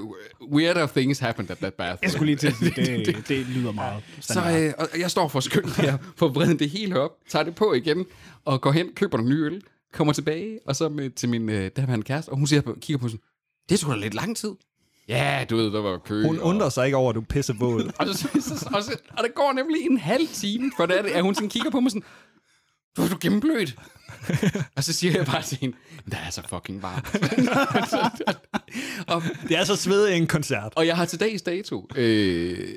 weirder 0.53 0.87
things 0.87 1.19
happened 1.19 1.51
at 1.51 1.59
that 1.59 1.75
bathroom. 1.75 1.99
Jeg 2.03 2.11
skulle 2.11 2.27
lige 2.27 2.37
til 2.37 2.47
at 2.47 2.55
sige, 2.55 2.71
det, 3.07 3.29
det 3.29 3.47
lyder 3.47 3.73
meget 3.73 4.03
Så 4.21 4.41
øh, 4.59 4.73
og 4.93 5.01
jeg 5.01 5.11
står 5.11 5.29
for 5.29 5.41
skønt 5.41 5.77
her, 5.77 5.99
for 6.17 6.27
at 6.29 6.35
vrede 6.35 6.59
det 6.59 6.71
hele 6.71 7.01
op, 7.01 7.11
tager 7.29 7.43
det 7.43 7.55
på 7.55 7.73
igen, 7.75 8.07
og 8.45 8.61
går 8.61 8.73
hen, 8.73 8.89
køber 8.95 9.17
nogle 9.19 9.35
nye 9.35 9.43
øl, 9.45 9.63
kommer 9.93 10.13
tilbage, 10.13 10.59
og 10.67 10.77
så 10.77 10.89
med, 10.89 11.11
til 11.11 11.29
min 11.29 11.49
øh, 11.49 11.71
derværende 11.77 12.05
kæreste, 12.05 12.29
og 12.29 12.37
hun 12.37 12.47
siger, 12.47 12.61
på- 12.61 12.77
kigger 12.81 12.99
på 12.99 13.09
sådan, 13.09 13.21
det 13.69 13.75
er 13.75 13.79
sgu 13.79 13.91
da 13.91 13.97
lidt 13.97 14.15
lang 14.15 14.37
tid. 14.37 14.51
Ja, 15.09 15.45
du 15.51 15.57
ved, 15.57 15.73
der 15.73 15.81
var 15.81 15.99
kø. 15.99 16.23
Hun 16.23 16.39
undrer 16.39 16.69
sig 16.69 16.87
ikke 16.87 16.97
over, 16.97 17.11
at 17.11 17.15
du 17.15 17.21
pisser 17.21 17.55
våd. 17.55 17.93
Og, 17.99 18.07
så, 18.07 18.29
så, 18.41 18.69
og, 18.75 18.83
så, 18.83 18.97
og 19.19 19.25
det 19.25 19.35
går 19.35 19.53
nemlig 19.53 19.87
en 19.91 19.99
halv 19.99 20.29
time, 20.29 20.73
for 20.77 20.87
det 20.87 20.99
er, 20.99 21.03
det, 21.03 21.11
at 21.11 21.23
hun 21.23 21.35
sådan 21.35 21.49
kigger 21.49 21.71
på 21.71 21.81
mig 21.81 21.91
sådan, 21.91 22.03
du 22.97 23.03
er 23.03 23.09
du 23.09 23.17
gennemblødt. 23.21 23.77
og 24.77 24.85
så 24.85 24.93
siger 24.93 25.13
jeg 25.13 25.27
bare 25.27 25.43
til 25.43 25.59
hende, 25.59 25.77
der 26.11 26.17
er 26.17 26.31
så 26.31 26.43
fucking 26.49 26.83
varmt. 26.83 27.07
og, 29.13 29.23
det 29.49 29.59
er 29.59 29.65
så 29.65 29.77
svedigt 29.77 30.17
en 30.17 30.27
koncert. 30.27 30.73
Og 30.77 30.87
jeg 30.87 30.97
har 30.97 31.05
til 31.05 31.21
dags 31.21 31.43
dato, 31.43 31.89
øh, 31.97 32.69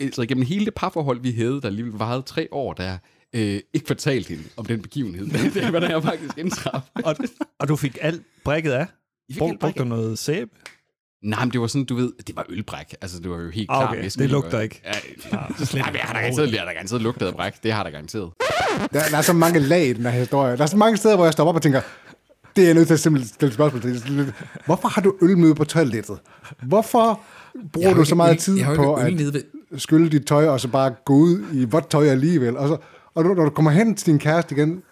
altså 0.00 0.22
igennem 0.22 0.46
hele 0.46 0.64
det 0.64 0.74
parforhold, 0.74 1.20
vi 1.20 1.32
havde, 1.32 1.60
der 1.60 1.66
alligevel 1.66 1.92
varede 1.92 2.22
tre 2.22 2.48
år, 2.52 2.72
der 2.72 2.98
øh, 3.34 3.60
ikke 3.74 3.86
fortalt 3.86 4.28
hende 4.28 4.44
om 4.56 4.66
den 4.66 4.82
begivenhed. 4.82 5.26
det 5.54 5.64
er, 5.64 5.70
hvad 5.70 5.80
der 5.80 5.88
er 5.88 6.00
faktisk 6.00 6.38
indtraf. 6.38 6.80
og, 7.04 7.16
og 7.58 7.68
du 7.68 7.76
fik 7.76 7.98
alt 8.00 8.22
brækket 8.44 8.72
af? 8.72 8.86
Brug, 9.38 9.56
brugte 9.60 9.78
du 9.78 9.84
noget 9.84 10.18
sæbe? 10.18 10.50
Nej, 11.24 11.44
men 11.44 11.52
det 11.52 11.60
var 11.60 11.66
sådan, 11.66 11.84
du 11.84 11.94
ved, 11.94 12.12
det 12.26 12.36
var 12.36 12.46
ølbræk. 12.48 12.94
Altså, 13.02 13.20
det 13.20 13.30
var 13.30 13.36
jo 13.40 13.50
helt 13.50 13.70
Ah, 13.70 13.78
klart. 13.88 13.98
okay. 13.98 14.10
Det 14.18 14.30
lugter 14.30 14.60
ikke. 14.60 14.80
Ja, 14.84 14.90
ja, 15.32 15.38
men 15.70 15.76
jeg 15.76 15.84
har 15.84 16.12
da 16.12 16.18
garanteret, 16.18 16.52
jeg 16.52 16.60
har 16.60 16.66
da 16.66 16.72
garanteret 16.72 17.02
lugtet 17.02 17.26
af 17.26 17.32
bræk. 17.34 17.52
Det 17.62 17.72
har 17.72 17.78
jeg 17.78 17.84
da 17.84 17.90
garanteret. 17.90 18.30
Der, 18.92 19.00
der 19.10 19.16
er 19.16 19.22
så 19.22 19.32
mange 19.32 19.58
lag 19.58 19.86
i 19.86 19.92
den 19.92 20.02
her 20.04 20.10
historie. 20.10 20.56
Der 20.56 20.62
er 20.62 20.66
så 20.66 20.76
mange 20.76 20.96
steder, 20.96 21.16
hvor 21.16 21.24
jeg 21.24 21.32
står 21.32 21.48
op 21.48 21.54
og 21.54 21.62
tænker, 21.62 21.80
det 22.56 22.62
er 22.62 22.66
jeg 22.66 22.74
nødt 22.74 22.86
til 22.86 22.94
at 22.94 23.00
simpelthen 23.00 23.34
stille 23.34 23.54
spørgsmål 23.54 23.82
til. 23.82 24.32
Hvorfor 24.66 24.88
har 24.88 25.02
du 25.02 25.14
øl 25.22 25.38
med 25.38 25.54
på 25.54 25.64
toilettet? 25.64 26.18
Hvorfor 26.62 27.20
bruger 27.72 27.94
du 27.94 28.04
så 28.04 28.14
meget 28.14 28.32
øl- 28.32 28.38
tid 28.38 28.64
på 28.76 28.94
at 28.94 29.12
skylle 29.76 30.08
dit 30.10 30.26
tøj, 30.26 30.46
og 30.48 30.60
så 30.60 30.68
bare 30.68 30.94
gå 31.04 31.14
ud 31.14 31.44
i 31.52 31.64
vådt 31.64 31.90
tøj 31.90 32.06
alligevel? 32.08 32.56
Og, 32.56 32.68
så, 32.68 32.76
og 33.14 33.24
når 33.24 33.34
du 33.44 33.50
kommer 33.50 33.70
hen 33.70 33.94
til 33.94 34.06
din 34.06 34.18
kæreste 34.18 34.54
igen, 34.54 34.82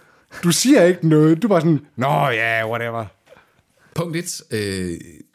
du 0.45 0.51
siger 0.53 0.83
ikke 0.85 1.09
noget. 1.09 1.43
Du 1.43 1.47
er 1.47 1.49
bare 1.49 1.61
sådan, 1.61 1.81
nå 1.97 2.07
ja, 2.09 2.61
yeah, 2.61 2.71
whatever. 2.71 3.05
Punkt 3.95 4.17
1. 4.17 4.43
Øh, 4.51 4.91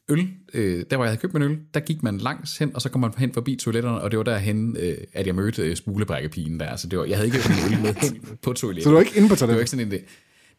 øl. 0.09 0.27
Øh, 0.53 0.85
der, 0.89 0.95
hvor 0.95 1.05
jeg 1.05 1.09
havde 1.09 1.21
købt 1.21 1.33
min 1.33 1.43
øl, 1.43 1.59
der 1.73 1.79
gik 1.79 2.03
man 2.03 2.17
langs 2.17 2.57
hen, 2.57 2.75
og 2.75 2.81
så 2.81 2.89
kom 2.89 3.01
man 3.01 3.13
hen 3.17 3.33
forbi 3.33 3.55
toiletterne, 3.55 4.01
og 4.01 4.11
det 4.11 4.17
var 4.17 4.23
derhen, 4.23 4.77
øh, 4.79 4.97
at 5.13 5.27
jeg 5.27 5.35
mødte 5.35 5.61
øh, 5.61 5.75
smulebrækkepigen 5.75 6.59
der. 6.59 6.75
Så 6.75 6.87
det 6.87 6.99
var, 6.99 7.05
jeg 7.05 7.17
havde 7.17 7.27
ikke 7.27 7.37
min 7.49 7.73
øl 7.73 7.81
med 7.81 7.93
på 8.41 8.53
toilettet. 8.53 8.83
Så 8.83 8.89
du 8.89 8.95
var 8.95 9.01
ikke 9.01 9.17
inde 9.17 9.29
på 9.29 9.35
Det 9.35 9.41
var 9.41 9.47
toilettet? 9.47 9.61
ikke 9.61 9.71
sådan 9.71 9.85
en... 9.85 9.91
Det, 9.91 10.03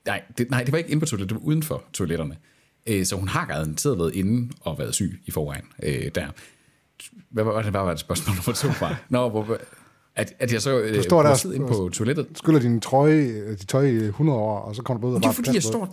nej, 0.06 0.22
det, 0.38 0.50
nej, 0.50 0.62
det 0.62 0.72
var 0.72 0.78
ikke 0.78 0.90
inde 0.90 1.00
på 1.00 1.06
toilettet, 1.06 1.28
det 1.28 1.42
var 1.42 1.48
uden 1.48 1.62
for 1.62 1.84
toiletterne. 1.92 2.36
Øh, 2.86 3.06
så 3.06 3.16
hun 3.16 3.28
har 3.28 3.46
garanteret 3.46 3.98
været 3.98 4.14
inde 4.14 4.52
og 4.60 4.78
været 4.78 4.94
syg 4.94 5.20
i 5.26 5.30
forvejen 5.30 5.64
øh, 5.82 6.10
der. 6.14 6.26
Hvad 7.30 7.44
var, 7.44 7.62
hvad 7.62 7.70
var 7.70 7.90
det 7.90 8.00
spørgsmål 8.00 8.36
nummer 8.36 8.52
to 8.52 8.68
var? 8.86 9.02
Nå, 9.08 9.28
hvor, 9.28 9.58
at, 10.16 10.34
at 10.38 10.52
jeg 10.52 10.62
så 10.62 10.80
øh, 10.80 10.96
Du 10.96 11.02
står 11.02 11.22
der 11.22 11.52
inde 11.54 11.66
på 11.66 11.90
toilettet. 11.92 12.26
Skyller 12.34 12.60
din 12.60 12.80
trøje, 12.80 13.50
dit 13.50 13.68
tøj 13.68 13.84
i 13.84 13.94
100 13.94 14.38
år, 14.38 14.58
og 14.58 14.76
så 14.76 14.82
kommer 14.82 15.00
du 15.00 15.06
ud 15.06 15.12
og 15.12 15.14
Men 15.14 15.22
det 15.22 15.26
er 15.26 15.28
bare 15.28 15.34
fordi, 15.34 15.54
jeg 15.54 15.62
står, 15.62 15.90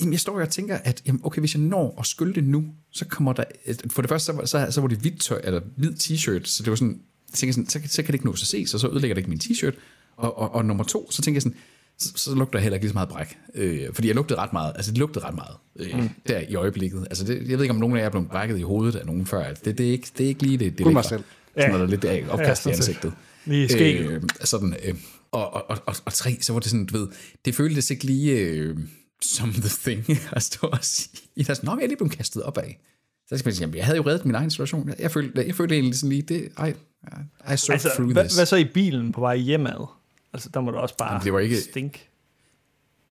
jamen, 0.00 0.12
jeg 0.12 0.20
står 0.20 0.40
og 0.40 0.48
tænker, 0.48 0.76
at 0.84 1.02
jamen, 1.06 1.20
okay, 1.24 1.40
hvis 1.40 1.54
jeg 1.54 1.62
når 1.62 1.94
at 2.00 2.06
skylle 2.06 2.34
det 2.34 2.44
nu, 2.44 2.64
så 2.92 3.04
kommer 3.04 3.32
der... 3.32 3.44
For 3.90 4.02
det 4.02 4.08
første, 4.08 4.26
så, 4.26 4.32
var- 4.32 4.44
så, 4.44 4.66
så 4.70 4.80
var 4.80 4.88
det 4.88 4.98
hvidt 4.98 5.20
tøj, 5.20 5.40
eller 5.44 5.60
hvid 5.76 5.90
t-shirt, 5.92 6.44
så 6.44 6.62
det 6.62 6.70
var 6.70 6.76
sådan, 6.76 7.00
jeg 7.30 7.34
tænker 7.34 7.52
sådan, 7.52 7.68
så, 7.68 7.80
så 7.86 8.02
kan 8.02 8.06
det 8.06 8.14
ikke 8.14 8.26
nå 8.26 8.32
at 8.32 8.38
se, 8.38 8.66
så 8.66 8.78
så 8.78 8.88
ødelægger 8.88 9.14
det 9.14 9.18
ikke 9.18 9.30
min 9.30 9.40
t-shirt. 9.44 9.74
Og, 10.16 10.38
og, 10.38 10.54
og 10.54 10.64
nummer 10.64 10.84
to, 10.84 11.10
så 11.10 11.22
tænker 11.22 11.36
jeg 11.36 11.42
sådan, 11.42 11.56
så, 11.98 12.12
så 12.16 12.34
lugter 12.34 12.58
jeg 12.58 12.62
heller 12.62 12.74
ikke 12.76 12.84
lige 12.84 12.90
så 12.90 12.94
meget 12.94 13.08
bræk. 13.08 13.36
Øh, 13.54 13.94
fordi 13.94 14.08
jeg 14.08 14.14
lugtede 14.16 14.38
ret 14.38 14.52
meget, 14.52 14.72
altså 14.76 14.90
det 14.90 14.98
lugtede 14.98 15.24
ret 15.24 15.34
meget 15.34 15.56
øh, 15.76 16.02
mm. 16.02 16.08
der 16.28 16.40
i 16.48 16.54
øjeblikket. 16.54 17.06
Altså 17.10 17.24
det, 17.24 17.48
jeg 17.48 17.58
ved 17.58 17.64
ikke, 17.64 17.72
om 17.74 17.80
nogen 17.80 17.96
af 17.96 18.00
jer 18.00 18.06
er 18.06 18.10
blevet 18.10 18.28
brækket 18.28 18.58
i 18.58 18.62
hovedet 18.62 18.96
af 18.96 19.06
nogen 19.06 19.26
før. 19.26 19.44
Altså, 19.44 19.62
det, 19.64 19.78
det, 19.78 19.86
er, 19.88 19.90
ikke, 19.92 20.08
det 20.18 20.24
er 20.24 20.28
ikke 20.28 20.42
lige 20.42 20.58
det, 20.58 20.78
det 20.78 20.84
Kun 20.84 20.92
mig 20.92 21.04
selv. 21.04 21.22
Sådan 21.56 21.70
Ja. 21.70 21.76
noget 21.76 21.90
lidt 21.90 22.04
af 22.04 22.24
opkast 22.30 22.66
Ja, 22.66 22.70
i 22.70 22.74
ansigtet. 22.74 23.12
Lige 23.44 23.68
skægget. 23.68 24.10
Øh, 24.10 24.22
sådan, 24.44 24.76
øh, 24.84 24.94
og, 25.32 25.54
og, 25.54 25.70
og, 25.70 25.78
og, 25.86 25.94
og 26.04 26.12
tre, 26.12 26.36
så 26.40 26.52
var 26.52 26.60
det 26.60 26.70
sådan, 26.70 26.86
du 26.86 26.98
ved, 26.98 27.08
det 27.44 27.54
føltes 27.54 27.90
ikke 27.90 28.04
lige 28.04 28.32
øh, 28.38 28.76
som 29.24 29.52
the 29.64 29.68
thing 29.82 30.04
at 30.32 30.42
stå 30.42 30.66
og 30.66 30.78
sige. 30.84 31.18
I 31.36 31.42
der 31.42 31.54
sådan, 31.54 31.68
Nå, 31.68 31.76
jeg 31.76 31.82
er 31.82 31.86
lige 31.88 31.96
blevet 31.96 32.12
kastet 32.12 32.42
op 32.42 32.58
af. 32.58 32.80
Så 33.28 33.38
skal 33.38 33.46
man 33.48 33.54
sige, 33.54 33.62
jamen, 33.62 33.76
jeg 33.76 33.84
havde 33.84 33.96
jo 33.96 34.02
reddet 34.06 34.24
min 34.26 34.34
egen 34.34 34.50
situation. 34.50 34.90
Jeg, 34.98 35.10
følte, 35.10 35.44
jeg 35.46 35.54
følte 35.54 35.74
egentlig 35.74 35.94
sådan 35.98 36.08
lige, 36.10 36.22
det, 36.22 36.40
I, 36.40 36.68
I 36.68 36.72
surfed 37.56 37.72
Altså, 37.72 37.88
through 37.94 38.12
hvad, 38.12 38.24
this. 38.24 38.36
hvad 38.36 38.46
så 38.46 38.56
i 38.56 38.64
bilen 38.64 39.12
på 39.12 39.20
vej 39.20 39.36
hjemad? 39.36 39.86
Altså, 40.32 40.48
der 40.54 40.60
må 40.60 40.70
du 40.70 40.76
også 40.76 40.96
bare 40.96 41.12
Jamen, 41.12 41.24
det 41.24 41.32
var 41.32 41.38
ikke- 41.38 41.60
stink. 41.60 42.06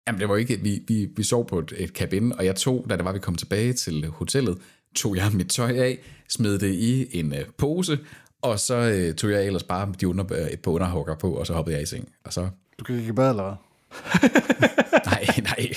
Jamen, 0.07 0.21
det 0.21 0.29
var 0.29 0.35
ikke... 0.37 0.59
Vi, 0.61 0.83
vi, 0.87 1.09
vi 1.15 1.23
sov 1.23 1.47
på 1.47 1.59
et, 1.59 1.73
et 1.77 1.89
cabin, 1.89 2.33
og 2.33 2.45
jeg 2.45 2.55
tog, 2.55 2.85
da 2.89 2.95
det 2.97 3.05
var, 3.05 3.11
vi 3.13 3.19
kom 3.19 3.35
tilbage 3.35 3.73
til 3.73 4.07
hotellet, 4.07 4.57
tog 4.95 5.15
jeg 5.15 5.31
mit 5.33 5.49
tøj 5.49 5.71
af, 5.77 5.99
smed 6.29 6.59
det 6.59 6.73
i 6.73 7.19
en 7.19 7.31
uh, 7.31 7.37
pose, 7.57 7.99
og 8.41 8.59
så 8.59 9.07
uh, 9.09 9.15
tog 9.15 9.31
jeg 9.31 9.45
ellers 9.45 9.63
bare 9.63 9.93
de 10.01 10.07
under, 10.07 10.23
uh, 10.23 10.57
på 10.63 10.71
underhugger 10.71 11.15
på, 11.15 11.31
og 11.33 11.47
så 11.47 11.53
hoppede 11.53 11.75
jeg 11.75 11.83
i 11.83 11.85
seng. 11.85 12.09
Og 12.23 12.33
så... 12.33 12.49
Du 12.79 12.83
kan 12.83 12.95
ikke 12.95 13.09
i 13.09 13.11
bad, 13.11 13.29
eller 13.29 13.43
hvad? 13.43 13.53
nej, 15.11 15.25
nej. 15.43 15.71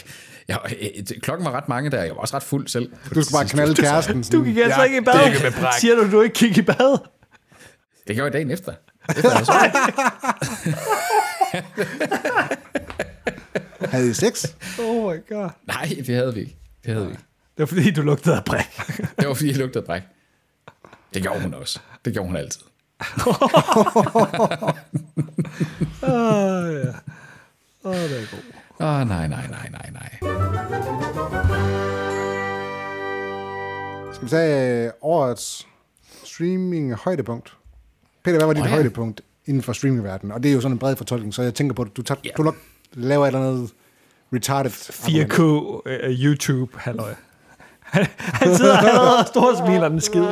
Jeg, 0.49 0.59
øh, 0.81 1.21
klokken 1.21 1.45
var 1.45 1.51
ret 1.51 1.69
mange 1.69 1.91
der. 1.91 2.03
Jeg 2.03 2.11
var 2.11 2.21
også 2.21 2.37
ret 2.37 2.43
fuld 2.43 2.69
selv. 2.69 2.93
Du 3.15 3.23
skulle 3.23 3.39
bare 3.39 3.49
knalde 3.49 3.75
kæresten. 3.75 4.23
Du 4.23 4.45
gik 4.45 4.57
altså 4.57 4.83
ikke 4.85 4.97
i 4.97 5.01
bad. 5.01 5.33
Det 5.33 5.43
med 5.43 5.53
bræk. 5.61 5.73
Siger 5.81 5.95
du, 5.95 6.11
du 6.11 6.21
ikke 6.21 6.35
gik 6.35 6.59
i 6.59 6.63
bad? 6.63 6.99
Det 8.07 8.17
gjorde 8.17 8.25
jeg 8.25 8.33
dagen 8.33 8.51
efter. 8.51 8.73
efter 9.09 9.31
jeg 9.37 9.47
så. 9.47 9.53
Havde 13.91 14.11
I 14.11 14.13
sex? 14.13 14.45
Oh 14.81 15.13
my 15.13 15.27
god. 15.29 15.51
Nej, 15.67 15.93
det 16.07 16.15
havde 16.15 16.35
vi 16.35 16.41
ikke. 16.41 16.57
Det 16.85 16.93
havde 16.95 17.07
vi 17.07 17.13
ikke. 17.13 17.23
Det 17.57 17.59
var 17.59 17.67
fordi, 17.67 17.91
du 17.91 18.03
lugtede 18.03 18.37
af 18.37 18.45
bræk. 18.45 18.77
Det 19.19 19.29
var 19.29 19.35
fordi, 19.35 19.49
jeg 19.49 19.57
lugtede 19.57 19.79
af 19.79 19.85
bræk. 19.87 20.03
Det 21.15 21.23
gjorde 21.23 21.41
hun 21.41 21.55
også. 21.55 21.81
Det 22.05 22.13
gjorde 22.13 22.27
hun 22.27 22.37
altid. 22.37 22.61
Åh, 26.03 26.75
ja. 26.75 26.93
Åh, 27.85 27.95
det 27.95 28.23
er 28.23 28.27
god. 28.31 28.39
Åh, 28.81 29.01
oh, 29.01 29.09
nej, 29.09 29.29
nej, 29.29 29.47
nej, 29.51 29.69
nej, 29.71 29.91
nej. 29.93 30.19
Skal 34.13 34.25
vi 34.25 34.31
tage 34.31 34.85
øh, 34.87 34.93
årets 35.03 35.67
streaming 36.25 36.95
højdepunkt? 36.95 37.57
Peter, 38.25 38.39
hvad 38.39 38.47
var 38.47 38.53
dit 38.53 38.63
oh, 38.63 38.69
ja. 38.69 38.75
højdepunkt 38.75 39.21
inden 39.47 39.63
for 39.63 39.73
streamingverdenen? 39.73 40.33
Og 40.33 40.43
det 40.43 40.51
er 40.51 40.55
jo 40.55 40.61
sådan 40.61 40.75
en 40.75 40.79
bred 40.79 40.97
fortolkning, 40.97 41.35
så 41.35 41.43
jeg 41.43 41.55
tænker 41.55 41.75
på, 41.75 41.83
at 41.83 41.97
du, 41.97 42.03
tager, 42.03 42.21
yeah. 42.27 42.37
du 42.37 42.43
nok 42.43 42.57
laver 42.93 43.25
et 43.25 43.29
eller 43.29 43.49
andet 43.49 43.71
retarded. 44.33 44.71
4K 44.71 45.41
uh, 45.41 45.83
YouTube, 46.11 46.79
halløj. 46.79 47.15
Han, 47.81 48.07
han 48.41 48.57
sidder 48.57 48.77
allerede 48.77 49.19
og 49.19 49.27
står 49.27 49.51
og 49.51 49.57
smiler 49.57 49.89
den 49.89 50.01
skid. 50.01 50.25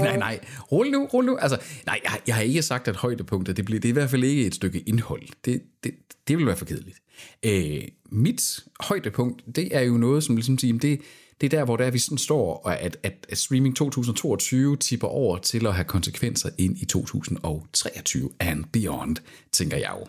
Nej, 0.00 0.16
nej, 0.16 0.18
nej. 0.18 0.40
Rul 0.72 0.90
nu, 0.90 1.06
rul 1.06 1.24
nu. 1.24 1.36
Altså, 1.36 1.58
nej, 1.86 2.00
jeg, 2.04 2.20
jeg 2.26 2.34
har 2.34 2.42
ikke 2.42 2.62
sagt, 2.62 2.88
at 2.88 2.96
højdepunkter, 2.96 3.52
det, 3.52 3.64
bliver, 3.64 3.80
det 3.80 3.88
er 3.88 3.92
i 3.92 3.92
hvert 3.92 4.10
fald 4.10 4.24
ikke 4.24 4.46
et 4.46 4.54
stykke 4.54 4.80
indhold. 4.80 5.22
Det, 5.44 5.62
det, 5.84 5.94
det 6.28 6.38
vil 6.38 6.46
være 6.46 6.56
for 6.56 6.64
kedeligt. 6.64 6.98
Øh, 7.42 7.82
mit 8.12 8.60
højdepunkt, 8.80 9.56
det 9.56 9.76
er 9.76 9.80
jo 9.80 9.96
noget, 9.96 10.24
som 10.24 10.36
ligesom 10.36 10.58
siger, 10.58 10.78
det, 10.78 11.00
det 11.40 11.46
er 11.46 11.58
der, 11.58 11.64
hvor 11.64 11.76
der 11.76 11.84
er, 11.84 11.90
vi 11.90 11.98
sådan 11.98 12.18
står, 12.18 12.56
og 12.56 12.80
at, 12.80 12.96
at, 13.02 13.26
at 13.28 13.38
streaming 13.38 13.76
2022 13.76 14.76
tipper 14.76 15.08
over 15.08 15.38
til 15.38 15.66
at 15.66 15.74
have 15.74 15.84
konsekvenser 15.84 16.50
ind 16.58 16.78
i 16.78 16.84
2023 16.84 18.30
and 18.40 18.64
beyond, 18.72 19.16
tænker 19.52 19.76
jeg 19.76 19.90
jo. 20.00 20.06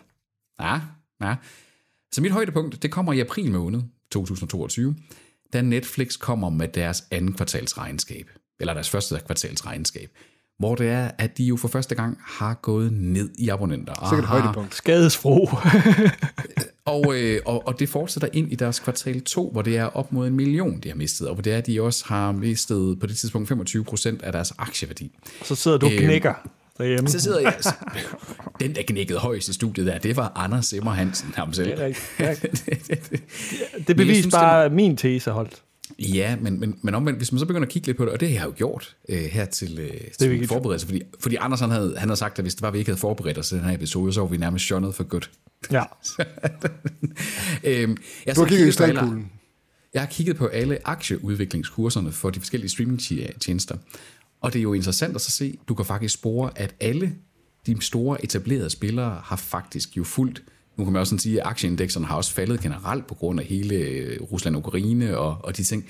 Ja, 0.60 0.80
ja. 1.22 1.34
Så 2.12 2.22
mit 2.22 2.32
højdepunkt, 2.32 2.82
det 2.82 2.90
kommer 2.90 3.12
i 3.12 3.20
april 3.20 3.52
måned 3.52 3.82
2022, 4.10 4.96
da 5.52 5.62
Netflix 5.62 6.18
kommer 6.18 6.50
med 6.50 6.68
deres 6.68 7.04
anden 7.10 7.32
kvartalsregnskab, 7.32 8.30
eller 8.60 8.74
deres 8.74 8.90
første 8.90 9.20
kvartalsregnskab, 9.26 10.10
hvor 10.58 10.74
det 10.74 10.88
er, 10.88 11.10
at 11.18 11.38
de 11.38 11.44
jo 11.44 11.56
for 11.56 11.68
første 11.68 11.94
gang 11.94 12.18
har 12.26 12.54
gået 12.54 12.92
ned 12.92 13.30
i 13.38 13.48
abonnenter. 13.48 13.92
og 13.92 14.08
Sikkert 14.08 14.24
et 14.24 14.28
har- 14.28 14.40
højdepunkt. 14.40 14.74
Skadesfro. 14.74 15.48
og, 16.84 17.14
øh, 17.18 17.40
og, 17.46 17.66
og 17.66 17.78
det 17.80 17.88
fortsætter 17.88 18.28
ind 18.32 18.52
i 18.52 18.54
deres 18.54 18.78
kvartal 18.80 19.20
2, 19.20 19.50
hvor 19.52 19.62
det 19.62 19.76
er 19.76 19.84
op 19.84 20.12
mod 20.12 20.26
en 20.26 20.34
million, 20.36 20.80
de 20.80 20.88
har 20.88 20.96
mistet, 20.96 21.28
og 21.28 21.34
hvor 21.34 21.42
det 21.42 21.52
er, 21.52 21.58
at 21.58 21.66
de 21.66 21.82
også 21.82 22.04
har 22.06 22.32
mistet 22.32 23.00
på 23.00 23.06
det 23.06 23.16
tidspunkt 23.16 23.48
25 23.48 23.84
procent 23.84 24.22
af 24.22 24.32
deres 24.32 24.52
aktieværdi. 24.58 25.12
Så 25.44 25.54
sidder 25.54 25.78
du 25.78 25.86
og 25.86 25.92
Øhm, 25.92 26.02
knækker 26.04 26.34
derhjemme. 26.78 27.08
Så 27.08 27.20
sidder 27.20 27.40
jeg... 27.40 27.54
Den, 28.60 28.74
der 28.74 28.82
knækkede 28.82 29.18
højst 29.18 29.48
i 29.48 29.52
studiet 29.52 29.86
der, 29.86 29.98
det 29.98 30.16
var 30.16 30.32
Anders 30.36 30.66
Simmer 30.66 30.90
Hansen, 30.90 31.32
ham 31.36 31.52
selv. 31.52 31.70
Det 31.76 31.96
er. 32.18 32.34
Det 32.34 32.48
Men 33.88 33.88
jeg 33.88 33.96
beviste 33.96 34.22
synes, 34.22 34.34
bare, 34.34 34.64
at 34.64 34.72
min 34.72 34.96
tese 34.96 35.30
holdt. 35.30 35.62
Ja, 36.00 36.36
men, 36.40 36.60
men, 36.60 36.78
men 36.82 36.94
omvendt, 36.94 37.18
hvis 37.18 37.32
man 37.32 37.38
så 37.38 37.46
begynder 37.46 37.66
at 37.66 37.72
kigge 37.72 37.86
lidt 37.86 37.96
på 37.96 38.04
det, 38.04 38.12
og 38.12 38.20
det 38.20 38.28
har 38.28 38.34
jeg 38.34 38.46
jo 38.46 38.52
gjort 38.56 38.96
øh, 39.08 39.18
her 39.18 39.44
til, 39.44 39.78
øh, 39.78 40.00
til 40.18 40.30
min 40.30 40.48
forberedelse, 40.48 40.86
fordi, 40.86 41.02
fordi 41.20 41.36
Anders 41.36 41.60
han 41.60 41.70
havde, 41.70 41.94
han 41.98 42.08
havde 42.08 42.18
sagt, 42.18 42.38
at 42.38 42.44
hvis 42.44 42.54
det 42.54 42.62
var, 42.62 42.70
vi 42.70 42.78
ikke 42.78 42.88
havde 42.88 43.00
forberedt 43.00 43.38
os 43.38 43.48
til 43.48 43.58
den 43.58 43.64
her 43.66 43.74
episode, 43.74 44.12
så 44.12 44.20
var 44.20 44.28
vi 44.28 44.36
nærmest 44.36 44.64
shunnet 44.64 44.94
for 44.94 45.04
godt. 45.04 45.30
Ja. 45.72 45.82
øhm, 47.64 47.96
jeg 48.26 48.36
Du 48.36 48.40
har 48.40 48.46
så 48.46 48.50
kigget 48.50 48.68
i 48.68 48.72
staldkuglen. 48.72 49.30
Jeg 49.94 50.02
har 50.02 50.06
kigget 50.06 50.36
på 50.36 50.46
alle 50.46 50.78
aktieudviklingskurserne 50.88 52.12
for 52.12 52.30
de 52.30 52.40
forskellige 52.40 52.70
streamingtjenester. 52.70 53.76
Og 54.40 54.52
det 54.52 54.58
er 54.58 54.62
jo 54.62 54.72
interessant 54.72 55.14
at 55.14 55.20
så 55.20 55.30
se, 55.30 55.58
du 55.68 55.74
kan 55.74 55.84
faktisk 55.84 56.14
spore, 56.14 56.50
at 56.56 56.74
alle 56.80 57.14
de 57.66 57.82
store 57.82 58.24
etablerede 58.24 58.70
spillere 58.70 59.20
har 59.24 59.36
faktisk 59.36 59.96
jo 59.96 60.04
fuldt 60.04 60.42
nu 60.76 60.84
kan 60.84 60.92
man 60.92 61.00
også 61.00 61.10
sådan 61.10 61.18
sige, 61.18 61.40
at 61.40 61.46
aktieindekserne 61.46 62.06
har 62.06 62.16
også 62.16 62.32
faldet 62.32 62.60
generelt 62.60 63.06
på 63.06 63.14
grund 63.14 63.40
af 63.40 63.46
hele 63.46 63.74
øh, 63.74 64.20
Rusland-Ukraine 64.22 65.18
og, 65.18 65.38
og 65.44 65.56
de 65.56 65.62
ting. 65.64 65.84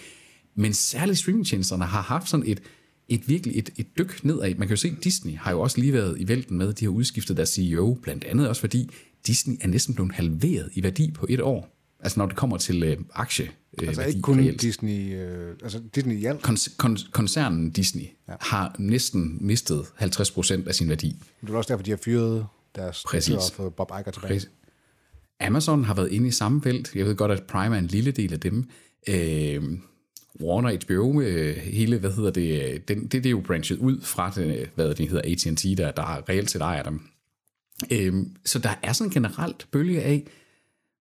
Men 0.55 0.73
særligt 0.73 1.19
streamingtjenesterne 1.19 1.85
har 1.85 2.03
haft 2.03 2.29
sådan 2.29 2.47
et, 2.47 2.61
et 3.09 3.29
virkelig 3.29 3.59
et, 3.59 3.71
et 3.77 3.99
dyk 3.99 4.25
nedad. 4.25 4.55
Man 4.55 4.69
kan 4.69 4.71
jo 4.71 4.77
se, 4.77 4.89
at 4.99 5.05
Disney 5.05 5.37
har 5.37 5.51
jo 5.51 5.61
også 5.61 5.81
lige 5.81 5.93
været 5.93 6.21
i 6.21 6.29
vælten 6.29 6.59
med, 6.59 6.73
de 6.73 6.85
har 6.85 6.93
udskiftet 6.93 7.37
deres 7.37 7.49
CEO, 7.49 7.99
blandt 8.03 8.25
andet 8.25 8.49
også 8.49 8.61
fordi 8.61 8.91
Disney 9.27 9.57
er 9.61 9.69
næsten 9.69 9.95
blevet 9.95 10.13
halveret 10.13 10.71
i 10.75 10.83
værdi 10.83 11.11
på 11.11 11.27
et 11.29 11.41
år. 11.41 11.77
Altså 12.01 12.21
når 12.21 12.27
det 12.27 12.37
kommer 12.37 12.57
til 12.57 12.83
øh, 12.83 12.97
aktie. 13.15 13.51
Øh, 13.83 13.89
Altså 13.89 14.03
ikke 14.03 14.21
kun 14.21 14.39
reelt. 14.41 14.61
Disney, 14.61 15.15
øh, 15.15 15.55
altså 15.63 15.81
Disney 15.95 16.17
i 16.17 16.25
alt. 16.25 16.49
Kon- 16.49 16.73
kon- 16.83 17.11
koncernen 17.11 17.71
Disney 17.71 18.05
ja. 18.29 18.33
har 18.41 18.77
næsten 18.79 19.39
mistet 19.41 19.81
50% 20.01 20.69
af 20.69 20.75
sin 20.75 20.89
værdi. 20.89 21.17
Det 21.41 21.51
er 21.51 21.55
også 21.55 21.69
derfor, 21.69 21.83
de 21.83 21.91
har 21.91 21.99
fyret 22.05 22.47
deres 22.77 23.03
Præcis. 23.07 23.35
og 23.35 23.43
fået 23.55 23.75
Bob 23.75 23.91
Iger 23.91 24.11
tilbage. 24.11 24.35
Præcis. 24.35 24.51
Amazon 25.41 25.85
har 25.85 25.95
været 25.95 26.13
inde 26.13 26.29
i 26.29 26.31
samme 26.31 26.63
felt. 26.63 26.95
Jeg 26.95 27.07
ved 27.07 27.17
godt, 27.17 27.33
at 27.33 27.43
Prime 27.43 27.75
er 27.75 27.79
en 27.79 27.87
lille 27.87 28.11
del 28.11 28.33
af 28.33 28.41
dem. 28.41 28.69
Øh, 29.09 29.63
Warner 30.43 30.79
HBO, 30.85 31.21
øh, 31.21 31.57
hele, 31.57 31.99
hvad 31.99 32.13
hedder 32.13 32.31
det, 32.31 32.73
øh, 32.73 32.81
den, 32.89 33.03
det, 33.03 33.13
det 33.13 33.27
er 33.27 33.31
jo 33.31 33.41
branchet 33.41 33.79
ud 33.79 34.01
fra, 34.01 34.31
det, 34.31 34.61
øh, 34.61 34.67
hvad 34.75 34.95
det 34.95 35.09
hedder, 35.09 35.31
AT&T, 35.31 35.79
der, 35.79 35.91
der 35.91 36.29
reelt 36.29 36.51
set 36.51 36.63
ejer 36.63 36.83
dem. 36.83 37.01
Øh, 37.91 38.15
så 38.45 38.59
der 38.59 38.75
er 38.83 38.93
sådan 38.93 39.09
en 39.09 39.13
generelt 39.13 39.69
bølge 39.71 40.03
af, 40.03 40.27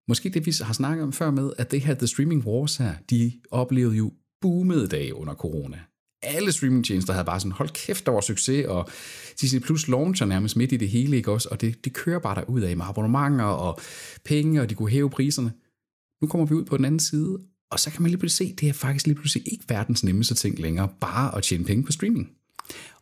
måske 0.08 0.30
det 0.30 0.46
vi 0.46 0.54
har 0.62 0.74
snakket 0.74 1.04
om 1.04 1.14
før 1.14 1.32
med, 1.32 1.52
at 1.58 1.72
det 1.72 1.82
her 1.82 1.94
The 1.94 2.08
Streaming 2.08 2.48
Wars 2.48 2.78
her, 2.78 2.94
de 3.10 3.32
oplevede 3.52 3.96
jo 3.96 4.12
boomede 4.42 4.88
dage 4.88 5.16
under 5.16 5.34
corona. 5.34 5.80
Alle 6.22 6.52
streamingtjenester 6.52 7.14
havde 7.14 7.26
bare 7.26 7.40
sådan, 7.40 7.52
hold 7.52 7.70
kæft, 7.70 8.06
der 8.06 8.12
var 8.12 8.22
succes, 8.22 8.66
og 8.66 8.90
Disney 9.42 9.62
Plus 9.62 9.88
launcher 9.88 10.26
nærmest 10.26 10.56
midt 10.56 10.72
i 10.72 10.78
det 10.78 10.90
hele, 10.90 11.18
ikke 11.18 11.32
også? 11.32 11.48
Og 11.52 11.62
det, 11.62 11.86
det 11.86 11.94
kører 11.94 12.20
bare 12.20 12.36
derud 12.36 12.62
af 12.62 12.78
med 12.78 12.86
abonnementer 12.88 13.46
og 13.46 13.80
penge, 14.26 14.62
og 14.62 14.70
de 14.70 14.76
kunne 14.76 14.90
hæve 14.90 15.10
priserne. 15.10 15.52
Nu 16.22 16.28
kommer 16.28 16.48
vi 16.48 16.54
ud 16.54 16.66
på 16.66 16.78
den 16.78 16.86
anden 16.86 17.00
side, 17.00 17.40
og 17.72 17.80
så 17.80 17.92
kan 17.92 18.02
man 18.02 18.12
lige 18.12 18.20
pludselig 18.20 18.50
se, 18.50 18.56
det 18.56 18.70
er 18.70 18.74
faktisk 18.74 19.08
lige 19.08 19.16
pludselig 19.16 19.54
ikke 19.54 19.66
verdens 19.68 20.04
nemmeste 20.04 20.36
ting 20.36 20.60
længere, 20.60 20.90
bare 21.02 21.38
at 21.38 21.44
tjene 21.44 21.66
penge 21.66 21.84
på 21.84 21.92
streaming. 21.92 22.30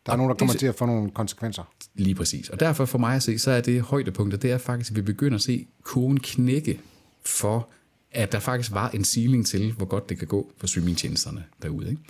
Der 0.06 0.12
er 0.12 0.16
nogen, 0.16 0.30
der 0.30 0.36
kommer 0.36 0.54
til 0.54 0.66
at 0.66 0.74
få 0.74 0.86
nogle 0.86 1.10
konsekvenser. 1.10 1.72
Lige 1.94 2.14
præcis. 2.14 2.48
Og 2.48 2.60
derfor 2.60 2.84
for 2.84 2.98
mig 2.98 3.16
at 3.16 3.22
se, 3.22 3.38
så 3.38 3.50
er 3.50 3.60
det 3.60 3.82
højdepunktet, 3.82 4.42
det 4.42 4.50
er 4.50 4.58
faktisk, 4.58 4.90
at 4.90 4.96
vi 4.96 5.02
begynder 5.02 5.34
at 5.34 5.42
se 5.42 5.66
kurven 5.82 6.20
knække 6.20 6.80
for, 7.24 7.68
at 8.10 8.32
der 8.32 8.40
faktisk 8.40 8.72
var 8.72 8.90
en 8.90 9.04
ceiling 9.04 9.46
til, 9.46 9.72
hvor 9.72 9.86
godt 9.86 10.08
det 10.08 10.18
kan 10.18 10.28
gå 10.28 10.52
for 10.58 10.66
streamingtjenesterne 10.66 11.44
derude. 11.62 11.90
Ikke? 11.90 12.02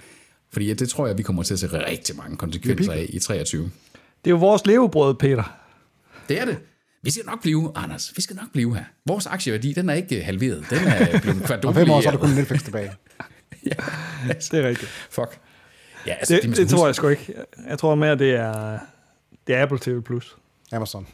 Fordi 0.52 0.66
ja, 0.66 0.72
det 0.74 0.88
tror 0.88 1.06
jeg, 1.06 1.18
vi 1.18 1.22
kommer 1.22 1.42
til 1.42 1.54
at 1.54 1.60
se 1.60 1.66
rigtig 1.86 2.16
mange 2.16 2.36
konsekvenser 2.36 2.92
af 2.92 3.06
i 3.08 3.18
23. 3.18 3.62
Det 3.62 3.70
er 4.24 4.30
jo 4.30 4.36
vores 4.36 4.66
levebrød, 4.66 5.14
Peter. 5.14 5.58
Det 6.28 6.40
er 6.40 6.44
det. 6.44 6.58
Vi 7.02 7.10
skal 7.10 7.26
nok 7.26 7.42
blive, 7.42 7.72
Anders, 7.74 8.12
vi 8.16 8.22
skal 8.22 8.36
nok 8.36 8.52
blive 8.52 8.76
her. 8.76 8.84
Vores 9.06 9.26
aktieværdi, 9.26 9.72
den 9.72 9.88
er 9.88 9.94
ikke 9.94 10.22
halveret. 10.22 10.64
Den 10.70 10.78
er 10.78 11.20
blevet 11.20 11.38
Om 11.40 11.46
kvadrupleret. 11.46 11.86
fem 11.86 11.90
år, 11.90 12.00
så 12.00 12.08
er 12.08 12.12
der 12.12 12.18
kun 12.18 12.30
Netflix 12.30 12.64
tilbage. 12.64 12.92
Det 14.28 14.54
er 14.54 14.68
rigtigt. 14.68 14.90
Fuck. 15.10 15.38
Ja, 16.06 16.12
altså, 16.14 16.34
det, 16.34 16.42
det, 16.42 16.56
det 16.56 16.68
tror 16.68 16.86
jeg 16.86 16.94
sgu 16.94 17.08
ikke. 17.08 17.34
Jeg 17.68 17.78
tror 17.78 17.94
mere, 17.94 18.18
det 18.18 18.34
er, 18.34 18.78
det 19.46 19.54
er 19.56 19.62
Apple 19.62 19.78
TV+. 19.78 20.00
Plus. 20.02 20.36
Amazon. 20.72 21.06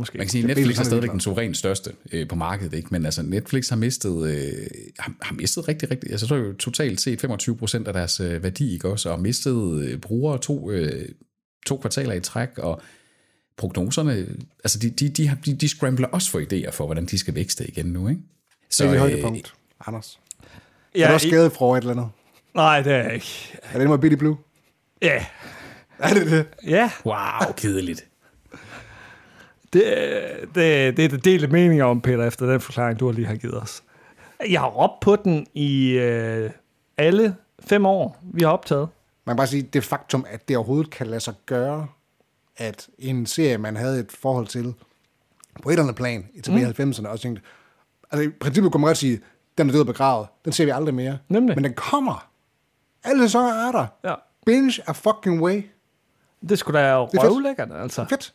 Måske. 0.00 0.18
Man 0.18 0.26
kan 0.26 0.30
sige, 0.30 0.42
at 0.50 0.56
Netflix 0.56 0.78
er 0.78 0.82
stadigvæk 0.82 1.10
den 1.10 1.20
suverænt 1.20 1.56
største 1.56 1.92
øh, 2.12 2.28
på 2.28 2.34
markedet, 2.34 2.74
ikke? 2.74 2.88
men 2.90 3.04
altså 3.04 3.22
Netflix 3.22 3.68
har 3.68 3.76
mistet, 3.76 4.30
øh, 4.30 4.66
har, 4.98 5.12
har 5.22 5.34
mistet 5.34 5.68
rigtig, 5.68 5.90
rigtig, 5.90 6.10
altså 6.10 6.26
så 6.26 6.34
er 6.34 6.38
jo 6.38 6.52
totalt 6.52 7.00
set 7.00 7.20
25 7.20 7.56
procent 7.56 7.88
af 7.88 7.94
deres 7.94 8.20
øh, 8.20 8.42
værdi, 8.42 8.72
ikke 8.72 8.88
også, 8.88 9.08
og 9.10 9.20
mistet 9.20 9.82
øh, 9.84 9.98
brugere 9.98 10.38
to, 10.38 10.70
øh, 10.70 11.08
to 11.66 11.76
kvartaler 11.76 12.12
i 12.14 12.20
træk, 12.20 12.58
og 12.58 12.82
prognoserne, 13.56 14.26
altså 14.64 14.78
de, 14.78 14.90
de, 14.90 15.08
de, 15.08 15.28
har, 15.28 15.36
de, 15.46 15.54
de 15.54 15.68
scrambler 15.68 16.08
også 16.08 16.30
for 16.30 16.40
idéer 16.40 16.70
for, 16.70 16.86
hvordan 16.86 17.06
de 17.06 17.18
skal 17.18 17.34
vækste 17.34 17.66
igen 17.68 17.86
nu, 17.86 18.08
ikke? 18.08 18.20
Så, 18.70 18.84
det 18.84 18.88
er 18.90 18.94
øh, 18.94 19.00
højdepunkt, 19.00 19.54
Anders. 19.86 20.18
Ja, 20.94 21.02
er 21.04 21.08
du 21.08 21.14
også 21.14 21.26
i- 21.26 21.30
skadet 21.30 21.52
fra 21.52 21.76
et 21.76 21.80
eller 21.80 21.90
andet? 21.92 22.08
Nej, 22.54 22.82
det 22.82 22.92
er 22.92 22.96
jeg 23.02 23.14
ikke. 23.14 23.58
Er 23.62 23.78
det 23.78 23.88
med 23.90 23.98
Billy 23.98 24.14
Blue? 24.14 24.36
Ja. 25.02 25.24
Er 25.98 26.14
det 26.14 26.26
det? 26.26 26.46
Ja. 26.66 26.90
Wow, 27.06 27.52
kedeligt. 27.56 28.04
Det, 29.72 29.82
det, 30.54 30.96
det 30.96 31.04
er 31.04 31.08
det 31.08 31.24
delte 31.24 31.46
meninger 31.48 31.84
om, 31.84 32.00
Peter, 32.00 32.24
efter 32.26 32.46
den 32.46 32.60
forklaring, 32.60 33.00
du 33.00 33.10
lige 33.10 33.26
har 33.26 33.34
givet 33.36 33.62
os. 33.62 33.82
Jeg 34.48 34.60
har 34.60 34.68
råbt 34.68 35.00
på 35.00 35.16
den 35.16 35.46
i 35.54 35.90
øh, 35.90 36.50
alle 36.96 37.36
fem 37.60 37.86
år, 37.86 38.18
vi 38.22 38.42
har 38.42 38.50
optaget. 38.50 38.88
Man 39.24 39.32
kan 39.32 39.36
bare 39.36 39.46
sige, 39.46 39.62
det 39.62 39.84
faktum, 39.84 40.26
at 40.28 40.48
det 40.48 40.56
overhovedet 40.56 40.90
kan 40.90 41.06
lade 41.06 41.20
sig 41.20 41.34
gøre, 41.46 41.86
at 42.56 42.88
en 42.98 43.26
serie, 43.26 43.58
man 43.58 43.76
havde 43.76 44.00
et 44.00 44.12
forhold 44.12 44.46
til, 44.46 44.74
på 45.62 45.68
et 45.68 45.72
eller 45.72 45.82
andet 45.82 45.96
plan, 45.96 46.28
i 46.34 46.40
tilbage 46.40 46.66
Mm. 46.78 46.84
mm. 46.84 46.90
90'erne, 46.92 47.08
også 47.08 47.22
tænkte, 47.22 47.42
Altså, 48.12 48.28
i 48.28 48.32
princippet 48.40 48.72
kunne 48.72 48.80
man 48.80 48.88
godt 48.88 48.98
sige, 48.98 49.20
den 49.58 49.68
er 49.68 49.72
død 49.72 49.80
og 49.80 49.86
begravet. 49.86 50.28
Den 50.44 50.52
ser 50.52 50.64
vi 50.64 50.70
aldrig 50.70 50.94
mere. 50.94 51.18
Nemlig. 51.28 51.56
Men 51.56 51.64
den 51.64 51.74
kommer. 51.74 52.28
Alle 53.04 53.22
sæsoner 53.22 53.68
er 53.68 53.72
der. 53.72 53.86
Ja. 54.04 54.14
Binge 54.46 54.82
a 54.86 54.92
fucking 54.92 55.42
way. 55.42 55.62
Det 56.48 56.58
skulle 56.58 56.78
da 56.80 56.84
er 56.84 56.96
røvlækkert, 56.96 57.68
altså. 57.74 58.06
Fedt. 58.08 58.34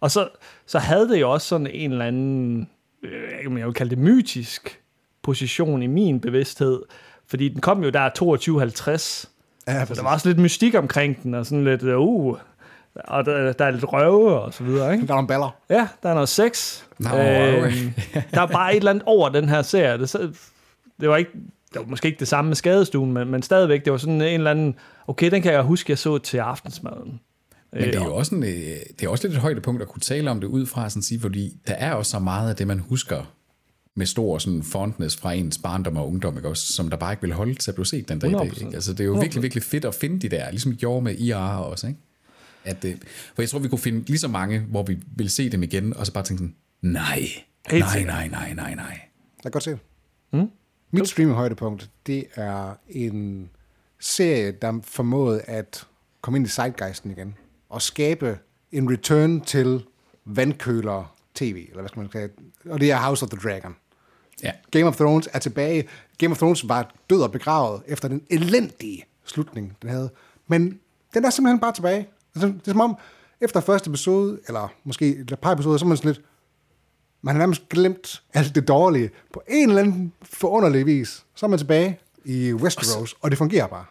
Og 0.00 0.10
så, 0.10 0.28
så 0.66 0.78
havde 0.78 1.08
det 1.08 1.20
jo 1.20 1.32
også 1.32 1.46
sådan 1.46 1.66
en 1.66 1.92
eller 1.92 2.04
anden, 2.04 2.68
øh, 3.02 3.58
jeg 3.58 3.66
vil 3.66 3.74
kalde 3.74 3.90
det 3.90 3.98
mytisk 3.98 4.80
position 5.22 5.82
i 5.82 5.86
min 5.86 6.20
bevidsthed. 6.20 6.82
Fordi 7.26 7.48
den 7.48 7.60
kom 7.60 7.84
jo 7.84 7.90
der 7.90 8.08
22.50. 8.08 9.28
Ja, 9.68 9.84
så 9.84 9.94
der 9.94 10.02
var 10.02 10.12
også 10.12 10.28
lidt 10.28 10.38
mystik 10.38 10.74
omkring 10.74 11.22
den, 11.22 11.34
og 11.34 11.46
sådan 11.46 11.64
lidt, 11.64 11.82
øh, 11.82 11.98
uh, 11.98 12.38
og 12.94 13.24
der, 13.24 13.52
der 13.52 13.64
er 13.64 13.70
lidt 13.70 13.92
røve 13.92 14.40
og 14.40 14.54
så 14.54 14.64
videre, 14.64 14.94
ikke? 14.94 15.06
Der 15.06 15.12
er 15.12 15.16
nogle 15.16 15.28
baller. 15.28 15.56
Ja, 15.70 15.88
der 16.02 16.08
er 16.08 16.14
noget 16.14 16.28
sex. 16.28 16.82
Nå, 16.98 17.08
røve. 17.12 17.70
der 18.34 18.42
er 18.42 18.46
bare 18.46 18.72
et 18.72 18.76
eller 18.76 18.90
andet 18.90 19.04
over 19.06 19.28
den 19.28 19.48
her 19.48 19.62
serie. 19.62 19.98
Det, 19.98 20.12
det 21.00 21.08
var 21.08 21.16
ikke, 21.16 21.30
det 21.72 21.80
var 21.80 21.86
måske 21.86 22.06
ikke 22.06 22.18
det 22.18 22.28
samme 22.28 22.48
med 22.48 22.56
skadestuen, 22.56 23.12
men, 23.12 23.28
men 23.28 23.42
stadigvæk, 23.42 23.84
det 23.84 23.92
var 23.92 23.98
sådan 23.98 24.14
en 24.14 24.22
eller 24.22 24.50
anden, 24.50 24.74
okay, 25.06 25.30
den 25.30 25.42
kan 25.42 25.52
jeg 25.52 25.62
huske, 25.62 25.90
jeg 25.90 25.98
så 25.98 26.18
til 26.18 26.38
aftensmaden. 26.38 27.20
Men 27.72 27.82
det 27.82 27.94
er 27.94 28.00
Øh, 28.00 28.06
jo 28.06 28.14
også, 28.14 28.34
en, 28.34 28.42
øh, 28.42 28.48
det 28.48 29.02
er 29.02 29.08
også 29.08 29.26
lidt 29.26 29.36
et 29.36 29.42
højdepunkt 29.42 29.82
at 29.82 29.88
kunne 29.88 30.00
tale 30.00 30.30
om 30.30 30.40
det 30.40 30.46
ud 30.46 30.66
fra, 30.66 30.90
sådan 30.90 31.00
at 31.00 31.04
sige, 31.04 31.20
fordi 31.20 31.56
der 31.66 31.74
er 31.74 31.92
også 31.92 32.10
så 32.10 32.18
meget 32.18 32.50
af 32.50 32.56
det, 32.56 32.66
man 32.66 32.78
husker 32.78 33.32
med 33.94 34.06
stor 34.06 34.38
sådan 34.38 34.62
fondness 34.62 35.16
fra 35.16 35.32
ens 35.32 35.58
barndom 35.58 35.96
og 35.96 36.08
ungdom, 36.08 36.36
ikke 36.36 36.48
også, 36.48 36.72
som 36.72 36.90
der 36.90 36.96
bare 36.96 37.12
ikke 37.12 37.22
vil 37.22 37.32
holde 37.32 37.54
til 37.54 37.70
at 37.70 37.74
blive 37.74 37.86
set 37.86 38.08
den 38.08 38.18
dag. 38.18 38.30
100%. 38.30 38.64
Ikke? 38.64 38.74
Altså, 38.74 38.92
det 38.92 39.00
er 39.00 39.04
jo 39.04 39.12
virkelig, 39.12 39.42
virkelig 39.42 39.62
fedt 39.64 39.84
at 39.84 39.94
finde 39.94 40.20
de 40.20 40.28
der, 40.28 40.50
ligesom 40.50 40.76
gjorde 40.76 41.04
med 41.04 41.14
IR 41.18 41.36
også, 41.36 41.86
ikke? 41.86 42.00
At, 42.64 42.84
øh, 42.84 42.94
for 43.34 43.42
jeg 43.42 43.48
tror, 43.48 43.58
vi 43.58 43.68
kunne 43.68 43.78
finde 43.78 44.06
lige 44.06 44.18
så 44.18 44.28
mange, 44.28 44.58
hvor 44.60 44.82
vi 44.82 44.98
vil 45.16 45.30
se 45.30 45.48
dem 45.50 45.62
igen, 45.62 45.96
og 45.96 46.06
så 46.06 46.12
bare 46.12 46.24
tænke 46.24 46.38
sådan, 46.38 46.54
nej, 46.82 47.20
nej, 47.72 48.02
nej, 48.02 48.28
nej, 48.28 48.54
nej, 48.54 48.74
nej. 48.74 49.00
Jeg 49.36 49.42
kan 49.42 49.50
godt 49.50 49.64
se 49.64 49.70
det. 49.70 49.78
Mm. 50.32 50.50
Mit 50.90 51.08
streaming-højdepunkt, 51.08 51.90
det 52.06 52.24
er 52.34 52.74
en 52.88 53.50
serie, 54.00 54.52
der 54.62 54.80
formåede 54.82 55.40
at 55.40 55.86
komme 56.20 56.38
ind 56.38 56.46
i 56.46 56.50
zeitgeisten 56.50 57.10
igen, 57.10 57.34
og 57.76 57.82
skabe 57.82 58.38
en 58.72 58.90
return 58.90 59.40
til 59.40 59.84
vandkøler 60.24 61.16
tv, 61.34 61.66
eller 61.68 61.80
hvad 61.80 61.88
skal 61.88 62.00
man 62.00 62.10
sige, 62.12 62.28
og 62.72 62.80
det 62.80 62.90
er 62.90 62.96
House 62.96 63.24
of 63.24 63.30
the 63.30 63.48
Dragon. 63.48 63.76
Ja. 64.42 64.52
Game 64.70 64.86
of 64.86 64.96
Thrones 64.96 65.28
er 65.32 65.38
tilbage. 65.38 65.88
Game 66.18 66.32
of 66.32 66.38
Thrones 66.38 66.68
var 66.68 66.94
død 67.10 67.22
og 67.22 67.32
begravet 67.32 67.82
efter 67.86 68.08
den 68.08 68.22
elendige 68.30 69.04
slutning, 69.24 69.76
den 69.82 69.90
havde. 69.90 70.10
Men 70.46 70.80
den 71.14 71.24
er 71.24 71.30
simpelthen 71.30 71.60
bare 71.60 71.72
tilbage. 71.72 72.08
Altså, 72.34 72.46
det 72.46 72.68
er 72.68 72.70
som 72.70 72.80
om, 72.80 72.96
efter 73.40 73.60
første 73.60 73.90
episode, 73.90 74.40
eller 74.46 74.68
måske 74.84 75.08
et 75.08 75.38
par 75.42 75.52
episoder, 75.52 75.76
så 75.76 75.84
er 75.84 75.88
man 75.88 75.96
sådan 75.96 76.12
lidt, 76.12 76.24
man 77.22 77.34
har 77.34 77.38
nærmest 77.38 77.68
glemt 77.68 78.22
alt 78.34 78.54
det 78.54 78.68
dårlige. 78.68 79.10
På 79.32 79.42
en 79.48 79.68
eller 79.68 79.82
anden 79.82 80.12
forunderlig 80.22 80.86
vis, 80.86 81.24
så 81.34 81.46
er 81.46 81.50
man 81.50 81.58
tilbage 81.58 81.98
i 82.24 82.52
Westeros, 82.52 83.14
og 83.20 83.30
det 83.30 83.38
fungerer 83.38 83.66
bare. 83.66 83.84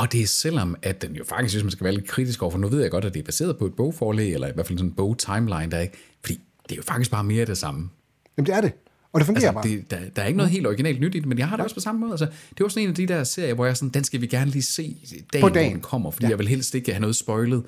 Og 0.00 0.12
det 0.12 0.20
er 0.22 0.26
selvom, 0.26 0.76
at 0.82 1.02
den 1.02 1.12
jo 1.16 1.24
faktisk, 1.24 1.54
hvis 1.54 1.64
man 1.64 1.70
skal 1.70 1.84
være 1.84 1.94
lidt 1.94 2.06
kritisk 2.08 2.42
over, 2.42 2.50
for 2.50 2.58
nu 2.58 2.68
ved 2.68 2.82
jeg 2.82 2.90
godt, 2.90 3.04
at 3.04 3.14
det 3.14 3.20
er 3.20 3.24
baseret 3.24 3.58
på 3.58 3.66
et 3.66 3.74
bogforlæg, 3.74 4.34
eller 4.34 4.48
i 4.48 4.52
hvert 4.54 4.66
fald 4.66 4.78
sådan 4.78 4.88
en 4.90 4.94
bog-timeline, 4.94 5.70
der 5.70 5.76
er 5.76 5.80
ikke, 5.80 5.98
fordi 6.20 6.40
det 6.62 6.72
er 6.72 6.76
jo 6.76 6.82
faktisk 6.82 7.10
bare 7.10 7.24
mere 7.24 7.40
af 7.40 7.46
det 7.46 7.58
samme. 7.58 7.88
Jamen 8.36 8.46
det 8.46 8.54
er 8.54 8.60
det, 8.60 8.72
og 9.12 9.20
det 9.20 9.26
fungerer 9.26 9.48
Altså, 9.48 9.68
bare. 9.68 9.76
det, 9.76 9.90
der, 9.90 9.98
der 10.16 10.22
er 10.22 10.26
ikke 10.26 10.36
noget 10.36 10.50
helt 10.52 10.66
originalt 10.66 11.00
nyt 11.00 11.14
i 11.14 11.18
det, 11.18 11.26
men 11.26 11.38
jeg 11.38 11.48
har 11.48 11.56
det 11.56 11.64
også 11.64 11.76
på 11.76 11.80
samme 11.80 12.00
måde. 12.00 12.10
Altså, 12.12 12.26
det 12.50 12.60
er 12.60 12.64
også 12.64 12.80
en 12.80 12.88
af 12.88 12.94
de 12.94 13.06
der 13.06 13.24
serier, 13.24 13.54
hvor 13.54 13.64
jeg 13.64 13.70
er 13.70 13.74
sådan, 13.74 13.88
den 13.88 14.04
skal 14.04 14.20
vi 14.20 14.26
gerne 14.26 14.50
lige 14.50 14.62
se 14.62 14.96
dagen, 15.12 15.24
På 15.32 15.38
hvor 15.38 15.48
dagen. 15.48 15.72
den 15.72 15.80
kommer, 15.80 16.10
fordi 16.10 16.24
Ja. 16.24 16.28
ja. 16.28 16.30
jeg 16.30 16.38
vil 16.38 16.48
helst 16.48 16.74
ikke 16.74 16.92
have 16.92 17.00
noget 17.00 17.16
spoilet. 17.16 17.62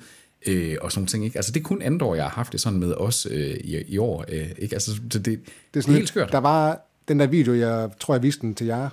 Øh, 0.47 0.75
og 0.81 0.91
sådan 0.91 0.99
nogle 0.99 1.07
ting, 1.07 1.25
ikke? 1.25 1.37
Altså, 1.37 1.51
det 1.51 1.59
er 1.59 1.63
kun 1.63 1.81
Andor, 1.81 2.15
jeg 2.15 2.23
har 2.23 2.29
haft 2.31 2.51
det 2.51 2.61
sådan 2.61 2.79
med 2.79 2.93
os 2.93 3.27
øh, 3.31 3.55
i, 3.63 3.77
i 3.87 3.97
år, 3.97 4.25
øh, 4.27 4.49
ikke? 4.57 4.75
Altså, 4.75 4.91
det, 5.03 5.13
det, 5.13 5.25
det, 5.25 5.39
Det 5.73 5.79
er 5.79 5.81
sådan 5.81 5.93
helt 5.93 6.01
lidt, 6.01 6.07
skørt. 6.09 6.31
Der 6.31 6.37
var 6.37 6.81
den 7.07 7.19
der 7.19 7.27
video, 7.27 7.53
jeg 7.53 7.89
tror, 7.99 8.13
jeg 8.13 8.23
viste 8.23 8.41
den 8.41 8.55
til 8.55 8.67
jer, 8.67 8.89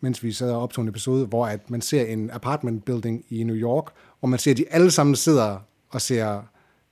mens 0.00 0.22
vi 0.24 0.32
sad 0.32 0.50
og 0.50 0.62
optog 0.62 0.82
en 0.82 0.88
episode, 0.88 1.26
hvor 1.26 1.46
at 1.46 1.70
man 1.70 1.80
ser 1.80 2.02
en 2.04 2.30
apartment 2.32 2.84
building 2.84 3.24
i 3.28 3.42
New 3.44 3.56
York, 3.56 3.84
hvor 4.20 4.28
man 4.28 4.38
ser, 4.38 4.50
at 4.50 4.56
de 4.56 4.64
alle 4.70 4.90
sammen 4.90 5.16
sidder 5.16 5.56
og 5.90 6.00
ser 6.00 6.42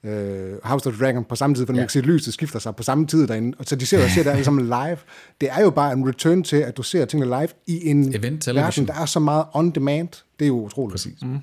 øh, 0.04 0.52
House 0.64 0.88
of 0.88 0.94
Dragon 0.98 1.24
på 1.24 1.34
samme 1.36 1.56
tid, 1.56 1.66
for 1.66 1.72
man 1.72 1.78
Ja. 1.80 1.84
kan 1.84 1.90
se, 1.90 1.98
at 1.98 2.06
lyset 2.06 2.34
skifter 2.34 2.58
sig 2.58 2.76
på 2.76 2.82
samme 2.82 3.06
tid 3.06 3.26
derinde. 3.26 3.56
Og 3.58 3.64
så 3.64 3.76
de 3.76 3.86
ser 3.86 4.04
og 4.04 4.10
ser 4.10 4.22
det 4.22 4.30
alle 4.30 4.44
sammen 4.44 4.64
live. 4.66 4.96
Det 5.40 5.48
er 5.50 5.60
jo 5.62 5.70
bare 5.70 5.92
en 5.92 6.08
return 6.08 6.42
til, 6.42 6.56
at 6.56 6.76
du 6.76 6.82
ser 6.82 7.04
tingene 7.04 7.26
live 7.40 7.48
i 7.66 7.88
en 7.90 8.14
Event 8.14 8.46
verden, 8.46 8.86
der 8.86 8.94
er 8.94 9.06
så 9.06 9.20
meget 9.20 9.44
on 9.54 9.70
demand. 9.70 10.08
Det 10.38 10.44
er 10.44 10.46
jo 10.48 10.64
utroligt. 10.64 10.92
Præcis. 10.92 11.22
Mm. 11.22 11.38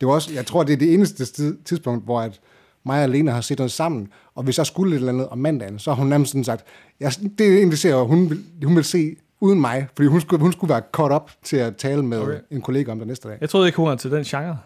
Det 0.00 0.08
var 0.08 0.14
også, 0.14 0.32
jeg 0.34 0.46
tror, 0.46 0.62
det 0.62 0.72
er 0.72 0.76
det 0.76 0.94
eneste 0.94 1.24
tid- 1.24 1.56
tidspunkt, 1.64 2.04
hvor 2.04 2.20
at 2.20 2.40
mig 2.86 3.02
og 3.02 3.08
Lena 3.08 3.30
har 3.32 3.40
set 3.40 3.58
noget 3.58 3.72
sammen, 3.72 4.08
og 4.34 4.42
hvis 4.42 4.58
jeg 4.58 4.66
skulle 4.66 4.94
et 4.94 4.98
eller 4.98 5.12
andet 5.12 5.28
om 5.28 5.38
mandagen, 5.38 5.78
så 5.78 5.90
har 5.90 5.96
hun 5.96 6.06
nærmest 6.06 6.30
sådan 6.30 6.44
sagt, 6.44 6.64
jeg, 7.00 7.12
det 7.38 7.58
er 7.58 7.62
en, 7.62 7.70
det 7.70 7.78
ser, 7.78 8.02
hun 8.02 8.30
vil, 8.30 8.44
hun 8.64 8.76
vil 8.76 8.84
se 8.84 9.16
uden 9.40 9.60
mig, 9.60 9.88
fordi 9.96 10.08
hun 10.08 10.20
skulle, 10.20 10.40
hun 10.42 10.52
skulle 10.52 10.72
være 10.74 10.82
caught 10.92 11.14
up 11.14 11.30
til 11.42 11.56
at 11.56 11.76
tale 11.76 12.02
med 12.02 12.18
Okay. 12.18 12.38
en 12.50 12.62
kollega 12.62 12.92
om 12.92 12.98
det 12.98 13.06
næste 13.08 13.28
dag. 13.28 13.38
Jeg 13.40 13.50
troede 13.50 13.68
ikke, 13.68 13.76
hun 13.76 13.88
var 13.88 13.96
til 13.96 14.10
den 14.10 14.24
genre. 14.24 14.58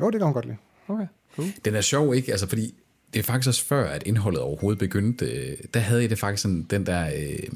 Jo, 0.00 0.06
det 0.10 0.12
kan 0.14 0.24
hun 0.24 0.32
godt 0.34 0.44
lide. 0.44 0.56
Okay, 0.88 1.06
cool. 1.36 1.48
Den 1.64 1.74
er 1.74 1.80
sjov, 1.80 2.14
ikke? 2.14 2.30
Altså, 2.32 2.46
fordi 2.48 2.74
det 3.14 3.18
er 3.18 3.22
faktisk 3.22 3.48
også 3.48 3.64
før, 3.64 3.88
at 3.90 4.02
indholdet 4.06 4.40
overhovedet 4.40 4.78
begyndte. 4.78 5.56
Der 5.74 5.80
havde 5.80 6.00
jeg 6.00 6.10
det 6.10 6.18
faktisk 6.18 6.42
sådan, 6.42 6.62
den 6.62 6.86
der... 6.86 7.06
Øh, 7.06 7.48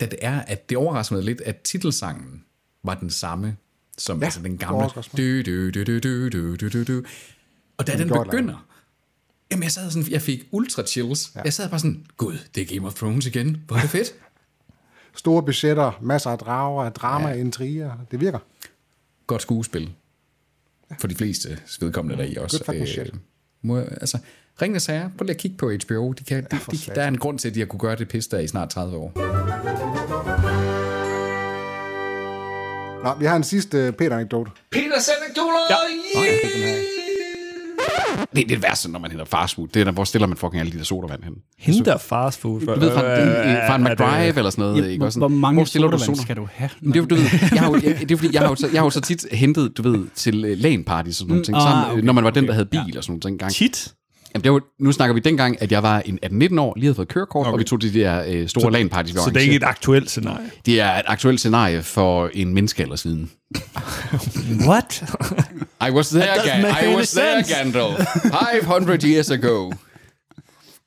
da 0.00 0.06
det 0.06 0.18
er, 0.22 0.40
at 0.40 0.70
det 0.70 0.78
overrasker 0.78 1.16
mig 1.16 1.24
lidt, 1.24 1.40
at 1.40 1.56
titelsangen 1.56 2.44
var 2.84 2.94
den 2.94 3.10
samme, 3.10 3.56
som 3.98 4.18
Ja, 4.18 4.24
altså 4.24 4.42
den 4.42 4.58
gamle... 4.58 4.88
Du, 5.16 5.42
du, 5.42 5.70
du, 5.70 5.84
du, 5.84 5.98
du, 5.98 6.28
du, 6.28 6.56
du, 6.56 6.68
du, 6.68 6.84
du. 6.84 7.02
Og 7.76 7.86
da 7.86 7.92
Den 7.92 8.08
den 8.08 8.08
begynder, 8.24 8.66
jamen 9.50 9.62
jeg 9.62 9.72
sad 9.72 9.90
sådan, 9.90 10.10
jeg 10.12 10.22
fik 10.22 10.48
ultra 10.50 10.82
chills. 10.86 11.32
Ja. 11.36 11.40
Jeg 11.44 11.52
sad 11.52 11.70
bare 11.70 11.78
sådan, 11.80 12.06
gud, 12.16 12.38
det 12.54 12.60
er 12.62 12.74
Game 12.74 12.86
of 12.86 12.94
Thrones 12.94 13.26
igen. 13.26 13.62
Hvor 13.66 13.76
er 13.76 13.80
det 13.80 13.90
fedt. 13.90 14.14
Store 15.14 15.42
budgetter, 15.42 15.98
masser 16.00 16.30
af 16.30 16.38
drager, 16.38 16.88
drama, 16.88 17.28
ja. 17.28 17.34
intriger. 17.34 17.92
Det 18.10 18.20
virker. 18.20 18.38
Godt 19.26 19.42
skuespil. 19.42 19.92
For 20.98 21.08
de 21.08 21.14
fleste 21.14 21.58
vedkommende 21.80 22.22
der 22.22 22.28
i 22.28 22.36
også. 22.36 22.58
Good 22.58 22.64
fucking 22.64 22.88
shit. 22.88 23.14
må, 23.62 23.78
altså, 23.78 24.18
Ringende 24.62 24.80
Sager, 24.80 25.10
prøv 25.18 25.24
lige 25.24 25.34
at 25.34 25.40
kigge 25.40 25.56
på 25.56 25.72
HBO. 25.86 26.12
De 26.12 26.24
kan, 26.24 26.46
de, 26.50 26.58
de, 26.70 26.76
der 26.94 27.02
er 27.02 27.08
en 27.08 27.18
grund 27.18 27.38
til, 27.38 27.48
at 27.48 27.54
de 27.54 27.60
har 27.60 27.66
kunne 27.66 27.80
gøre 27.80 27.96
det 27.96 28.08
pis 28.08 28.26
der 28.26 28.38
i 28.38 28.46
snart 28.46 28.70
30 28.70 28.96
år. 28.96 29.12
Nå, 33.04 33.14
vi 33.18 33.24
har 33.24 33.36
en 33.36 33.44
sidste 33.44 33.88
uh, 33.88 33.94
Peter-anekdote. 33.94 34.50
Peters 34.70 35.08
anekdoter! 35.08 35.58
Ja. 35.70 35.76
Den 36.14 36.62
her. 36.62 37.09
Det 38.34 38.42
er 38.44 38.48
det 38.48 38.62
værste, 38.62 38.90
når 38.90 38.98
man 38.98 39.10
henter 39.10 39.24
fast 39.24 39.54
food. 39.54 39.68
Det 39.68 39.80
er 39.80 39.84
der, 39.84 39.92
hvor 39.92 40.04
stiller 40.04 40.26
man 40.28 40.36
fucking 40.36 40.60
alle 40.60 40.72
de 40.72 40.78
der 40.78 40.84
sodavand 40.84 41.22
hen. 41.24 41.34
Henter 41.58 41.98
fast 41.98 42.40
food. 42.40 42.60
Du 42.60 42.80
ved, 42.80 42.90
fra, 42.92 43.04
Øh, 43.04 43.56
fra 43.68 43.76
en 43.76 43.84
McDrive 43.84 44.36
eller 44.38 44.50
sådan 44.50 44.62
noget. 44.62 44.82
Ja, 44.84 44.88
ikke? 44.88 45.04
hvor- 45.04 45.18
hvor 45.18 45.28
mange 45.28 45.56
hvor 45.58 45.64
stiller 45.64 45.88
du 45.90 45.98
sodavand 45.98 46.16
soda? 46.16 46.22
skal 46.24 46.36
du 46.36 46.48
have? 46.52 46.70
Men 46.80 46.92
Det 46.94 47.02
er, 47.02 47.06
du 47.06 47.14
ved, 47.14 47.24
jeg 47.52 47.60
har 47.62 47.68
jo, 47.68 47.74
jeg, 47.74 47.82
det 48.00 48.10
er 48.10 48.16
fordi, 48.16 48.34
jeg 48.34 48.42
har 48.42 48.48
jo 48.48 48.54
så, 48.54 48.68
jeg 48.72 48.80
har 48.80 48.86
jo 48.86 48.90
så 48.90 49.00
tit 49.00 49.26
hentet, 49.32 49.72
du 49.76 49.82
ved, 49.82 50.06
til 50.14 50.52
uh, 50.52 50.58
LAN 50.58 50.84
party 50.84 51.08
og 51.08 51.14
sådan 51.14 51.28
nogle 51.28 51.40
Mm, 51.40 51.44
ting, 51.44 51.56
ah, 51.56 51.62
sammen, 51.62 51.90
okay, 51.92 52.02
når 52.06 52.12
man 52.12 52.24
var 52.24 52.30
den, 52.30 52.46
der 52.46 52.52
havde 52.52 52.66
bil 52.66 52.98
og 52.98 53.04
sådan 53.04 53.12
nogle 53.12 53.20
ting 53.20 53.32
engang. 53.34 53.52
Tit? 53.52 53.94
Jamen, 54.34 54.44
det 54.44 54.52
var, 54.52 54.60
nu 54.78 54.92
snakker 54.92 55.14
vi 55.14 55.20
dengang, 55.20 55.62
at 55.62 55.72
jeg 55.72 55.82
var 55.82 56.02
en 56.04 56.18
18-19 56.24 56.60
år, 56.60 56.72
lige 56.76 56.84
havde 56.84 56.94
fået 56.94 57.08
kørekort, 57.08 57.46
okay. 57.46 57.52
og 57.52 57.58
vi 57.58 57.64
tog 57.64 57.80
til 57.80 57.94
de 57.94 58.00
der 58.00 58.40
uh, 58.42 58.48
store 58.48 58.62
Så- 58.62 58.70
LAN 58.70 58.88
parties, 58.88 59.14
vi 59.14 59.20
Så 59.20 59.30
det 59.30 59.36
er 59.36 59.40
ikke 59.40 59.54
et 59.56 59.62
aktuelt 59.64 60.10
scenarie? 60.10 60.50
Det 60.66 60.80
er 60.80 60.90
et 60.92 61.02
aktuelt 61.06 61.40
scenarie 61.40 61.82
for 61.82 62.30
en 62.34 62.54
menneskealder 62.54 62.96
siden. 62.96 63.30
What? 64.68 65.02
I 65.88 65.90
was 65.90 66.08
there, 66.08 66.62
make 66.62 66.92
I 66.92 66.96
was 66.96 67.10
there, 67.10 67.44
sense. 67.44 67.54
Gandalf. 67.56 68.00
500 68.62 69.02
years 69.08 69.30
ago. 69.30 69.70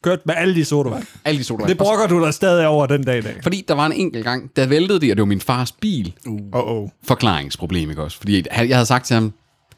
Kørt 0.03 0.25
med 0.25 0.35
alle 0.37 0.55
de 0.55 0.65
sodavand. 0.65 1.03
Alle 1.25 1.39
de 1.39 1.43
sodavand. 1.43 1.69
Det 1.69 1.77
brokker 1.77 2.07
du 2.07 2.25
dig 2.25 2.33
stadig 2.33 2.67
over 2.67 2.85
den 2.85 3.03
dag 3.03 3.17
i 3.17 3.21
dag. 3.21 3.35
Fordi 3.43 3.65
der 3.67 3.73
var 3.73 3.85
en 3.85 3.91
enkelt 3.91 4.23
gang, 4.23 4.51
der 4.55 4.65
væltede 4.67 4.99
det, 4.99 5.11
og 5.11 5.17
det 5.17 5.21
var 5.21 5.25
min 5.27 5.41
fars 5.41 5.71
bil. 5.71 6.13
Uh-oh. 6.27 6.89
Forklaringsproblem, 7.07 7.89
ikke 7.89 8.03
også? 8.03 8.17
Fordi 8.17 8.45
jeg 8.51 8.75
havde 8.77 8.85
sagt 8.85 9.05
til 9.05 9.13
ham, 9.13 9.33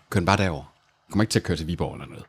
kør 0.09 0.19
den 0.19 0.25
bare 0.25 0.37
derover. 0.37 0.63
Kommer 1.11 1.23
ikke 1.23 1.31
til 1.31 1.39
at 1.39 1.43
køre 1.43 1.57
til 1.57 1.67
Viborg 1.67 1.93
eller 1.93 2.07
noget. 2.07 2.23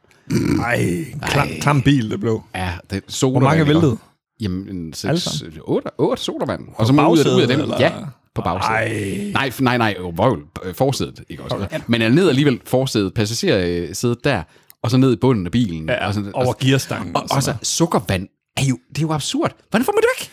Ej, 0.65 1.05
klam, 1.23 1.49
klam 1.61 1.83
bil 1.83 2.11
det 2.11 2.21
blev. 2.21 2.43
Ja, 2.55 2.73
det 2.91 3.03
sodavand. 3.09 3.43
Hvor 3.43 3.49
mange 3.51 3.67
væltede? 3.67 3.99
Jamen, 4.41 4.69
en 4.77 4.95
Alle 5.05 5.21
6, 5.21 5.23
sammen? 5.23 5.61
8, 5.65 5.89
8 5.99 6.23
sodavand. 6.23 6.69
Og 6.75 6.87
så 6.87 6.93
ud 6.93 7.19
af, 7.19 7.37
ud 7.37 7.41
af 7.43 7.49
dem. 7.49 7.61
eller? 7.61 7.77
Ja, 7.81 7.93
på 8.35 8.43
bagsædet. 8.43 9.33
Ej. 9.35 9.49
Nej, 9.49 9.53
nej, 9.61 9.79
nej, 9.79 9.97
vrøvl, 10.15 10.45
øh, 10.65 10.75
forsædet, 10.75 11.23
ikke 11.29 11.43
også? 11.43 11.57
Okay. 11.57 11.81
Men 11.87 12.03
jeg 12.03 12.11
ned 12.11 12.29
alligevel 12.29 12.61
forsædet, 12.65 13.15
passagersædet 13.15 14.25
der, 14.25 14.43
og 14.83 14.91
så 14.91 14.97
ned 14.97 15.13
i 15.13 15.17
bunden 15.17 15.47
af 15.47 15.53
bilen. 15.53 15.89
Ja, 15.89 16.07
og 16.07 16.15
sådan, 16.15 16.33
over 16.35 16.47
og, 16.47 16.59
gearstangen 16.59 17.17
Og, 17.17 17.23
og 17.23 17.37
og, 17.37 17.43
så 17.43 17.55
sukkervand 17.63 18.29
er 18.57 18.65
jo, 18.65 18.79
det 18.89 18.99
er 18.99 19.03
jo 19.03 19.13
absurd. 19.13 19.53
Hvordan 19.71 19.85
får 19.85 19.93
man 19.93 20.03
det 20.03 20.09
væk? 20.21 20.31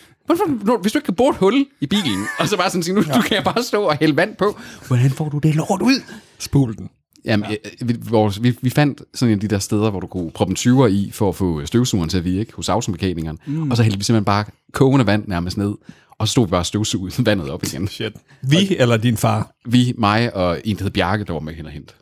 Når- 0.65 0.81
hvis 0.81 0.91
du 0.91 0.97
ikke 0.97 1.05
kan 1.05 1.15
bore 1.15 1.29
et 1.29 1.35
hul 1.35 1.65
i 1.81 1.87
bilen, 1.87 2.25
og 2.39 2.47
så 2.47 2.57
bare 2.57 2.69
sådan 2.69 2.83
sige, 2.83 2.95
nu 2.95 3.01
ja. 3.07 3.13
du 3.13 3.21
kan 3.21 3.35
jeg 3.35 3.43
bare 3.43 3.63
stå 3.63 3.83
og 3.83 3.97
hælde 3.97 4.15
vand 4.17 4.35
på. 4.35 4.59
Hvordan 4.87 5.11
får 5.11 5.29
du 5.29 5.37
det 5.37 5.55
lort 5.55 5.81
ud? 5.81 6.01
Spul 6.39 6.77
den. 6.77 6.89
Jamen, 7.25 7.45
ja. 7.51 7.55
vi, 7.85 7.95
vores, 8.09 8.43
vi, 8.43 8.57
vi 8.61 8.69
fandt 8.69 9.01
sådan 9.13 9.31
en 9.31 9.37
af 9.37 9.39
de 9.39 9.47
der 9.47 9.59
steder, 9.59 9.89
hvor 9.89 9.99
du 9.99 10.07
kunne 10.07 10.31
proppe 10.31 10.51
en 10.51 10.57
20'er 10.57 10.85
i, 10.85 11.09
for 11.13 11.29
at 11.29 11.35
få 11.35 11.65
støvsugeren 11.65 12.09
til 12.09 12.17
at 12.17 12.25
virke 12.25 12.53
hos 12.53 12.69
automekanikeren. 12.69 13.39
Mm. 13.45 13.71
Og 13.71 13.77
så 13.77 13.83
hældte 13.83 13.97
vi 13.99 14.03
simpelthen 14.03 14.25
bare 14.25 14.45
kogende 14.73 15.05
vand 15.05 15.27
nærmest 15.27 15.57
ned, 15.57 15.73
og 16.19 16.27
så 16.27 16.31
stod 16.31 16.45
vi 16.47 16.49
bare 16.49 16.61
og 16.61 16.65
støvsugede 16.65 17.25
vandet 17.29 17.49
op 17.49 17.63
igen. 17.63 17.87
Shit. 17.87 18.13
Vi 18.41 18.75
eller 18.79 18.97
din 18.97 19.17
far? 19.17 19.51
Vi, 19.65 19.93
mig 19.97 20.35
og 20.35 20.61
en, 20.65 20.77
der 20.77 20.83
hed 20.83 20.91
Bjarke, 20.91 21.23
der 21.23 21.33
var 21.33 21.39
med 21.39 21.53
hen 21.53 21.65
og 21.65 21.71
hente. 21.71 21.93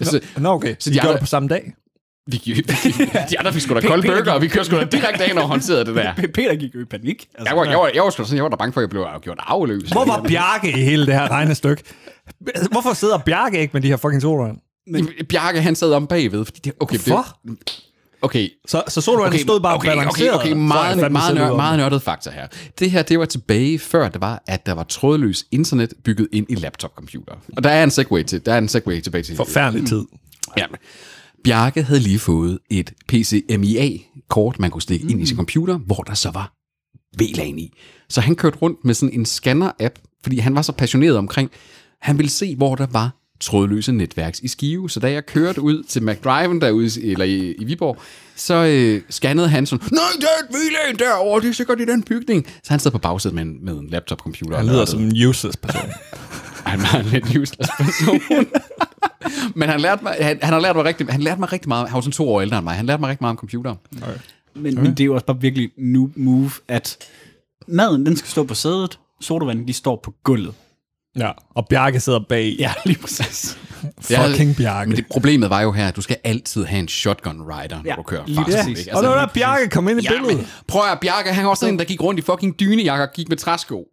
Nå, 0.00 0.06
nå 0.38 0.48
okay. 0.52 0.74
Så 0.78 0.90
de, 0.90 0.94
de 0.94 0.98
de 0.98 1.00
gør 1.00 1.08
andre- 1.08 1.12
det 1.12 1.20
på 1.20 1.26
samme 1.26 1.48
dag? 1.48 1.72
Vi, 2.30 2.40
vi, 2.44 2.52
de 3.30 3.38
andre 3.38 3.52
fik 3.52 3.62
sgu 3.62 3.74
da 3.74 3.80
kold 3.80 4.02
Peter 4.02 4.16
burger, 4.16 4.32
og 4.32 4.42
vi 4.42 4.48
kørte 4.48 4.66
sgu 4.66 4.76
da 4.76 4.84
direkte 4.84 5.24
af, 5.24 5.34
når 5.34 5.42
håndterede 5.42 5.84
det 5.84 5.94
der. 5.96 6.12
Peter 6.14 6.54
gik 6.56 6.74
jo 6.74 6.80
i 6.80 6.84
panik. 6.84 7.26
Altså, 7.34 7.54
Jeg 7.54 7.56
var, 7.56 7.64
jeg 7.64 7.78
var, 7.78 7.90
jeg 7.94 8.02
var 8.02 8.10
sgu 8.10 8.22
da 8.22 8.26
sådan, 8.26 8.36
jeg 8.36 8.42
var 8.44 8.50
da 8.50 8.56
bange 8.56 8.72
for, 8.72 8.80
at 8.80 8.82
jeg 8.82 8.90
blev 8.90 9.04
gjort 9.22 9.38
afløs. 9.46 9.90
Hvor 9.90 10.04
var 10.04 10.22
Bjarke 10.28 10.68
i 10.68 10.82
hele 10.82 11.06
det 11.06 11.14
her 11.14 11.30
regnestykke? 11.30 11.82
Hvorfor 12.70 12.92
sidder 12.92 13.18
Bjarke 13.18 13.58
ikke 13.60 13.70
med 13.72 13.82
de 13.82 13.88
her 13.88 13.96
fucking 13.96 14.22
solvand? 14.86 15.26
Bjarke, 15.28 15.60
han 15.60 15.74
sad 15.74 15.92
om 15.92 16.06
bagved. 16.06 16.44
Fordi 16.44 16.60
det, 16.64 16.72
okay, 16.80 16.98
Hvorfor? 16.98 17.38
Det, 17.48 17.82
okay. 18.22 18.48
Så, 18.66 18.82
så 18.88 19.00
solvanden 19.00 19.40
stod 19.40 19.60
bare 19.60 19.74
okay, 19.74 19.88
okay, 19.88 19.98
balanceret? 19.98 20.34
okay, 20.34 20.50
er 20.50 20.54
meget, 20.54 21.12
meget, 21.12 21.26
selv 21.26 21.38
nør, 21.38 21.56
meget 21.56 21.78
det. 21.78 21.84
nørdet 21.84 22.02
fakta 22.02 22.30
her. 22.30 22.46
Det 22.78 22.90
her, 22.90 23.02
det 23.02 23.18
var 23.18 23.24
tilbage 23.24 23.78
før 23.78 24.08
det 24.08 24.20
var, 24.20 24.42
at 24.46 24.66
der 24.66 24.72
var 24.72 24.84
trådløs 24.84 25.44
internet 25.50 25.94
bygget 26.04 26.28
ind 26.32 26.46
i 26.48 26.54
laptopcomputer. 26.54 27.34
Og 27.56 27.64
der 27.64 27.70
er 27.70 27.84
en 27.84 27.90
segway, 27.90 28.22
til, 28.22 28.46
der 28.46 28.54
er 28.54 28.58
en 28.58 28.68
segway 28.68 29.00
tilbage 29.00 29.22
til... 29.22 29.36
Forfærdelig 29.36 29.88
tid. 29.88 30.02
Ja. 30.56 30.66
Bjarke 31.44 31.82
havde 31.82 32.00
lige 32.00 32.18
fået 32.18 32.58
et 32.70 32.92
PCMIA-kort, 33.08 34.58
man 34.58 34.70
kunne 34.70 34.82
stikke 34.82 35.04
mm. 35.04 35.10
ind 35.10 35.20
i 35.20 35.26
sin 35.26 35.36
computer, 35.36 35.78
hvor 35.78 36.02
der 36.02 36.14
så 36.14 36.30
var 36.30 36.52
VLAN 37.18 37.58
i. 37.58 37.72
Så 38.08 38.20
han 38.20 38.36
kørte 38.36 38.58
rundt 38.58 38.84
med 38.84 38.94
sådan 38.94 39.12
en 39.12 39.26
scanner-app, 39.26 40.20
fordi 40.22 40.38
han 40.38 40.54
var 40.54 40.62
så 40.62 40.72
passioneret 40.72 41.16
omkring, 41.16 41.50
han 42.00 42.18
ville 42.18 42.30
se, 42.30 42.56
hvor 42.56 42.74
der 42.74 42.86
var 42.86 43.25
trådløse 43.40 43.92
netværks 43.92 44.40
i 44.40 44.48
Skive. 44.48 44.90
Så 44.90 45.00
da 45.00 45.12
jeg 45.12 45.26
kørte 45.26 45.60
ud 45.60 45.82
til 45.82 46.02
McDriven 46.02 46.60
derude, 46.60 47.00
i- 47.00 47.12
eller 47.12 47.24
i, 47.24 47.52
i 47.52 47.64
Viborg, 47.64 47.96
så 48.36 48.54
øh, 48.54 49.00
scannede 49.10 49.48
han 49.48 49.66
sådan, 49.66 49.88
nej, 49.92 50.00
der 50.20 50.26
er 50.26 50.42
et 50.44 50.48
VLAN 50.54 50.98
derovre, 50.98 51.40
det 51.40 51.48
er 51.48 51.52
sikkert 51.52 51.80
i 51.80 51.84
den 51.84 52.02
bygning. 52.02 52.46
Så 52.62 52.70
han 52.72 52.80
sad 52.80 52.90
på 52.90 52.98
bagsædet 52.98 53.34
med 53.34 53.42
en, 53.42 53.64
med 53.64 53.72
en 53.72 53.88
laptop-computer. 53.88 54.56
Han 54.56 54.66
lyder 54.66 54.84
som 54.84 55.00
en 55.02 55.26
useless 55.28 55.56
person. 55.56 55.90
Han 56.66 56.80
var 56.80 56.98
en 57.00 57.06
lidt 57.06 57.24
useless 57.36 57.70
person. 57.78 58.20
Men 59.54 59.68
han 59.68 59.80
lærte 59.80 60.02
mig, 60.02 60.16
han, 60.20 60.38
han 60.42 60.52
har 60.52 60.60
lært 60.60 60.76
mig 60.76 60.84
rigtig, 60.84 61.06
han 61.06 61.20
lærte 61.22 61.40
mig 61.40 61.52
rigtig 61.52 61.68
meget. 61.68 61.88
Han 61.88 61.94
var 61.94 62.00
sådan 62.00 62.12
to 62.12 62.28
år 62.28 62.40
ældre 62.40 62.56
end 62.58 62.64
mig. 62.64 62.74
Han 62.74 62.86
lærte 62.86 63.00
mig 63.00 63.08
rigtig 63.10 63.22
meget 63.22 63.30
om 63.30 63.36
computer. 63.36 63.74
Okay. 64.02 64.12
Men, 64.54 64.74
men 64.74 64.86
det 64.90 65.00
er 65.00 65.04
jo 65.04 65.14
også 65.14 65.26
bare 65.26 65.40
virkelig 65.40 65.70
noob 65.78 66.16
move, 66.16 66.50
at 66.68 66.96
maden, 67.68 68.06
den 68.06 68.16
skal 68.16 68.28
stå 68.30 68.44
på 68.44 68.54
sædet, 68.54 68.98
sodavanden, 69.20 69.68
de 69.68 69.72
står 69.72 70.00
på 70.04 70.14
gulvet. 70.24 70.54
Ja, 71.18 71.30
og 71.54 71.66
Bjarke 71.70 72.00
sidder 72.00 72.20
bag. 72.28 72.56
Ja, 72.58 72.72
lige 72.84 72.98
præcis. 73.00 73.58
Fucking 74.00 74.56
Bjarke. 74.56 74.88
Men 74.90 74.96
det, 74.96 75.06
problemet 75.10 75.50
var 75.50 75.60
jo 75.60 75.72
her, 75.72 75.88
at 75.88 75.96
du 75.96 76.00
skal 76.00 76.16
altid 76.24 76.64
have 76.64 76.78
en 76.80 76.88
shotgun 76.88 77.42
rider, 77.42 77.76
når 77.76 77.82
Ja, 77.84 77.94
du 77.94 78.02
kører 78.02 78.22
lige 78.26 78.44
fast. 78.44 78.56
præcis. 78.56 78.78
ikke? 78.78 78.96
Og 78.96 79.02
det 79.02 79.10
var 79.10 79.20
der 79.20 79.32
Bjarke 79.34 79.68
kom 79.68 79.88
ind 79.88 80.00
i 80.00 80.02
ja, 80.04 80.08
billedet. 80.10 80.36
men, 80.36 80.46
prøv 80.68 80.82
at 80.92 81.00
Bjarke, 81.00 81.32
han 81.32 81.46
var 81.46 81.54
sådan 81.54 81.74
en, 81.74 81.78
der 81.78 81.84
gik 81.84 82.02
rundt 82.02 82.20
i 82.20 82.22
fucking 82.22 82.60
dynejakker 82.60 83.06
og 83.06 83.12
gik 83.12 83.28
med 83.28 83.36
træsko. 83.36 83.84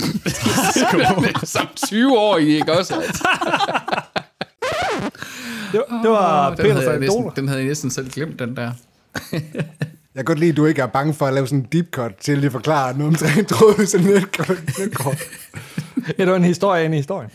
Som 1.44 1.66
20 1.86 2.18
år 2.18 2.38
i, 2.38 2.46
ikke 2.46 2.72
også? 2.78 2.94
Det, 5.72 5.82
var- 5.90 6.00
det 6.02 6.10
var 6.10 6.90
anekdoter. 6.94 7.30
den 7.30 7.48
havde 7.48 7.60
jeg 7.60 7.68
næsten 7.68 7.90
selv 7.90 8.10
glemt, 8.10 8.38
den 8.38 8.56
der. 8.56 8.72
Jeg 10.14 10.18
kan 10.20 10.24
godt 10.24 10.38
lide, 10.38 10.50
at 10.50 10.56
du 10.56 10.66
ikke 10.66 10.82
er 10.82 10.86
bange 10.86 11.14
for 11.14 11.26
at 11.26 11.34
lave 11.34 11.46
sådan 11.46 11.58
en 11.58 11.68
deep 11.72 11.86
cut 11.90 12.12
til 12.20 12.34
lige 12.38 12.46
at 12.46 12.52
forklare 12.52 12.98
noget 12.98 13.22
om 13.22 13.44
trådløse 13.46 13.98
netkort. 13.98 15.18
Ja, 16.18 16.24
det 16.24 16.30
var 16.30 16.36
en 16.36 16.44
historie 16.44 16.84
ind 16.84 16.94
i 16.94 16.96
historien. 16.96 17.30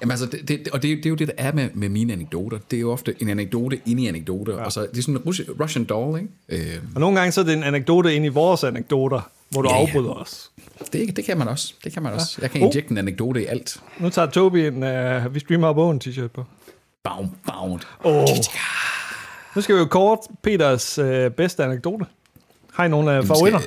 Jamen 0.00 0.10
altså, 0.10 0.26
det, 0.26 0.48
det, 0.48 0.68
og 0.72 0.82
det, 0.82 0.96
det 0.96 1.06
er 1.06 1.10
jo 1.10 1.16
det, 1.16 1.26
der 1.26 1.32
er 1.38 1.52
med, 1.52 1.68
med 1.74 1.88
mine 1.88 2.12
anekdoter. 2.12 2.58
Det 2.70 2.76
er 2.76 2.80
jo 2.80 2.92
ofte 2.92 3.14
en 3.20 3.28
anekdote 3.28 3.80
ind 3.86 4.00
i 4.00 4.06
anekdoter, 4.06 4.56
ja. 4.56 4.64
og 4.64 4.72
så 4.72 4.80
det 4.92 4.98
er 4.98 5.02
sådan 5.02 5.14
en 5.14 5.20
Russian, 5.20 5.48
Russian 5.60 5.84
doll, 5.84 6.20
ikke? 6.48 6.66
Øh, 6.74 6.78
Og 6.94 7.00
nogle 7.00 7.18
gange 7.18 7.32
så 7.32 7.40
er 7.40 7.44
det 7.44 7.52
en 7.54 7.62
anekdote 7.62 8.14
ind 8.14 8.24
i 8.24 8.28
vores 8.28 8.64
anekdoter, 8.64 9.30
hvor 9.50 9.62
du 9.62 9.68
Ja, 9.68 9.76
ja. 9.76 9.80
afbryder 9.82 10.10
os. 10.12 10.50
det, 10.92 11.16
det 11.16 11.24
kan 11.24 11.38
man 11.38 11.48
også. 11.48 11.74
Det 11.84 11.92
kan 11.92 12.02
man 12.02 12.12
også. 12.12 12.38
Jeg 12.42 12.50
kan 12.50 12.62
Oh. 12.62 12.66
injekte 12.66 12.90
en 12.90 12.98
anekdote 12.98 13.42
i 13.42 13.46
alt. 13.46 13.80
Nu 13.98 14.10
tager 14.10 14.28
Tobi 14.30 14.66
en 14.66 14.82
uh, 14.82 15.34
Vi 15.34 15.40
Streamer 15.40 15.72
Bogen 15.72 16.00
t-shirt 16.04 16.26
på. 16.28 16.44
Bound, 17.04 17.28
bound. 17.46 17.80
Oh. 18.04 18.24
Nu 19.56 19.62
skal 19.62 19.74
vi 19.74 19.80
jo 19.80 19.86
kort 19.86 20.18
Peters 20.42 20.98
uh, 20.98 21.28
bedste 21.36 21.64
anekdote. 21.64 22.04
Har 22.72 22.84
I 22.84 22.88
nogle 22.88 23.18
uh, 23.18 23.26
favoritter? 23.26 23.60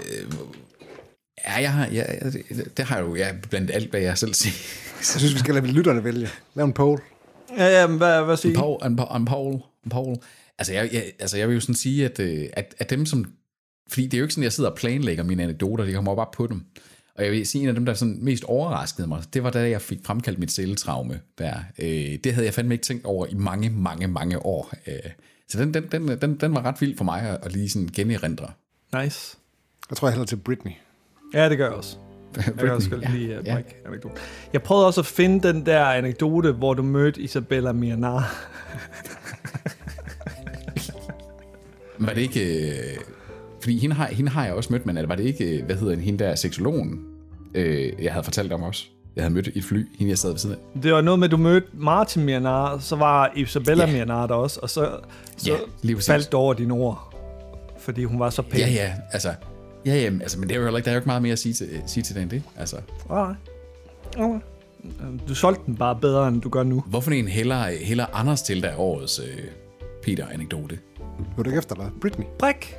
Ja, 1.47 1.53
jeg 1.53 1.73
har, 1.73 1.87
ja, 1.87 2.03
det, 2.29 2.77
det 2.77 2.85
har 2.85 2.97
jeg 2.97 3.05
jo 3.05 3.15
ja, 3.15 3.31
blandt 3.49 3.71
alt, 3.71 3.89
hvad 3.89 4.01
jeg 4.01 4.17
selv 4.17 4.33
siger. 4.33 4.53
Jeg 5.13 5.19
synes, 5.19 5.33
vi 5.33 5.39
skal 5.39 5.53
lade 5.53 5.67
lytterne 5.67 6.03
vælge. 6.03 6.29
Lav 6.55 6.65
en 6.65 6.73
poll. 6.73 7.01
Ja, 7.57 7.81
ja, 7.81 7.87
men 7.87 7.97
hvad, 7.97 8.23
hvad 8.23 8.37
siger 8.37 8.51
En 8.51 8.55
I? 8.55 8.59
Paul, 8.59 8.85
en, 8.85 8.95
Paul, 8.95 9.17
en 9.17 9.25
Paul, 9.25 9.53
en 9.53 9.89
Paul. 9.89 10.15
Altså, 10.57 10.73
jeg, 10.73 10.89
jeg, 10.93 11.03
altså, 11.19 11.37
jeg 11.37 11.47
vil 11.47 11.53
jo 11.53 11.59
sådan 11.59 11.75
sige, 11.75 12.05
at, 12.05 12.19
øh, 12.19 12.45
at, 12.53 12.75
at 12.77 12.89
dem 12.89 13.05
som... 13.05 13.25
Fordi 13.89 14.05
det 14.05 14.13
er 14.13 14.17
jo 14.17 14.23
ikke 14.23 14.33
sådan, 14.33 14.43
at 14.43 14.45
jeg 14.45 14.53
sidder 14.53 14.69
og 14.69 14.75
planlægger 14.75 15.23
mine 15.23 15.43
anekdoter, 15.43 15.85
de 15.85 15.93
kommer 15.93 16.15
bare 16.15 16.27
på 16.33 16.47
dem. 16.47 16.61
Og 17.15 17.23
jeg 17.23 17.31
vil 17.31 17.47
sige, 17.47 17.61
en 17.61 17.67
af 17.67 17.75
dem, 17.75 17.85
der 17.85 17.93
sådan 17.93 18.17
mest 18.21 18.43
overraskede 18.43 19.07
mig, 19.07 19.23
det 19.33 19.43
var 19.43 19.49
da 19.49 19.69
jeg 19.69 19.81
fik 19.81 19.99
fremkaldt 20.05 20.39
mit 20.39 20.51
celletraume 20.51 21.19
der. 21.37 21.53
Øh, 21.79 22.17
det 22.23 22.33
havde 22.33 22.45
jeg 22.45 22.53
fandme 22.53 22.73
ikke 22.73 22.85
tænkt 22.85 23.05
over 23.05 23.25
i 23.25 23.33
mange, 23.33 23.69
mange, 23.69 24.07
mange 24.07 24.45
år. 24.45 24.73
Øh, 24.87 25.11
så 25.53 25.59
den, 25.59 25.73
den, 25.73 25.83
den, 25.91 26.07
den, 26.07 26.35
den 26.35 26.55
var 26.55 26.65
ret 26.65 26.81
vild 26.81 26.97
for 26.97 27.03
mig 27.03 27.21
at, 27.21 27.39
at 27.43 27.53
lige 27.53 27.69
sådan 27.69 27.89
generindre. 27.95 28.47
Nice. 29.01 29.37
Jeg 29.89 29.97
tror, 29.97 30.07
jeg 30.07 30.13
hælder 30.13 30.25
til 30.25 30.35
Britney. 30.35 30.71
Ja, 31.33 31.49
det 31.49 31.57
gør 31.57 31.65
jeg 31.65 31.73
også. 31.73 31.97
Jeg 32.45 32.53
kan 32.57 32.71
også 32.71 32.89
godt 32.89 33.01
ja, 33.01 33.11
lide 33.11 33.39
uh, 33.39 33.45
ja. 33.45 33.57
anekdote. 33.85 34.15
Jeg 34.53 34.63
prøvede 34.63 34.87
også 34.87 35.01
at 35.01 35.05
finde 35.05 35.47
den 35.47 35.65
der 35.65 35.85
anekdote, 35.85 36.51
hvor 36.51 36.73
du 36.73 36.83
mødte 36.83 37.21
Isabella 37.21 37.71
Mianar. 37.71 38.35
Men 41.97 42.07
var 42.07 42.13
det 42.13 42.21
ikke... 42.21 42.69
Øh, 42.69 42.97
fordi 43.61 43.77
hende 43.77 43.95
har, 43.95 44.07
hende 44.07 44.31
har 44.31 44.45
jeg 44.45 44.53
også 44.53 44.73
mødt, 44.73 44.85
men 44.85 45.09
var 45.09 45.15
det 45.15 45.23
ikke, 45.23 45.57
øh, 45.57 45.65
hvad 45.65 45.75
hedder 45.75 45.95
hende 45.95 46.23
der, 46.23 46.35
seksologen, 46.35 47.05
øh, 47.53 47.93
jeg 48.03 48.13
havde 48.13 48.23
fortalt 48.23 48.53
om 48.53 48.63
også? 48.63 48.87
Jeg 49.15 49.23
havde 49.23 49.33
mødt 49.33 49.47
i 49.47 49.57
et 49.57 49.63
fly, 49.63 49.85
hende 49.97 50.09
jeg 50.11 50.17
sad 50.17 50.29
ved 50.29 50.37
siden 50.37 50.55
af. 50.75 50.81
Det 50.81 50.93
var 50.93 51.01
noget 51.01 51.19
med, 51.19 51.27
at 51.27 51.31
du 51.31 51.37
mødte 51.37 51.67
Martin 51.73 52.23
Mianar, 52.25 52.77
så 52.77 52.95
var 52.95 53.31
Isabella 53.35 53.83
yeah. 53.83 53.93
Mianar 53.93 54.27
der 54.27 54.35
også, 54.35 54.59
og 54.63 54.69
så, 54.69 54.99
så 55.37 55.51
Ja, 55.51 55.57
lige 55.81 55.95
præcis. 55.95 56.07
faldt 56.07 56.31
du 56.31 56.37
over 56.37 56.53
dine 56.53 56.73
ord, 56.73 57.13
fordi 57.79 58.03
hun 58.03 58.19
var 58.19 58.29
så 58.29 58.41
pæn. 58.41 58.59
Ja, 58.59 58.67
ja, 58.69 58.93
altså... 59.11 59.33
Ja, 59.85 59.95
ja, 59.95 60.05
altså, 60.05 60.39
men 60.39 60.49
det 60.49 60.55
er 60.55 60.59
jo 60.59 60.65
heller 60.65 60.77
ikke, 60.77 60.85
der 60.85 60.91
er 60.91 60.95
jo 60.95 60.99
ikke 60.99 61.07
meget 61.09 61.21
mere 61.21 61.31
at 61.31 61.39
sige 61.39 61.53
til, 61.53 61.67
sige 61.85 62.03
til 62.03 62.15
den 62.15 62.29
det. 62.29 62.43
Altså, 62.57 62.75
Nej. 63.09 63.33
Okay. 64.17 64.39
Du 65.27 65.35
solgte 65.35 65.61
den 65.65 65.75
bare 65.75 65.95
bedre, 65.95 66.27
end 66.27 66.41
du 66.41 66.49
gør 66.49 66.63
nu. 66.63 66.83
hvorfor 66.87 67.11
en 67.11 67.27
heller, 67.27 67.63
heller 67.85 68.05
Anders 68.13 68.41
til 68.41 68.63
der 68.63 68.79
årets 68.79 69.19
øh, 69.19 69.43
Peter-anekdote? 70.03 70.79
Hør 71.35 71.43
du 71.43 71.49
ikke 71.49 71.57
efter, 71.57 71.75
eller? 71.75 71.89
Britney. 72.01 72.25
Brik 72.39 72.73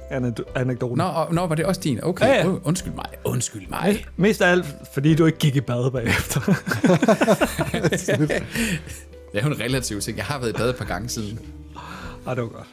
anekdoten. 0.54 0.98
Nå, 0.98 1.04
og, 1.04 1.34
nå, 1.34 1.46
var 1.46 1.54
det 1.54 1.64
også 1.66 1.80
din? 1.80 2.04
Okay, 2.04 2.26
Ja, 2.26 2.34
ja, 2.34 2.46
ja. 2.48 2.54
undskyld 2.64 2.92
mig, 2.92 3.04
undskyld 3.24 3.68
mig. 3.68 4.04
Mest 4.16 4.42
af 4.42 4.50
alt, 4.50 4.66
fordi 4.94 5.14
du 5.14 5.26
ikke 5.26 5.38
gik 5.38 5.56
i 5.56 5.60
bad 5.60 5.90
bagefter. 5.90 6.40
Det 9.32 9.40
er 9.42 9.46
jo 9.46 9.52
en 9.52 9.60
relativ 9.60 10.00
ting. 10.00 10.16
Jeg 10.16 10.24
har 10.24 10.38
været 10.38 10.50
i 10.50 10.52
bad 10.52 10.70
et 10.70 10.76
par 10.76 10.84
gange 10.84 11.08
siden. 11.08 11.38
Ej, 12.26 12.34
det 12.34 12.42
var 12.42 12.48
godt. 12.48 12.66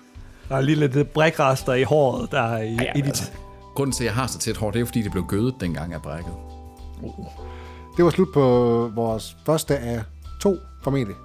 Der 0.49 0.55
er 0.55 0.61
lige 0.61 0.87
lidt 0.87 1.13
brikrester 1.13 1.73
i 1.73 1.83
håret, 1.83 2.31
der 2.31 2.41
er 2.41 2.61
i, 2.63 2.73
ja, 2.73 2.91
i 2.95 3.01
dit... 3.01 3.07
altså, 3.07 3.31
grunden 3.75 3.93
til, 3.93 4.03
at 4.03 4.05
jeg 4.05 4.13
har 4.13 4.27
så 4.27 4.39
tæt 4.39 4.57
hår, 4.57 4.71
det 4.71 4.75
er 4.75 4.79
jo, 4.79 4.85
fordi 4.85 5.01
det 5.01 5.11
blev 5.11 5.25
gødet, 5.27 5.55
dengang 5.59 5.91
jeg 5.91 6.01
brækkede. 6.01 6.35
Det 7.97 8.05
var 8.05 8.11
slut 8.11 8.27
på 8.33 8.41
vores 8.95 9.37
første 9.45 9.77
af 9.77 10.01
to, 10.41 10.57
formentlig. 10.83 11.15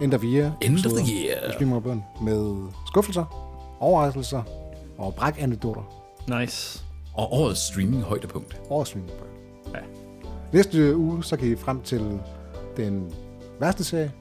End 0.00 0.14
of 0.14 0.24
year. 0.24 0.52
End 0.60 0.86
of 0.86 0.92
the 0.92 1.14
year. 1.14 1.80
Bøn 1.80 2.02
med 2.22 2.68
skuffelser, 2.86 3.24
overraskelser 3.80 4.42
og 4.98 5.14
brækanekdoter. 5.14 5.82
Nice. 6.40 6.82
Og 7.14 7.32
årets 7.32 7.60
streaming 7.60 8.02
højdepunkt. 8.02 8.60
over 8.70 8.84
Streamer 8.84 9.08
Bøn. 9.08 9.72
Ja. 9.74 9.78
Næste 10.52 10.96
uge, 10.96 11.24
så 11.24 11.36
kan 11.36 11.52
I 11.52 11.56
frem 11.56 11.82
til 11.82 12.18
den 12.76 13.12
værste 13.60 13.84
serie, 13.84 14.12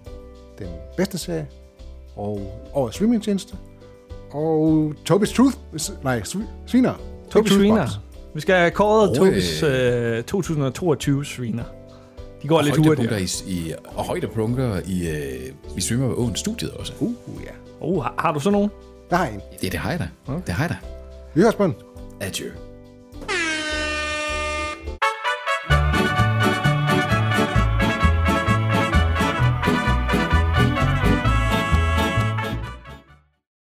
den 0.60 0.68
bedste 0.98 1.18
serie, 1.18 1.48
og 2.16 2.40
årets 2.74 2.96
streamingtjeneste, 2.96 3.58
og 4.32 4.94
Tobis 5.06 5.34
Truth, 5.34 5.58
nej, 6.04 6.24
Sviner. 6.66 6.94
Tobi 7.30 7.40
Ikke 7.40 7.50
Truth 7.50 7.60
Sviner. 7.60 7.88
Vi 8.34 8.42
skal 8.42 8.56
have 8.56 8.72
kåret. 8.72 9.18
Tobis 9.18 9.64
øh, 9.64 10.24
2022 10.24 11.26
Sviner. 11.26 11.64
De 12.42 12.48
går 12.48 12.58
Og 12.58 12.64
lidt 12.64 12.78
hurtigere. 12.78 13.22
i, 13.22 13.28
i, 13.48 13.74
og 13.86 14.04
højdepunkter 14.04 14.82
i, 14.86 15.10
øh, 15.10 15.78
i 15.78 15.82
streamer 15.82 16.20
Åen 16.20 16.36
studiet 16.36 16.72
også. 16.72 16.94
Uh, 17.00 17.14
ja. 17.44 17.52
Oh, 17.82 18.04
har, 18.04 18.14
har 18.20 18.32
du 18.34 18.40
så 18.40 18.50
nogen? 18.50 18.70
Der 19.10 19.16
har 19.16 19.26
jeg 19.26 19.34
en. 19.34 19.42
Det, 19.62 19.72
det 19.72 19.80
har 19.80 19.90
jeg 19.92 20.00
da. 20.00 20.08
Det 20.48 20.54
har 20.54 20.64
jeg 20.64 20.70
da. 20.70 20.78
Vi 21.34 21.42
høres 21.42 21.56
på 21.56 21.64
den. 21.64 21.76
Adieu. 22.22 22.50